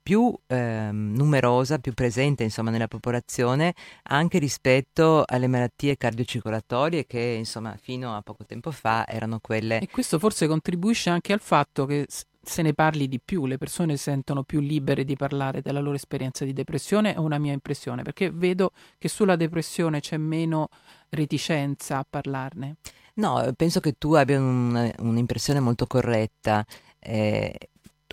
più 0.02 0.34
eh, 0.46 0.88
numerosa, 0.90 1.78
più 1.78 1.92
presente 1.94 2.42
insomma, 2.42 2.70
nella 2.70 2.88
popolazione 2.88 3.74
anche 4.04 4.38
rispetto 4.38 5.22
alle 5.26 5.46
malattie 5.46 5.96
cardiocircolatorie 5.96 7.06
che 7.06 7.20
insomma, 7.38 7.76
fino 7.80 8.14
a 8.14 8.22
poco 8.22 8.44
tempo 8.44 8.70
fa 8.70 9.06
erano 9.06 9.38
quelle... 9.40 9.78
E 9.78 9.88
questo 9.88 10.18
forse 10.18 10.46
contribuisce 10.46 11.10
anche 11.10 11.32
al 11.32 11.40
fatto 11.40 11.86
che 11.86 12.06
se 12.44 12.62
ne 12.62 12.74
parli 12.74 13.06
di 13.06 13.20
più, 13.24 13.46
le 13.46 13.56
persone 13.56 13.96
si 13.96 14.02
sentono 14.04 14.42
più 14.42 14.58
libere 14.60 15.04
di 15.04 15.14
parlare 15.14 15.62
della 15.62 15.80
loro 15.80 15.94
esperienza 15.94 16.44
di 16.44 16.52
depressione, 16.52 17.14
è 17.14 17.18
una 17.18 17.38
mia 17.38 17.52
impressione, 17.52 18.02
perché 18.02 18.30
vedo 18.30 18.72
che 18.98 19.08
sulla 19.08 19.36
depressione 19.36 20.00
c'è 20.00 20.16
meno 20.16 20.68
reticenza 21.10 21.98
a 21.98 22.06
parlarne. 22.08 22.76
No, 23.14 23.52
penso 23.56 23.78
che 23.78 23.92
tu 23.96 24.14
abbia 24.14 24.40
un, 24.40 24.92
un'impressione 24.98 25.60
molto 25.60 25.86
corretta. 25.86 26.64
Eh, 26.98 27.54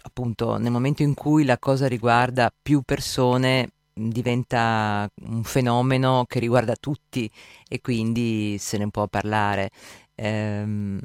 appunto 0.01 0.57
nel 0.57 0.71
momento 0.71 1.03
in 1.03 1.13
cui 1.13 1.45
la 1.45 1.57
cosa 1.57 1.87
riguarda 1.87 2.53
più 2.61 2.81
persone 2.83 3.69
diventa 3.93 5.09
un 5.23 5.43
fenomeno 5.43 6.25
che 6.27 6.39
riguarda 6.39 6.75
tutti 6.75 7.29
e 7.67 7.81
quindi 7.81 8.57
se 8.59 8.77
ne 8.77 8.89
può 8.89 9.07
parlare. 9.07 9.71
Ehm, 10.15 10.99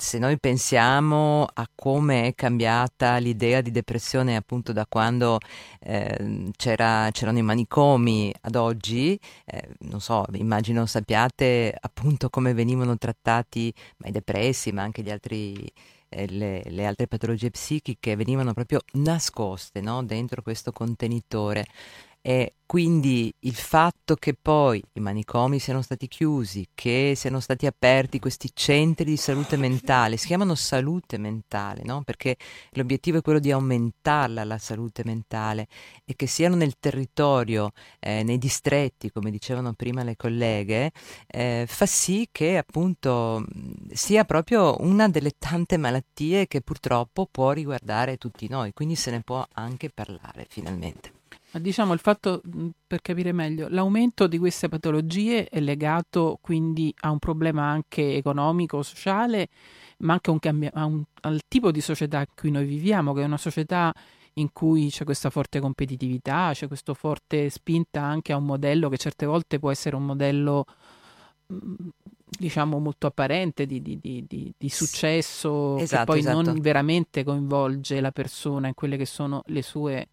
se 0.00 0.18
noi 0.18 0.38
pensiamo 0.38 1.46
a 1.52 1.68
come 1.74 2.26
è 2.28 2.34
cambiata 2.34 3.18
l'idea 3.18 3.60
di 3.60 3.70
depressione 3.70 4.34
appunto 4.34 4.72
da 4.72 4.86
quando 4.88 5.38
eh, 5.80 6.50
c'era, 6.56 7.10
c'erano 7.12 7.38
i 7.38 7.42
manicomi 7.42 8.32
ad 8.40 8.54
oggi, 8.54 9.18
eh, 9.44 9.68
non 9.80 10.00
so, 10.00 10.24
immagino 10.32 10.86
sappiate 10.86 11.76
appunto 11.78 12.30
come 12.30 12.54
venivano 12.54 12.96
trattati 12.96 13.72
ma 13.98 14.08
i 14.08 14.12
depressi 14.12 14.72
ma 14.72 14.82
anche 14.82 15.02
gli 15.02 15.10
altri 15.10 15.70
le, 16.10 16.62
le, 16.64 16.86
altre 16.86 17.06
patologie 17.06 17.50
psichiche 17.50 18.16
venivano 18.16 18.52
proprio 18.52 18.80
nascoste 18.92 19.80
no? 19.80 20.02
dentro 20.02 20.42
questo 20.42 20.72
contenitore. 20.72 21.66
E 22.22 22.56
quindi 22.70 23.34
il 23.40 23.54
fatto 23.54 24.14
che 24.14 24.34
poi 24.40 24.80
i 24.92 25.00
manicomi 25.00 25.58
siano 25.58 25.82
stati 25.82 26.06
chiusi, 26.06 26.68
che 26.72 27.14
siano 27.16 27.40
stati 27.40 27.66
aperti 27.66 28.20
questi 28.20 28.50
centri 28.54 29.06
di 29.06 29.16
salute 29.16 29.56
mentale, 29.56 30.16
si 30.16 30.28
chiamano 30.28 30.54
salute 30.54 31.18
mentale, 31.18 31.82
no? 31.82 32.02
perché 32.04 32.36
l'obiettivo 32.72 33.18
è 33.18 33.22
quello 33.22 33.40
di 33.40 33.50
aumentarla 33.50 34.44
la 34.44 34.58
salute 34.58 35.02
mentale 35.04 35.66
e 36.04 36.14
che 36.14 36.26
siano 36.28 36.54
nel 36.54 36.78
territorio, 36.78 37.72
eh, 37.98 38.22
nei 38.22 38.38
distretti, 38.38 39.10
come 39.10 39.30
dicevano 39.32 39.72
prima 39.72 40.04
le 40.04 40.14
colleghe, 40.14 40.92
eh, 41.26 41.64
fa 41.66 41.86
sì 41.86 42.28
che 42.30 42.56
appunto 42.56 43.44
sia 43.92 44.24
proprio 44.24 44.76
una 44.80 45.08
delle 45.08 45.32
tante 45.38 45.76
malattie 45.76 46.46
che 46.46 46.60
purtroppo 46.60 47.26
può 47.28 47.50
riguardare 47.50 48.16
tutti 48.16 48.46
noi, 48.48 48.72
quindi 48.74 48.94
se 48.94 49.10
ne 49.10 49.22
può 49.22 49.44
anche 49.54 49.90
parlare 49.90 50.46
finalmente. 50.48 51.19
Ma 51.52 51.60
diciamo 51.60 51.92
il 51.92 51.98
fatto, 51.98 52.40
per 52.86 53.00
capire 53.02 53.32
meglio, 53.32 53.66
l'aumento 53.68 54.26
di 54.26 54.38
queste 54.38 54.68
patologie 54.68 55.48
è 55.48 55.58
legato 55.60 56.38
quindi 56.40 56.94
a 57.00 57.10
un 57.10 57.18
problema 57.18 57.64
anche 57.64 58.14
economico, 58.14 58.82
sociale, 58.82 59.48
ma 59.98 60.12
anche 60.12 60.30
un 60.30 60.38
cambi- 60.38 60.70
un, 60.72 61.02
al 61.22 61.40
tipo 61.48 61.72
di 61.72 61.80
società 61.80 62.20
in 62.20 62.26
cui 62.34 62.50
noi 62.50 62.66
viviamo, 62.66 63.12
che 63.12 63.22
è 63.22 63.24
una 63.24 63.36
società 63.36 63.92
in 64.34 64.52
cui 64.52 64.90
c'è 64.90 65.04
questa 65.04 65.28
forte 65.28 65.58
competitività, 65.58 66.50
c'è 66.52 66.68
questa 66.68 66.94
forte 66.94 67.50
spinta 67.50 68.00
anche 68.00 68.32
a 68.32 68.36
un 68.36 68.44
modello 68.44 68.88
che 68.88 68.96
certe 68.96 69.26
volte 69.26 69.58
può 69.58 69.72
essere 69.72 69.96
un 69.96 70.04
modello 70.04 70.64
diciamo 72.30 72.78
molto 72.78 73.08
apparente 73.08 73.66
di, 73.66 73.82
di, 73.82 73.98
di, 74.00 74.52
di 74.56 74.68
successo 74.68 75.76
esatto, 75.78 75.98
che 75.98 76.06
poi 76.06 76.18
esatto. 76.20 76.42
non 76.42 76.60
veramente 76.60 77.24
coinvolge 77.24 78.00
la 78.00 78.12
persona 78.12 78.68
in 78.68 78.74
quelle 78.74 78.96
che 78.96 79.04
sono 79.04 79.42
le 79.46 79.62
sue 79.62 80.08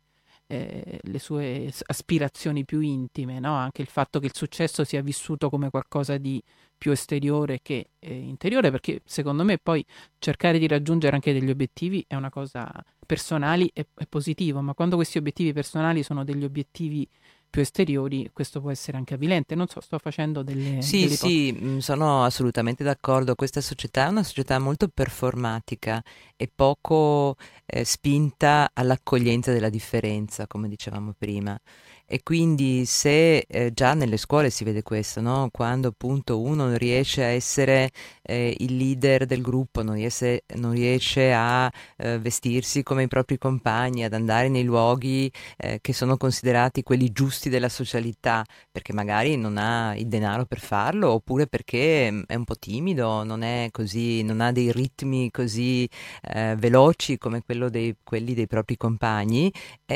eh, 0.47 0.99
le 1.01 1.19
sue 1.19 1.71
aspirazioni 1.85 2.65
più 2.65 2.79
intime, 2.79 3.39
no? 3.39 3.53
anche 3.53 3.81
il 3.81 3.87
fatto 3.87 4.19
che 4.19 4.27
il 4.27 4.35
successo 4.35 4.83
sia 4.83 5.01
vissuto 5.01 5.49
come 5.49 5.69
qualcosa 5.69 6.17
di 6.17 6.41
più 6.77 6.91
esteriore 6.91 7.59
che 7.61 7.89
eh, 7.99 8.13
interiore, 8.13 8.71
perché 8.71 9.01
secondo 9.05 9.43
me 9.43 9.57
poi 9.57 9.85
cercare 10.19 10.59
di 10.59 10.67
raggiungere 10.67 11.15
anche 11.15 11.33
degli 11.33 11.49
obiettivi 11.49 12.03
è 12.07 12.15
una 12.15 12.29
cosa 12.29 12.71
personali 13.05 13.69
è, 13.73 13.85
è 13.95 14.05
positivo, 14.05 14.61
ma 14.61 14.73
quando 14.73 14.95
questi 14.95 15.17
obiettivi 15.17 15.53
personali 15.53 16.03
sono 16.03 16.23
degli 16.23 16.43
obiettivi 16.43 17.07
più 17.49 17.61
esteriori, 17.61 18.29
questo 18.33 18.61
può 18.61 18.71
essere 18.71 18.97
anche 18.97 19.15
avvilente. 19.15 19.55
Non 19.55 19.67
so, 19.67 19.79
sto 19.81 19.97
facendo 19.97 20.43
delle. 20.43 20.81
Sì, 20.81 21.01
delle 21.01 21.15
sì, 21.15 21.57
mm, 21.57 21.77
sono 21.79 22.23
assolutamente 22.23 22.83
d'accordo. 22.83 23.35
Questa 23.35 23.61
società 23.61 24.05
è 24.05 24.09
una 24.09 24.23
società 24.23 24.59
molto 24.59 24.87
performatica 24.87 26.03
e 26.35 26.49
poco 26.53 27.35
eh, 27.65 27.83
spinta 27.83 28.69
all'accoglienza 28.73 29.51
della 29.51 29.69
differenza, 29.69 30.47
come 30.47 30.67
dicevamo 30.67 31.13
prima. 31.17 31.59
E 32.09 32.23
quindi 32.23 32.85
se 32.85 33.39
eh, 33.39 33.73
già 33.73 33.93
nelle 33.93 34.15
scuole 34.15 34.49
si 34.49 34.63
vede 34.63 34.81
questo, 34.81 35.19
no? 35.19 35.49
quando 35.51 35.89
appunto 35.89 36.39
uno 36.39 36.67
non 36.67 36.77
riesce 36.77 37.21
a 37.21 37.27
essere 37.27 37.91
eh, 38.21 38.55
il 38.59 38.77
leader 38.77 39.25
del 39.25 39.41
gruppo, 39.41 39.83
non 39.83 39.95
riesce, 39.95 40.45
non 40.55 40.71
riesce 40.71 41.33
a 41.33 41.69
eh, 41.97 42.17
vestirsi 42.17 42.81
come 42.81 43.03
i 43.03 43.07
propri 43.09 43.37
compagni, 43.37 44.05
ad 44.05 44.13
andare 44.13 44.47
nei 44.47 44.63
luoghi 44.63 45.29
eh, 45.57 45.79
che 45.81 45.91
sono 45.91 46.15
considerati 46.15 46.81
quelli 46.81 47.11
giusti 47.11 47.49
della 47.49 47.67
socialità, 47.67 48.41
perché 48.71 48.93
magari 48.93 49.35
non 49.35 49.57
ha 49.57 49.93
il 49.97 50.07
denaro 50.07 50.45
per 50.45 50.61
farlo, 50.61 51.11
oppure 51.11 51.45
perché 51.47 52.09
mm, 52.09 52.21
è 52.25 52.35
un 52.35 52.45
po' 52.45 52.55
timido, 52.55 53.25
non, 53.25 53.67
così, 53.71 54.23
non 54.23 54.39
ha 54.39 54.53
dei 54.53 54.71
ritmi 54.71 55.29
così 55.29 55.85
eh, 56.21 56.55
veloci 56.57 57.17
come 57.17 57.43
dei, 57.69 57.97
quelli 58.01 58.33
dei 58.33 58.47
propri 58.47 58.77
compagni, 58.77 59.51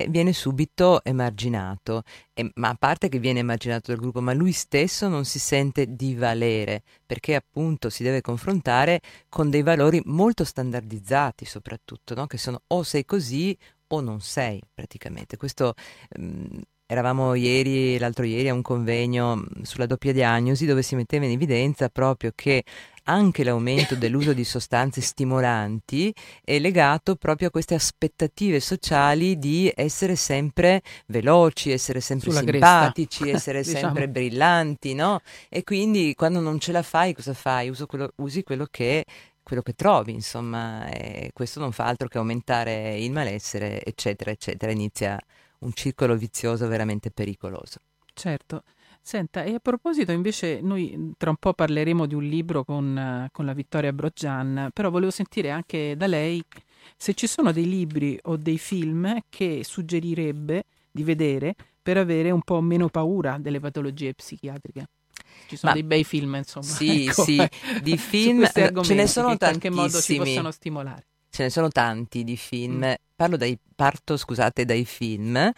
viene 0.10 0.34
subito 0.34 1.02
emarginato 1.06 2.01
e, 2.34 2.50
ma 2.56 2.70
a 2.70 2.76
parte 2.76 3.10
che 3.10 3.20
viene 3.20 3.40
immaginato 3.40 3.92
dal 3.92 4.00
gruppo, 4.00 4.22
ma 4.22 4.34
lui 4.34 4.52
stesso 4.52 5.08
non 5.08 5.26
si 5.26 5.40
sente 5.40 5.96
di 5.96 6.16
valere 6.16 6.84
perché 7.06 7.36
appunto 7.36 7.90
si 7.90 8.04
deve 8.04 8.22
confrontare 8.22 9.02
con 9.30 9.50
dei 9.50 9.64
valori 9.64 10.02
molto 10.06 10.44
standardizzati 10.44 11.46
soprattutto, 11.46 12.16
no? 12.16 12.28
che 12.28 12.38
sono 12.38 12.62
o 12.68 12.84
sei 12.84 13.06
così 13.06 13.58
o 13.88 14.02
non 14.02 14.22
sei 14.22 14.62
praticamente. 14.74 15.38
Questo 15.38 15.74
mh, 16.18 16.60
eravamo 16.92 17.36
ieri, 17.36 17.98
l'altro 17.98 18.26
ieri 18.26 18.50
a 18.50 18.54
un 18.54 18.62
convegno 18.62 19.46
sulla 19.62 19.86
doppia 19.86 20.12
diagnosi 20.12 20.66
dove 20.66 20.82
si 20.82 20.96
metteva 20.96 21.26
in 21.26 21.32
evidenza 21.32 21.88
proprio 21.88 22.32
che 22.36 22.64
anche 23.12 23.44
l'aumento 23.44 23.96
dell'uso 23.96 24.34
di 24.34 24.44
sostanze 24.44 25.02
stimolanti 25.02 26.14
è 26.44 26.60
legato 26.60 27.16
proprio 27.16 27.50
a 27.50 27.52
queste 27.52 27.76
aspettative 27.76 28.60
sociali 28.60 29.38
di 29.38 29.72
essere 29.76 30.16
sempre 30.16 30.82
veloci, 31.08 31.72
essere 31.72 32.00
sempre 32.00 32.32
Sulla 32.32 32.44
simpatici, 32.50 33.30
essere 33.30 33.62
diciamo. 33.62 33.80
sempre 33.80 34.08
brillanti, 34.08 34.94
no? 34.94 35.22
E 35.50 35.64
quindi 35.64 36.14
quando 36.16 36.40
non 36.40 36.60
ce 36.60 36.72
la 36.72 36.82
fai, 36.82 37.14
cosa 37.14 37.34
fai? 37.34 37.72
Quello, 37.86 38.12
usi 38.18 38.44
quello 38.44 38.68
che 38.70 39.06
quello 39.44 39.64
che 39.64 39.74
trovi, 39.74 40.14
insomma, 40.14 40.88
e 40.90 41.32
questo 41.34 41.60
non 41.60 41.72
fa 41.72 41.86
altro 41.86 42.08
che 42.08 42.18
aumentare 42.18 42.98
il 42.98 43.12
malessere, 43.12 43.84
eccetera, 43.84 44.32
eccetera. 44.32 44.72
Inizia 44.72 45.20
un 45.60 45.74
circolo 45.74 46.16
vizioso 46.16 46.68
veramente 46.68 47.12
pericoloso. 47.12 47.80
Certo. 48.14 48.64
Senta, 49.04 49.44
e 49.44 49.56
a 49.56 49.60
proposito, 49.60 50.12
invece, 50.12 50.60
noi 50.62 50.94
mhmm, 50.96 51.14
tra 51.18 51.32
un 51.32 51.38
po' 51.38 51.54
parleremo 51.54 52.06
di 52.06 52.14
un 52.14 52.24
libro 52.24 52.64
con, 52.64 53.28
con 53.32 53.46
la 53.46 53.54
Vittoria 53.54 53.92
Brogian, 53.92 54.70
però 54.72 54.90
volevo 54.90 55.12
sentire 55.12 55.50
anche 55.50 55.96
da 55.98 56.08
lei 56.08 56.42
se 56.96 57.14
ci 57.14 57.28
sono 57.28 57.52
dei 57.52 57.68
libri 57.68 58.18
o 58.24 58.38
dei 58.38 58.58
film 58.58 59.20
che 59.30 59.62
suggerirebbe 59.64 60.64
di 60.92 61.04
vedere 61.04 61.56
per 61.82 61.98
avere 61.98 62.32
un 62.32 62.42
po' 62.42 62.62
meno 62.62 62.90
paura 62.90 63.38
delle 63.40 63.60
patologie 63.60 64.14
psichiatriche. 64.14 64.88
Ci 65.48 65.58
sono 65.58 65.72
Ma, 65.72 65.78
dei 65.80 65.88
bei 65.88 66.04
film, 66.04 66.36
insomma. 66.36 66.66
Sì, 66.66 67.06
ecco, 67.10 67.24
sì, 67.24 67.42
di 67.82 67.98
film 67.98 68.46
ce 68.46 68.94
ne 68.94 69.08
sono 69.08 69.28
che 69.28 69.32
in 69.34 69.38
qualche 69.38 69.70
modo 69.70 70.00
ci 70.00 70.16
possono 70.16 70.52
stimolare. 70.52 71.06
Ce 71.30 71.44
ne 71.44 71.50
sono 71.50 71.70
tanti 71.70 72.24
di 72.24 72.38
film. 72.38 72.86
Mm. 72.86 72.94
Parlo 73.16 73.38
dai, 73.38 73.58
parto, 73.76 74.18
scusate, 74.18 74.66
dai 74.66 74.86
film. 74.86 75.52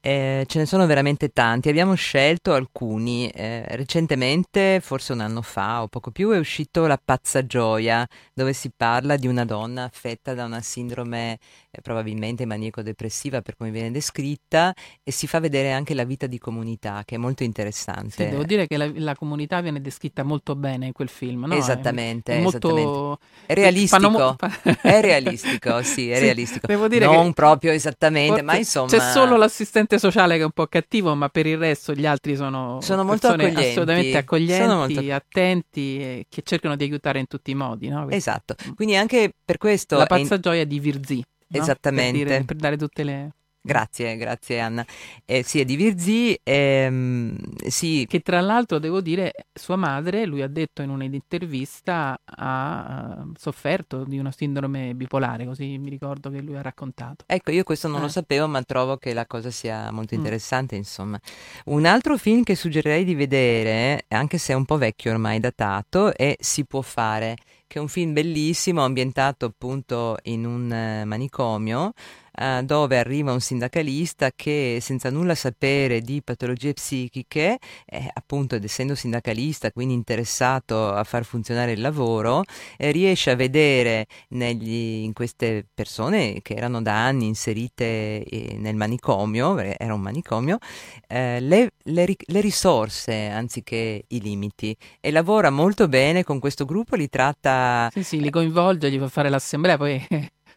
Eh, 0.00 0.44
ce 0.46 0.58
ne 0.58 0.66
sono 0.66 0.86
veramente 0.86 1.30
tanti, 1.30 1.68
abbiamo 1.68 1.94
scelto 1.94 2.54
alcuni. 2.54 3.28
Eh, 3.28 3.64
recentemente, 3.76 4.80
forse 4.80 5.12
un 5.12 5.20
anno 5.20 5.42
fa 5.42 5.82
o 5.82 5.88
poco 5.88 6.10
più, 6.12 6.30
è 6.30 6.38
uscito 6.38 6.86
La 6.86 7.00
pazza 7.02 7.44
gioia, 7.44 8.06
dove 8.32 8.52
si 8.52 8.70
parla 8.74 9.16
di 9.16 9.26
una 9.26 9.44
donna 9.44 9.84
affetta 9.84 10.34
da 10.34 10.44
una 10.44 10.60
sindrome 10.60 11.38
eh, 11.70 11.80
probabilmente 11.82 12.46
maniaco-depressiva 12.46 13.42
per 13.42 13.56
come 13.56 13.70
viene 13.70 13.90
descritta 13.90 14.72
e 15.02 15.10
si 15.10 15.26
fa 15.26 15.40
vedere 15.40 15.72
anche 15.72 15.94
la 15.94 16.04
vita 16.04 16.26
di 16.26 16.38
comunità, 16.38 17.02
che 17.04 17.16
è 17.16 17.18
molto 17.18 17.42
interessante. 17.42 18.24
Sì, 18.24 18.30
devo 18.30 18.44
dire 18.44 18.66
che 18.68 18.76
la, 18.76 18.88
la 18.94 19.16
comunità 19.16 19.60
viene 19.60 19.80
descritta 19.80 20.22
molto 20.22 20.54
bene 20.54 20.86
in 20.86 20.92
quel 20.92 21.08
film, 21.08 21.46
no? 21.46 21.54
Esattamente, 21.54 22.34
è, 22.34 22.38
è 22.38 22.40
molto... 22.40 22.68
esattamente. 22.68 23.18
È 23.46 23.54
realistico, 23.54 24.10
mo... 24.10 24.36
è 24.80 25.00
realistico, 25.00 25.82
sì, 25.82 26.10
è 26.10 26.16
sì, 26.16 26.20
realistico. 26.20 26.66
Devo 26.68 26.86
dire 26.86 27.06
non 27.06 27.28
che 27.28 27.32
proprio 27.32 27.72
esattamente, 27.72 28.42
ma 28.42 28.56
insomma... 28.56 28.88
C'è 28.88 29.00
solo 29.00 29.36
l'assistente 29.36 29.87
l'assistente 29.88 29.98
sociale 29.98 30.36
che 30.36 30.42
è 30.42 30.44
un 30.44 30.52
po' 30.52 30.66
cattivo, 30.66 31.14
ma 31.14 31.28
per 31.28 31.46
il 31.46 31.56
resto 31.56 31.94
gli 31.94 32.06
altri 32.06 32.36
sono, 32.36 32.80
sono 32.80 33.04
molto 33.04 33.28
accoglienti. 33.28 33.60
assolutamente 33.60 34.16
accoglienti, 34.18 34.74
molto... 34.74 35.12
attenti 35.12 35.98
e 35.98 36.26
che 36.28 36.42
cercano 36.42 36.76
di 36.76 36.84
aiutare 36.84 37.18
in 37.18 37.26
tutti 37.26 37.50
i 37.50 37.54
modi. 37.54 37.88
No? 37.88 38.08
Esatto, 38.10 38.54
quindi 38.74 38.94
anche 38.94 39.32
per 39.42 39.56
questo... 39.56 39.96
La 39.96 40.06
pazza 40.06 40.34
in... 40.34 40.40
gioia 40.40 40.64
di 40.64 40.78
Virzì. 40.78 41.24
No? 41.48 41.60
Esattamente. 41.60 42.18
Per, 42.18 42.26
dire, 42.26 42.44
per 42.44 42.56
dare 42.56 42.76
tutte 42.76 43.02
le... 43.02 43.30
Grazie, 43.60 44.16
grazie 44.16 44.60
Anna. 44.60 44.86
Eh, 45.24 45.42
sì, 45.42 45.60
è 45.60 45.64
di 45.64 45.76
Virzì. 45.76 46.38
Ehm, 46.42 47.36
sì. 47.66 48.06
Che 48.08 48.20
tra 48.20 48.40
l'altro 48.40 48.78
devo 48.78 49.00
dire, 49.00 49.32
sua 49.52 49.76
madre, 49.76 50.24
lui 50.24 50.42
ha 50.42 50.48
detto 50.48 50.80
in 50.80 50.90
un'intervista, 50.90 52.18
ha 52.24 53.16
uh, 53.18 53.32
sofferto 53.36 54.04
di 54.04 54.18
una 54.18 54.32
sindrome 54.32 54.94
bipolare, 54.94 55.44
così 55.44 55.76
mi 55.76 55.90
ricordo 55.90 56.30
che 56.30 56.40
lui 56.40 56.56
ha 56.56 56.62
raccontato. 56.62 57.24
Ecco, 57.26 57.50
io 57.50 57.64
questo 57.64 57.88
non 57.88 57.98
eh. 57.98 58.02
lo 58.02 58.08
sapevo, 58.08 58.46
ma 58.48 58.62
trovo 58.62 58.96
che 58.96 59.12
la 59.12 59.26
cosa 59.26 59.50
sia 59.50 59.90
molto 59.90 60.14
mm. 60.14 60.18
interessante, 60.18 60.74
mm. 60.76 60.78
insomma. 60.78 61.20
Un 61.66 61.84
altro 61.84 62.16
film 62.16 62.44
che 62.44 62.54
suggerirei 62.54 63.04
di 63.04 63.14
vedere, 63.14 64.04
anche 64.08 64.38
se 64.38 64.52
è 64.52 64.56
un 64.56 64.64
po' 64.64 64.78
vecchio 64.78 65.10
ormai, 65.10 65.40
datato, 65.40 66.14
è 66.16 66.36
Si 66.38 66.64
può 66.64 66.80
fare, 66.80 67.36
che 67.66 67.78
è 67.78 67.82
un 67.82 67.88
film 67.88 68.14
bellissimo, 68.14 68.82
ambientato 68.82 69.44
appunto 69.44 70.16
in 70.22 70.46
un 70.46 70.70
uh, 71.02 71.06
manicomio 71.06 71.92
eh, 72.38 72.62
dove 72.64 72.98
arriva 72.98 73.32
un 73.32 73.40
sindacalista 73.40 74.30
che 74.34 74.78
senza 74.80 75.10
nulla 75.10 75.34
sapere 75.34 76.00
di 76.00 76.22
patologie 76.22 76.72
psichiche, 76.72 77.58
eh, 77.86 78.10
appunto 78.12 78.54
ed 78.54 78.64
essendo 78.64 78.94
sindacalista, 78.94 79.72
quindi 79.72 79.94
interessato 79.94 80.92
a 80.92 81.04
far 81.04 81.24
funzionare 81.24 81.72
il 81.72 81.80
lavoro, 81.80 82.44
eh, 82.76 82.90
riesce 82.90 83.30
a 83.30 83.34
vedere 83.34 84.06
negli, 84.28 85.02
in 85.02 85.12
queste 85.12 85.66
persone 85.72 86.40
che 86.42 86.54
erano 86.54 86.80
da 86.82 87.04
anni 87.04 87.26
inserite 87.26 88.22
eh, 88.22 88.56
nel 88.58 88.76
manicomio, 88.76 89.58
era 89.58 89.94
un 89.94 90.00
manicomio, 90.00 90.58
eh, 91.06 91.40
le, 91.40 91.72
le, 91.84 92.06
le 92.18 92.40
risorse 92.40 93.26
anziché 93.28 94.04
i 94.06 94.20
limiti. 94.20 94.76
E 95.00 95.10
lavora 95.10 95.50
molto 95.50 95.88
bene 95.88 96.24
con 96.24 96.38
questo 96.38 96.64
gruppo, 96.64 96.96
li 96.96 97.08
tratta... 97.08 97.88
Sì, 97.92 98.02
sì, 98.02 98.20
li 98.20 98.30
coinvolge, 98.30 98.90
gli 98.90 98.98
fa 98.98 99.08
fare 99.08 99.28
l'assemblea, 99.28 99.76
poi 99.76 100.06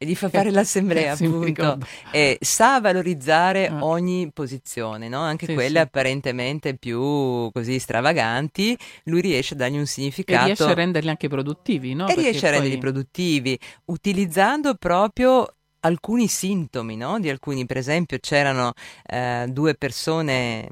e 0.02 0.06
di 0.06 0.16
far 0.16 0.32
fare 0.32 0.50
l'assemblea, 0.50 1.14
appunto, 1.14 1.78
e 2.12 2.40
sa 2.42 2.80
valorizzare 2.82 3.68
ah. 3.68 3.86
ogni 3.86 4.32
posizione, 4.34 5.08
no? 5.08 5.20
anche 5.20 5.46
sì, 5.46 5.54
quelle 5.54 5.78
sì. 5.78 5.78
apparentemente 5.78 6.76
più 6.76 7.52
così 7.52 7.78
stravaganti, 7.78 8.76
lui 9.04 9.22
riesce 9.22 9.54
a 9.54 9.58
dargli 9.58 9.78
un 9.78 9.86
significato. 9.86 10.42
E 10.42 10.46
riesce 10.46 10.64
a 10.64 10.74
renderli 10.74 11.10
anche 11.10 11.28
produttivi, 11.28 11.94
no? 11.94 12.06
E 12.06 12.08
Perché 12.08 12.22
riesce 12.22 12.48
a 12.48 12.50
renderli 12.50 12.80
produttivi, 12.80 13.60
utilizzando 13.86 14.74
proprio 14.74 15.48
alcuni 15.82 16.28
sintomi 16.28 16.96
no? 16.96 17.20
di 17.20 17.30
alcuni, 17.30 17.66
per 17.66 17.78
esempio 17.78 18.18
c'erano 18.20 18.74
eh, 19.06 19.46
due 19.50 19.76
persone 19.76 20.70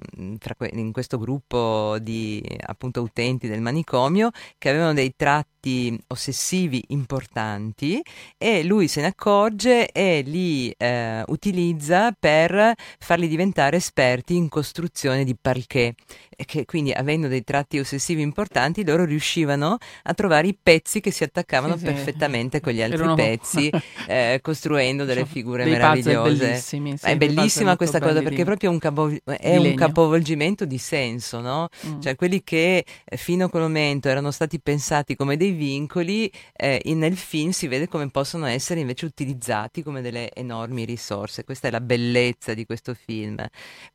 que- 0.56 0.72
in 0.74 0.92
questo 0.92 1.18
gruppo 1.18 1.98
di 2.00 2.44
appunto 2.66 3.02
utenti 3.02 3.48
del 3.48 3.62
manicomio 3.62 4.30
che 4.58 4.70
avevano 4.70 4.94
dei 4.94 5.14
tratti 5.16 5.50
ossessivi 6.08 6.84
importanti 6.90 8.02
e 8.38 8.64
lui 8.64 8.88
se 8.88 9.02
ne 9.02 9.08
accorge 9.08 9.92
e 9.92 10.22
li 10.26 10.74
eh, 10.78 11.24
utilizza 11.28 12.16
per 12.18 12.74
farli 13.00 13.28
diventare 13.28 13.78
esperti 13.78 14.36
in 14.36 14.48
costruzione 14.48 15.24
di 15.24 15.36
parquet 15.40 15.96
che 16.46 16.66
quindi 16.66 16.92
avendo 16.92 17.28
dei 17.28 17.44
tratti 17.44 17.80
ossessivi 17.80 18.22
importanti 18.22 18.86
loro 18.86 19.04
riuscivano 19.04 19.78
a 20.04 20.14
trovare 20.14 20.48
i 20.48 20.58
pezzi 20.62 21.02
che 21.02 21.12
si 21.12 21.24
attaccavano 21.24 21.78
sì, 21.78 21.84
perfettamente 21.84 22.58
sì. 22.58 22.64
con 22.64 22.74
gli 22.74 22.82
altri 22.82 23.00
Erano... 23.00 23.16
pezzi 23.16 23.70
eh, 24.08 24.40
costruendo 24.42 25.04
delle 25.04 25.26
figure 25.26 25.64
dei 25.64 25.74
meravigliose 25.74 26.56
sì, 26.56 26.96
è 27.02 27.18
bellissima 27.18 27.76
questa 27.76 28.00
cosa 28.00 28.22
perché 28.22 28.46
proprio 28.46 28.70
un 28.70 28.80
capo... 28.80 29.12
è 29.26 29.58
un 29.58 29.74
capovolgimento 29.76 30.66
di 30.66 30.78
senso 30.78 31.42
no? 31.42 31.68
Mm. 31.86 32.00
cioè 32.00 32.16
quelli 32.16 32.44
che 32.44 32.86
fino 33.16 33.46
a 33.46 33.50
quel 33.50 33.64
momento 33.64 34.08
erano 34.08 34.32
stati 34.32 34.60
pensati 34.60 35.16
come 35.16 35.36
dei 35.36 35.49
piccoli 35.50 35.52
vincoli 35.52 36.32
eh, 36.56 36.82
nel 36.94 37.18
film 37.18 37.52
si 37.52 37.68
vede 37.68 37.88
come 37.88 38.10
possono 38.10 38.46
essere 38.46 38.80
invece 38.80 39.06
utilizzati 39.06 39.84
come 39.84 40.02
delle 40.02 40.32
enormi 40.34 40.86
risorse. 40.86 41.44
Questa 41.44 41.68
è 41.68 41.72
la 41.72 41.82
bellezza 41.82 42.54
di 42.54 42.66
questo 42.66 42.94
film. 42.94 43.44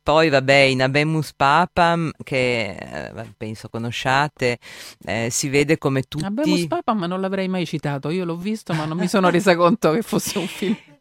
Poi, 0.01 0.29
vabbè, 0.29 0.53
in 0.53 0.81
Abemus 0.81 1.33
Papam, 1.33 2.11
che 2.23 2.75
eh, 2.75 3.33
penso 3.37 3.69
conosciate, 3.69 4.59
eh, 5.05 5.29
si 5.31 5.49
vede 5.49 5.77
come 5.77 6.03
tutti... 6.03 6.25
Abemus 6.25 6.67
Papam 6.67 7.05
non 7.05 7.21
l'avrei 7.21 7.47
mai 7.47 7.65
citato, 7.65 8.09
io 8.09 8.25
l'ho 8.25 8.37
visto 8.37 8.73
ma 8.73 8.85
non 8.85 8.97
mi 8.97 9.07
sono 9.07 9.29
resa 9.29 9.55
conto 9.55 9.91
che 9.91 10.01
fosse 10.01 10.37
un 10.37 10.47
film 10.47 10.75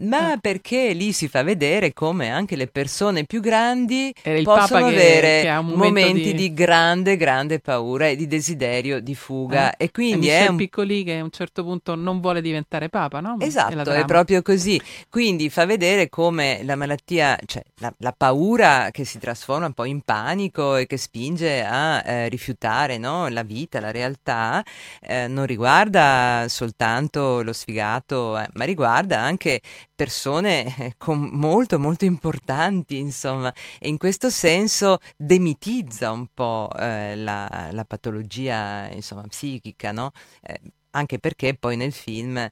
ma 0.00 0.36
perché 0.40 0.92
lì 0.92 1.12
si 1.12 1.28
fa 1.28 1.42
vedere 1.42 1.92
come 1.92 2.30
anche 2.30 2.56
le 2.56 2.66
persone 2.66 3.24
più 3.24 3.40
grandi 3.40 4.12
possono 4.42 4.88
che, 4.88 4.94
avere 4.94 5.40
che 5.42 5.60
momenti 5.60 6.32
di... 6.32 6.34
di... 6.34 6.52
grande, 6.54 7.16
grande 7.16 7.60
paura 7.60 8.06
e 8.08 8.16
di 8.16 8.26
desiderio 8.26 9.00
di 9.00 9.14
fuga. 9.14 9.72
Eh. 9.76 9.86
E 9.86 9.90
quindi 9.90 10.28
è 10.28 10.46
un 10.48 10.56
piccoli 10.56 11.04
che 11.04 11.18
a 11.18 11.22
un 11.22 11.30
certo 11.30 11.62
punto 11.62 11.94
non 11.94 12.20
vuole 12.20 12.40
diventare 12.40 12.88
papa, 12.88 13.20
no? 13.20 13.36
Esatto, 13.40 13.90
è, 13.90 14.00
è 14.00 14.04
proprio 14.04 14.42
così. 14.42 14.80
Quindi 15.08 15.50
fa 15.50 15.64
vedere 15.64 16.08
come 16.08 16.60
la 16.62 16.76
malattia, 16.76 17.38
cioè 17.44 17.62
la, 17.76 17.92
la, 17.98 18.14
paura 18.16 18.90
che 18.90 19.04
si 19.04 19.18
trasforma 19.18 19.66
un 19.66 19.72
po' 19.72 19.84
in 19.84 20.00
panico 20.00 20.76
e 20.76 20.86
che 20.86 20.96
spinge 20.96 21.64
a 21.64 22.02
eh, 22.04 22.28
rifiutare 22.28 22.98
no? 22.98 23.28
la 23.28 23.42
vita, 23.42 23.80
la 23.80 23.90
realtà, 23.90 24.64
eh, 25.00 25.28
non 25.28 25.46
riguarda 25.46 26.46
soltanto 26.48 27.42
lo 27.42 27.52
sfigato, 27.52 28.38
eh, 28.38 28.48
ma 28.54 28.64
riguarda 28.64 29.20
anche 29.20 29.60
persone 29.94 30.76
eh, 30.78 30.94
molto 31.06 31.78
molto 31.78 32.04
importanti 32.04 32.98
insomma 32.98 33.52
e 33.78 33.88
in 33.88 33.98
questo 33.98 34.30
senso 34.30 34.98
demitizza 35.16 36.10
un 36.10 36.26
po' 36.32 36.70
eh, 36.78 37.16
la, 37.16 37.70
la, 37.72 37.84
patologia 37.84 38.88
insomma 38.90 39.22
psichica 39.22 39.92
no? 39.92 40.10
Eh, 40.42 40.60
anche 40.90 41.18
perché 41.18 41.54
poi 41.54 41.76
nel 41.76 41.92
film 41.92 42.36
eh, 42.38 42.50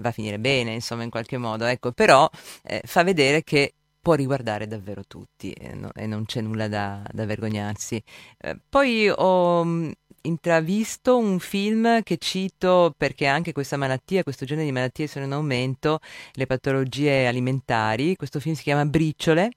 va 0.00 0.08
a 0.08 0.12
finire 0.12 0.38
bene 0.38 0.72
insomma 0.72 1.02
in 1.02 1.10
qualche 1.10 1.38
modo 1.38 1.64
ecco 1.64 1.92
però 1.92 2.28
eh, 2.62 2.82
fa 2.84 3.02
vedere 3.02 3.42
che 3.42 3.74
può 4.00 4.14
riguardare 4.14 4.66
davvero 4.66 5.02
tutti 5.06 5.52
e, 5.52 5.74
no, 5.74 5.90
e 5.94 6.06
non 6.06 6.24
c'è 6.24 6.40
nulla 6.40 6.68
da, 6.68 7.02
da 7.12 7.26
vergognarsi 7.26 8.02
eh, 8.38 8.58
poi 8.68 9.10
ho 9.14 9.92
intravisto 10.22 11.16
un 11.16 11.38
film 11.38 12.02
che 12.02 12.18
cito 12.18 12.94
perché 12.96 13.26
anche 13.26 13.52
questa 13.52 13.76
malattia, 13.76 14.22
questo 14.22 14.44
genere 14.44 14.66
di 14.66 14.72
malattie 14.72 15.06
sono 15.06 15.24
in 15.24 15.32
aumento, 15.32 16.00
le 16.32 16.46
patologie 16.46 17.26
alimentari. 17.26 18.16
Questo 18.16 18.40
film 18.40 18.54
si 18.54 18.62
chiama 18.62 18.84
Briciole 18.84 19.50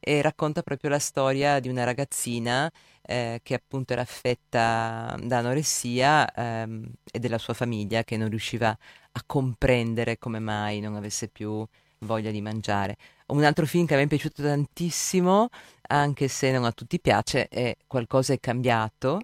e 0.00 0.22
racconta 0.22 0.62
proprio 0.62 0.90
la 0.90 0.98
storia 0.98 1.60
di 1.60 1.68
una 1.68 1.84
ragazzina 1.84 2.70
eh, 3.02 3.40
che 3.42 3.54
appunto 3.54 3.92
era 3.92 4.02
affetta 4.02 5.16
da 5.22 5.38
anoressia 5.38 6.30
ehm, 6.32 6.92
e 7.10 7.18
della 7.18 7.38
sua 7.38 7.54
famiglia 7.54 8.04
che 8.04 8.16
non 8.16 8.28
riusciva 8.28 8.68
a 8.70 9.22
comprendere 9.26 10.18
come 10.18 10.38
mai 10.38 10.80
non 10.80 10.94
avesse 10.94 11.28
più 11.28 11.66
voglia 12.00 12.30
di 12.30 12.40
mangiare. 12.40 12.96
Un 13.28 13.44
altro 13.44 13.66
film 13.66 13.86
che 13.86 13.96
me 13.96 14.02
è 14.02 14.06
piaciuto 14.06 14.42
tantissimo, 14.42 15.48
anche 15.88 16.28
se 16.28 16.50
non 16.50 16.64
a 16.64 16.72
tutti 16.72 17.00
piace, 17.00 17.48
è 17.48 17.76
Qualcosa 17.86 18.32
è 18.32 18.40
cambiato, 18.40 19.20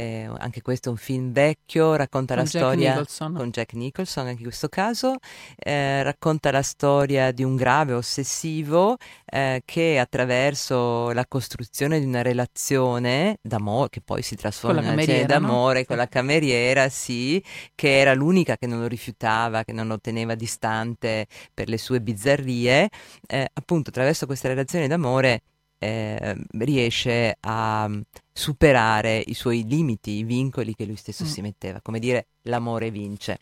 eh, 0.00 0.30
anche 0.38 0.62
questo 0.62 0.88
è 0.88 0.92
un 0.92 0.96
film 0.96 1.30
vecchio, 1.30 1.94
racconta 1.94 2.34
con 2.34 2.44
la 2.44 2.48
Jack 2.48 2.64
storia 2.64 2.90
Nicholson. 2.90 3.34
con 3.34 3.50
Jack 3.50 3.72
Nicholson, 3.74 4.26
anche 4.26 4.38
in 4.38 4.44
questo 4.44 4.68
caso, 4.68 5.16
eh, 5.58 6.02
racconta 6.02 6.50
la 6.50 6.62
storia 6.62 7.32
di 7.32 7.44
un 7.44 7.54
grave 7.54 7.92
ossessivo 7.92 8.96
eh, 9.26 9.60
che 9.62 9.98
attraverso 9.98 11.10
la 11.12 11.26
costruzione 11.26 12.00
di 12.00 12.06
una 12.06 12.22
relazione 12.22 13.36
d'amore, 13.42 13.90
che 13.90 14.00
poi 14.00 14.22
si 14.22 14.36
trasforma 14.36 14.80
in 14.80 14.86
una 14.86 14.94
relazione 14.94 15.26
d'amore 15.26 15.80
no? 15.80 15.84
con 15.84 15.96
la 15.98 16.08
cameriera, 16.08 16.88
sì, 16.88 17.42
che 17.74 18.00
era 18.00 18.14
l'unica 18.14 18.56
che 18.56 18.66
non 18.66 18.80
lo 18.80 18.86
rifiutava, 18.86 19.64
che 19.64 19.72
non 19.72 19.86
lo 19.86 20.00
teneva 20.00 20.34
distante 20.34 21.26
per 21.52 21.68
le 21.68 21.76
sue 21.76 22.00
bizzarrie, 22.00 22.88
eh, 23.26 23.50
appunto 23.52 23.90
attraverso 23.90 24.24
questa 24.24 24.48
relazione 24.48 24.88
d'amore 24.88 25.42
eh, 25.82 26.36
riesce 26.58 27.36
a 27.40 27.90
superare 28.40 29.22
i 29.26 29.34
suoi 29.34 29.66
limiti, 29.68 30.12
i 30.12 30.24
vincoli 30.24 30.74
che 30.74 30.86
lui 30.86 30.96
stesso 30.96 31.24
mm. 31.24 31.26
si 31.26 31.40
metteva, 31.42 31.80
come 31.82 31.98
dire 31.98 32.28
l'amore 32.44 32.90
vince. 32.90 33.38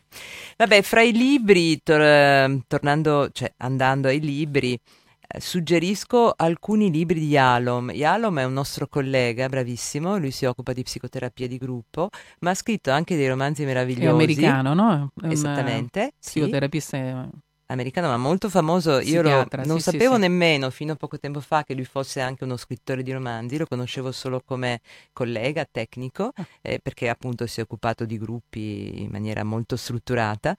Vabbè, 0.57 0.81
fra 0.81 1.01
i 1.01 1.13
libri, 1.13 1.81
tor- 1.81 2.59
tornando, 2.67 3.29
cioè 3.31 3.53
andando 3.57 4.09
ai 4.09 4.19
libri, 4.19 4.73
eh, 4.73 5.39
suggerisco 5.39 6.33
alcuni 6.35 6.91
libri 6.91 7.21
di 7.21 7.27
Yalom. 7.27 7.91
Yalom 7.91 8.39
è 8.39 8.43
un 8.43 8.53
nostro 8.53 8.87
collega, 8.87 9.47
bravissimo, 9.47 10.17
lui 10.17 10.31
si 10.31 10.43
occupa 10.43 10.73
di 10.73 10.83
psicoterapia 10.83 11.47
di 11.47 11.57
gruppo, 11.57 12.09
ma 12.39 12.49
ha 12.49 12.55
scritto 12.55 12.91
anche 12.91 13.15
dei 13.15 13.29
romanzi 13.29 13.63
meravigliosi. 13.63 14.05
È 14.05 14.09
americano, 14.09 14.73
no? 14.73 15.11
È 15.21 15.27
Esattamente. 15.27 16.11
Psicoterapista 16.19 16.97
sì 16.97 17.47
americano, 17.69 18.07
ma 18.07 18.17
molto 18.17 18.49
famoso. 18.49 18.99
Io 18.99 19.21
lo, 19.21 19.47
non 19.65 19.77
sì, 19.77 19.91
sapevo 19.91 20.15
sì, 20.15 20.21
nemmeno 20.21 20.69
fino 20.69 20.93
a 20.93 20.95
poco 20.95 21.17
tempo 21.19 21.39
fa 21.39 21.63
che 21.63 21.73
lui 21.73 21.85
fosse 21.85 22.19
anche 22.21 22.43
uno 22.43 22.57
scrittore 22.57 23.03
di 23.03 23.11
romanzi, 23.11 23.57
lo 23.57 23.65
conoscevo 23.65 24.11
solo 24.11 24.41
come 24.43 24.81
collega 25.13 25.65
tecnico, 25.69 26.31
ah. 26.35 26.47
eh, 26.61 26.79
perché 26.81 27.09
appunto 27.09 27.45
si 27.47 27.59
è 27.59 27.63
occupato 27.63 28.05
di 28.05 28.17
gruppi 28.17 29.01
in 29.01 29.09
maniera 29.09 29.43
molto 29.43 29.75
strutturata. 29.75 30.55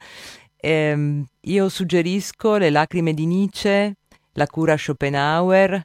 Eh, 0.56 1.24
io 1.40 1.68
suggerisco 1.68 2.56
Le 2.56 2.70
lacrime 2.70 3.14
di 3.14 3.26
Nietzsche, 3.26 3.96
La 4.32 4.46
cura 4.46 4.76
Schopenhauer, 4.76 5.82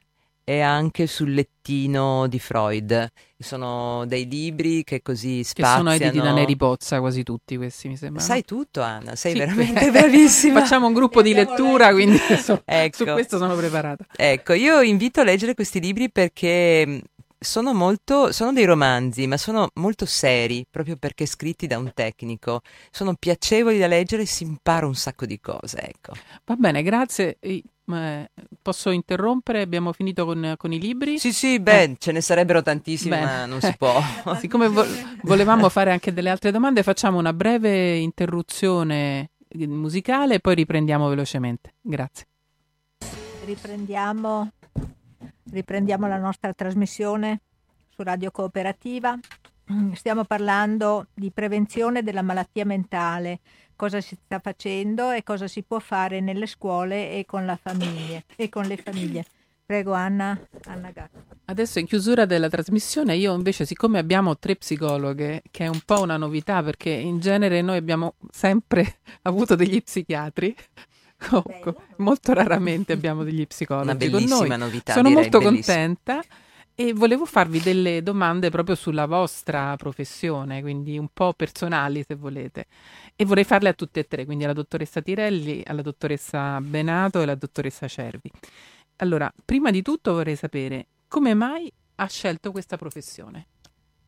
e 0.48 0.60
anche 0.60 1.08
sul 1.08 1.34
lettino 1.34 2.28
di 2.28 2.38
Freud. 2.38 3.10
Sono 3.36 4.06
dei 4.06 4.28
libri 4.28 4.84
che 4.84 5.02
così 5.02 5.42
spaziano. 5.42 5.90
Che 5.90 5.96
sono 5.98 6.08
editi 6.08 6.24
da 6.24 6.32
Neri 6.32 6.54
Pozza 6.54 7.00
quasi 7.00 7.24
tutti 7.24 7.56
questi, 7.56 7.88
mi 7.88 7.96
sembra. 7.96 8.22
Sai 8.22 8.44
tutto, 8.44 8.80
Anna, 8.80 9.16
sei 9.16 9.32
sì, 9.32 9.38
veramente 9.38 9.90
bravissima. 9.90 10.60
Facciamo 10.60 10.86
un 10.86 10.92
gruppo 10.92 11.20
di 11.20 11.34
lettura, 11.34 11.90
quindi 11.90 12.18
so, 12.40 12.62
ecco. 12.64 12.96
su 12.96 13.04
questo 13.10 13.38
sono 13.38 13.56
preparata. 13.56 14.06
Ecco, 14.14 14.52
io 14.52 14.80
invito 14.82 15.20
a 15.20 15.24
leggere 15.24 15.54
questi 15.54 15.80
libri 15.80 16.12
perché 16.12 17.02
sono 17.36 17.74
molto, 17.74 18.30
sono 18.30 18.52
dei 18.52 18.66
romanzi, 18.66 19.26
ma 19.26 19.36
sono 19.36 19.70
molto 19.74 20.06
seri, 20.06 20.64
proprio 20.70 20.96
perché 20.96 21.26
scritti 21.26 21.66
da 21.66 21.76
un 21.76 21.90
tecnico. 21.92 22.60
Sono 22.92 23.16
piacevoli 23.18 23.78
da 23.78 23.88
leggere 23.88 24.22
e 24.22 24.26
si 24.26 24.44
impara 24.44 24.86
un 24.86 24.94
sacco 24.94 25.26
di 25.26 25.40
cose, 25.40 25.80
ecco. 25.80 26.12
Va 26.44 26.54
bene, 26.54 26.84
grazie. 26.84 27.38
Eh, 27.88 28.30
posso 28.60 28.90
interrompere? 28.90 29.60
Abbiamo 29.60 29.92
finito 29.92 30.24
con, 30.24 30.54
con 30.56 30.72
i 30.72 30.80
libri? 30.80 31.18
Sì, 31.18 31.32
sì, 31.32 31.60
beh, 31.60 31.82
eh. 31.82 31.96
ce 31.98 32.12
ne 32.12 32.20
sarebbero 32.20 32.62
tantissimi, 32.62 33.10
bene. 33.10 33.24
ma 33.24 33.46
non 33.46 33.60
si 33.60 33.74
può. 33.78 34.00
Siccome 34.38 34.68
vo- 34.68 34.86
volevamo 35.22 35.68
fare 35.68 35.92
anche 35.92 36.12
delle 36.12 36.30
altre 36.30 36.50
domande, 36.50 36.82
facciamo 36.82 37.18
una 37.18 37.32
breve 37.32 37.96
interruzione 37.96 39.30
musicale 39.66 40.34
e 40.34 40.40
poi 40.40 40.54
riprendiamo 40.56 41.08
velocemente. 41.08 41.74
Grazie. 41.80 42.26
Riprendiamo, 43.44 44.50
riprendiamo 45.50 46.08
la 46.08 46.18
nostra 46.18 46.52
trasmissione 46.52 47.40
su 47.88 48.02
Radio 48.02 48.30
Cooperativa. 48.32 49.16
Stiamo 49.94 50.24
parlando 50.24 51.06
di 51.14 51.30
prevenzione 51.30 52.02
della 52.02 52.22
malattia 52.22 52.64
mentale 52.64 53.40
cosa 53.76 54.00
si 54.00 54.16
sta 54.24 54.38
facendo 54.38 55.10
e 55.12 55.22
cosa 55.22 55.46
si 55.46 55.62
può 55.62 55.78
fare 55.78 56.20
nelle 56.20 56.46
scuole 56.46 57.12
e 57.12 57.24
con, 57.26 57.44
la 57.44 57.56
famiglia, 57.56 58.20
e 58.34 58.48
con 58.48 58.64
le 58.64 58.76
famiglie. 58.76 59.24
Prego 59.66 59.92
Anna, 59.92 60.38
Anna 60.66 60.90
Gatto. 60.90 61.24
Adesso 61.46 61.80
in 61.80 61.86
chiusura 61.86 62.24
della 62.24 62.48
trasmissione 62.48 63.16
io 63.16 63.34
invece 63.34 63.66
siccome 63.66 63.98
abbiamo 63.98 64.38
tre 64.38 64.56
psicologhe, 64.56 65.42
che 65.50 65.64
è 65.64 65.68
un 65.68 65.80
po' 65.84 66.02
una 66.02 66.16
novità 66.16 66.62
perché 66.62 66.90
in 66.90 67.18
genere 67.18 67.62
noi 67.62 67.76
abbiamo 67.76 68.14
sempre 68.30 68.98
avuto 69.22 69.56
degli 69.56 69.82
psichiatri, 69.82 70.54
Bello. 71.44 71.82
molto 71.96 72.32
raramente 72.32 72.92
abbiamo 72.92 73.24
degli 73.24 73.46
psicologi 73.46 73.88
una 73.88 73.96
bellissima 73.96 74.56
novità. 74.56 74.92
Sono 74.92 75.10
molto 75.10 75.38
bellissima. 75.38 75.76
contenta 75.76 76.22
e 76.78 76.92
volevo 76.92 77.24
farvi 77.24 77.58
delle 77.58 78.02
domande 78.02 78.50
proprio 78.50 78.74
sulla 78.74 79.06
vostra 79.06 79.74
professione, 79.76 80.60
quindi 80.60 80.98
un 80.98 81.08
po' 81.10 81.32
personali 81.32 82.04
se 82.06 82.14
volete. 82.16 82.66
E 83.16 83.24
vorrei 83.24 83.44
farle 83.44 83.70
a 83.70 83.72
tutte 83.72 84.00
e 84.00 84.06
tre, 84.06 84.26
quindi 84.26 84.44
alla 84.44 84.52
dottoressa 84.52 85.00
Tirelli, 85.00 85.62
alla 85.64 85.80
dottoressa 85.80 86.60
Benato 86.60 87.18
e 87.20 87.22
alla 87.22 87.34
dottoressa 87.34 87.88
Cervi. 87.88 88.30
Allora, 88.96 89.32
prima 89.42 89.70
di 89.70 89.80
tutto 89.80 90.12
vorrei 90.12 90.36
sapere 90.36 90.88
come 91.08 91.32
mai 91.32 91.72
ha 91.94 92.06
scelto 92.06 92.50
questa 92.50 92.76
professione. 92.76 93.46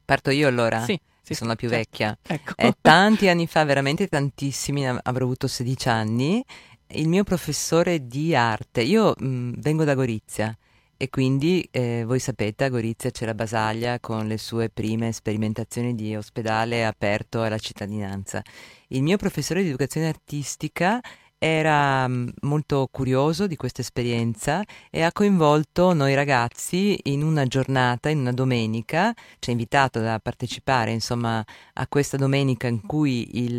Parto 0.05 0.31
io 0.31 0.47
allora? 0.47 0.83
Sì. 0.83 1.01
sì 1.23 1.33
sono 1.33 1.49
la 1.49 1.57
più 1.57 1.71
certo. 1.71 1.85
vecchia. 1.91 2.19
Ecco. 2.21 2.53
Eh, 2.57 2.75
tanti 2.83 3.29
anni 3.29 3.47
fa, 3.47 3.65
veramente 3.65 4.09
tantissimi, 4.09 4.87
avrò 4.87 5.25
avuto 5.25 5.47
16 5.47 5.89
anni, 5.89 6.45
il 6.89 7.09
mio 7.09 7.25
professore 7.25 8.07
di 8.07 8.37
arte, 8.37 8.83
io 8.83 9.15
mh, 9.19 9.53
vengo 9.57 9.85
da 9.85 9.95
Gorizia, 9.95 10.55
e 11.01 11.11
quindi 11.11 11.67
eh, 11.71 12.03
voi 12.05 12.19
sapete 12.19 12.65
a 12.65 12.69
Gorizia 12.69 13.13
c'è 13.13 13.25
la 13.25 13.33
Basaglia 13.33 14.01
con 14.01 14.27
le 14.27 14.37
sue 14.37 14.69
prime 14.69 15.13
sperimentazioni 15.13 15.95
di 15.95 16.17
ospedale 16.17 16.85
aperto 16.85 17.41
alla 17.41 17.57
cittadinanza. 17.57 18.43
Il 18.89 19.05
mio 19.05 19.17
professore 19.17 19.63
di 19.63 19.69
educazione 19.69 20.09
artistica 20.09 21.01
era 21.39 22.07
mm, 22.09 22.29
molto 22.43 22.89
curioso 22.91 23.47
di 23.47 23.57
questa 23.57 23.81
esperienza 23.81 24.63
e 24.91 25.03
ha 25.03 25.13
coinvolto 25.13 25.93
noi 25.95 26.15
ragazzi 26.15 26.99
in 27.05 27.23
una 27.23 27.45
giornata, 27.47 28.09
in 28.09 28.19
una 28.19 28.33
domenica, 28.33 29.15
ci 29.39 29.51
ha 29.51 29.53
invitato 29.53 30.01
a 30.01 30.19
partecipare 30.19 30.91
insomma 30.91 31.45
a 31.75 31.87
questa 31.89 32.17
domenica 32.17 32.67
in 32.67 32.85
cui 32.85 33.45
il, 33.45 33.59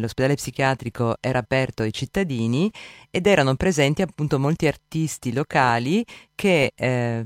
l'ospedale 0.00 0.34
psichiatrico 0.34 1.16
era 1.20 1.40
aperto 1.40 1.82
ai 1.82 1.92
cittadini 1.92 2.70
ed 3.10 3.26
erano 3.26 3.54
presenti 3.56 4.02
appunto 4.02 4.38
molti 4.38 4.66
artisti 4.66 5.32
locali 5.32 6.04
che 6.34 6.72
eh, 6.74 7.24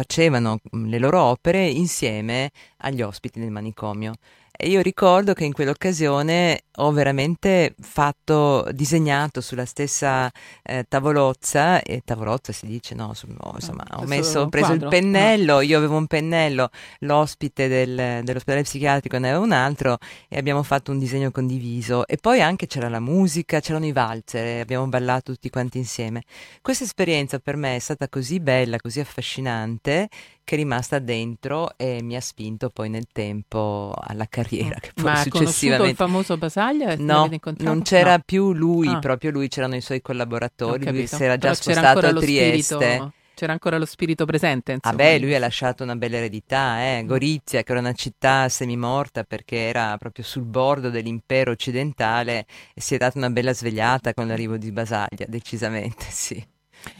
facevano 0.00 0.60
mm, 0.74 0.88
le 0.88 0.98
loro 0.98 1.20
opere 1.22 1.66
insieme 1.66 2.50
agli 2.78 3.02
ospiti 3.02 3.38
del 3.38 3.50
manicomio. 3.50 4.14
E 4.62 4.68
io 4.68 4.82
ricordo 4.82 5.32
che 5.32 5.44
in 5.44 5.54
quell'occasione 5.54 6.64
ho 6.76 6.92
veramente 6.92 7.74
fatto, 7.80 8.68
disegnato 8.72 9.40
sulla 9.40 9.64
stessa 9.64 10.30
eh, 10.62 10.84
tavolozza, 10.86 11.80
e 11.80 12.02
tavolozza 12.04 12.52
si 12.52 12.66
dice, 12.66 12.94
no, 12.94 13.14
su, 13.14 13.26
no 13.26 13.52
insomma, 13.54 13.86
ho, 13.92 14.04
messo, 14.04 14.40
ho 14.40 14.48
preso 14.50 14.66
quadro. 14.66 14.84
il 14.84 14.90
pennello, 14.90 15.60
io 15.62 15.78
avevo 15.78 15.96
un 15.96 16.06
pennello, 16.06 16.68
l'ospite 16.98 17.68
del, 17.68 18.22
dell'ospedale 18.22 18.64
psichiatrico 18.64 19.16
ne 19.16 19.30
aveva 19.30 19.42
un 19.42 19.52
altro 19.52 19.96
e 20.28 20.36
abbiamo 20.36 20.62
fatto 20.62 20.90
un 20.90 20.98
disegno 20.98 21.30
condiviso. 21.30 22.06
E 22.06 22.18
poi 22.18 22.42
anche 22.42 22.66
c'era 22.66 22.90
la 22.90 23.00
musica, 23.00 23.60
c'erano 23.60 23.86
i 23.86 23.92
valzer, 23.92 24.60
abbiamo 24.60 24.86
ballato 24.88 25.32
tutti 25.32 25.48
quanti 25.48 25.78
insieme. 25.78 26.24
Questa 26.60 26.84
esperienza 26.84 27.38
per 27.38 27.56
me 27.56 27.76
è 27.76 27.78
stata 27.78 28.10
così 28.10 28.40
bella, 28.40 28.76
così 28.76 29.00
affascinante, 29.00 30.10
che 30.50 30.56
è 30.56 30.58
rimasta 30.58 30.98
dentro 30.98 31.74
e 31.76 32.02
mi 32.02 32.16
ha 32.16 32.20
spinto 32.20 32.70
poi 32.70 32.88
nel 32.88 33.06
tempo 33.12 33.94
alla 33.96 34.26
carriera. 34.28 34.80
Che 34.80 34.90
poi 34.94 35.04
Ma 35.04 35.22
successivamente... 35.22 35.90
il 35.90 35.96
famoso 35.96 36.36
Basaglia? 36.38 36.96
No, 36.96 37.30
non 37.58 37.82
c'era 37.82 38.16
no. 38.16 38.22
più 38.26 38.52
lui, 38.52 38.88
ah. 38.88 38.98
proprio 38.98 39.30
lui, 39.30 39.46
c'erano 39.46 39.76
i 39.76 39.80
suoi 39.80 40.02
collaboratori, 40.02 40.90
lui 40.90 41.06
si 41.06 41.22
era 41.22 41.36
già 41.36 41.50
Però 41.50 41.54
spostato 41.54 42.06
a 42.06 42.12
Trieste. 42.14 42.74
Spirito 42.74 43.12
c'era 43.34 43.52
ancora 43.52 43.78
lo 43.78 43.86
spirito 43.86 44.24
presente. 44.24 44.72
Insomma. 44.72 44.92
Ah 44.92 44.96
beh, 44.96 45.18
lui 45.20 45.36
ha 45.36 45.38
lasciato 45.38 45.84
una 45.84 45.94
bella 45.94 46.16
eredità, 46.16 46.82
eh? 46.82 47.04
Gorizia, 47.06 47.62
che 47.62 47.70
era 47.70 47.80
una 47.80 47.92
città 47.92 48.48
semimorta 48.48 49.22
perché 49.22 49.56
era 49.56 49.96
proprio 49.98 50.24
sul 50.24 50.42
bordo 50.42 50.90
dell'impero 50.90 51.52
occidentale 51.52 52.44
e 52.74 52.80
si 52.80 52.96
è 52.96 52.98
data 52.98 53.16
una 53.18 53.30
bella 53.30 53.54
svegliata 53.54 54.12
con 54.14 54.26
l'arrivo 54.26 54.56
di 54.56 54.72
Basaglia, 54.72 55.26
decisamente, 55.28 56.06
sì. 56.10 56.44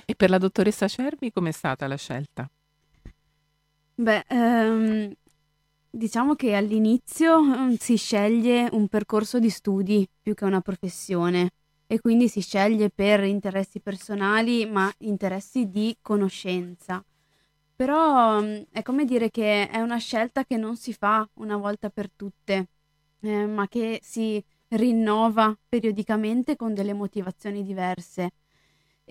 E 0.05 0.15
per 0.15 0.31
la 0.31 0.39
dottoressa 0.39 0.87
Cervi 0.87 1.33
com'è 1.33 1.51
stata 1.51 1.89
la 1.89 1.97
scelta? 1.97 2.49
Beh, 4.01 4.25
ehm, 4.29 5.13
diciamo 5.91 6.35
che 6.35 6.55
all'inizio 6.55 7.39
um, 7.39 7.77
si 7.77 7.97
sceglie 7.97 8.67
un 8.73 8.89
percorso 8.89 9.39
di 9.39 9.51
studi 9.51 10.09
più 10.23 10.33
che 10.35 10.47
una 10.47 10.63
professione 10.63 11.51
e 11.87 12.01
quindi 12.01 12.29
si 12.29 12.41
sceglie 12.41 12.89
per 12.89 13.25
interessi 13.25 13.79
personali 13.81 14.65
ma 14.65 14.91
interessi 15.01 15.69
di 15.69 15.95
conoscenza. 16.01 17.05
Però 17.77 18.39
um, 18.39 18.65
è 18.71 18.81
come 18.83 19.05
dire 19.05 19.31
che 19.31 19.69
è 19.69 19.81
una 19.81 19.99
scelta 19.99 20.45
che 20.45 20.57
non 20.57 20.77
si 20.77 20.95
fa 20.95 21.29
una 21.35 21.59
volta 21.59 21.91
per 21.91 22.11
tutte, 22.11 22.69
eh, 23.21 23.47
ma 23.47 23.69
che 23.69 24.01
si 24.03 24.43
rinnova 24.69 25.55
periodicamente 25.69 26.57
con 26.57 26.73
delle 26.73 26.95
motivazioni 26.95 27.63
diverse 27.63 28.31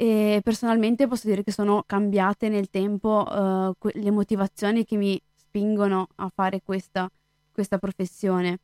e 0.01 0.39
personalmente 0.41 1.09
posso 1.09 1.27
dire 1.27 1.43
che 1.43 1.51
sono 1.51 1.83
cambiate 1.85 2.47
nel 2.47 2.69
tempo 2.69 3.25
uh, 3.29 3.73
que- 3.77 3.91
le 3.95 4.11
motivazioni 4.11 4.85
che 4.85 4.95
mi 4.95 5.21
spingono 5.35 6.07
a 6.15 6.31
fare 6.33 6.61
questa, 6.63 7.11
questa 7.51 7.77
professione. 7.79 8.59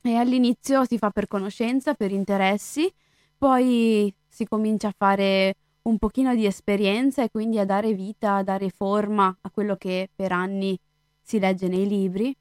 E 0.00 0.14
all'inizio 0.14 0.84
si 0.84 0.96
fa 0.96 1.10
per 1.10 1.26
conoscenza, 1.26 1.94
per 1.94 2.12
interessi, 2.12 2.88
poi 3.36 4.14
si 4.28 4.46
comincia 4.46 4.86
a 4.86 4.94
fare 4.96 5.56
un 5.82 5.98
pochino 5.98 6.36
di 6.36 6.46
esperienza 6.46 7.24
e 7.24 7.32
quindi 7.32 7.58
a 7.58 7.64
dare 7.64 7.92
vita, 7.92 8.36
a 8.36 8.44
dare 8.44 8.70
forma 8.70 9.36
a 9.40 9.50
quello 9.50 9.74
che 9.74 10.08
per 10.14 10.30
anni 10.30 10.78
si 11.20 11.40
legge 11.40 11.66
nei 11.66 11.88
libri 11.88 12.32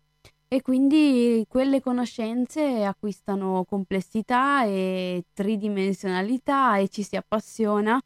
e 0.47 0.61
quindi 0.61 1.43
quelle 1.49 1.81
conoscenze 1.81 2.83
acquistano 2.83 3.65
complessità 3.67 4.65
e 4.65 5.23
tridimensionalità 5.33 6.77
e 6.77 6.89
ci 6.89 7.01
si 7.01 7.15
appassiona 7.15 7.99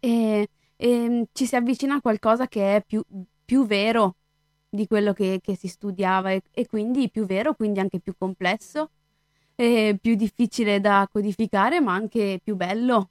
e, 0.00 0.48
e 0.76 1.26
ci 1.32 1.46
si 1.46 1.56
avvicina 1.56 1.96
a 1.96 2.00
qualcosa 2.00 2.48
che 2.48 2.76
è 2.76 2.84
più, 2.84 3.02
più 3.44 3.66
vero 3.66 4.16
di 4.68 4.86
quello 4.86 5.12
che, 5.12 5.40
che 5.42 5.56
si 5.56 5.68
studiava 5.68 6.30
e, 6.32 6.42
e, 6.52 6.66
quindi 6.66 7.10
più 7.10 7.24
vero, 7.26 7.54
quindi 7.54 7.80
anche 7.80 8.00
più 8.00 8.14
complesso, 8.16 8.90
più 9.54 10.14
difficile 10.14 10.80
da 10.80 11.08
codificare, 11.10 11.80
ma 11.80 11.92
anche 11.94 12.40
più 12.42 12.54
bello. 12.54 13.10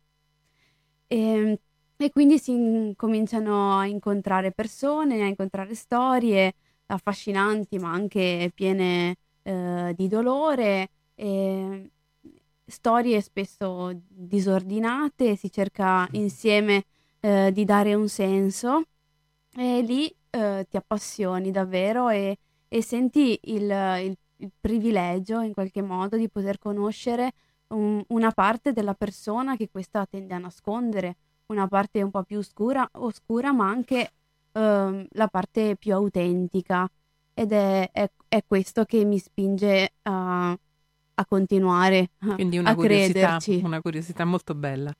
E, 1.07 1.59
e 1.97 2.11
quindi 2.11 2.37
si 2.39 2.93
cominciano 2.95 3.77
a 3.77 3.85
incontrare 3.87 4.51
persone, 4.51 5.21
a 5.21 5.25
incontrare 5.25 5.73
storie 5.75 6.53
affascinanti, 6.87 7.79
ma 7.79 7.91
anche 7.91 8.51
piene 8.53 9.15
eh, 9.43 9.93
di 9.95 10.07
dolore. 10.07 10.89
E, 11.15 11.91
storie 12.67 13.21
spesso 13.21 13.91
disordinate, 14.07 15.35
si 15.35 15.49
cerca 15.49 16.07
insieme 16.11 16.83
eh, 17.21 17.51
di 17.51 17.63
dare 17.63 17.93
un 17.93 18.09
senso 18.09 18.83
e 19.55 19.81
lì 19.81 20.13
eh, 20.29 20.65
ti 20.69 20.77
appassioni 20.77 21.51
davvero 21.51 22.09
e, 22.09 22.37
e 22.67 22.81
senti 22.83 23.39
il, 23.43 23.63
il, 23.63 24.17
il, 24.37 24.51
privilegio 24.59 25.39
in 25.41 25.53
qualche 25.53 25.81
modo 25.81 26.17
di 26.17 26.29
poter 26.29 26.59
conoscere 26.59 27.31
un, 27.69 28.03
una 28.09 28.31
parte 28.31 28.73
della 28.73 28.93
persona 28.93 29.55
che 29.55 29.69
questa 29.69 30.05
tende 30.05 30.33
a 30.33 30.37
nascondere, 30.37 31.15
una 31.47 31.67
parte 31.67 32.01
un 32.01 32.11
po' 32.11 32.23
più 32.23 32.37
oscura, 32.39 32.87
oscura 32.93 33.51
ma 33.53 33.67
anche 33.67 34.11
eh, 34.51 35.07
la 35.09 35.27
parte 35.27 35.75
più 35.77 35.93
autentica. 35.93 36.89
Ed 37.33 37.51
è, 37.51 37.89
è, 37.91 38.09
è 38.27 38.43
questo 38.45 38.83
che 38.83 39.05
mi 39.05 39.19
spinge 39.19 39.93
a 40.03 40.57
a 41.19 41.25
continuare 41.25 42.09
Quindi 42.35 42.57
una 42.57 42.71
a 42.71 42.75
curiosità, 42.75 43.37
crederci. 43.37 43.61
Una 43.63 43.81
curiosità 43.81 44.23
molto 44.25 44.53
bella. 44.53 44.93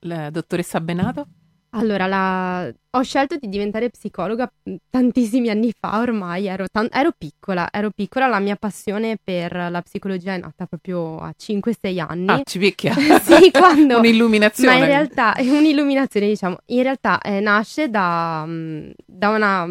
La 0.00 0.30
dottoressa 0.30 0.80
Benato? 0.80 1.26
Allora, 1.74 2.06
la... 2.06 2.70
ho 2.90 3.02
scelto 3.02 3.36
di 3.36 3.48
diventare 3.48 3.88
psicologa 3.88 4.50
tantissimi 4.90 5.48
anni 5.48 5.72
fa 5.78 6.00
ormai, 6.00 6.46
ero, 6.46 6.66
tan... 6.70 6.88
ero, 6.90 7.12
piccola, 7.16 7.68
ero 7.70 7.90
piccola, 7.90 8.26
la 8.26 8.40
mia 8.40 8.56
passione 8.56 9.16
per 9.22 9.54
la 9.70 9.80
psicologia 9.80 10.34
è 10.34 10.38
nata 10.38 10.66
proprio 10.66 11.16
a 11.18 11.32
5-6 11.38 11.98
anni. 12.00 12.28
Ah, 12.28 12.42
ci 12.44 12.58
picchia! 12.58 12.92
sì, 13.22 13.50
quando... 13.52 13.98
un'illuminazione. 14.00 14.76
Ma 14.76 14.84
in 14.84 14.90
realtà, 14.90 15.34
è 15.34 15.48
un'illuminazione 15.48 16.26
diciamo, 16.26 16.58
in 16.66 16.82
realtà 16.82 17.20
eh, 17.20 17.40
nasce 17.40 17.88
da, 17.88 18.44
da 19.06 19.28
una 19.30 19.66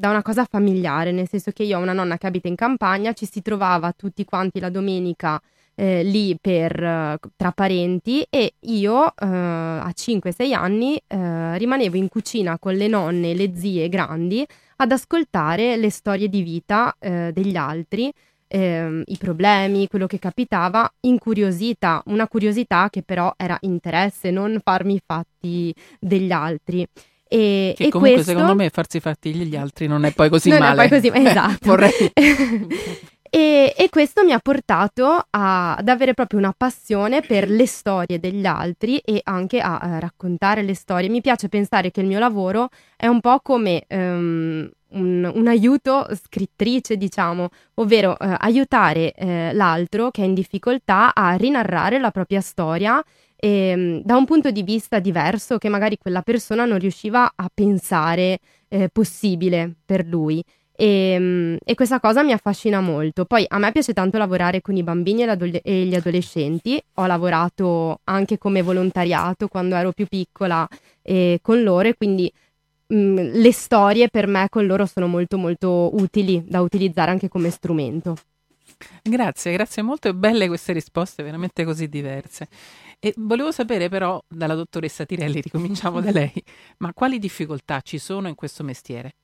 da 0.00 0.08
una 0.08 0.22
cosa 0.22 0.46
familiare, 0.46 1.12
nel 1.12 1.28
senso 1.28 1.50
che 1.50 1.62
io 1.62 1.78
ho 1.78 1.82
una 1.82 1.92
nonna 1.92 2.16
che 2.16 2.26
abita 2.26 2.48
in 2.48 2.54
campagna, 2.54 3.12
ci 3.12 3.28
si 3.30 3.42
trovava 3.42 3.92
tutti 3.92 4.24
quanti 4.24 4.58
la 4.58 4.70
domenica 4.70 5.38
eh, 5.74 6.02
lì 6.02 6.38
per, 6.40 6.82
uh, 6.82 7.28
tra 7.36 7.52
parenti 7.52 8.26
e 8.30 8.54
io 8.60 8.94
uh, 8.94 9.12
a 9.18 9.92
5-6 9.94 10.54
anni 10.54 10.98
uh, 11.06 11.52
rimanevo 11.54 11.96
in 11.98 12.08
cucina 12.08 12.58
con 12.58 12.74
le 12.74 12.88
nonne 12.88 13.32
e 13.32 13.34
le 13.34 13.52
zie 13.54 13.90
grandi 13.90 14.46
ad 14.76 14.90
ascoltare 14.90 15.76
le 15.76 15.90
storie 15.90 16.30
di 16.30 16.40
vita 16.40 16.96
degli 16.98 17.56
altri, 17.56 18.10
ehm, 18.48 19.02
i 19.04 19.18
problemi, 19.18 19.86
quello 19.88 20.06
che 20.06 20.18
capitava, 20.18 20.90
incuriosita, 21.00 22.02
una 22.06 22.26
curiosità 22.26 22.88
che 22.88 23.02
però 23.02 23.34
era 23.36 23.58
interesse, 23.60 24.30
non 24.30 24.58
farmi 24.64 24.94
i 24.94 25.02
fatti 25.04 25.74
degli 25.98 26.32
altri. 26.32 26.86
E, 27.32 27.74
che 27.76 27.84
e 27.84 27.88
comunque 27.90 28.14
questo... 28.16 28.32
secondo 28.32 28.56
me 28.56 28.70
farsi 28.70 28.98
fatti 28.98 29.32
gli 29.32 29.54
altri 29.54 29.86
non 29.86 30.04
è 30.04 30.12
poi 30.12 30.28
così 30.28 30.48
non 30.48 30.58
male. 30.58 30.82
è 30.82 30.88
poi 30.88 31.00
così, 31.00 31.12
esatto. 31.14 31.58
Vorrei... 31.60 31.92
e, 33.30 33.72
e, 33.76 33.88
questo 33.88 34.24
mi 34.24 34.32
ha 34.32 34.40
portato 34.40 35.26
a, 35.30 35.76
ad 35.76 35.88
avere 35.88 36.12
proprio 36.12 36.40
una 36.40 36.52
passione 36.56 37.20
per 37.20 37.48
le 37.48 37.68
storie 37.68 38.18
degli 38.18 38.44
altri 38.46 38.98
e 38.98 39.20
anche 39.22 39.60
a, 39.60 39.78
a 39.78 40.00
raccontare 40.00 40.62
le 40.62 40.74
storie. 40.74 41.08
Mi 41.08 41.20
piace 41.20 41.48
pensare 41.48 41.92
che 41.92 42.00
il 42.00 42.08
mio 42.08 42.18
lavoro 42.18 42.68
è 42.96 43.06
un 43.06 43.20
po' 43.20 43.38
come 43.38 43.84
um, 43.90 44.68
un, 44.88 45.32
un, 45.32 45.46
aiuto 45.46 46.08
scrittrice, 46.12 46.96
diciamo, 46.96 47.48
ovvero 47.74 48.16
uh, 48.18 48.34
aiutare 48.38 49.14
uh, 49.16 49.54
l'altro 49.54 50.10
che 50.10 50.22
è 50.22 50.24
in 50.24 50.34
difficoltà 50.34 51.14
a 51.14 51.34
rinarrare 51.34 52.00
la 52.00 52.10
propria 52.10 52.40
storia 52.40 53.00
ehm, 53.40 54.02
da 54.02 54.16
un 54.16 54.24
punto 54.24 54.50
di 54.50 54.62
vista 54.62 54.98
diverso 54.98 55.58
che 55.58 55.68
magari 55.68 55.96
quella 55.98 56.22
persona 56.22 56.64
non 56.64 56.78
riusciva 56.78 57.32
a 57.34 57.50
pensare 57.52 58.38
eh, 58.68 58.88
possibile 58.92 59.74
per 59.84 60.06
lui. 60.06 60.42
E, 60.80 60.86
ehm, 60.86 61.56
e, 61.62 61.74
questa 61.74 62.00
cosa 62.00 62.22
mi 62.22 62.32
affascina 62.32 62.80
molto. 62.80 63.24
Poi 63.26 63.44
a 63.46 63.58
me 63.58 63.72
piace 63.72 63.92
tanto 63.92 64.16
lavorare 64.16 64.62
con 64.62 64.76
i 64.76 64.82
bambini 64.82 65.24
e, 65.24 65.60
e 65.62 65.84
gli 65.84 65.94
adolescenti. 65.94 66.82
Ho 66.94 67.06
lavorato 67.06 68.00
anche 68.04 68.38
come 68.38 68.62
volontariato 68.62 69.48
quando 69.48 69.74
ero 69.74 69.92
più 69.92 70.06
piccola 70.06 70.66
eh, 71.02 71.38
con 71.42 71.62
loro 71.62 71.88
e 71.88 71.96
quindi 71.96 72.32
mh, 72.86 72.96
mm, 72.96 73.16
le 73.34 73.52
storie 73.52 74.08
per 74.08 74.26
me 74.26 74.46
con 74.48 74.66
loro 74.66 74.86
sono 74.86 75.06
molto 75.06 75.36
molto 75.36 75.90
utili 75.94 76.42
da 76.46 76.60
utilizzare 76.60 77.10
anche 77.10 77.28
come 77.28 77.50
strumento. 77.50 78.16
Grazie, 79.02 79.52
grazie 79.52 79.82
molto, 79.82 80.12
belle 80.14 80.46
queste 80.46 80.72
risposte, 80.72 81.22
veramente 81.22 81.64
così 81.64 81.88
diverse. 81.88 82.48
E 83.02 83.14
volevo 83.16 83.50
sapere 83.50 83.88
però 83.88 84.22
dalla 84.28 84.54
dottoressa 84.54 85.06
Tirelli, 85.06 85.40
ricominciamo 85.42 86.02
da 86.02 86.10
lei, 86.10 86.32
ma 86.78 86.92
quali 86.92 87.18
difficoltà 87.18 87.80
ci 87.80 87.96
sono 87.96 88.28
in 88.28 88.34
questo 88.34 88.62
mestiere? 88.62 89.14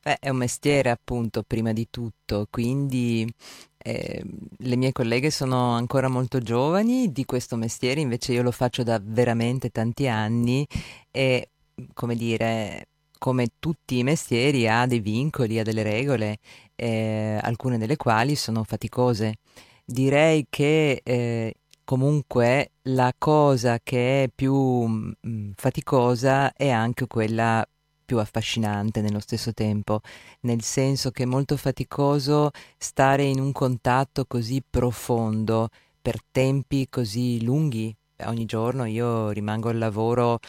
Beh, 0.00 0.18
è 0.20 0.28
un 0.28 0.36
mestiere 0.36 0.90
appunto 0.90 1.42
prima 1.42 1.72
di 1.72 1.88
tutto, 1.90 2.46
quindi 2.48 3.28
eh, 3.76 4.24
le 4.58 4.76
mie 4.76 4.92
colleghe 4.92 5.32
sono 5.32 5.72
ancora 5.72 6.06
molto 6.06 6.38
giovani 6.38 7.10
di 7.10 7.24
questo 7.24 7.56
mestiere, 7.56 8.00
invece 8.00 8.32
io 8.32 8.42
lo 8.42 8.52
faccio 8.52 8.84
da 8.84 9.00
veramente 9.02 9.70
tanti 9.70 10.06
anni 10.06 10.64
e 11.10 11.48
come 11.92 12.14
dire, 12.14 12.86
come 13.18 13.48
tutti 13.58 13.98
i 13.98 14.04
mestieri 14.04 14.68
ha 14.68 14.86
dei 14.86 15.00
vincoli, 15.00 15.58
ha 15.58 15.64
delle 15.64 15.82
regole, 15.82 16.38
eh, 16.76 17.40
alcune 17.42 17.76
delle 17.76 17.96
quali 17.96 18.36
sono 18.36 18.62
faticose. 18.62 19.38
Direi 19.84 20.46
che 20.48 21.00
eh, 21.02 21.54
comunque 21.86 22.72
la 22.82 23.14
cosa 23.16 23.78
che 23.82 24.24
è 24.24 24.28
più 24.34 24.54
mh, 24.54 25.12
mm, 25.26 25.50
faticosa 25.54 26.52
è 26.52 26.68
anche 26.68 27.06
quella 27.06 27.66
più 28.04 28.18
affascinante 28.18 29.00
nello 29.00 29.20
stesso 29.20 29.52
tempo, 29.54 30.00
nel 30.42 30.62
senso 30.62 31.10
che 31.10 31.22
è 31.22 31.26
molto 31.26 31.56
faticoso 31.56 32.50
stare 32.76 33.24
in 33.24 33.40
un 33.40 33.52
contatto 33.52 34.26
così 34.26 34.62
profondo 34.68 35.68
per 36.02 36.18
tempi 36.30 36.88
così 36.88 37.42
lunghi. 37.42 37.94
Ogni 38.24 38.46
giorno 38.46 38.84
io 38.84 39.30
rimango 39.30 39.68
al 39.68 39.78
lavoro 39.78 40.40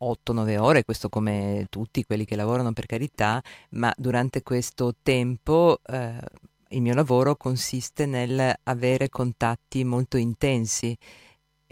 8-9 0.00 0.58
ore, 0.58 0.84
questo 0.84 1.08
come 1.08 1.66
tutti 1.70 2.04
quelli 2.04 2.24
che 2.24 2.36
lavorano 2.36 2.72
per 2.72 2.86
carità, 2.86 3.42
ma 3.70 3.92
durante 3.96 4.42
questo 4.42 4.94
tempo 5.02 5.80
eh, 5.86 6.18
il 6.70 6.82
mio 6.82 6.94
lavoro 6.94 7.36
consiste 7.36 8.06
nel 8.06 8.54
avere 8.64 9.08
contatti 9.08 9.84
molto 9.84 10.16
intensi. 10.16 10.96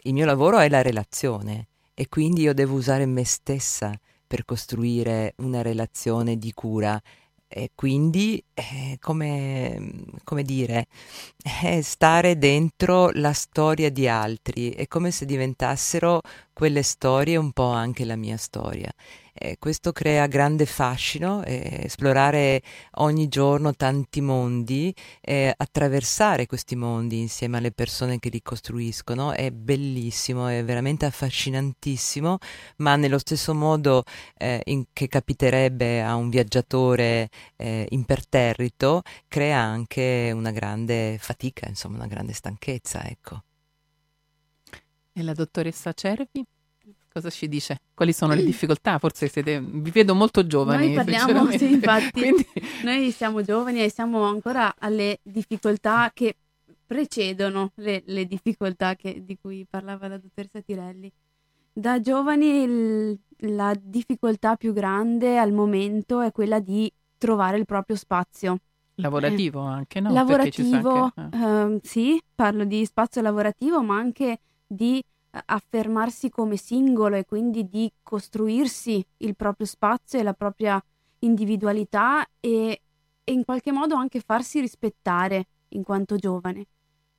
Il 0.04 0.12
mio 0.14 0.24
lavoro 0.24 0.58
è 0.58 0.68
la 0.68 0.82
relazione 0.82 1.68
e 1.94 2.08
quindi 2.08 2.42
io 2.42 2.54
devo 2.54 2.76
usare 2.76 3.06
me 3.06 3.24
stessa 3.24 3.92
per 4.26 4.44
costruire 4.44 5.34
una 5.38 5.62
relazione 5.62 6.36
di 6.36 6.52
cura 6.52 7.00
e 7.48 7.70
quindi 7.74 8.42
eh, 8.54 8.96
come, 9.00 9.92
come, 10.24 10.42
dire 10.42 10.88
eh, 11.62 11.80
stare 11.80 12.38
dentro 12.38 13.10
la 13.10 13.32
storia 13.32 13.88
di 13.88 14.08
altri 14.08 14.70
è 14.70 14.88
come 14.88 15.12
se 15.12 15.26
diventassero 15.26 16.20
quelle 16.52 16.82
storie 16.82 17.36
un 17.36 17.52
po' 17.52 17.70
anche 17.70 18.04
la 18.04 18.16
mia 18.16 18.36
storia 18.36 18.92
eh, 19.38 19.56
questo 19.58 19.92
crea 19.92 20.26
grande 20.26 20.66
fascino, 20.66 21.44
eh, 21.44 21.82
esplorare 21.84 22.62
ogni 22.94 23.28
giorno 23.28 23.74
tanti 23.74 24.20
mondi, 24.20 24.94
eh, 25.20 25.52
attraversare 25.56 26.46
questi 26.46 26.76
mondi 26.76 27.20
insieme 27.20 27.58
alle 27.58 27.72
persone 27.72 28.18
che 28.18 28.28
li 28.28 28.42
costruiscono 28.42 29.32
è 29.32 29.50
bellissimo, 29.50 30.46
è 30.48 30.64
veramente 30.64 31.06
affascinantissimo, 31.06 32.38
ma 32.78 32.96
nello 32.96 33.18
stesso 33.18 33.54
modo 33.54 34.04
eh, 34.36 34.60
in, 34.66 34.84
che 34.92 35.08
capiterebbe 35.08 36.02
a 36.02 36.14
un 36.16 36.30
viaggiatore 36.30 37.28
eh, 37.56 37.86
imperterrito, 37.90 39.02
crea 39.28 39.58
anche 39.58 40.32
una 40.34 40.50
grande 40.50 41.18
fatica, 41.20 41.68
insomma 41.68 41.96
una 41.96 42.06
grande 42.06 42.32
stanchezza. 42.32 43.04
Ecco. 43.04 43.42
E 45.12 45.22
la 45.22 45.32
dottoressa 45.32 45.92
Cervi? 45.92 46.44
Cosa 47.16 47.30
ci 47.30 47.48
dice? 47.48 47.80
Quali 47.94 48.12
sono 48.12 48.34
le 48.34 48.44
difficoltà? 48.44 48.98
Forse 48.98 49.28
siete, 49.28 49.58
vi 49.58 49.90
vedo 49.90 50.14
molto 50.14 50.46
giovani. 50.46 50.92
Noi 50.92 50.96
parliamo, 50.96 51.50
sì, 51.52 51.72
infatti, 51.72 52.10
Quindi... 52.20 52.46
noi 52.84 53.10
siamo 53.10 53.40
giovani 53.40 53.82
e 53.82 53.88
siamo 53.88 54.24
ancora 54.24 54.74
alle 54.78 55.20
difficoltà 55.22 56.10
che 56.12 56.36
precedono 56.86 57.70
le, 57.76 58.02
le 58.04 58.26
difficoltà 58.26 58.96
che, 58.96 59.22
di 59.24 59.38
cui 59.40 59.66
parlava 59.66 60.08
la 60.08 60.18
dottoressa 60.18 60.60
Tirelli. 60.60 61.10
Da 61.72 62.02
giovani 62.02 62.62
il, 62.62 63.18
la 63.54 63.74
difficoltà 63.80 64.56
più 64.56 64.74
grande 64.74 65.38
al 65.38 65.52
momento 65.52 66.20
è 66.20 66.30
quella 66.32 66.60
di 66.60 66.92
trovare 67.16 67.56
il 67.56 67.64
proprio 67.64 67.96
spazio. 67.96 68.58
Lavorativo 68.96 69.60
anche, 69.60 70.00
no? 70.00 70.12
Lavorativo, 70.12 71.12
anche, 71.14 71.34
eh. 71.34 71.62
uh, 71.62 71.80
sì, 71.82 72.20
parlo 72.34 72.64
di 72.64 72.84
spazio 72.84 73.22
lavorativo, 73.22 73.82
ma 73.82 73.96
anche 73.96 74.38
di 74.66 75.02
affermarsi 75.44 76.28
come 76.30 76.56
singolo 76.56 77.16
e 77.16 77.24
quindi 77.24 77.68
di 77.68 77.90
costruirsi 78.02 79.04
il 79.18 79.36
proprio 79.36 79.66
spazio 79.66 80.18
e 80.18 80.22
la 80.22 80.34
propria 80.34 80.82
individualità 81.20 82.26
e, 82.40 82.82
e 83.22 83.32
in 83.32 83.44
qualche 83.44 83.72
modo 83.72 83.94
anche 83.94 84.20
farsi 84.20 84.60
rispettare 84.60 85.46
in 85.70 85.82
quanto 85.82 86.16
giovane. 86.16 86.66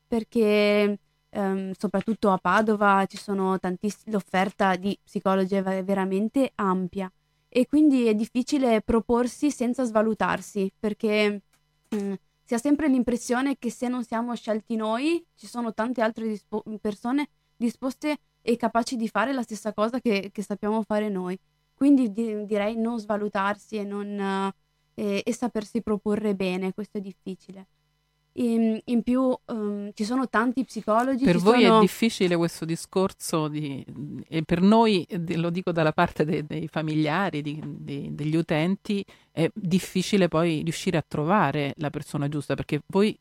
Perché 0.08 1.00
ehm, 1.30 1.72
soprattutto 1.78 2.32
a 2.32 2.38
Padova 2.38 3.06
ci 3.08 3.18
sono 3.18 3.60
tantissime, 3.60 4.14
l'offerta 4.14 4.76
di 4.76 4.98
psicologi 5.04 5.56
è 5.56 5.84
veramente 5.84 6.52
ampia 6.56 7.12
e 7.50 7.66
quindi 7.66 8.06
è 8.06 8.14
difficile 8.14 8.82
proporsi 8.82 9.52
senza 9.52 9.84
svalutarsi 9.84 10.72
perché 10.78 11.42
mh, 11.90 12.14
si 12.44 12.54
ha 12.54 12.58
sempre 12.58 12.88
l'impressione 12.88 13.58
che 13.58 13.70
se 13.70 13.88
non 13.88 14.04
siamo 14.04 14.36
scelti 14.36 14.76
noi 14.76 15.26
ci 15.36 15.48
sono 15.48 15.74
tante 15.74 16.02
altre 16.02 16.28
dispo- 16.28 16.64
persone 16.80 17.30
disposte 17.58 18.18
e 18.42 18.56
capaci 18.56 18.96
di 18.96 19.10
fare 19.10 19.34
la 19.34 19.42
stessa 19.42 19.74
cosa 19.74 20.00
che, 20.00 20.30
che 20.32 20.42
sappiamo 20.42 20.82
fare 20.84 21.10
noi. 21.10 21.38
Quindi 21.74 22.12
di, 22.12 22.46
direi 22.46 22.78
non 22.78 23.00
svalutarsi 23.00 23.76
e, 23.76 23.84
non, 23.84 24.52
eh, 24.94 25.22
e 25.26 25.34
sapersi 25.34 25.82
proporre 25.82 26.34
bene, 26.34 26.74
questo 26.74 26.98
è 26.98 27.02
difficile. 27.02 27.68
In, 28.40 28.80
in 28.86 29.02
più 29.02 29.36
um, 29.46 29.90
ci 29.94 30.04
sono 30.04 30.30
tanti 30.30 30.64
psicologi. 30.64 31.24
Per 31.24 31.38
voi 31.38 31.64
sono... 31.64 31.78
è 31.78 31.82
difficile 31.82 32.36
questo 32.36 32.66
discorso 32.66 33.48
di, 33.48 33.84
e 34.28 34.44
per 34.44 34.62
noi, 34.62 35.06
lo 35.36 35.50
dico 35.50 35.72
dalla 35.72 35.92
parte 35.92 36.24
dei, 36.24 36.46
dei 36.46 36.68
familiari, 36.68 37.42
di, 37.42 37.60
di, 37.66 38.10
degli 38.14 38.36
utenti, 38.36 39.04
è 39.32 39.50
difficile 39.54 40.28
poi 40.28 40.62
riuscire 40.62 40.98
a 40.98 41.06
trovare 41.08 41.74
la 41.78 41.90
persona 41.90 42.28
giusta 42.28 42.54
perché 42.54 42.82
voi 42.88 43.18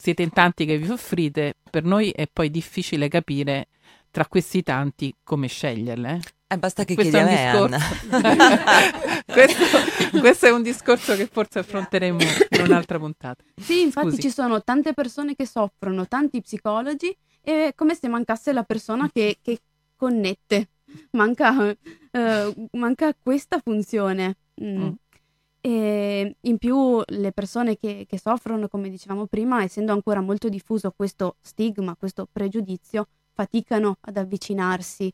siete 0.00 0.22
in 0.22 0.30
tanti 0.30 0.64
che 0.64 0.78
vi 0.78 0.86
soffrite, 0.86 1.54
per 1.68 1.82
noi 1.82 2.10
è 2.10 2.28
poi 2.32 2.50
difficile 2.50 3.08
capire 3.08 3.68
tra 4.10 4.26
questi 4.26 4.62
tanti 4.62 5.14
come 5.24 5.48
sceglierle. 5.48 6.20
Eh, 6.46 6.56
basta 6.56 6.84
che 6.84 6.94
questo 6.94 7.18
chiedi 7.18 7.34
a 7.34 7.68
me, 7.68 7.78
questo, 9.26 9.64
questo, 10.18 10.46
è 10.46 10.50
un 10.50 10.62
discorso 10.62 11.14
che 11.14 11.26
forse 11.26 11.58
affronteremo 11.58 12.18
in 12.22 12.60
un'altra 12.62 12.98
puntata. 12.98 13.44
Sì, 13.54 13.82
infatti 13.82 14.12
Scusi. 14.12 14.22
ci 14.22 14.30
sono 14.30 14.62
tante 14.62 14.94
persone 14.94 15.34
che 15.34 15.46
soffrono, 15.46 16.06
tanti 16.08 16.40
psicologi, 16.40 17.14
e 17.42 17.66
è 17.66 17.74
come 17.74 17.94
se 17.94 18.08
mancasse 18.08 18.52
la 18.52 18.62
persona 18.62 19.10
che, 19.12 19.38
che 19.42 19.60
connette. 19.96 20.68
Manca, 21.10 21.50
uh, 21.50 22.68
manca 22.72 23.14
questa 23.20 23.58
funzione. 23.58 24.36
Mm. 24.62 24.84
Mm. 24.84 24.90
E 25.60 26.36
in 26.40 26.58
più 26.58 27.00
le 27.04 27.32
persone 27.32 27.76
che, 27.76 28.06
che, 28.08 28.18
soffrono, 28.18 28.68
come 28.68 28.88
dicevamo 28.88 29.26
prima, 29.26 29.62
essendo 29.62 29.92
ancora 29.92 30.20
molto 30.20 30.48
diffuso 30.48 30.92
questo 30.92 31.36
stigma, 31.40 31.96
questo 31.96 32.28
pregiudizio, 32.30 33.08
faticano 33.32 33.96
ad 34.00 34.16
avvicinarsi 34.16 35.12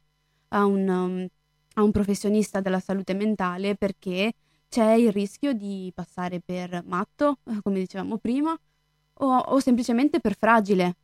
a 0.48 0.64
un, 0.64 0.88
um, 0.88 1.26
a 1.74 1.82
un 1.82 1.90
professionista 1.90 2.60
della 2.60 2.80
salute 2.80 3.14
mentale 3.14 3.74
perché 3.74 4.32
c'è 4.68 4.92
il 4.92 5.12
rischio 5.12 5.52
di 5.52 5.92
passare 5.94 6.40
per 6.40 6.82
matto, 6.86 7.38
eh, 7.44 7.60
come 7.62 7.78
dicevamo 7.78 8.18
prima, 8.18 8.58
o, 9.18 9.36
o 9.36 9.58
semplicemente 9.60 10.20
per 10.20 10.36
fragile. 10.36 10.96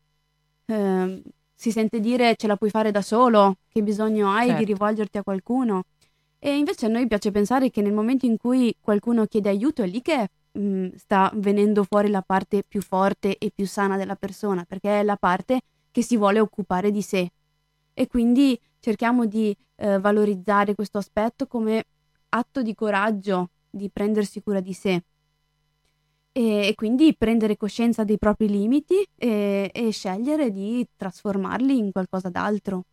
Eh, 0.67 1.23
si 1.55 1.71
sente 1.71 2.01
dire 2.01 2.37
ce 2.37 2.47
la 2.47 2.57
puoi 2.57 2.71
fare 2.71 2.91
da 2.91 3.03
solo, 3.03 3.59
che 3.69 3.83
bisogno 3.83 4.31
hai 4.31 4.47
certo. 4.49 4.65
di 4.65 4.73
rivolgerti 4.73 5.19
a 5.19 5.23
qualcuno. 5.23 5.85
E 6.43 6.57
invece 6.57 6.87
a 6.87 6.89
noi 6.89 7.07
piace 7.07 7.31
pensare 7.31 7.69
che 7.69 7.83
nel 7.83 7.93
momento 7.93 8.25
in 8.25 8.39
cui 8.39 8.75
qualcuno 8.81 9.27
chiede 9.27 9.51
aiuto 9.51 9.83
è 9.83 9.87
lì 9.87 10.01
che 10.01 10.31
mh, 10.53 10.61
mm, 10.61 10.89
sta 10.97 11.31
venendo 11.35 11.85
fuori 11.85 12.09
la 12.09 12.23
parte 12.23 12.65
più 12.67 12.81
forte 12.81 13.37
e 13.37 13.53
più 13.55 13.67
sana 13.67 13.99
della 13.99 14.17
persona, 14.17 14.65
perché 14.65 15.01
è 15.01 15.03
la 15.03 15.17
parte 15.17 15.61
che 15.91 16.03
si 16.03 16.17
vuole 16.17 16.41
occupare 16.41 16.91
di 16.91 17.03
sé. 17.03 17.31
E 17.93 18.07
quindi 18.07 18.59
cerchiamo 18.79 19.27
di 19.27 19.55
eh, 19.77 19.99
valorizzare 19.99 20.75
questo 20.75 20.97
aspetto 20.97 21.47
come 21.47 21.85
atto 22.31 22.63
di 22.63 22.75
coraggio 22.75 23.51
di 23.69 23.91
prendersi 23.91 24.41
cura 24.41 24.61
di 24.61 24.73
sé. 24.73 25.03
E, 26.33 26.69
e 26.69 26.75
quindi 26.75 27.15
prendere 27.17 27.59
coscienza 27.59 28.03
dei 28.03 28.17
propri 28.17 28.49
limiti 28.49 29.07
e, 29.15 29.71
e 29.75 29.91
scegliere 29.91 30.51
di 30.51 30.87
trasformarli 30.97 31.77
in 31.77 31.93
qualcosa 31.93 32.31
d'altro. 32.31 32.85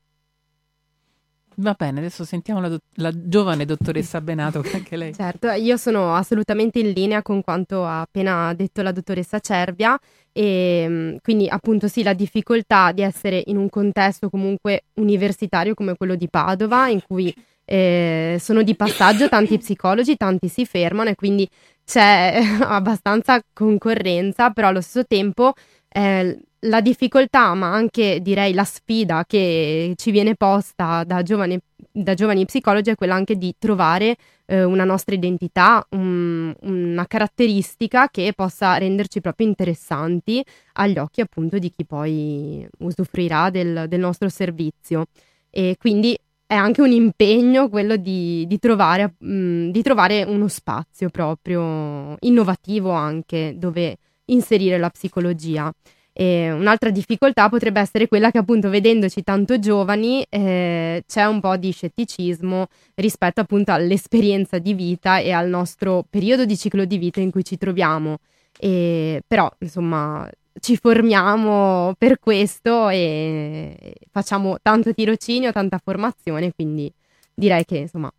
Va 1.59 1.73
bene, 1.75 1.99
adesso 1.99 2.23
sentiamo 2.23 2.61
la, 2.61 2.69
do- 2.69 2.81
la, 2.95 3.11
giovane 3.11 3.65
dottoressa 3.65 4.21
Benato, 4.21 4.61
che 4.61 4.75
anche 4.75 4.95
lei. 4.95 5.13
Certo, 5.15 5.49
io 5.49 5.75
sono 5.75 6.13
assolutamente 6.13 6.77
in 6.77 6.91
linea 6.91 7.23
con 7.23 7.41
quanto 7.41 7.83
ha 7.83 8.01
appena 8.01 8.53
detto 8.53 8.83
la 8.83 8.91
dottoressa 8.91 9.39
Cervia 9.39 9.99
e 10.31 10.85
mm, 10.87 11.15
quindi 11.23 11.47
appunto 11.47 11.87
sì, 11.87 12.03
la 12.03 12.13
difficoltà 12.13 12.91
di 12.91 13.01
essere 13.01 13.41
in 13.47 13.57
un 13.57 13.69
contesto 13.69 14.29
comunque 14.29 14.83
universitario 14.95 15.73
come 15.73 15.95
quello 15.95 16.13
di 16.13 16.29
Padova, 16.29 16.89
in 16.89 17.01
cui 17.01 17.33
eh, 17.65 18.37
sono 18.39 18.61
di 18.61 18.75
passaggio 18.75 19.27
tanti 19.27 19.57
psicologi, 19.57 20.15
tanti 20.15 20.49
si 20.49 20.63
fermano 20.63 21.09
e 21.09 21.15
quindi 21.15 21.49
c'è 21.83 22.39
abbastanza 22.69 23.41
concorrenza, 23.51 24.51
però 24.51 24.67
allo 24.67 24.81
stesso 24.81 25.07
tempo 25.07 25.53
eh, 25.97 26.39
la 26.61 26.81
difficoltà, 26.81 27.53
ma 27.55 27.73
anche 27.73 28.19
direi 28.21 28.53
la 28.53 28.63
sfida 28.63 29.23
che 29.25 29.93
ci 29.95 30.11
viene 30.11 30.35
posta 30.35 31.03
da 31.03 31.23
giovani, 31.23 31.59
da 31.91 32.13
giovani 32.13 32.45
psicologi 32.45 32.91
è 32.91 32.95
quella 32.95 33.15
anche 33.15 33.35
di 33.35 33.55
trovare 33.57 34.15
eh, 34.45 34.63
una 34.63 34.83
nostra 34.83 35.15
identità, 35.15 35.85
un, 35.91 36.53
una 36.61 37.07
caratteristica 37.07 38.09
che 38.09 38.31
possa 38.35 38.77
renderci 38.77 39.21
proprio 39.21 39.47
interessanti 39.47 40.43
agli 40.73 40.99
occhi 40.99 41.21
appunto 41.21 41.57
di 41.57 41.71
chi 41.71 41.83
poi 41.85 42.67
usufruirà 42.79 43.49
del, 43.49 43.85
del 43.87 43.99
nostro 43.99 44.29
servizio. 44.29 45.05
E 45.49 45.77
quindi 45.79 46.17
è 46.45 46.53
anche 46.53 46.81
un 46.81 46.91
impegno 46.91 47.69
quello 47.69 47.95
di, 47.97 48.45
di, 48.47 48.59
trovare, 48.59 49.15
mh, 49.17 49.69
di 49.69 49.81
trovare 49.81 50.23
uno 50.23 50.47
spazio 50.47 51.09
proprio 51.09 52.15
innovativo 52.19 52.91
anche 52.91 53.55
dove 53.57 53.97
inserire 54.27 54.77
la 54.77 54.89
psicologia. 54.89 55.71
E 56.19 56.51
un'altra 56.51 56.89
difficoltà 56.89 57.47
potrebbe 57.47 57.79
essere 57.79 58.07
quella 58.07 58.31
che 58.31 58.39
appunto 58.39 58.69
vedendoci 58.69 59.21
tanto 59.21 59.59
giovani 59.59 60.25
eh, 60.27 61.03
c'è 61.05 61.25
un 61.25 61.39
po' 61.39 61.55
di 61.57 61.71
scetticismo 61.71 62.65
rispetto 62.95 63.41
appunto 63.41 63.71
all'esperienza 63.71 64.57
di 64.57 64.73
vita 64.73 65.19
e 65.19 65.31
al 65.31 65.47
nostro 65.47 66.03
periodo 66.09 66.45
di 66.45 66.57
ciclo 66.57 66.85
di 66.85 66.97
vita 66.97 67.19
in 67.19 67.29
cui 67.29 67.43
ci 67.43 67.57
troviamo. 67.57 68.17
E, 68.59 69.21
però 69.27 69.47
insomma 69.59 70.27
ci 70.59 70.75
formiamo 70.75 71.93
per 71.99 72.17
questo 72.19 72.89
e 72.89 73.93
facciamo 74.09 74.57
tanto 74.59 74.93
tirocinio, 74.95 75.51
tanta 75.51 75.77
formazione, 75.77 76.51
quindi 76.51 76.91
direi 77.31 77.63
che 77.63 77.77
insomma 77.77 78.11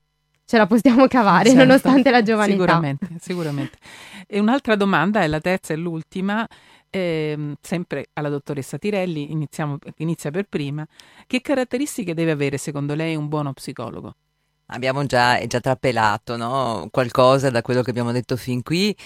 ce 0.49 0.57
la 0.57 0.67
possiamo 0.67 1.07
cavare 1.09 1.51
certo, 1.51 1.63
nonostante 1.63 2.11
la 2.11 2.23
giovane 2.23 2.53
sicuramente, 2.53 3.09
Sicuramente. 3.21 3.77
E 4.27 4.41
un'altra 4.41 4.77
domanda, 4.77 5.21
è 5.21 5.27
la 5.27 5.41
terza 5.41 5.75
e 5.75 5.77
l'ultima, 5.77 6.49
eh, 6.89 7.55
sempre 7.61 8.09
alla 8.15 8.31
dottoressa 8.31 8.79
Tirelli, 8.79 9.31
iniziamo, 9.31 9.77
inizia 9.97 10.31
per 10.31 10.47
prima. 10.49 10.87
Che 11.27 11.43
caratteristiche 11.43 12.15
deve 12.15 12.31
avere 12.31 12.57
secondo 12.57 12.95
lei 12.95 13.15
un 13.15 13.29
buono 13.29 13.53
psicologo? 13.53 14.15
Abbiamo 14.69 15.05
già, 15.05 15.39
già 15.47 15.61
trapelato 15.61 16.39
no? 16.39 16.89
qualcosa 16.91 17.51
da 17.51 17.61
quello 17.61 17.83
che 17.83 17.91
abbiamo 17.91 18.13
detto 18.13 18.35
fin 18.37 18.63
qui. 18.63 18.97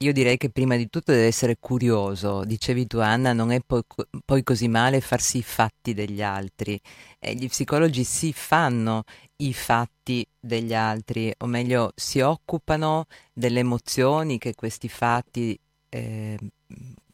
Io 0.00 0.12
direi 0.12 0.36
che 0.36 0.50
prima 0.50 0.76
di 0.76 0.90
tutto 0.90 1.12
deve 1.12 1.26
essere 1.26 1.56
curioso. 1.58 2.44
Dicevi 2.44 2.86
tu, 2.86 2.98
Anna, 2.98 3.32
non 3.32 3.50
è 3.50 3.60
poi, 3.64 3.82
poi 4.24 4.42
così 4.42 4.68
male 4.68 5.00
farsi 5.00 5.38
i 5.38 5.42
fatti 5.42 5.94
degli 5.94 6.22
altri. 6.22 6.78
E 7.18 7.34
gli 7.34 7.48
psicologi 7.48 8.04
si 8.04 8.32
fanno 8.34 9.04
i 9.36 9.54
fatti 9.54 10.26
degli 10.38 10.74
altri, 10.74 11.32
o 11.38 11.46
meglio, 11.46 11.92
si 11.96 12.20
occupano 12.20 13.06
delle 13.32 13.60
emozioni 13.60 14.36
che 14.38 14.54
questi 14.54 14.88
fatti 14.88 15.58
eh, 15.88 16.38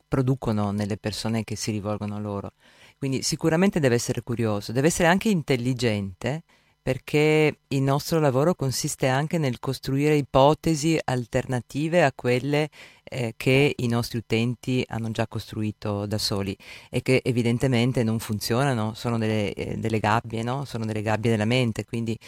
producono 0.09 0.73
nelle 0.73 0.97
persone 0.97 1.45
che 1.45 1.55
si 1.57 1.71
rivolgono 1.71 2.17
a 2.17 2.19
loro. 2.19 2.53
Quindi 2.99 3.23
sicuramente 3.23 3.81
deve 3.81 3.95
essere 3.95 4.23
curioso, 4.23 4.73
deve 4.73 4.89
essere 4.89 5.09
anche 5.09 5.29
intelligente 5.29 6.43
perché 6.83 7.59
il 7.69 7.83
nostro 7.83 8.19
lavoro 8.19 8.57
consiste 8.57 9.07
anche 9.07 9.39
nel 9.39 9.61
costruire 9.61 10.17
ipotesi 10.17 10.99
alternative 11.03 12.03
a 12.03 12.13
quelle 12.13 12.69
eh, 13.05 13.35
che 13.37 13.75
i 13.77 13.87
nostri 13.87 14.19
utenti 14.19 14.85
hanno 14.89 15.13
già 15.13 15.29
costruito 15.29 16.07
da 16.07 16.19
soli 16.19 16.57
e 16.91 17.01
che 17.03 17.21
evidentemente 17.25 18.03
non 18.03 18.19
funzionano, 18.19 18.95
sono 18.95 19.17
delle, 19.17 19.53
eh, 19.53 19.77
delle 19.77 20.01
gabbie, 20.01 20.43
no? 20.43 20.65
sono 20.65 20.85
delle 20.85 21.03
gabbie 21.03 21.31
della 21.31 21.45
mente, 21.45 21.85
quindi 21.85 22.19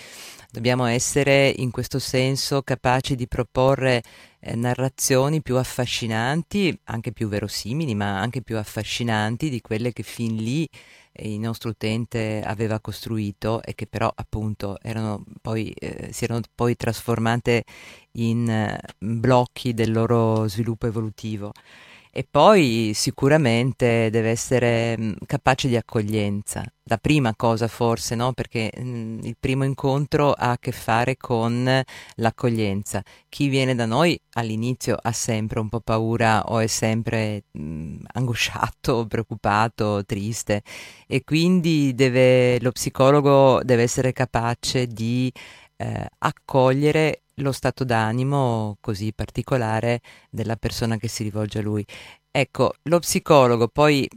dobbiamo 0.51 0.85
essere 0.85 1.53
in 1.57 1.73
questo 1.73 1.99
senso 1.99 2.63
capaci 2.63 3.17
di 3.17 3.27
proporre 3.27 4.03
eh, 4.39 4.55
narrazioni 4.55 5.43
più 5.43 5.57
affascinanti, 5.57 6.79
anche 6.85 7.13
più 7.13 7.27
verosimili, 7.27 7.95
ma 7.95 8.21
anche 8.21 8.43
più 8.43 8.57
affascinanti 8.57 9.49
di 9.51 9.61
quelle 9.61 9.93
che 9.93 10.05
fin 10.05 10.37
lì 10.37 10.69
il 11.17 11.39
nostro 11.39 11.71
utente 11.71 12.43
aveva 12.45 12.81
costruito 12.81 13.63
e 13.63 13.75
che 13.75 13.87
però 13.87 14.11
appunto 14.15 14.79
erano 14.83 15.25
poi, 15.41 15.71
eh, 15.71 16.13
si 16.13 16.25
erano 16.25 16.41
poi 16.55 16.77
trasformate 16.77 17.65
in 18.13 18.49
eh, 18.49 18.81
blocchi 18.99 19.75
del 19.75 19.93
loro 19.93 20.49
sviluppo 20.49 20.87
evolutivo 20.87 21.53
e 22.17 22.25
poi 22.31 22.93
sicuramente 22.95 24.09
deve 24.09 24.31
essere 24.31 24.97
mh, 24.97 25.17
capace 25.27 25.67
di 25.67 25.75
accoglienza. 25.77 26.63
La 26.85 26.97
prima 26.99 27.35
cosa 27.35 27.67
forse, 27.67 28.15
no? 28.15 28.33
Perché 28.33 28.71
mh, 28.73 29.19
il 29.25 29.37
primo 29.41 29.65
incontro 29.65 30.31
ha 30.33 30.53
a 30.53 30.59
che 30.59 30.71
fare 30.71 31.17
con 31.17 31.83
l'accoglienza. 32.17 33.03
Chi 33.29 33.49
viene 33.49 33.75
da 33.75 33.87
noi 33.87 34.17
all'inizio 34.35 34.97
ha 35.03 35.11
sempre 35.11 35.59
un 35.59 35.69
po' 35.69 35.81
paura 35.81 36.45
o 36.45 36.61
è 36.61 36.69
sempre 36.69 37.47
mh, 37.51 37.97
angosciato, 38.13 39.07
preoccupato, 39.11 40.05
triste 40.05 40.63
e 41.09 41.25
quindi 41.25 41.95
deve, 41.97 42.61
lo 42.61 42.71
psicologo 42.71 43.61
deve 43.65 43.83
essere 43.83 44.13
capace 44.13 44.87
di 44.87 45.33
eh, 45.77 46.07
accogliere 46.19 47.24
lo 47.37 47.53
stato 47.53 47.85
d'animo 47.85 48.77
così 48.81 49.13
particolare 49.13 50.01
della 50.31 50.57
persona 50.57 50.97
che 50.97 51.09
si 51.09 51.23
rivolge 51.23 51.59
a 51.59 51.63
lui. 51.63 51.85
Ecco, 52.37 52.75
lo 52.83 52.99
psicologo, 52.99 53.69
poi 53.69 54.09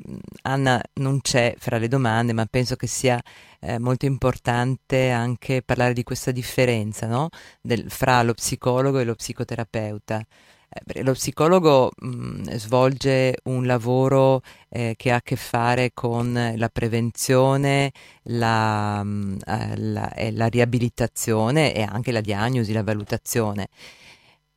Anna 0.43 0.81
non 0.95 1.21
c'è 1.21 1.53
fra 1.59 1.77
le 1.77 1.87
domande, 1.87 2.33
ma 2.33 2.47
penso 2.47 2.75
che 2.75 2.87
sia 2.87 3.21
eh, 3.59 3.77
molto 3.77 4.05
importante 4.07 5.11
anche 5.11 5.61
parlare 5.61 5.93
di 5.93 6.01
questa 6.03 6.31
differenza 6.31 7.05
no? 7.05 7.29
Del, 7.61 7.91
fra 7.91 8.23
lo 8.23 8.33
psicologo 8.33 8.97
e 8.99 9.03
lo 9.03 9.13
psicoterapeuta. 9.13 10.25
Eh, 10.69 11.03
lo 11.03 11.13
psicologo 11.13 11.91
mh, 11.95 12.07
mm, 12.07 12.43
svolge 12.55 13.37
un 13.43 13.65
lavoro 13.65 14.41
eh, 14.69 14.95
che 14.97 15.11
ha 15.11 15.15
a 15.17 15.21
che 15.21 15.35
fare 15.35 15.91
con 15.93 16.53
la 16.55 16.69
prevenzione, 16.69 17.91
la, 18.23 19.03
mh, 19.03 19.09
mm, 19.09 19.37
eh, 19.45 19.77
la, 19.77 20.13
la 20.31 20.47
riabilitazione 20.47 21.73
e 21.73 21.83
anche 21.83 22.11
la 22.11 22.21
diagnosi, 22.21 22.73
la 22.73 22.83
valutazione. 22.83 23.67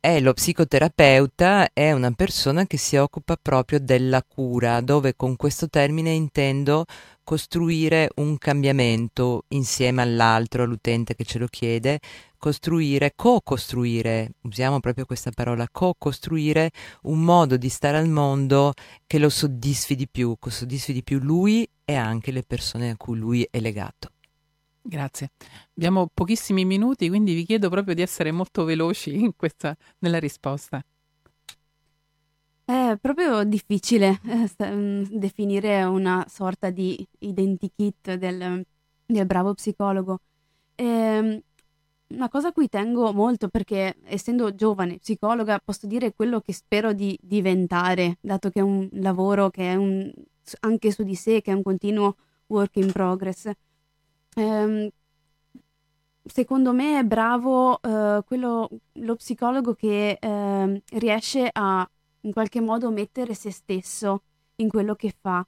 E 0.03 0.19
lo 0.19 0.33
psicoterapeuta 0.33 1.73
è 1.73 1.91
una 1.91 2.09
persona 2.09 2.65
che 2.65 2.77
si 2.77 2.95
occupa 2.95 3.37
proprio 3.39 3.79
della 3.79 4.23
cura, 4.23 4.81
dove 4.81 5.15
con 5.15 5.35
questo 5.35 5.69
termine 5.69 6.09
intendo 6.09 6.85
costruire 7.23 8.09
un 8.15 8.39
cambiamento 8.39 9.45
insieme 9.49 10.01
all'altro, 10.01 10.63
all'utente 10.63 11.13
che 11.13 11.23
ce 11.23 11.37
lo 11.37 11.45
chiede, 11.45 11.99
costruire, 12.39 13.13
co-costruire, 13.15 14.31
usiamo 14.41 14.79
proprio 14.79 15.05
questa 15.05 15.29
parola, 15.29 15.67
co-costruire 15.71 16.71
un 17.03 17.19
modo 17.19 17.55
di 17.55 17.69
stare 17.69 17.99
al 17.99 18.09
mondo 18.09 18.73
che 19.05 19.19
lo 19.19 19.29
soddisfi 19.29 19.93
di 19.93 20.07
più, 20.07 20.35
che 20.39 20.49
soddisfi 20.49 20.93
di 20.93 21.03
più 21.03 21.19
lui 21.19 21.69
e 21.85 21.93
anche 21.93 22.31
le 22.31 22.41
persone 22.41 22.89
a 22.89 22.97
cui 22.97 23.19
lui 23.19 23.47
è 23.51 23.59
legato. 23.59 24.09
Grazie. 24.81 25.31
Abbiamo 25.75 26.09
pochissimi 26.13 26.65
minuti, 26.65 27.07
quindi 27.07 27.33
vi 27.33 27.45
chiedo 27.45 27.69
proprio 27.69 27.93
di 27.93 28.01
essere 28.01 28.31
molto 28.31 28.63
veloci 28.63 29.31
questa, 29.35 29.75
nella 29.99 30.19
risposta. 30.19 30.83
È 32.65 32.97
proprio 32.99 33.43
difficile 33.43 34.19
eh, 34.25 35.07
definire 35.09 35.83
una 35.83 36.25
sorta 36.29 36.69
di 36.69 37.05
identikit 37.19 38.15
del, 38.15 38.65
del 39.05 39.25
bravo 39.25 39.53
psicologo. 39.53 40.19
Eh, 40.75 41.43
una 42.07 42.29
cosa 42.29 42.49
a 42.49 42.51
cui 42.51 42.67
tengo 42.67 43.13
molto 43.13 43.49
perché 43.49 43.97
essendo 44.03 44.53
giovane 44.55 44.97
psicologa 44.97 45.59
posso 45.63 45.87
dire 45.87 46.13
quello 46.13 46.39
che 46.41 46.53
spero 46.53 46.93
di 46.93 47.17
diventare, 47.21 48.17
dato 48.19 48.49
che 48.49 48.59
è 48.59 48.63
un 48.63 48.87
lavoro 48.93 49.49
che 49.49 49.71
è 49.71 49.75
un, 49.75 50.11
anche 50.61 50.91
su 50.91 51.03
di 51.03 51.15
sé, 51.15 51.41
che 51.41 51.51
è 51.51 51.53
un 51.53 51.63
continuo 51.63 52.15
work 52.47 52.75
in 52.77 52.91
progress. 52.91 53.49
Ehm, 54.35 54.89
secondo 56.23 56.73
me 56.73 56.99
è 56.99 57.03
bravo 57.03 57.81
eh, 57.81 58.21
quello, 58.25 58.69
lo 58.93 59.15
psicologo 59.15 59.73
che 59.73 60.17
eh, 60.19 60.83
riesce 60.91 61.49
a 61.51 61.89
in 62.23 62.33
qualche 62.33 62.61
modo 62.61 62.91
mettere 62.91 63.33
se 63.33 63.51
stesso 63.51 64.21
in 64.57 64.69
quello 64.69 64.93
che 64.95 65.13
fa 65.19 65.45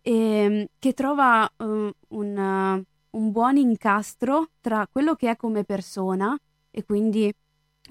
e 0.00 0.70
che 0.78 0.92
trova 0.94 1.50
uh, 1.58 1.90
un 2.08 2.84
un 3.14 3.30
buon 3.30 3.56
incastro 3.56 4.48
tra 4.60 4.86
quello 4.90 5.14
che 5.14 5.30
è 5.30 5.36
come 5.36 5.64
persona 5.64 6.36
e 6.70 6.84
quindi 6.84 7.32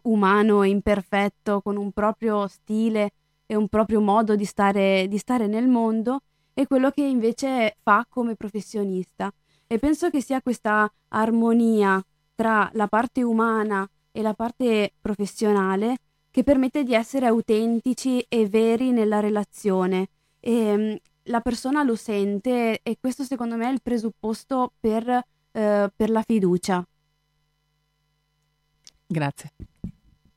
umano, 0.04 0.64
imperfetto, 0.64 1.62
con 1.62 1.78
un 1.78 1.92
proprio 1.92 2.48
stile 2.48 3.12
e 3.46 3.56
un 3.56 3.68
proprio 3.70 4.02
modo 4.02 4.36
di 4.36 4.46
stare, 4.46 5.08
di 5.08 5.18
stare 5.18 5.48
nel 5.48 5.68
mondo 5.68 6.20
e 6.54 6.68
quello 6.68 6.92
che 6.92 7.04
invece 7.04 7.78
fa 7.82 8.06
come 8.10 8.36
professionista. 8.36 9.34
E 9.74 9.80
penso 9.80 10.12
che 10.12 10.22
sia 10.22 10.40
questa 10.40 10.88
armonia 11.08 12.00
tra 12.36 12.70
la 12.74 12.88
parte 12.88 13.24
umana 13.24 13.90
e 14.12 14.22
la 14.22 14.36
parte 14.36 14.94
professionale 15.02 15.98
che 16.30 16.44
permette 16.44 16.84
di 16.84 16.94
essere 16.94 17.26
autentici 17.26 18.24
e 18.30 18.48
veri 18.48 18.92
nella 18.92 19.20
relazione. 19.20 20.10
E, 20.40 21.02
la 21.24 21.40
persona 21.40 21.82
lo 21.82 21.96
sente 21.96 22.82
e 22.84 22.98
questo 23.00 23.24
secondo 23.24 23.56
me 23.56 23.68
è 23.68 23.72
il 23.72 23.82
presupposto 23.82 24.74
per, 24.80 25.10
eh, 25.10 25.92
per 25.96 26.10
la 26.12 26.22
fiducia. 26.22 26.86
Grazie. 29.08 29.50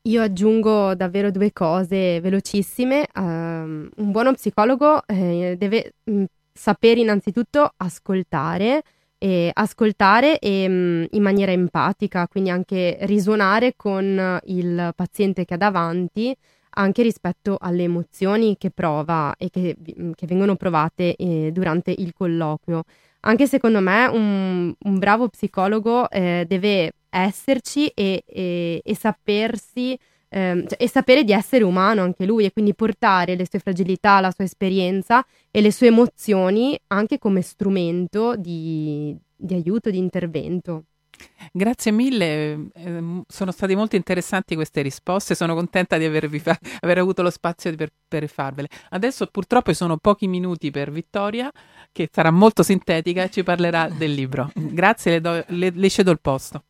Io 0.01 0.23
aggiungo 0.23 0.95
davvero 0.95 1.31
due 1.31 1.53
cose 1.53 2.23
velocissime. 2.23 3.07
Um, 3.15 3.91
un 3.97 4.11
buono 4.13 4.33
psicologo 4.33 5.07
eh, 5.07 5.57
deve 5.59 5.93
mh, 6.05 6.21
mm, 6.21 6.25
sapere 6.55 7.01
innanzitutto 7.01 7.71
ascoltare, 7.77 8.83
e 9.19 9.51
ascoltare 9.53 10.39
e, 10.39 10.69
mh, 10.69 10.73
mm, 10.73 11.05
in 11.11 11.23
maniera 11.23 11.53
empatica, 11.53 12.27
quindi 12.29 12.51
anche 12.51 12.99
risuonare 13.03 13.75
con 13.77 14.41
il 14.45 14.93
paziente 14.95 15.45
che 15.45 15.55
ha 15.55 15.57
davanti, 15.59 16.35
anche 16.79 17.03
rispetto 17.03 17.57
alle 17.59 17.85
emozioni 17.85 18.57
che 18.59 18.71
prova 18.71 19.35
e 19.39 19.49
che, 19.51 19.77
mm, 20.01 20.13
che 20.13 20.27
vengono 20.27 20.57
provate 20.57 21.17
eh, 21.17 21.51
durante 21.53 21.95
il 21.97 22.13
colloquio. 22.13 22.85
Anche 23.21 23.47
secondo 23.47 23.81
me 23.81 24.07
un, 24.07 24.73
un 24.79 24.99
bravo 24.99 25.29
psicologo 25.29 26.09
eh, 26.11 26.45
deve 26.47 26.93
esserci 27.11 27.89
e, 27.89 28.23
e, 28.27 28.81
e 28.85 28.97
sapersi 28.97 29.99
ehm, 30.28 30.66
cioè, 30.66 30.82
e 30.82 30.89
sapere 30.89 31.24
di 31.24 31.32
essere 31.32 31.65
umano 31.65 32.03
anche 32.03 32.27
lui 32.27 32.44
e 32.44 32.53
quindi 32.53 32.74
portare 32.74 33.36
le 33.36 33.47
sue 33.48 33.59
fragilità, 33.59 34.20
la 34.20 34.31
sua 34.31 34.44
esperienza 34.44 35.24
e 35.51 35.61
le 35.61 35.73
sue 35.73 35.89
emozioni 35.89 36.78
anche 36.89 37.19
come 37.19 37.43
strumento 37.43 38.36
di, 38.36 39.16
di 39.35 39.55
aiuto, 39.55 39.90
di 39.90 39.98
intervento. 39.98 40.85
Grazie 41.53 41.93
mille, 41.93 42.69
eh, 42.74 43.23
sono 43.27 43.51
state 43.51 43.74
molto 43.74 43.97
interessanti 43.97 44.55
queste 44.55 44.82
risposte, 44.82 45.35
sono 45.35 45.55
contenta 45.55 45.97
di 45.97 46.39
fa- 46.39 46.59
aver 46.81 46.98
avuto 46.98 47.23
lo 47.23 47.31
spazio 47.31 47.74
per, 47.74 47.90
per, 48.07 48.28
farvele. 48.28 48.69
Adesso 48.90 49.27
purtroppo 49.27 49.73
sono 49.73 49.97
pochi 49.97 50.27
minuti 50.27 50.70
per 50.70 50.90
Vittoria, 50.90 51.51
che 51.93 52.09
sarà 52.12 52.31
molto 52.31 52.62
sintetica 52.62 53.24
e 53.24 53.31
ci 53.31 53.43
parlerà 53.43 53.89
del 53.89 54.12
libro. 54.12 54.51
Grazie, 54.55 55.12
le, 55.12 55.20
do, 55.20 55.44
le, 55.48 55.70
le 55.70 55.89
cedo 55.89 56.11
il 56.11 56.20
posto. 56.20 56.65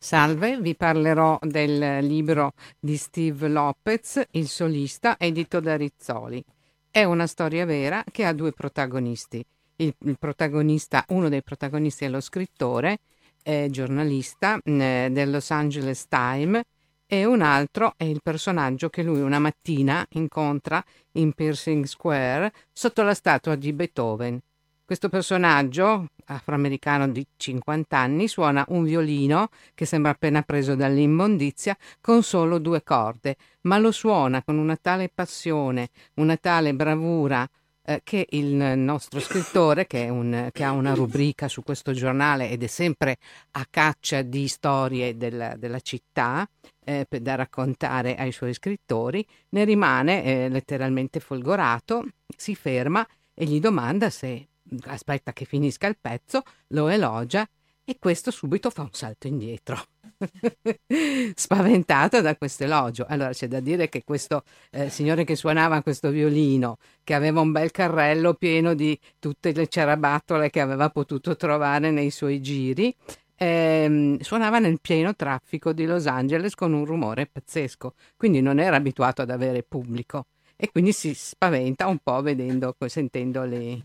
Salve, 0.00 0.60
vi 0.60 0.74
parlerò 0.74 1.38
del 1.42 1.98
libro 2.06 2.52
di 2.78 2.96
Steve 2.96 3.48
Lopez, 3.48 4.22
Il 4.30 4.48
solista, 4.48 5.16
edito 5.18 5.60
da 5.60 5.76
Rizzoli. 5.76 6.42
È 6.90 7.04
una 7.04 7.26
storia 7.26 7.64
vera 7.64 8.04
che 8.10 8.24
ha 8.24 8.32
due 8.32 8.52
protagonisti. 8.52 9.44
Il, 9.76 9.94
il 9.98 10.18
protagonista, 10.18 11.04
uno 11.08 11.28
dei 11.28 11.42
protagonisti 11.42 12.04
è 12.04 12.08
lo 12.08 12.20
scrittore, 12.20 13.00
è 13.42 13.66
giornalista 13.70 14.58
eh, 14.62 15.08
del 15.10 15.30
Los 15.30 15.50
Angeles 15.50 16.06
Times 16.08 16.62
e 17.06 17.24
un 17.24 17.40
altro 17.40 17.94
è 17.96 18.04
il 18.04 18.20
personaggio 18.22 18.90
che 18.90 19.02
lui 19.02 19.20
una 19.20 19.38
mattina 19.38 20.06
incontra 20.10 20.84
in 21.12 21.32
Piercing 21.32 21.84
Square 21.86 22.52
sotto 22.72 23.02
la 23.02 23.14
statua 23.14 23.54
di 23.56 23.72
Beethoven. 23.72 24.40
Questo 24.88 25.10
personaggio, 25.10 26.06
afroamericano 26.24 27.08
di 27.08 27.22
50 27.36 27.94
anni, 27.94 28.26
suona 28.26 28.64
un 28.68 28.84
violino 28.84 29.50
che 29.74 29.84
sembra 29.84 30.12
appena 30.12 30.40
preso 30.40 30.74
dall'immondizia 30.76 31.76
con 32.00 32.22
solo 32.22 32.58
due 32.58 32.82
corde, 32.82 33.36
ma 33.64 33.76
lo 33.76 33.92
suona 33.92 34.42
con 34.42 34.56
una 34.56 34.78
tale 34.80 35.10
passione, 35.14 35.90
una 36.14 36.38
tale 36.38 36.72
bravura 36.72 37.46
eh, 37.82 38.00
che 38.02 38.28
il 38.30 38.78
nostro 38.78 39.20
scrittore, 39.20 39.86
che, 39.86 40.08
un, 40.08 40.48
che, 40.52 40.64
ha 40.64 40.72
una 40.72 40.94
rubrica 40.94 41.48
su 41.48 41.62
questo 41.62 41.92
giornale 41.92 42.48
ed 42.48 42.62
è 42.62 42.66
sempre 42.66 43.18
a 43.50 43.66
caccia 43.68 44.22
di 44.22 44.48
storie 44.48 45.18
del, 45.18 45.56
della 45.58 45.80
città, 45.80 46.48
eh, 46.82 47.06
da 47.20 47.34
raccontare 47.34 48.14
ai 48.14 48.32
suoi 48.32 48.54
scrittori, 48.54 49.22
ne 49.50 49.64
rimane 49.64 50.24
eh, 50.24 50.48
letteralmente 50.48 51.20
folgorato, 51.20 52.06
si 52.34 52.54
ferma 52.54 53.06
e 53.34 53.44
gli 53.44 53.60
domanda 53.60 54.08
se 54.08 54.48
aspetta 54.84 55.32
che 55.32 55.44
finisca 55.44 55.86
il 55.86 55.96
pezzo, 56.00 56.42
lo 56.68 56.88
elogia 56.88 57.48
e 57.84 57.96
questo 57.98 58.30
subito 58.30 58.70
fa 58.70 58.82
un 58.82 58.92
salto 58.92 59.26
indietro. 59.26 59.82
spaventato 61.34 62.20
da 62.20 62.36
questo 62.36 62.64
elogio. 62.64 63.06
Allora 63.08 63.30
c'è 63.30 63.48
da 63.48 63.60
dire 63.60 63.88
che 63.88 64.02
questo 64.04 64.42
eh, 64.70 64.90
signore 64.90 65.24
che 65.24 65.36
suonava 65.36 65.82
questo 65.82 66.10
violino, 66.10 66.76
che 67.04 67.14
aveva 67.14 67.40
un 67.40 67.52
bel 67.52 67.70
carrello 67.70 68.34
pieno 68.34 68.74
di 68.74 68.98
tutte 69.18 69.52
le 69.52 69.68
ciarabattole 69.68 70.50
che 70.50 70.60
aveva 70.60 70.90
potuto 70.90 71.36
trovare 71.36 71.90
nei 71.90 72.10
suoi 72.10 72.40
giri, 72.40 72.94
ehm, 73.36 74.18
suonava 74.20 74.58
nel 74.58 74.80
pieno 74.80 75.14
traffico 75.14 75.72
di 75.72 75.86
Los 75.86 76.06
Angeles 76.06 76.54
con 76.54 76.72
un 76.72 76.84
rumore 76.84 77.26
pazzesco, 77.26 77.94
quindi 78.16 78.40
non 78.40 78.58
era 78.58 78.76
abituato 78.76 79.22
ad 79.22 79.30
avere 79.30 79.62
pubblico 79.62 80.26
e 80.56 80.70
quindi 80.70 80.92
si 80.92 81.14
spaventa 81.14 81.86
un 81.86 81.98
po' 82.02 82.20
vedendo, 82.20 82.74
sentendo 82.86 83.44
le, 83.44 83.80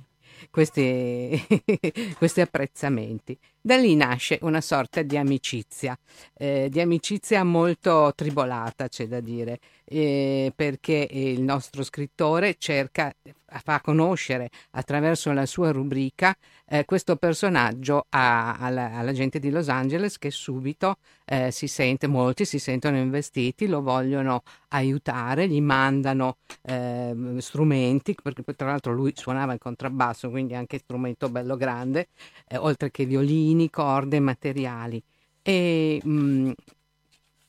questi, 0.50 1.40
questi 2.18 2.42
apprezzamenti. 2.42 3.38
Da 3.66 3.78
lì 3.78 3.96
nasce 3.96 4.40
una 4.42 4.60
sorta 4.60 5.04
di 5.04 5.16
amicizia, 5.18 5.98
eh, 6.34 6.68
di 6.70 6.82
amicizia 6.82 7.46
molto 7.46 8.12
tribolata, 8.14 8.90
c'è 8.90 9.08
da 9.08 9.22
dire, 9.22 9.58
eh, 9.86 10.52
perché 10.54 11.08
il 11.10 11.42
nostro 11.42 11.82
scrittore 11.84 12.56
cerca, 12.58 13.16
fa 13.64 13.80
conoscere 13.80 14.50
attraverso 14.72 15.32
la 15.32 15.46
sua 15.46 15.72
rubrica 15.72 16.36
eh, 16.66 16.86
questo 16.86 17.18
personaggio 17.18 18.08
a, 18.10 18.56
alla, 18.56 18.94
alla, 18.94 19.12
gente 19.12 19.40
di 19.40 19.50
Los 19.50 19.70
Angeles 19.70 20.18
che 20.18 20.32
subito 20.32 20.98
eh, 21.26 21.52
si 21.52 21.68
sente, 21.68 22.08
molti 22.08 22.46
si 22.46 22.58
sentono 22.58 22.98
investiti, 22.98 23.68
lo 23.68 23.82
vogliono 23.82 24.42
aiutare, 24.70 25.48
gli 25.48 25.62
mandano 25.62 26.38
eh, 26.64 27.14
strumenti, 27.38 28.16
perché 28.22 28.44
tra 28.56 28.68
l'altro 28.68 28.92
lui 28.92 29.14
suonava 29.16 29.54
il 29.54 29.60
contrabbasso, 29.60 30.30
quindi 30.30 30.56
anche 30.56 30.80
strumento 30.80 31.30
bello 31.30 31.56
grande, 31.56 32.08
eh, 32.48 32.58
oltre 32.58 32.90
che 32.90 33.06
violini, 33.54 33.70
corde, 33.70 34.20
materiali. 34.20 35.02
E, 35.42 36.02
mh, 36.04 36.52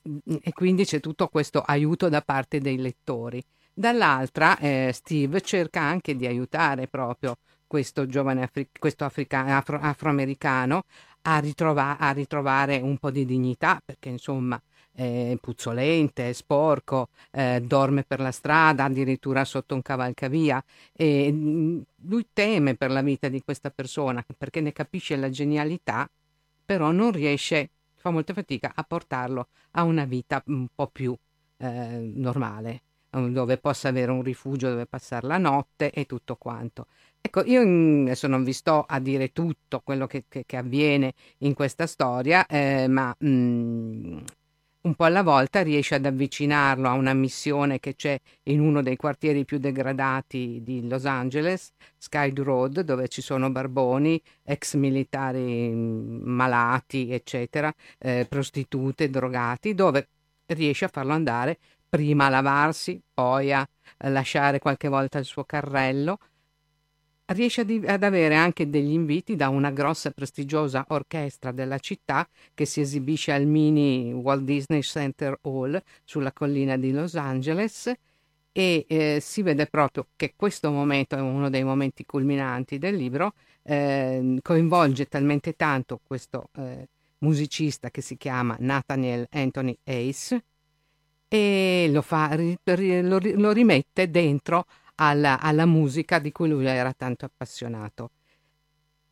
mm, 0.08 0.36
e 0.42 0.52
quindi 0.52 0.84
c'è 0.84 1.00
tutto 1.00 1.28
questo 1.28 1.60
aiuto 1.60 2.08
da 2.08 2.20
parte 2.20 2.60
dei 2.60 2.76
lettori. 2.76 3.42
Dall'altra 3.72 4.56
eh, 4.58 4.90
Steve 4.92 5.40
cerca 5.40 5.80
anche 5.80 6.14
di 6.14 6.26
aiutare 6.26 6.86
proprio 6.86 7.38
questo 7.66 8.06
giovane 8.06 8.42
Afri- 8.42 8.68
questo 8.78 9.04
africa- 9.04 9.56
afro- 9.56 9.80
afroamericano 9.80 10.84
a, 11.22 11.38
ritrova- 11.38 11.98
a, 11.98 12.12
ritrovare 12.12 12.78
un 12.78 12.98
po' 12.98 13.10
di 13.10 13.24
dignità 13.24 13.80
perché 13.84 14.10
insomma 14.10 14.60
è 14.94 15.36
puzzolente, 15.40 16.32
sporco, 16.32 17.08
eh, 17.32 17.60
dorme 17.64 18.04
per 18.04 18.20
la 18.20 18.30
strada, 18.30 18.84
addirittura 18.84 19.44
sotto 19.44 19.74
un 19.74 19.82
cavalcavia 19.82 20.62
e 20.92 21.30
mm, 21.32 21.80
lui 22.06 22.26
teme 22.32 22.76
per 22.76 22.90
la 22.90 23.02
vita 23.02 23.28
di 23.28 23.42
questa 23.42 23.70
persona 23.70 24.24
perché 24.36 24.60
ne 24.60 24.72
capisce 24.72 25.16
la 25.16 25.30
genialità, 25.30 26.08
però 26.64 26.92
non 26.92 27.10
riesce, 27.10 27.70
fa 27.94 28.10
molta 28.10 28.32
fatica 28.32 28.72
a 28.74 28.84
portarlo 28.84 29.48
a 29.72 29.82
una 29.82 30.04
vita 30.04 30.42
un 30.46 30.68
po' 30.72 30.86
più 30.86 31.16
eh, 31.56 32.12
normale, 32.14 32.82
dove 33.10 33.58
possa 33.58 33.88
avere 33.88 34.10
un 34.10 34.22
rifugio 34.22 34.70
dove 34.70 34.86
passare 34.86 35.26
la 35.26 35.38
notte 35.38 35.90
e 35.90 36.04
tutto 36.06 36.36
quanto. 36.36 36.86
Ecco, 37.20 37.42
io 37.44 37.62
adesso 38.02 38.26
non 38.26 38.44
vi 38.44 38.52
sto 38.52 38.84
a 38.86 38.98
dire 39.00 39.32
tutto 39.32 39.80
quello 39.80 40.06
che, 40.06 40.24
che, 40.28 40.44
che 40.44 40.56
avviene 40.56 41.14
in 41.38 41.54
questa 41.54 41.86
storia, 41.86 42.46
eh, 42.46 42.86
ma 42.86 43.14
mh, 43.18 43.28
mm, 43.28 44.18
un 44.84 44.94
po' 44.94 45.04
alla 45.04 45.22
volta 45.22 45.62
riesce 45.62 45.94
ad 45.94 46.04
avvicinarlo 46.04 46.88
a 46.88 46.92
una 46.92 47.14
missione 47.14 47.80
che 47.80 47.94
c'è 47.94 48.18
in 48.44 48.60
uno 48.60 48.82
dei 48.82 48.96
quartieri 48.96 49.44
più 49.44 49.58
degradati 49.58 50.60
di 50.62 50.86
Los 50.86 51.06
Angeles, 51.06 51.72
Sky 51.96 52.32
Road, 52.34 52.80
dove 52.80 53.08
ci 53.08 53.22
sono 53.22 53.50
barboni, 53.50 54.20
ex 54.42 54.74
militari 54.74 55.70
mm, 55.70 56.22
malati, 56.24 57.10
eccetera, 57.10 57.72
eh, 57.98 58.26
prostitute, 58.28 59.08
drogati, 59.08 59.74
dove 59.74 60.08
riesce 60.46 60.84
a 60.84 60.88
farlo 60.88 61.14
andare 61.14 61.58
prima 61.88 62.26
a 62.26 62.28
lavarsi, 62.28 63.00
poi 63.12 63.52
a 63.52 63.66
lasciare 64.08 64.58
qualche 64.58 64.88
volta 64.88 65.18
il 65.18 65.24
suo 65.24 65.44
carrello 65.44 66.18
riesce 67.26 67.62
ad, 67.62 68.02
avere 68.02 68.34
anche 68.34 68.68
degli 68.68 68.92
inviti 68.92 69.36
da 69.36 69.48
una 69.48 69.70
grossa 69.70 70.10
prestigiosa 70.10 70.84
orchestra 70.88 71.52
della 71.52 71.78
città 71.78 72.28
che 72.52 72.66
si 72.66 72.80
esibisce 72.80 73.32
al 73.32 73.46
mini 73.46 74.12
Walt 74.12 74.42
Disney 74.42 74.82
Center 74.82 75.38
Hall 75.42 75.80
sulla 76.04 76.32
collina 76.32 76.76
di 76.76 76.92
Los 76.92 77.14
Angeles 77.14 77.90
e 78.52 78.84
eh, 78.86 79.18
si 79.20 79.42
vede 79.42 79.66
proprio 79.66 80.06
che 80.14 80.34
questo 80.36 80.70
momento 80.70 81.16
è 81.16 81.20
uno 81.20 81.48
dei 81.48 81.64
momenti 81.64 82.04
culminanti 82.04 82.78
del 82.78 82.94
libro, 82.94 83.32
eh, 83.62 84.38
coinvolge 84.42 85.06
talmente 85.06 85.56
tanto 85.56 86.00
questo 86.06 86.50
eh, 86.56 86.86
musicista 87.18 87.90
che 87.90 88.02
si 88.02 88.16
chiama 88.16 88.54
Nathaniel 88.60 89.26
Anthony 89.30 89.76
Ace 89.82 90.44
e 91.26 91.88
lo, 91.90 92.02
fa, 92.02 92.36
lo, 92.36 93.18
lo 93.18 93.50
rimette 93.50 94.10
dentro 94.10 94.66
alla, 94.96 95.40
alla 95.40 95.66
musica 95.66 96.18
di 96.18 96.32
cui 96.32 96.48
lui 96.48 96.66
era 96.66 96.92
tanto 96.92 97.24
appassionato. 97.24 98.10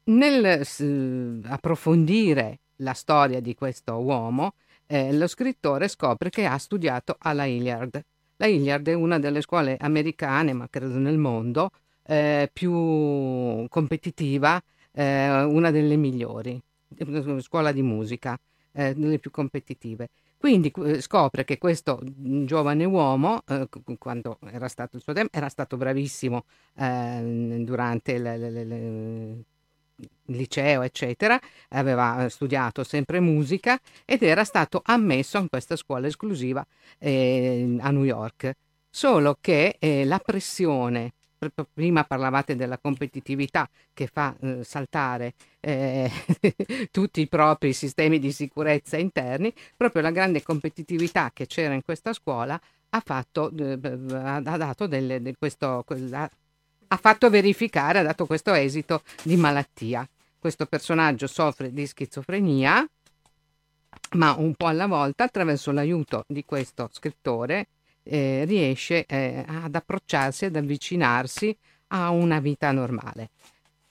Nel 0.05 0.65
s- 0.65 1.41
approfondire 1.45 2.59
la 2.77 2.93
storia 2.93 3.41
di 3.41 3.55
questo 3.55 3.95
uomo, 3.99 4.55
eh, 4.87 5.13
lo 5.13 5.27
scrittore 5.27 5.89
scopre 5.89 6.31
che 6.31 6.45
ha 6.45 6.59
studiato 6.59 7.17
alla 7.21 7.45
Hilliard. 7.45 8.03
La 8.37 8.47
Hilliard 8.47 8.89
è 8.89 8.95
una 8.95 9.19
delle 9.19 9.41
scuole 9.41 9.77
americane, 9.79 10.53
ma 10.53 10.67
credo 10.69 10.99
nel 10.99 11.19
mondo, 11.19 11.71
eh, 12.05 12.51
più 12.53 12.73
competitiva 13.69 14.61
eh, 14.93 15.43
una 15.45 15.71
delle 15.71 15.97
migliori, 15.97 16.61
scuola 17.39 17.73
di 17.73 17.83
musica, 17.83 18.39
eh, 18.73 18.95
delle 18.95 19.19
più 19.19 19.31
competitive. 19.31 20.09
Quindi 20.43 20.73
eh, 20.77 21.01
scopre 21.01 21.45
che 21.45 21.57
questo 21.57 22.01
giovane 22.03 22.85
uomo, 22.85 23.45
eh, 23.47 23.69
quando 23.97 24.39
era 24.51 24.67
stato 24.67 24.97
il 24.97 25.03
suo 25.03 25.13
tempo, 25.13 25.37
era 25.37 25.49
stato 25.49 25.77
bravissimo 25.77 26.43
eh, 26.79 27.61
durante 27.65 28.19
le, 28.19 28.37
le, 28.37 28.51
le, 28.51 28.75
il 29.95 30.37
liceo, 30.37 30.83
eccetera, 30.83 31.41
aveva 31.69 32.29
studiato 32.29 32.83
sempre 32.83 33.21
musica 33.21 33.79
ed 34.05 34.25
era 34.25 34.43
stato 34.43 34.83
ammesso 34.85 35.39
in 35.39 35.49
questa 35.49 35.77
scuola 35.77 36.09
esclusiva 36.09 36.67
eh, 36.99 37.77
a 37.79 37.91
New 37.93 38.03
York. 38.03 38.53
Solo 38.91 39.39
che 39.41 39.77
eh, 39.79 40.05
la 40.05 40.19
pressione 40.19 41.13
prima 41.51 42.05
parlavate 42.05 42.57
della 42.57 42.79
competitività 42.79 43.69
che 43.93 44.07
fa 44.07 44.35
eh, 44.41 44.63
saltare 44.63 45.35
eh, 45.61 46.11
tutti 46.91 47.21
i 47.21 47.29
propri 47.29 47.73
sistemi 47.73 48.19
di 48.19 48.33
sicurezza 48.33 48.97
interni, 48.97 49.53
proprio 49.77 50.03
la 50.03 50.11
grande 50.11 50.43
competitività 50.43 51.31
che 51.33 51.47
c'era 51.47 51.75
in 51.75 51.83
questa 51.83 52.13
scuola 52.13 52.61
ha 52.95 53.03
fatto, 53.05 53.51
eh, 53.57 53.79
ha 54.13 54.41
dato 54.41 54.87
delle, 54.87 55.23
de 55.23 55.35
questo, 55.39 55.85
ha, 55.89 56.97
fatto 56.97 57.31
verificare, 57.31 58.01
ha 58.01 58.03
dato 58.03 58.27
questo 58.27 58.53
esito 58.53 59.03
di 59.23 59.37
malattia. 59.37 60.07
Questo 60.39 60.67
personaggio 60.67 61.27
soffre 61.27 61.73
di 61.73 61.87
schizofrenia, 61.87 62.87
ma 64.17 64.35
un 64.37 64.55
po' 64.55 64.67
alla 64.67 64.87
volta, 64.87 65.25
attraverso 65.25 65.71
l'aiuto 65.71 66.25
di 66.27 66.45
questo 66.45 66.89
scrittore, 66.93 67.69
eh, 68.05 68.45
riesce 68.45 69.07
eh, 69.07 69.45
ad 69.47 69.75
approcciarsi, 69.75 70.47
ad 70.47 70.57
avvicinarsi 70.57 71.57
a 71.89 72.11
una 72.11 72.41
vita 72.41 72.73
normale. 72.73 73.31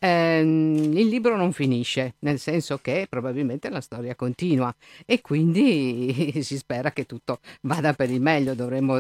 Eh, 0.04 0.40
il 0.40 1.08
libro 1.08 1.36
non 1.38 1.52
finisce, 1.54 2.16
nel 2.20 2.40
senso 2.40 2.80
che 2.80 3.06
probabilmente 3.08 3.70
la 3.70 3.82
storia 3.82 4.16
continua 4.16 4.74
e 5.06 5.22
quindi 5.22 6.42
si 6.42 6.58
spera 6.58 6.92
che 6.92 7.06
tutto 7.06 7.40
vada 7.62 7.94
per 7.94 8.10
il 8.10 8.22
meglio. 8.22 8.56
Dovremmo 8.56 9.00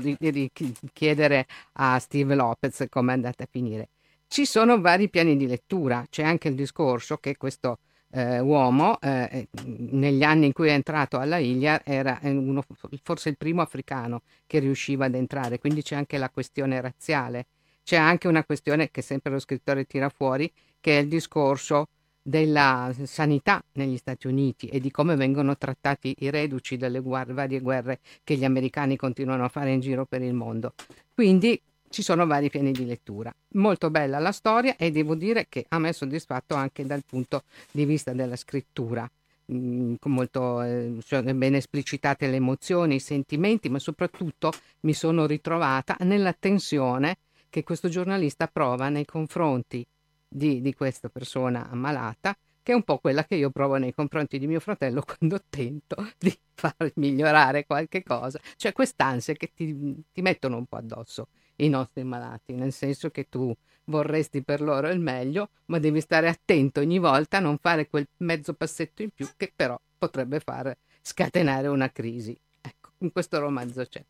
chiedere 0.93 1.47
a 1.73 1.97
Steve 1.97 2.35
Lopez 2.35 2.85
come 2.89 3.13
è 3.13 3.15
andata 3.15 3.43
a 3.43 3.47
finire. 3.49 3.89
Ci 4.27 4.45
sono 4.45 4.79
vari 4.79 5.09
piani 5.09 5.35
di 5.35 5.47
lettura, 5.47 6.05
c'è 6.09 6.23
anche 6.23 6.47
il 6.49 6.55
discorso 6.55 7.17
che 7.17 7.35
questo 7.35 7.79
eh, 8.11 8.39
uomo, 8.39 8.99
eh, 8.99 9.29
eh, 9.31 9.47
negli 9.65 10.23
anni 10.23 10.47
in 10.47 10.53
cui 10.53 10.67
è 10.69 10.73
entrato 10.73 11.17
alla 11.17 11.37
Ilia, 11.37 11.81
era 11.83 12.19
uno, 12.23 12.63
forse 13.03 13.29
il 13.29 13.37
primo 13.37 13.61
africano 13.61 14.21
che 14.47 14.59
riusciva 14.59 15.05
ad 15.05 15.15
entrare, 15.15 15.59
quindi 15.59 15.81
c'è 15.81 15.95
anche 15.95 16.17
la 16.17 16.29
questione 16.29 16.79
razziale. 16.81 17.45
C'è 17.83 17.95
anche 17.97 18.27
una 18.27 18.43
questione 18.43 18.91
che 18.91 19.01
sempre 19.01 19.31
lo 19.31 19.39
scrittore 19.39 19.85
tira 19.85 20.09
fuori, 20.09 20.51
che 20.79 20.99
è 20.99 21.01
il 21.01 21.07
discorso 21.07 21.87
della 22.21 22.93
sanità 23.03 23.63
negli 23.73 23.97
Stati 23.97 24.27
Uniti 24.27 24.67
e 24.67 24.79
di 24.79 24.91
come 24.91 25.15
vengono 25.15 25.57
trattati 25.57 26.15
i 26.19 26.29
reduci 26.29 26.77
delle 26.77 26.99
guerre, 26.99 27.33
varie 27.33 27.59
guerre 27.59 27.99
che 28.23 28.35
gli 28.35 28.45
americani 28.45 28.95
continuano 28.95 29.43
a 29.43 29.49
fare 29.49 29.71
in 29.71 29.79
giro 29.79 30.05
per 30.05 30.21
il 30.21 30.33
mondo. 30.33 30.73
Quindi 31.13 31.59
ci 31.91 32.01
sono 32.01 32.25
vari 32.25 32.49
piani 32.49 32.71
di 32.71 32.85
lettura. 32.85 33.33
Molto 33.53 33.91
bella 33.91 34.17
la 34.17 34.31
storia 34.31 34.75
e 34.77 34.89
devo 34.91 35.13
dire 35.13 35.45
che 35.49 35.65
a 35.69 35.77
me 35.77 35.89
è 35.89 35.93
soddisfatto 35.93 36.55
anche 36.55 36.85
dal 36.85 37.03
punto 37.05 37.43
di 37.71 37.85
vista 37.85 38.13
della 38.13 38.35
scrittura. 38.35 39.09
Mm, 39.51 39.95
molto 40.05 40.61
eh, 40.61 40.95
sono 41.05 41.33
ben 41.33 41.55
esplicitate 41.55 42.27
le 42.27 42.37
emozioni, 42.37 42.95
i 42.95 42.99
sentimenti, 42.99 43.69
ma 43.69 43.79
soprattutto 43.79 44.51
mi 44.81 44.93
sono 44.93 45.25
ritrovata 45.25 45.97
nella 45.99 46.33
tensione 46.33 47.17
che 47.49 47.63
questo 47.63 47.89
giornalista 47.89 48.47
prova 48.47 48.87
nei 48.87 49.05
confronti 49.05 49.85
di, 50.27 50.61
di 50.61 50.73
questa 50.73 51.09
persona 51.09 51.69
ammalata, 51.69 52.35
che 52.63 52.71
è 52.71 52.75
un 52.75 52.83
po' 52.83 52.99
quella 52.99 53.25
che 53.25 53.35
io 53.35 53.49
provo 53.49 53.75
nei 53.75 53.93
confronti 53.93 54.39
di 54.39 54.47
mio 54.47 54.61
fratello 54.61 55.03
quando 55.05 55.41
tento 55.49 56.11
di 56.17 56.33
far 56.53 56.91
migliorare 56.95 57.65
qualche 57.65 58.01
cosa, 58.03 58.39
cioè 58.55 58.71
quest'ansia 58.71 59.33
che 59.33 59.51
ti, 59.53 60.01
ti 60.13 60.21
mettono 60.21 60.55
un 60.55 60.65
po' 60.65 60.77
addosso 60.77 61.27
i 61.57 61.69
nostri 61.69 62.03
malati, 62.03 62.53
nel 62.53 62.71
senso 62.71 63.09
che 63.09 63.27
tu 63.29 63.53
vorresti 63.85 64.41
per 64.41 64.61
loro 64.61 64.89
il 64.89 64.99
meglio, 64.99 65.49
ma 65.65 65.79
devi 65.79 66.01
stare 66.01 66.27
attento 66.27 66.79
ogni 66.79 66.99
volta 66.99 67.37
a 67.37 67.41
non 67.41 67.57
fare 67.57 67.89
quel 67.89 68.07
mezzo 68.17 68.53
passetto 68.53 69.01
in 69.01 69.09
più 69.11 69.27
che 69.37 69.51
però 69.55 69.79
potrebbe 69.97 70.39
far 70.39 70.75
scatenare 71.01 71.67
una 71.67 71.91
crisi. 71.91 72.37
Ecco, 72.61 72.91
in 72.99 73.11
questo 73.11 73.39
romanzo 73.39 73.85
c'è. 73.85 74.03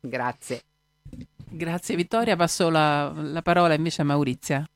Grazie. 0.00 0.62
Grazie 1.54 1.96
Vittoria, 1.96 2.36
passo 2.36 2.70
la, 2.70 3.12
la 3.14 3.42
parola 3.42 3.74
invece 3.74 4.02
a 4.02 4.04
Maurizia. 4.04 4.68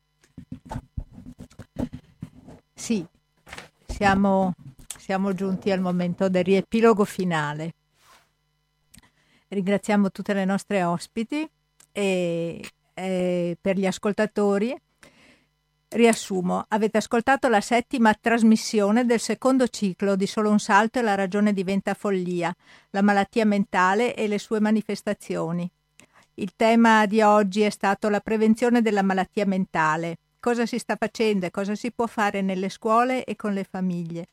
Sì, 2.74 3.04
siamo, 3.86 4.54
siamo 4.98 5.32
giunti 5.32 5.70
al 5.70 5.80
momento 5.80 6.28
del 6.28 6.44
riepilogo 6.44 7.04
finale. 7.04 7.74
Ringraziamo 9.48 10.10
tutte 10.10 10.34
le 10.34 10.44
nostre 10.44 10.82
ospiti 10.82 11.48
e, 11.96 12.60
e 12.92 13.56
per 13.58 13.78
gli 13.78 13.86
ascoltatori. 13.86 14.78
Riassumo, 15.88 16.66
avete 16.68 16.98
ascoltato 16.98 17.48
la 17.48 17.60
settima 17.62 18.12
trasmissione 18.12 19.06
del 19.06 19.20
secondo 19.20 19.66
ciclo 19.68 20.14
di 20.14 20.26
Solo 20.26 20.50
un 20.50 20.58
salto 20.58 20.98
e 20.98 21.02
la 21.02 21.14
ragione 21.14 21.54
diventa 21.54 21.94
follia, 21.94 22.54
la 22.90 23.02
malattia 23.02 23.46
mentale 23.46 24.14
e 24.14 24.26
le 24.26 24.38
sue 24.38 24.60
manifestazioni. 24.60 25.70
Il 26.34 26.52
tema 26.54 27.06
di 27.06 27.22
oggi 27.22 27.62
è 27.62 27.70
stato 27.70 28.10
la 28.10 28.20
prevenzione 28.20 28.82
della 28.82 29.02
malattia 29.02 29.46
mentale, 29.46 30.18
cosa 30.38 30.66
si 30.66 30.78
sta 30.78 30.96
facendo 30.96 31.46
e 31.46 31.50
cosa 31.50 31.74
si 31.74 31.92
può 31.92 32.06
fare 32.06 32.42
nelle 32.42 32.68
scuole 32.68 33.24
e 33.24 33.36
con 33.36 33.54
le 33.54 33.64
famiglie. 33.64 34.26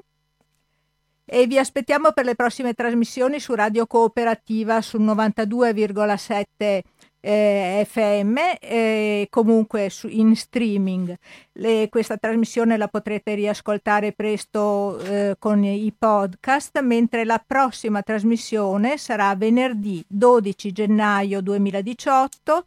e 1.24 1.46
vi 1.46 1.56
aspettiamo 1.56 2.12
per 2.12 2.26
le 2.26 2.34
prossime 2.34 2.74
trasmissioni 2.74 3.40
su 3.40 3.54
Radio 3.54 3.86
Cooperativa 3.86 4.82
sul 4.82 5.00
92,7 5.00 6.80
eh, 7.20 7.86
FM 7.88 8.36
e 8.60 9.26
comunque 9.30 9.88
su, 9.88 10.06
in 10.08 10.36
streaming. 10.36 11.16
Le, 11.52 11.88
questa 11.88 12.18
trasmissione 12.18 12.76
la 12.76 12.88
potrete 12.88 13.34
riascoltare 13.34 14.12
presto 14.12 14.98
eh, 14.98 15.36
con 15.38 15.64
i 15.64 15.94
podcast, 15.98 16.78
mentre 16.82 17.24
la 17.24 17.42
prossima 17.44 18.02
trasmissione 18.02 18.98
sarà 18.98 19.34
venerdì 19.34 20.04
12 20.06 20.72
gennaio 20.72 21.40
2018 21.40 22.64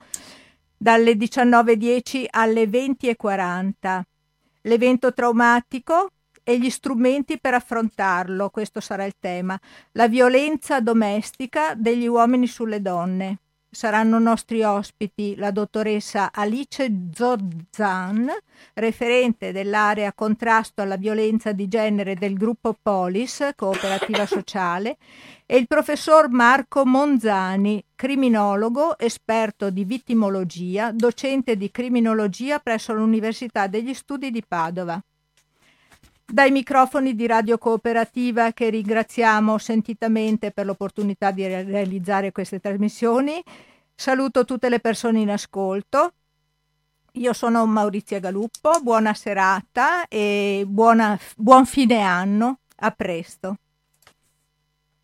dalle 0.77 1.13
19.10 1.13 2.25
alle 2.29 2.65
20.40. 2.65 4.01
L'evento 4.61 5.13
traumatico 5.13 6.09
e 6.43 6.59
gli 6.59 6.69
strumenti 6.69 7.39
per 7.39 7.55
affrontarlo, 7.55 8.49
questo 8.49 8.79
sarà 8.79 9.03
il 9.05 9.15
tema. 9.19 9.59
La 9.93 10.07
violenza 10.07 10.79
domestica 10.79 11.73
degli 11.75 12.05
uomini 12.05 12.47
sulle 12.47 12.81
donne. 12.81 13.39
Saranno 13.75 14.19
nostri 14.19 14.63
ospiti 14.63 15.35
la 15.35 15.51
dottoressa 15.51 16.31
Alice 16.33 16.89
Zorzan, 17.13 18.31
referente 18.73 19.51
dell'area 19.51 20.13
contrasto 20.13 20.81
alla 20.81 20.95
violenza 20.95 21.51
di 21.51 21.67
genere 21.67 22.15
del 22.15 22.35
gruppo 22.35 22.73
Polis, 22.81 23.49
cooperativa 23.55 24.25
sociale, 24.25 24.95
e 25.45 25.57
il 25.57 25.67
professor 25.67 26.29
Marco 26.29 26.85
Monzani, 26.85 27.83
criminologo, 27.95 28.97
esperto 28.97 29.69
di 29.69 29.83
vittimologia, 29.83 30.91
docente 30.91 31.57
di 31.57 31.69
criminologia 31.69 32.59
presso 32.59 32.93
l'Università 32.93 33.67
degli 33.67 33.93
Studi 33.93 34.31
di 34.31 34.43
Padova. 34.47 34.99
Dai 36.27 36.49
microfoni 36.49 37.13
di 37.13 37.27
Radio 37.27 37.59
Cooperativa 37.59 38.51
che 38.51 38.69
ringraziamo 38.69 39.59
sentitamente 39.59 40.51
per 40.51 40.65
l'opportunità 40.65 41.29
di 41.29 41.45
realizzare 41.45 42.31
queste 42.31 42.59
trasmissioni, 42.59 43.41
saluto 43.93 44.43
tutte 44.43 44.67
le 44.67 44.79
persone 44.79 45.19
in 45.19 45.29
ascolto. 45.29 46.13
Io 47.13 47.31
sono 47.31 47.65
Maurizia 47.67 48.19
Galuppo, 48.19 48.81
buona 48.81 49.13
serata 49.13 50.07
e 50.07 50.63
buona, 50.67 51.17
buon 51.37 51.65
fine 51.67 52.01
anno. 52.01 52.59
A 52.77 52.91
presto. 52.91 53.57